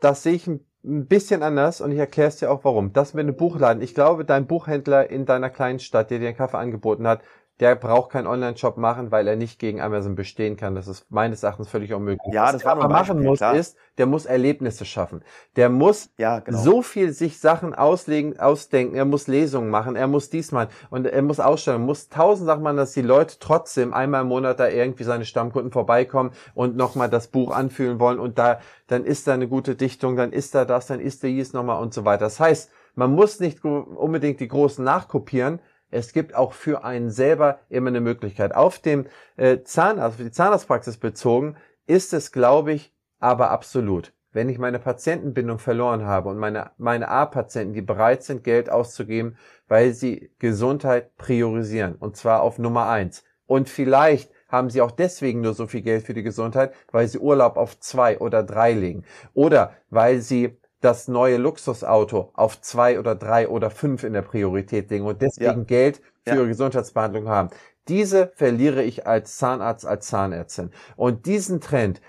das 0.00 0.22
sehe 0.22 0.34
ich 0.34 0.46
ein 0.46 0.60
bisschen 0.82 1.42
anders 1.42 1.80
und 1.80 1.92
ich 1.92 1.98
erkläre 1.98 2.28
es 2.28 2.36
dir 2.36 2.50
auch 2.50 2.64
warum. 2.64 2.92
Das 2.92 3.14
mit 3.14 3.22
einem 3.22 3.36
Buchladen. 3.36 3.82
Ich 3.82 3.94
glaube, 3.94 4.24
dein 4.24 4.46
Buchhändler 4.46 5.10
in 5.10 5.26
deiner 5.26 5.50
kleinen 5.50 5.80
Stadt, 5.80 6.10
der 6.10 6.18
dir 6.18 6.28
einen 6.28 6.36
Kaffee 6.36 6.58
angeboten 6.58 7.06
hat, 7.06 7.22
der 7.60 7.76
braucht 7.76 8.10
keinen 8.10 8.26
Online-Shop 8.26 8.76
machen, 8.76 9.12
weil 9.12 9.28
er 9.28 9.36
nicht 9.36 9.60
gegen 9.60 9.80
Amazon 9.80 10.16
bestehen 10.16 10.56
kann. 10.56 10.74
Das 10.74 10.88
ist 10.88 11.08
meines 11.08 11.44
Erachtens 11.44 11.68
völlig 11.68 11.92
unmöglich. 11.94 12.34
Ja, 12.34 12.46
das 12.50 12.64
Was 12.64 12.64
war 12.64 12.80
er 12.80 12.88
machen 12.88 13.22
muss, 13.22 13.38
klar. 13.38 13.54
ist, 13.54 13.76
der 13.96 14.06
muss 14.06 14.26
Erlebnisse 14.26 14.84
schaffen. 14.84 15.22
Der 15.54 15.68
muss 15.68 16.10
ja, 16.18 16.40
genau. 16.40 16.58
so 16.58 16.82
viel 16.82 17.12
sich 17.12 17.38
Sachen 17.38 17.72
auslegen, 17.72 18.40
ausdenken. 18.40 18.96
Er 18.96 19.04
muss 19.04 19.28
Lesungen 19.28 19.70
machen. 19.70 19.94
Er 19.94 20.08
muss 20.08 20.30
diesmal 20.30 20.68
und 20.90 21.06
er 21.06 21.22
muss 21.22 21.38
ausstellen. 21.38 21.82
muss 21.82 22.08
tausend 22.08 22.46
Sachen 22.46 22.64
machen, 22.64 22.76
dass 22.76 22.92
die 22.92 23.02
Leute 23.02 23.36
trotzdem 23.38 23.94
einmal 23.94 24.22
im 24.22 24.28
Monat 24.28 24.58
da 24.58 24.68
irgendwie 24.68 25.04
seine 25.04 25.24
Stammkunden 25.24 25.70
vorbeikommen 25.70 26.32
und 26.54 26.76
nochmal 26.76 27.08
das 27.08 27.28
Buch 27.28 27.54
anfühlen 27.54 28.00
wollen 28.00 28.18
und 28.18 28.36
da, 28.36 28.58
dann 28.88 29.04
ist 29.04 29.28
da 29.28 29.34
eine 29.34 29.46
gute 29.46 29.76
Dichtung, 29.76 30.16
dann 30.16 30.32
ist 30.32 30.56
da 30.56 30.64
das, 30.64 30.88
dann 30.88 30.98
ist 30.98 31.22
da 31.22 31.28
dies 31.28 31.52
nochmal 31.52 31.80
und 31.80 31.94
so 31.94 32.04
weiter. 32.04 32.24
Das 32.24 32.40
heißt, 32.40 32.70
man 32.96 33.12
muss 33.12 33.40
nicht 33.40 33.64
unbedingt 33.64 34.40
die 34.40 34.48
Großen 34.48 34.84
nachkopieren, 34.84 35.60
es 35.94 36.12
gibt 36.12 36.34
auch 36.34 36.52
für 36.52 36.84
einen 36.84 37.10
selber 37.10 37.60
immer 37.68 37.88
eine 37.88 38.00
Möglichkeit. 38.00 38.54
Auf 38.54 38.78
dem 38.78 39.06
äh, 39.36 39.62
Zahnarzt, 39.62 40.18
für 40.18 40.24
die 40.24 40.30
Zahnarztpraxis 40.30 40.96
bezogen, 40.96 41.56
ist 41.86 42.12
es, 42.12 42.32
glaube 42.32 42.72
ich, 42.72 42.92
aber 43.20 43.50
absolut. 43.50 44.12
Wenn 44.32 44.48
ich 44.48 44.58
meine 44.58 44.80
Patientenbindung 44.80 45.60
verloren 45.60 46.04
habe 46.04 46.28
und 46.28 46.38
meine, 46.38 46.72
meine 46.76 47.08
A-Patienten, 47.08 47.74
die 47.74 47.82
bereit 47.82 48.24
sind, 48.24 48.42
Geld 48.42 48.68
auszugeben, 48.68 49.36
weil 49.68 49.92
sie 49.92 50.32
Gesundheit 50.40 51.16
priorisieren, 51.16 51.94
und 51.94 52.16
zwar 52.16 52.42
auf 52.42 52.58
Nummer 52.58 52.88
eins. 52.88 53.24
Und 53.46 53.68
vielleicht 53.68 54.32
haben 54.48 54.70
sie 54.70 54.80
auch 54.80 54.90
deswegen 54.90 55.40
nur 55.40 55.54
so 55.54 55.66
viel 55.68 55.82
Geld 55.82 56.04
für 56.04 56.14
die 56.14 56.22
Gesundheit, 56.24 56.74
weil 56.90 57.06
sie 57.06 57.18
Urlaub 57.18 57.56
auf 57.56 57.78
zwei 57.78 58.18
oder 58.18 58.42
drei 58.42 58.72
legen. 58.72 59.04
Oder 59.34 59.74
weil 59.90 60.20
sie 60.20 60.56
das 60.84 61.08
neue 61.08 61.38
Luxusauto 61.38 62.30
auf 62.34 62.60
zwei 62.60 62.98
oder 62.98 63.14
drei 63.14 63.48
oder 63.48 63.70
fünf 63.70 64.04
in 64.04 64.12
der 64.12 64.22
Priorität 64.22 64.90
legen 64.90 65.06
und 65.06 65.22
deswegen 65.22 65.60
ja. 65.60 65.64
Geld 65.64 66.02
für 66.22 66.30
ja. 66.30 66.36
ihre 66.36 66.48
Gesundheitsbehandlung 66.48 67.28
haben. 67.28 67.50
Diese 67.88 68.32
verliere 68.34 68.82
ich 68.82 69.06
als 69.06 69.36
Zahnarzt, 69.38 69.86
als 69.86 70.06
Zahnärztin. 70.06 70.70
Und 70.96 71.26
diesen 71.26 71.60
Trend, 71.60 72.00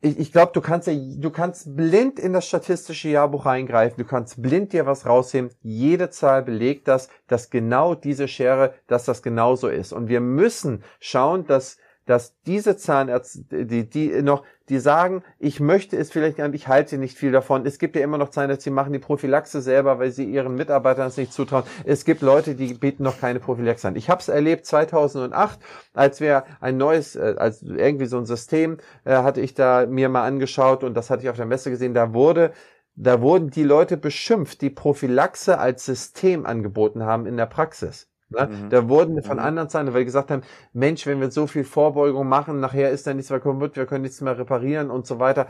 ich, 0.00 0.18
ich 0.18 0.32
glaube, 0.32 0.52
du 0.52 0.60
kannst 0.60 0.88
ja, 0.88 0.94
du 0.94 1.30
kannst 1.30 1.76
blind 1.76 2.18
in 2.18 2.32
das 2.32 2.46
statistische 2.46 3.08
Jahrbuch 3.08 3.46
reingreifen, 3.46 3.96
du 3.96 4.08
kannst 4.08 4.42
blind 4.42 4.72
dir 4.72 4.84
was 4.84 5.06
rausheben. 5.06 5.50
Jede 5.62 6.10
Zahl 6.10 6.42
belegt 6.42 6.88
das, 6.88 7.08
dass 7.28 7.50
genau 7.50 7.94
diese 7.94 8.26
Schere, 8.26 8.74
dass 8.88 9.04
das 9.04 9.22
genauso 9.22 9.68
ist. 9.68 9.92
Und 9.92 10.08
wir 10.08 10.20
müssen 10.20 10.82
schauen, 10.98 11.46
dass 11.46 11.78
dass 12.06 12.34
diese 12.46 12.76
Zahnärzte, 12.76 13.66
die, 13.66 13.88
die 13.88 14.22
noch, 14.22 14.44
die 14.68 14.78
sagen, 14.78 15.22
ich 15.38 15.60
möchte 15.60 15.96
es 15.96 16.10
vielleicht 16.10 16.38
nicht, 16.38 16.54
ich 16.54 16.68
halte 16.68 16.98
nicht 16.98 17.16
viel 17.16 17.32
davon. 17.32 17.64
Es 17.66 17.78
gibt 17.78 17.96
ja 17.96 18.02
immer 18.02 18.18
noch 18.18 18.30
Zahnärzte, 18.30 18.70
die 18.70 18.74
machen 18.74 18.92
die 18.92 18.98
Prophylaxe 18.98 19.60
selber, 19.60 19.98
weil 19.98 20.10
sie 20.10 20.24
ihren 20.24 20.54
Mitarbeitern 20.54 21.08
es 21.08 21.16
nicht 21.16 21.32
zutrauen. 21.32 21.64
Es 21.84 22.04
gibt 22.04 22.22
Leute, 22.22 22.54
die 22.54 22.74
bieten 22.74 23.02
noch 23.02 23.20
keine 23.20 23.40
Prophylaxe 23.40 23.88
an. 23.88 23.96
Ich 23.96 24.10
habe 24.10 24.20
es 24.20 24.28
erlebt 24.28 24.66
2008, 24.66 25.58
als 25.94 26.20
wir 26.20 26.44
ein 26.60 26.76
neues, 26.76 27.16
äh, 27.16 27.34
als 27.38 27.62
irgendwie 27.62 28.06
so 28.06 28.18
ein 28.18 28.26
System 28.26 28.78
äh, 29.04 29.14
hatte 29.16 29.40
ich 29.40 29.54
da 29.54 29.86
mir 29.86 30.08
mal 30.08 30.24
angeschaut 30.24 30.84
und 30.84 30.94
das 30.94 31.10
hatte 31.10 31.22
ich 31.22 31.30
auf 31.30 31.36
der 31.36 31.46
Messe 31.46 31.70
gesehen. 31.70 31.94
Da 31.94 32.12
wurde 32.12 32.52
da 32.94 33.22
wurden 33.22 33.48
die 33.48 33.62
Leute 33.62 33.96
beschimpft, 33.96 34.60
die 34.60 34.68
Prophylaxe 34.68 35.58
als 35.58 35.86
System 35.86 36.44
angeboten 36.44 37.04
haben 37.04 37.24
in 37.26 37.38
der 37.38 37.46
Praxis. 37.46 38.11
Ne? 38.32 38.48
Mhm. 38.48 38.70
Da 38.70 38.88
wurden 38.88 39.22
von 39.22 39.36
mhm. 39.36 39.44
anderen 39.44 39.68
Seiten, 39.68 39.92
weil 39.92 40.00
die 40.00 40.06
gesagt 40.06 40.30
haben, 40.30 40.42
Mensch, 40.72 41.06
wenn 41.06 41.20
wir 41.20 41.30
so 41.30 41.46
viel 41.46 41.64
Vorbeugung 41.64 42.28
machen, 42.28 42.60
nachher 42.60 42.90
ist 42.90 43.06
da 43.06 43.14
nichts 43.14 43.30
mehr 43.30 43.40
kaputt, 43.40 43.76
wir 43.76 43.86
können 43.86 44.02
nichts 44.02 44.20
mehr 44.20 44.38
reparieren 44.38 44.90
und 44.90 45.06
so 45.06 45.18
weiter. 45.18 45.46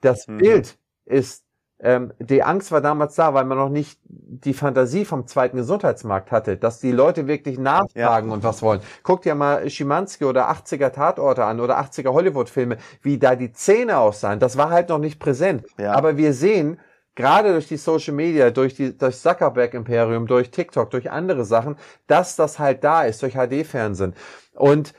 Das 0.00 0.26
mhm. 0.26 0.38
Bild 0.38 0.78
ist, 1.04 1.44
ähm, 1.80 2.12
die 2.20 2.44
Angst 2.44 2.70
war 2.70 2.80
damals 2.80 3.16
da, 3.16 3.34
weil 3.34 3.44
man 3.44 3.58
noch 3.58 3.68
nicht 3.68 3.98
die 4.04 4.54
Fantasie 4.54 5.04
vom 5.04 5.26
zweiten 5.26 5.56
Gesundheitsmarkt 5.56 6.30
hatte, 6.30 6.56
dass 6.56 6.78
die 6.78 6.92
Leute 6.92 7.26
wirklich 7.26 7.58
nachfragen 7.58 8.28
ja. 8.28 8.34
und 8.34 8.44
was 8.44 8.62
wollen. 8.62 8.80
Guckt 9.02 9.24
ja 9.26 9.34
mal 9.34 9.68
Schimanski 9.68 10.24
oder 10.24 10.48
80er 10.48 10.90
Tatorte 10.90 11.44
an 11.44 11.58
oder 11.58 11.80
80er 11.80 12.12
Hollywood-Filme, 12.12 12.76
wie 13.02 13.18
da 13.18 13.34
die 13.34 13.52
Zähne 13.52 13.98
aussahen. 13.98 14.38
Das 14.38 14.56
war 14.56 14.70
halt 14.70 14.90
noch 14.90 14.98
nicht 14.98 15.18
präsent. 15.18 15.66
Ja. 15.76 15.92
Aber 15.92 16.16
wir 16.16 16.32
sehen, 16.34 16.78
gerade 17.14 17.52
durch 17.52 17.68
die 17.68 17.76
Social 17.76 18.14
Media, 18.14 18.50
durch 18.50 18.74
die 18.74 18.96
durch 18.96 19.18
Zuckerberg 19.18 19.74
Imperium, 19.74 20.26
durch 20.26 20.50
TikTok, 20.50 20.90
durch 20.90 21.10
andere 21.10 21.44
Sachen, 21.44 21.76
dass 22.06 22.36
das 22.36 22.58
halt 22.58 22.84
da 22.84 23.04
ist 23.04 23.22
durch 23.22 23.34
HD 23.34 23.64
Fernsehen. 23.66 24.14
Und 24.54 24.94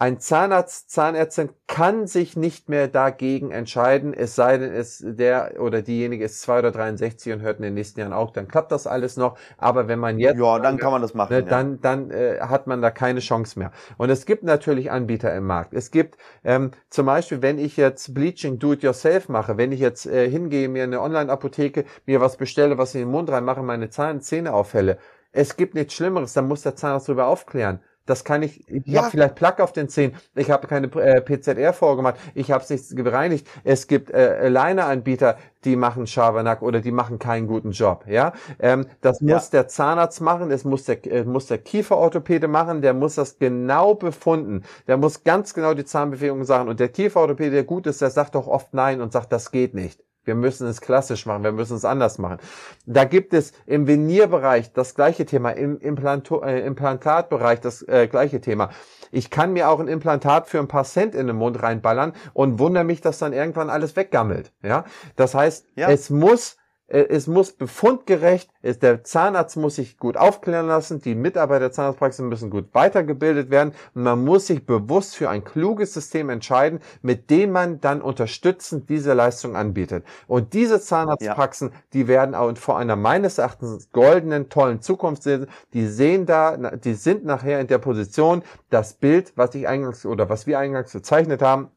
ein 0.00 0.20
Zahnarzt, 0.20 0.92
Zahnärztin 0.92 1.50
kann 1.66 2.06
sich 2.06 2.36
nicht 2.36 2.68
mehr 2.68 2.86
dagegen 2.86 3.50
entscheiden, 3.50 4.14
es 4.14 4.36
sei 4.36 4.56
denn, 4.56 4.72
es 4.72 5.02
der 5.04 5.56
oder 5.58 5.82
diejenige 5.82 6.24
ist 6.24 6.40
2 6.42 6.60
oder 6.60 6.70
63 6.70 7.32
und 7.32 7.40
hört 7.40 7.56
in 7.56 7.64
den 7.64 7.74
nächsten 7.74 7.98
Jahren 7.98 8.12
auch, 8.12 8.30
dann 8.30 8.46
klappt 8.46 8.70
das 8.70 8.86
alles 8.86 9.16
noch. 9.16 9.36
Aber 9.56 9.88
wenn 9.88 9.98
man 9.98 10.20
jetzt, 10.20 10.38
ja, 10.38 10.60
dann 10.60 10.78
kann 10.78 10.92
man 10.92 11.02
das 11.02 11.14
machen. 11.14 11.34
Ne, 11.34 11.42
dann, 11.42 11.72
ja. 11.72 11.78
dann 11.82 12.10
äh, 12.12 12.38
hat 12.40 12.68
man 12.68 12.80
da 12.80 12.92
keine 12.92 13.18
Chance 13.18 13.58
mehr. 13.58 13.72
Und 13.96 14.08
es 14.08 14.24
gibt 14.24 14.44
natürlich 14.44 14.92
Anbieter 14.92 15.34
im 15.34 15.46
Markt. 15.46 15.74
Es 15.74 15.90
gibt 15.90 16.16
ähm, 16.44 16.70
zum 16.90 17.06
Beispiel, 17.06 17.42
wenn 17.42 17.58
ich 17.58 17.76
jetzt 17.76 18.14
Bleaching 18.14 18.60
Do-it-yourself 18.60 19.28
mache, 19.28 19.56
wenn 19.56 19.72
ich 19.72 19.80
jetzt 19.80 20.06
äh, 20.06 20.30
hingehe, 20.30 20.68
mir 20.68 20.84
eine 20.84 21.00
Online-Apotheke, 21.00 21.84
mir 22.06 22.20
was 22.20 22.36
bestelle, 22.36 22.78
was 22.78 22.94
in 22.94 23.00
den 23.00 23.10
Mund 23.10 23.30
reinmache, 23.30 23.64
meine 23.64 23.90
Zahn, 23.90 24.20
Zähne 24.20 24.54
auffälle. 24.54 24.98
Es 25.32 25.56
gibt 25.56 25.74
nichts 25.74 25.94
Schlimmeres, 25.94 26.34
dann 26.34 26.46
muss 26.46 26.62
der 26.62 26.76
Zahnarzt 26.76 27.08
darüber 27.08 27.26
aufklären. 27.26 27.80
Das 28.08 28.24
kann 28.24 28.42
ich, 28.42 28.66
ich 28.68 28.86
ja. 28.86 29.02
habe 29.02 29.10
vielleicht 29.10 29.34
Plaque 29.34 29.62
auf 29.62 29.72
den 29.72 29.88
Zähnen, 29.90 30.16
ich 30.34 30.50
habe 30.50 30.66
keine 30.66 30.86
äh, 30.86 31.20
PZR 31.20 31.74
vorgemacht, 31.74 32.16
ich 32.34 32.50
habe 32.50 32.64
es 32.64 32.70
nicht 32.70 32.96
gereinigt. 32.96 33.46
Es 33.64 33.86
gibt 33.86 34.10
äh, 34.10 34.48
Leine-Anbieter, 34.48 35.36
die 35.64 35.76
machen 35.76 36.06
Schabernack 36.06 36.62
oder 36.62 36.80
die 36.80 36.90
machen 36.90 37.18
keinen 37.18 37.46
guten 37.46 37.72
Job. 37.72 38.04
Ja, 38.08 38.32
ähm, 38.60 38.86
Das 39.02 39.20
ja. 39.20 39.34
muss 39.34 39.50
der 39.50 39.68
Zahnarzt 39.68 40.22
machen, 40.22 40.50
es 40.50 40.64
muss 40.64 40.84
der, 40.84 41.04
äh, 41.06 41.24
muss 41.24 41.46
der 41.48 41.58
Kieferorthopäde 41.58 42.48
machen, 42.48 42.80
der 42.80 42.94
muss 42.94 43.16
das 43.16 43.38
genau 43.38 43.94
befunden. 43.94 44.62
Der 44.86 44.96
muss 44.96 45.22
ganz 45.22 45.52
genau 45.52 45.74
die 45.74 45.84
Zahnbewegungen 45.84 46.46
sagen. 46.46 46.68
Und 46.70 46.80
der 46.80 46.88
Kieferorthopäde, 46.88 47.50
der 47.50 47.64
gut 47.64 47.86
ist, 47.86 48.00
der 48.00 48.10
sagt 48.10 48.34
doch 48.36 48.46
oft 48.46 48.72
Nein 48.72 49.02
und 49.02 49.12
sagt, 49.12 49.32
das 49.32 49.50
geht 49.50 49.74
nicht. 49.74 50.07
Wir 50.28 50.34
müssen 50.34 50.68
es 50.68 50.80
klassisch 50.82 51.24
machen, 51.26 51.42
wir 51.42 51.52
müssen 51.52 51.76
es 51.76 51.84
anders 51.84 52.18
machen. 52.18 52.38
Da 52.86 53.04
gibt 53.04 53.32
es 53.32 53.52
im 53.66 53.86
Venierbereich 53.86 54.72
das 54.74 54.94
gleiche 54.94 55.24
Thema, 55.24 55.50
im 55.50 55.78
Implanto 55.78 56.42
äh, 56.42 56.60
Implantatbereich 56.60 57.60
das 57.60 57.82
äh, 57.82 58.06
gleiche 58.06 58.40
Thema. 58.40 58.68
Ich 59.10 59.30
kann 59.30 59.54
mir 59.54 59.70
auch 59.70 59.80
ein 59.80 59.88
Implantat 59.88 60.46
für 60.48 60.58
ein 60.58 60.68
paar 60.68 60.84
Cent 60.84 61.14
in 61.14 61.26
den 61.26 61.36
Mund 61.36 61.62
reinballern 61.62 62.12
und 62.34 62.58
wundere 62.58 62.84
mich, 62.84 63.00
dass 63.00 63.18
dann 63.18 63.32
irgendwann 63.32 63.70
alles 63.70 63.96
weggammelt. 63.96 64.52
Ja, 64.62 64.84
das 65.16 65.34
heißt, 65.34 65.66
ja. 65.76 65.88
es 65.88 66.10
muss 66.10 66.58
es 66.88 67.26
muss 67.26 67.52
befundgerecht, 67.52 68.50
der 68.62 69.04
Zahnarzt 69.04 69.56
muss 69.58 69.76
sich 69.76 69.98
gut 69.98 70.16
aufklären 70.16 70.66
lassen, 70.66 71.00
die 71.02 71.14
Mitarbeiter 71.14 71.60
der 71.60 71.72
Zahnarztpraxis 71.72 72.24
müssen 72.24 72.48
gut 72.48 72.72
weitergebildet 72.72 73.50
werden 73.50 73.74
und 73.94 74.04
man 74.04 74.24
muss 74.24 74.46
sich 74.46 74.64
bewusst 74.64 75.14
für 75.14 75.28
ein 75.28 75.44
kluges 75.44 75.92
System 75.92 76.30
entscheiden, 76.30 76.80
mit 77.02 77.28
dem 77.28 77.52
man 77.52 77.80
dann 77.80 78.00
unterstützend 78.00 78.88
diese 78.88 79.12
Leistung 79.12 79.54
anbietet. 79.54 80.04
Und 80.26 80.54
diese 80.54 80.80
Zahnarztpraxen, 80.80 81.68
ja. 81.68 81.74
die 81.92 82.08
werden 82.08 82.34
auch 82.34 82.56
vor 82.56 82.78
einer 82.78 82.96
meines 82.96 83.36
Erachtens 83.36 83.92
goldenen, 83.92 84.48
tollen 84.48 84.80
Zukunft 84.80 85.22
sehen, 85.22 85.46
die 85.74 85.86
sehen 85.86 86.24
da, 86.24 86.56
die 86.56 86.94
sind 86.94 87.24
nachher 87.24 87.60
in 87.60 87.66
der 87.66 87.78
Position, 87.78 88.42
das 88.70 88.94
Bild, 88.94 89.32
was 89.36 89.54
ich 89.54 89.68
eingangs 89.68 90.06
oder 90.06 90.30
was 90.30 90.46
wir 90.46 90.58
eingangs 90.58 90.92
bezeichnet 90.92 91.42
haben, 91.42 91.70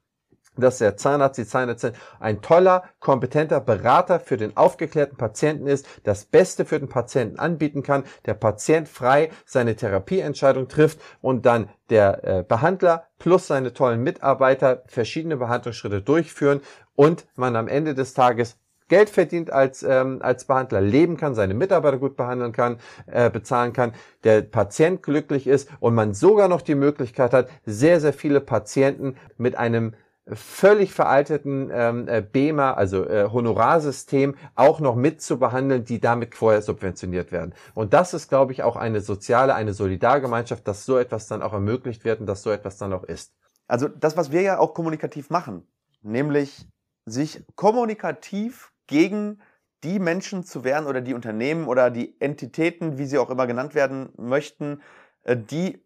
dass 0.61 0.77
der 0.77 0.97
Zahnarzt, 0.97 1.37
die 1.37 1.45
Zahnärztin 1.45 1.93
ein 2.19 2.41
toller, 2.41 2.83
kompetenter 2.99 3.59
Berater 3.59 4.19
für 4.19 4.37
den 4.37 4.55
aufgeklärten 4.55 5.17
Patienten 5.17 5.67
ist, 5.67 5.87
das 6.03 6.25
Beste 6.25 6.65
für 6.65 6.79
den 6.79 6.89
Patienten 6.89 7.39
anbieten 7.39 7.83
kann, 7.83 8.03
der 8.25 8.35
Patient 8.35 8.87
frei 8.87 9.31
seine 9.45 9.75
Therapieentscheidung 9.75 10.67
trifft 10.67 10.99
und 11.21 11.45
dann 11.45 11.69
der 11.89 12.23
äh, 12.23 12.43
Behandler 12.43 13.07
plus 13.19 13.47
seine 13.47 13.73
tollen 13.73 14.01
Mitarbeiter 14.01 14.83
verschiedene 14.87 15.37
Behandlungsschritte 15.37 16.01
durchführen 16.01 16.61
und 16.95 17.25
man 17.35 17.55
am 17.55 17.67
Ende 17.67 17.93
des 17.93 18.13
Tages 18.13 18.57
Geld 18.91 19.09
verdient 19.09 19.51
als, 19.51 19.83
ähm, 19.83 20.19
als 20.21 20.43
Behandler, 20.43 20.81
leben 20.81 21.15
kann, 21.15 21.33
seine 21.33 21.53
Mitarbeiter 21.53 21.97
gut 21.97 22.17
behandeln 22.17 22.51
kann, 22.51 22.77
äh, 23.05 23.29
bezahlen 23.29 23.71
kann, 23.71 23.93
der 24.25 24.41
Patient 24.41 25.01
glücklich 25.01 25.47
ist 25.47 25.69
und 25.79 25.95
man 25.95 26.13
sogar 26.13 26.49
noch 26.49 26.61
die 26.61 26.75
Möglichkeit 26.75 27.31
hat, 27.31 27.47
sehr, 27.65 28.01
sehr 28.01 28.11
viele 28.11 28.41
Patienten 28.41 29.15
mit 29.37 29.55
einem 29.55 29.93
völlig 30.27 30.93
veralteten 30.93 31.69
ähm, 31.73 32.07
äh, 32.07 32.21
BEMA, 32.21 32.73
also 32.73 33.05
äh, 33.05 33.29
Honorarsystem, 33.31 34.35
auch 34.55 34.79
noch 34.79 34.95
mit 34.95 35.21
zu 35.21 35.39
behandeln, 35.39 35.83
die 35.83 35.99
damit 35.99 36.35
vorher 36.35 36.61
subventioniert 36.61 37.31
werden. 37.31 37.53
Und 37.73 37.93
das 37.93 38.13
ist, 38.13 38.29
glaube 38.29 38.51
ich, 38.51 38.63
auch 38.63 38.75
eine 38.75 39.01
soziale, 39.01 39.55
eine 39.55 39.73
Solidargemeinschaft, 39.73 40.67
dass 40.67 40.85
so 40.85 40.97
etwas 40.97 41.27
dann 41.27 41.41
auch 41.41 41.53
ermöglicht 41.53 42.05
wird 42.05 42.19
und 42.19 42.27
dass 42.27 42.43
so 42.43 42.51
etwas 42.51 42.77
dann 42.77 42.93
auch 42.93 43.03
ist. 43.03 43.33
Also 43.67 43.87
das, 43.87 44.15
was 44.15 44.31
wir 44.31 44.41
ja 44.41 44.59
auch 44.59 44.73
kommunikativ 44.73 45.29
machen, 45.29 45.67
nämlich 46.01 46.67
sich 47.05 47.43
kommunikativ 47.55 48.71
gegen 48.87 49.41
die 49.83 49.97
Menschen 49.97 50.43
zu 50.43 50.63
wehren 50.63 50.85
oder 50.85 51.01
die 51.01 51.15
Unternehmen 51.15 51.67
oder 51.67 51.89
die 51.89 52.19
Entitäten, 52.19 52.97
wie 52.97 53.05
sie 53.05 53.17
auch 53.17 53.31
immer 53.31 53.47
genannt 53.47 53.73
werden 53.73 54.09
möchten, 54.17 54.81
äh, 55.23 55.35
die 55.35 55.83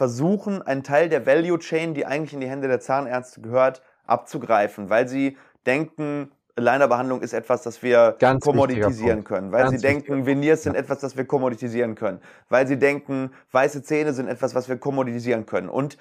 versuchen, 0.00 0.62
einen 0.62 0.82
Teil 0.82 1.10
der 1.10 1.26
Value 1.26 1.58
Chain, 1.58 1.92
die 1.92 2.06
eigentlich 2.06 2.32
in 2.32 2.40
die 2.40 2.48
Hände 2.48 2.68
der 2.68 2.80
Zahnärzte 2.80 3.42
gehört, 3.42 3.82
abzugreifen, 4.06 4.88
weil 4.88 5.06
sie 5.06 5.36
denken, 5.66 6.32
Alignerbehandlung 6.56 7.20
ist 7.20 7.34
etwas, 7.34 7.64
das 7.64 7.82
wir 7.82 8.16
Ganz 8.18 8.42
kommoditisieren 8.42 9.24
können, 9.24 9.52
weil 9.52 9.64
Ganz 9.64 9.78
sie 9.78 9.86
denken, 9.86 10.24
Veneers 10.24 10.62
sind 10.62 10.74
etwas, 10.74 11.00
das 11.00 11.18
wir 11.18 11.26
kommoditisieren 11.26 11.96
können, 11.96 12.22
weil 12.48 12.66
sie 12.66 12.78
denken, 12.78 13.34
weiße 13.52 13.82
Zähne 13.82 14.14
sind 14.14 14.28
etwas, 14.28 14.54
was 14.54 14.70
wir 14.70 14.78
kommoditisieren 14.78 15.44
können. 15.44 15.68
Und 15.68 15.98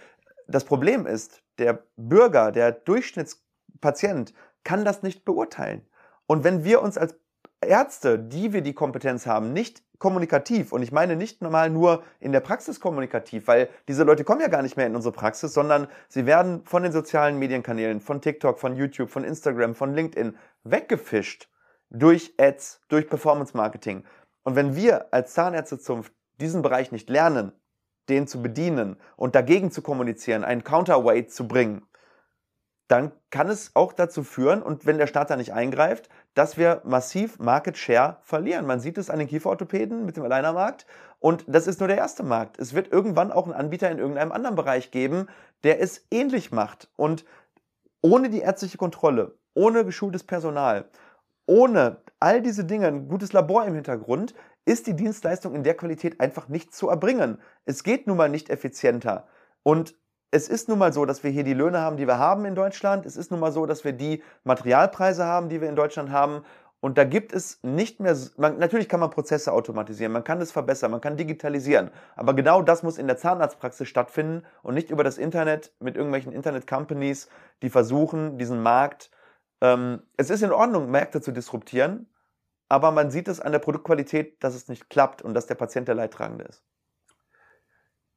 das 0.48 0.64
Problem 0.64 1.06
ist, 1.06 1.42
der 1.58 1.84
Bürger, 1.98 2.54
der 2.54 2.72
Durchschnittspatient 2.72 4.34
kann 4.64 4.86
das 4.86 5.04
nicht 5.04 5.26
beurteilen. 5.26 5.86
Und 6.26 6.46
wenn 6.46 6.64
wir 6.64 6.82
uns 6.82 6.98
als 6.98 7.16
Ärzte, 7.62 8.18
die 8.20 8.54
wir 8.54 8.62
die 8.62 8.74
Kompetenz 8.74 9.26
haben, 9.26 9.54
nicht 9.54 9.84
kommunikativ, 10.00 10.72
und 10.72 10.82
ich 10.82 10.94
meine 10.94 11.18
nicht 11.18 11.42
normal 11.42 11.70
nur 11.70 12.04
in 12.22 12.32
der 12.32 12.40
Praxis 12.40 12.80
kommunikativ, 12.80 13.48
weil 13.48 13.70
diese 13.88 14.04
Leute 14.04 14.24
kommen 14.24 14.40
ja 14.40 14.48
gar 14.48 14.62
nicht 14.62 14.78
mehr 14.78 14.88
in 14.88 14.96
unsere 14.96 15.14
Praxis, 15.14 15.54
sondern 15.54 15.88
sie 16.08 16.26
werden 16.26 16.64
von 16.66 16.84
den 16.84 16.94
sozialen 16.94 17.38
Medienkanälen, 17.38 18.00
von 18.00 18.22
TikTok, 18.22 18.60
von 18.60 18.78
YouTube, 18.78 19.10
von 19.10 19.26
Instagram, 19.26 19.76
von 19.76 19.94
LinkedIn 19.94 20.38
weggefischt 20.64 21.50
durch 21.90 22.34
Ads, 22.40 22.82
durch 22.88 23.10
Performance 23.10 23.56
Marketing. 23.58 24.06
Und 24.44 24.56
wenn 24.56 24.76
wir 24.76 25.14
als 25.14 25.34
Zahnärztezunft 25.34 26.14
diesen 26.40 26.62
Bereich 26.62 26.94
nicht 26.94 27.10
lernen, 27.10 27.52
den 28.08 28.26
zu 28.26 28.42
bedienen 28.42 28.96
und 29.18 29.36
dagegen 29.36 29.70
zu 29.70 29.82
kommunizieren, 29.82 30.46
einen 30.46 30.64
Counterweight 30.64 31.32
zu 31.32 31.48
bringen, 31.48 31.86
dann 32.88 33.12
kann 33.30 33.50
es 33.50 33.76
auch 33.76 33.94
dazu 33.94 34.24
führen, 34.24 34.64
und 34.64 34.86
wenn 34.86 34.98
der 34.98 35.06
Staat 35.06 35.30
da 35.30 35.36
nicht 35.36 35.54
eingreift, 35.54 36.10
dass 36.34 36.58
wir 36.58 36.82
massiv 36.84 37.40
Market 37.40 37.78
Share 37.78 38.18
verlieren. 38.22 38.66
Man 38.66 38.80
sieht 38.80 38.98
es 38.98 39.10
an 39.10 39.20
den 39.20 39.28
Kieferorthopäden 39.28 40.06
mit 40.06 40.18
dem 40.18 40.24
Alignermarkt 40.24 40.86
und 41.20 41.44
das 41.48 41.68
ist 41.68 41.80
nur 41.80 41.88
der 41.88 41.98
erste 41.98 42.24
Markt. 42.24 42.60
Es 42.60 42.74
wird 42.74 42.92
irgendwann 42.92 43.32
auch 43.32 43.46
einen 43.46 43.54
Anbieter 43.54 43.92
in 43.92 44.00
irgendeinem 44.00 44.32
anderen 44.32 44.56
Bereich 44.56 44.92
geben, 44.92 45.28
der 45.64 45.82
es 45.82 46.06
ähnlich 46.12 46.52
macht. 46.52 46.90
Und 46.96 47.26
ohne 48.02 48.30
die 48.30 48.40
ärztliche 48.40 48.78
Kontrolle, 48.78 49.36
ohne 49.54 49.84
geschultes 49.84 50.24
Personal, 50.24 50.86
ohne 51.46 51.98
all 52.20 52.42
diese 52.42 52.64
Dinge, 52.64 52.88
ein 52.88 53.08
gutes 53.08 53.34
Labor 53.34 53.66
im 53.66 53.76
Hintergrund, 53.76 54.34
ist 54.66 54.88
die 54.88 54.96
Dienstleistung 54.96 55.56
in 55.56 55.64
der 55.64 55.76
Qualität 55.76 56.22
einfach 56.22 56.48
nicht 56.48 56.74
zu 56.74 56.90
erbringen. 56.90 57.40
Es 57.66 57.84
geht 57.84 58.08
nun 58.08 58.18
mal 58.18 58.30
nicht 58.30 58.50
effizienter. 58.50 59.28
Und 59.64 59.96
es 60.32 60.48
ist 60.48 60.70
nun 60.70 60.78
mal 60.78 60.94
so, 60.94 61.06
dass 61.06 61.24
wir 61.24 61.32
hier 61.32 61.44
die 61.44 61.54
Löhne 61.54 61.80
haben, 61.80 61.98
die 61.98 62.08
wir 62.08 62.20
haben 62.20 62.46
in 62.46 62.56
Deutschland. 62.56 63.06
Es 63.06 63.18
ist 63.18 63.32
nun 63.32 63.40
mal 63.40 63.52
so, 63.52 63.66
dass 63.66 63.84
wir 63.84 63.94
die 63.94 64.24
Materialpreise 64.44 65.26
haben, 65.26 65.50
die 65.50 65.62
wir 65.62 65.70
in 65.70 65.76
Deutschland 65.76 66.12
haben. 66.12 66.44
Und 66.82 66.98
da 66.98 67.04
gibt 67.04 67.34
es 67.34 67.60
nicht 67.62 68.00
mehr, 68.00 68.16
man, 68.38 68.58
natürlich 68.58 68.88
kann 68.88 69.02
man 69.02 69.10
Prozesse 69.10 69.52
automatisieren, 69.52 70.14
man 70.14 70.24
kann 70.24 70.40
es 70.40 70.52
verbessern, 70.52 70.92
man 70.92 71.02
kann 71.02 71.18
digitalisieren. 71.18 71.92
Aber 72.16 72.34
genau 72.34 72.62
das 72.62 72.84
muss 72.84 72.98
in 72.98 73.08
der 73.08 73.18
Zahnarztpraxis 73.18 73.88
stattfinden 73.88 74.44
und 74.64 74.76
nicht 74.76 74.90
über 74.90 75.04
das 75.04 75.18
Internet 75.18 75.74
mit 75.80 75.98
irgendwelchen 75.98 76.32
Internet-Companies, 76.32 77.28
die 77.64 77.70
versuchen, 77.70 78.38
diesen 78.38 78.64
Markt, 78.64 79.12
ähm, 79.62 80.04
es 80.16 80.30
ist 80.30 80.42
in 80.42 80.54
Ordnung, 80.54 80.90
Märkte 80.90 81.20
zu 81.20 81.34
disruptieren, 81.34 82.08
aber 82.70 82.92
man 82.92 83.12
sieht 83.12 83.28
es 83.28 83.42
an 83.42 83.52
der 83.52 83.60
Produktqualität, 83.60 84.42
dass 84.42 84.56
es 84.56 84.70
nicht 84.70 84.90
klappt 84.90 85.22
und 85.22 85.34
dass 85.34 85.48
der 85.48 85.56
Patient 85.56 85.88
der 85.88 85.96
Leidtragende 85.96 86.46
ist. 86.46 86.64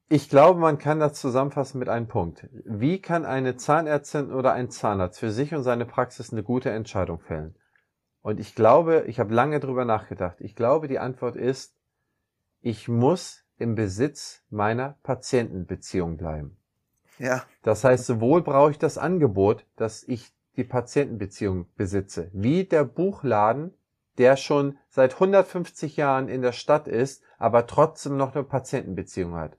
Ich 0.09 0.29
glaube, 0.29 0.59
man 0.59 0.77
kann 0.77 0.99
das 0.99 1.13
zusammenfassen 1.19 1.79
mit 1.79 1.89
einem 1.89 2.07
Punkt. 2.07 2.47
Wie 2.65 3.01
kann 3.01 3.25
eine 3.25 3.55
Zahnärztin 3.55 4.31
oder 4.31 4.53
ein 4.53 4.69
Zahnarzt 4.69 5.19
für 5.19 5.31
sich 5.31 5.53
und 5.53 5.63
seine 5.63 5.85
Praxis 5.85 6.31
eine 6.31 6.43
gute 6.43 6.69
Entscheidung 6.69 7.19
fällen? 7.19 7.55
Und 8.21 8.39
ich 8.39 8.55
glaube, 8.55 9.05
ich 9.07 9.19
habe 9.19 9.33
lange 9.33 9.59
drüber 9.59 9.85
nachgedacht. 9.85 10.39
Ich 10.39 10.55
glaube, 10.55 10.87
die 10.87 10.99
Antwort 10.99 11.35
ist, 11.35 11.75
ich 12.61 12.87
muss 12.87 13.43
im 13.57 13.75
Besitz 13.75 14.43
meiner 14.49 14.97
Patientenbeziehung 15.03 16.17
bleiben. 16.17 16.57
Ja. 17.19 17.43
Das 17.61 17.83
heißt, 17.83 18.05
sowohl 18.05 18.41
brauche 18.41 18.71
ich 18.71 18.79
das 18.79 18.97
Angebot, 18.97 19.65
dass 19.75 20.03
ich 20.03 20.33
die 20.55 20.63
Patientenbeziehung 20.63 21.67
besitze, 21.75 22.29
wie 22.33 22.65
der 22.65 22.83
Buchladen, 22.83 23.73
der 24.17 24.37
schon 24.37 24.77
seit 24.89 25.13
150 25.13 25.97
Jahren 25.97 26.29
in 26.29 26.41
der 26.41 26.51
Stadt 26.51 26.87
ist, 26.87 27.23
aber 27.37 27.65
trotzdem 27.65 28.17
noch 28.17 28.35
eine 28.35 28.43
Patientenbeziehung 28.43 29.35
hat. 29.35 29.57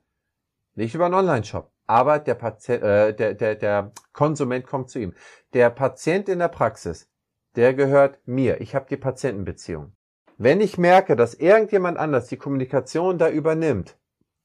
Nicht 0.75 0.93
über 0.93 1.05
einen 1.05 1.15
Online-Shop, 1.15 1.71
aber 1.87 2.19
der, 2.19 2.35
Patient, 2.35 2.83
äh, 2.83 3.13
der, 3.15 3.33
der, 3.33 3.55
der 3.55 3.91
Konsument 4.13 4.67
kommt 4.67 4.89
zu 4.89 4.99
ihm. 4.99 5.13
Der 5.53 5.69
Patient 5.69 6.29
in 6.29 6.39
der 6.39 6.49
Praxis 6.49 7.09
der 7.55 7.73
gehört 7.73 8.19
mir. 8.25 8.61
Ich 8.61 8.75
habe 8.75 8.85
die 8.89 8.97
Patientenbeziehung. 8.97 9.93
Wenn 10.37 10.59
ich 10.59 10.77
merke, 10.77 11.15
dass 11.15 11.33
irgendjemand 11.33 11.97
anders 11.97 12.27
die 12.27 12.37
Kommunikation 12.37 13.17
da 13.17 13.29
übernimmt, 13.29 13.97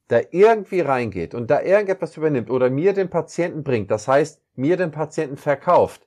da 0.08 0.20
irgendwie 0.30 0.80
reingeht 0.80 1.34
und 1.34 1.50
da 1.50 1.60
irgendetwas 1.62 2.16
übernimmt 2.16 2.50
oder 2.50 2.70
mir 2.70 2.92
den 2.92 3.10
Patienten 3.10 3.64
bringt, 3.64 3.90
das 3.90 4.06
heißt, 4.06 4.42
mir 4.54 4.76
den 4.76 4.92
Patienten 4.92 5.36
verkauft, 5.36 6.06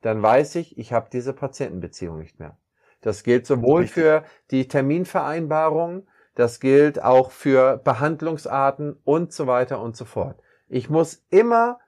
dann 0.00 0.22
weiß 0.22 0.56
ich, 0.56 0.76
ich 0.78 0.92
habe 0.92 1.08
diese 1.12 1.32
Patientenbeziehung 1.32 2.18
nicht 2.18 2.40
mehr. 2.40 2.58
Das 3.00 3.22
gilt 3.22 3.46
sowohl 3.46 3.82
Richtig. 3.82 4.02
für 4.02 4.24
die 4.50 4.66
Terminvereinbarung, 4.66 6.06
das 6.34 6.60
gilt 6.60 7.02
auch 7.02 7.30
für 7.30 7.76
Behandlungsarten 7.78 8.96
und 9.04 9.32
so 9.32 9.46
weiter 9.46 9.80
und 9.80 9.96
so 9.96 10.04
fort. 10.04 10.40
Ich 10.68 10.88
muss 10.88 11.24
immer 11.30 11.78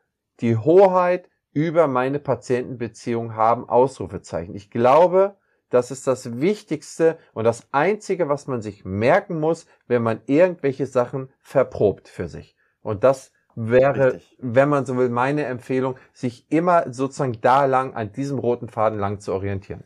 die 0.40 0.56
Hoheit 0.56 1.30
über 1.52 1.86
meine 1.86 2.18
Patientenbeziehung 2.18 3.34
haben, 3.34 3.68
Ausrufezeichen. 3.68 4.54
Ich 4.54 4.70
glaube, 4.70 5.36
das 5.70 5.90
ist 5.90 6.06
das 6.06 6.40
Wichtigste 6.40 7.18
und 7.32 7.44
das 7.44 7.68
Einzige, 7.72 8.28
was 8.28 8.46
man 8.46 8.60
sich 8.60 8.84
merken 8.84 9.40
muss, 9.40 9.66
wenn 9.86 10.02
man 10.02 10.20
irgendwelche 10.26 10.86
Sachen 10.86 11.32
verprobt 11.40 12.08
für 12.08 12.28
sich. 12.28 12.56
Und 12.82 13.04
das 13.04 13.32
wäre, 13.54 14.14
Richtig. 14.14 14.36
wenn 14.40 14.68
man 14.68 14.84
so 14.84 14.96
will, 14.96 15.08
meine 15.08 15.44
Empfehlung, 15.44 15.96
sich 16.12 16.50
immer 16.50 16.92
sozusagen 16.92 17.40
da 17.40 17.64
lang, 17.64 17.94
an 17.94 18.12
diesem 18.12 18.38
roten 18.38 18.68
Faden 18.68 18.98
lang 18.98 19.20
zu 19.20 19.32
orientieren. 19.32 19.84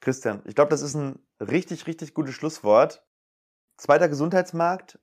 Christian, 0.00 0.42
ich 0.44 0.54
glaube, 0.54 0.70
das 0.70 0.82
ist 0.82 0.94
ein 0.94 1.18
richtig, 1.40 1.86
richtig 1.86 2.14
gutes 2.14 2.34
Schlusswort. 2.34 3.04
Zweiter 3.78 4.08
Gesundheitsmarkt, 4.08 4.98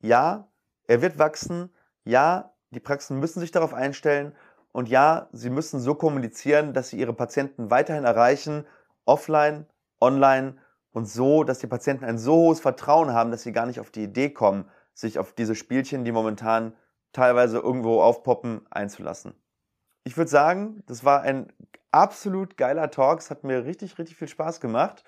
ja, 0.00 0.48
er 0.86 1.02
wird 1.02 1.18
wachsen, 1.18 1.74
ja, 2.04 2.54
die 2.70 2.78
Praxen 2.78 3.18
müssen 3.18 3.40
sich 3.40 3.50
darauf 3.50 3.74
einstellen 3.74 4.36
und 4.70 4.88
ja, 4.88 5.28
sie 5.32 5.50
müssen 5.50 5.80
so 5.80 5.96
kommunizieren, 5.96 6.72
dass 6.74 6.90
sie 6.90 6.98
ihre 6.98 7.12
Patienten 7.12 7.72
weiterhin 7.72 8.04
erreichen, 8.04 8.66
offline, 9.04 9.66
online 10.00 10.56
und 10.92 11.06
so, 11.06 11.42
dass 11.42 11.58
die 11.58 11.66
Patienten 11.66 12.04
ein 12.04 12.18
so 12.18 12.34
hohes 12.34 12.60
Vertrauen 12.60 13.12
haben, 13.12 13.32
dass 13.32 13.42
sie 13.42 13.52
gar 13.52 13.66
nicht 13.66 13.80
auf 13.80 13.90
die 13.90 14.04
Idee 14.04 14.30
kommen, 14.30 14.70
sich 14.92 15.18
auf 15.18 15.32
diese 15.32 15.56
Spielchen, 15.56 16.04
die 16.04 16.12
momentan 16.12 16.72
teilweise 17.12 17.58
irgendwo 17.58 18.00
aufpoppen, 18.00 18.64
einzulassen. 18.70 19.34
Ich 20.04 20.16
würde 20.16 20.30
sagen, 20.30 20.84
das 20.86 21.04
war 21.04 21.22
ein 21.22 21.52
absolut 21.90 22.56
geiler 22.56 22.92
Talk. 22.92 23.18
Es 23.18 23.30
hat 23.30 23.42
mir 23.42 23.64
richtig, 23.64 23.98
richtig 23.98 24.16
viel 24.16 24.28
Spaß 24.28 24.60
gemacht. 24.60 25.02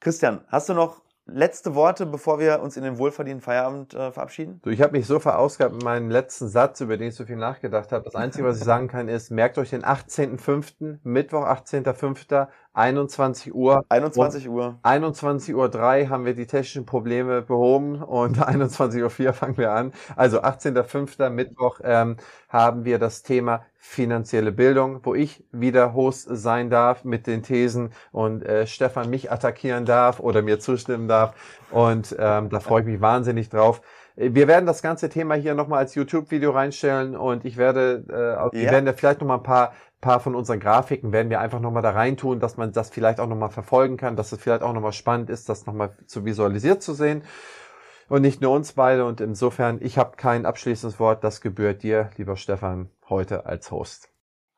Christian, 0.00 0.42
hast 0.48 0.70
du 0.70 0.74
noch 0.74 1.05
letzte 1.26 1.74
Worte, 1.74 2.06
bevor 2.06 2.38
wir 2.38 2.60
uns 2.60 2.76
in 2.76 2.84
den 2.84 2.98
wohlverdienten 2.98 3.42
Feierabend 3.42 3.94
äh, 3.94 4.12
verabschieden? 4.12 4.60
Du, 4.62 4.70
ich 4.70 4.80
habe 4.80 4.96
mich 4.96 5.06
so 5.06 5.18
verausgabt 5.18 5.74
mit 5.74 5.82
meinem 5.82 6.10
letzten 6.10 6.48
Satz, 6.48 6.80
über 6.80 6.96
den 6.96 7.08
ich 7.08 7.14
so 7.14 7.24
viel 7.24 7.36
nachgedacht 7.36 7.92
habe. 7.92 8.04
Das 8.04 8.14
Einzige, 8.14 8.44
was 8.44 8.58
ich 8.58 8.64
sagen 8.64 8.88
kann, 8.88 9.08
ist, 9.08 9.30
merkt 9.30 9.58
euch 9.58 9.70
den 9.70 9.84
18.05., 9.84 10.98
Mittwoch, 11.02 11.44
18.05., 11.44 12.48
21 12.72 13.54
Uhr. 13.54 13.84
21 13.88 14.48
Uhr. 14.48 14.78
21 14.82 15.54
Uhr 15.54 15.68
3 15.68 16.06
haben 16.06 16.26
wir 16.26 16.34
die 16.34 16.46
technischen 16.46 16.84
Probleme 16.84 17.42
behoben 17.42 18.02
und 18.02 18.42
21 18.46 19.02
Uhr 19.02 19.10
4 19.10 19.32
fangen 19.32 19.56
wir 19.56 19.72
an. 19.72 19.92
Also 20.14 20.42
18.05. 20.42 21.30
Mittwoch 21.30 21.80
ähm, 21.82 22.16
haben 22.48 22.84
wir 22.84 22.98
das 22.98 23.22
Thema 23.22 23.64
finanzielle 23.86 24.52
Bildung, 24.52 25.00
wo 25.04 25.14
ich 25.14 25.44
wieder 25.52 25.94
Host 25.94 26.28
sein 26.30 26.70
darf 26.70 27.04
mit 27.04 27.26
den 27.26 27.42
Thesen 27.42 27.90
und 28.12 28.44
äh, 28.44 28.66
Stefan 28.66 29.08
mich 29.08 29.30
attackieren 29.30 29.86
darf 29.86 30.20
oder 30.20 30.42
mir 30.42 30.58
zustimmen 30.58 31.08
darf. 31.08 31.34
Und 31.70 32.14
ähm, 32.18 32.50
da 32.50 32.60
freue 32.60 32.80
ich 32.80 32.86
mich 32.86 33.00
wahnsinnig 33.00 33.48
drauf. 33.48 33.80
Wir 34.16 34.48
werden 34.48 34.66
das 34.66 34.82
ganze 34.82 35.08
Thema 35.08 35.34
hier 35.34 35.54
nochmal 35.54 35.80
als 35.80 35.94
YouTube-Video 35.94 36.50
reinstellen 36.50 37.16
und 37.16 37.44
ich 37.44 37.56
werde, 37.58 38.04
äh, 38.08 38.56
wir 38.56 38.70
werden 38.70 38.86
da 38.86 38.92
vielleicht 38.92 39.20
nochmal 39.20 39.38
ein 39.38 39.42
paar 39.42 39.72
paar 40.00 40.20
von 40.20 40.34
unseren 40.34 40.60
Grafiken 40.60 41.10
werden 41.12 41.30
wir 41.30 41.40
einfach 41.40 41.58
nochmal 41.58 41.82
da 41.82 41.90
reintun, 41.90 42.38
dass 42.38 42.56
man 42.56 42.70
das 42.70 42.90
vielleicht 42.90 43.18
auch 43.18 43.26
nochmal 43.26 43.50
verfolgen 43.50 43.96
kann, 43.96 44.14
dass 44.14 44.30
es 44.30 44.40
vielleicht 44.40 44.62
auch 44.62 44.72
nochmal 44.72 44.92
spannend 44.92 45.30
ist, 45.30 45.48
das 45.48 45.66
nochmal 45.66 45.96
zu 46.06 46.24
visualisiert 46.24 46.82
zu 46.82 46.94
sehen. 46.94 47.24
Und 48.08 48.22
nicht 48.22 48.40
nur 48.40 48.52
uns 48.52 48.74
beide. 48.74 49.04
Und 49.04 49.20
insofern, 49.20 49.78
ich 49.80 49.98
habe 49.98 50.16
kein 50.16 50.46
abschließendes 50.46 51.00
Wort. 51.00 51.24
Das 51.24 51.40
gebührt 51.40 51.82
dir, 51.82 52.10
lieber 52.16 52.36
Stefan, 52.36 52.88
heute 53.08 53.46
als 53.46 53.70
Host. 53.70 54.10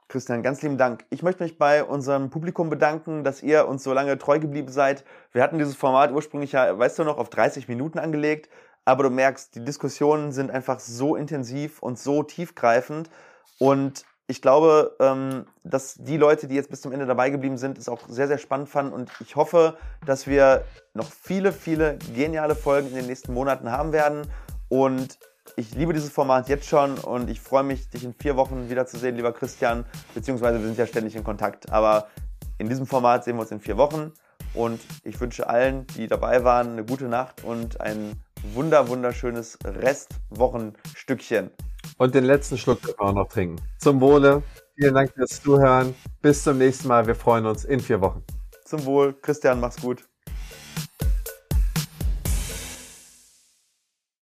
Christian, 0.08 0.42
ganz 0.42 0.62
lieben 0.62 0.78
Dank. 0.78 1.04
Ich 1.10 1.22
möchte 1.22 1.42
mich 1.42 1.58
bei 1.58 1.84
unserem 1.84 2.30
Publikum 2.30 2.70
bedanken, 2.70 3.24
dass 3.24 3.42
ihr 3.42 3.68
uns 3.68 3.84
so 3.84 3.92
lange 3.92 4.16
treu 4.16 4.38
geblieben 4.38 4.72
seid. 4.72 5.04
Wir 5.32 5.42
hatten 5.42 5.58
dieses 5.58 5.76
Format 5.76 6.12
ursprünglich 6.12 6.52
ja, 6.52 6.78
weißt 6.78 6.98
du 6.98 7.04
noch, 7.04 7.18
auf 7.18 7.28
30 7.28 7.68
Minuten 7.68 7.98
angelegt. 7.98 8.48
Aber 8.86 9.02
du 9.02 9.10
merkst, 9.10 9.54
die 9.54 9.62
Diskussionen 9.62 10.32
sind 10.32 10.50
einfach 10.50 10.80
so 10.80 11.14
intensiv 11.14 11.82
und 11.82 11.98
so 11.98 12.22
tiefgreifend. 12.22 13.10
Und 13.58 14.06
ich 14.28 14.40
glaube, 14.40 14.96
ähm, 14.98 15.44
dass 15.62 15.96
die 15.96 16.16
Leute, 16.16 16.48
die 16.48 16.54
jetzt 16.54 16.70
bis 16.70 16.80
zum 16.80 16.92
Ende 16.92 17.04
dabei 17.04 17.28
geblieben 17.28 17.58
sind, 17.58 17.76
es 17.76 17.90
auch 17.90 18.08
sehr, 18.08 18.28
sehr 18.28 18.38
spannend 18.38 18.70
fanden. 18.70 18.94
Und 18.94 19.10
ich 19.20 19.36
hoffe, 19.36 19.76
dass 20.06 20.26
wir 20.26 20.64
noch 20.94 21.10
viele, 21.10 21.52
viele 21.52 21.98
geniale 22.14 22.54
Folgen 22.54 22.88
in 22.88 22.94
den 22.94 23.06
nächsten 23.06 23.34
Monaten 23.34 23.70
haben 23.70 23.92
werden. 23.92 24.22
Und 24.70 25.18
ich 25.56 25.74
liebe 25.74 25.92
dieses 25.92 26.10
Format 26.10 26.48
jetzt 26.48 26.66
schon 26.66 26.98
und 26.98 27.30
ich 27.30 27.40
freue 27.40 27.62
mich, 27.62 27.88
dich 27.90 28.04
in 28.04 28.14
vier 28.14 28.36
Wochen 28.36 28.68
wiederzusehen, 28.70 29.16
lieber 29.16 29.32
Christian. 29.32 29.84
Beziehungsweise 30.14 30.58
wir 30.58 30.66
sind 30.66 30.78
ja 30.78 30.86
ständig 30.86 31.16
in 31.16 31.24
Kontakt. 31.24 31.70
Aber 31.70 32.08
in 32.58 32.68
diesem 32.68 32.86
Format 32.86 33.24
sehen 33.24 33.36
wir 33.36 33.42
uns 33.42 33.50
in 33.50 33.60
vier 33.60 33.76
Wochen. 33.76 34.12
Und 34.54 34.80
ich 35.04 35.20
wünsche 35.20 35.48
allen, 35.48 35.86
die 35.96 36.06
dabei 36.06 36.44
waren, 36.44 36.72
eine 36.72 36.84
gute 36.84 37.04
Nacht 37.04 37.44
und 37.44 37.80
ein 37.80 38.22
wunder, 38.54 38.88
wunderschönes 38.88 39.58
Restwochenstückchen. 39.64 41.50
Und 41.98 42.14
den 42.14 42.24
letzten 42.24 42.58
Schluck 42.58 42.82
können 42.82 42.94
wir 42.98 43.06
auch 43.06 43.12
noch 43.12 43.28
trinken. 43.28 43.56
Zum 43.78 44.00
Wohle. 44.00 44.42
Vielen 44.76 44.94
Dank 44.94 45.12
fürs 45.12 45.42
Zuhören. 45.42 45.94
Bis 46.22 46.44
zum 46.44 46.58
nächsten 46.58 46.88
Mal. 46.88 47.06
Wir 47.06 47.14
freuen 47.14 47.46
uns 47.46 47.64
in 47.64 47.80
vier 47.80 48.00
Wochen. 48.00 48.22
Zum 48.64 48.84
Wohl. 48.84 49.14
Christian, 49.14 49.60
mach's 49.60 49.80
gut. 49.80 50.08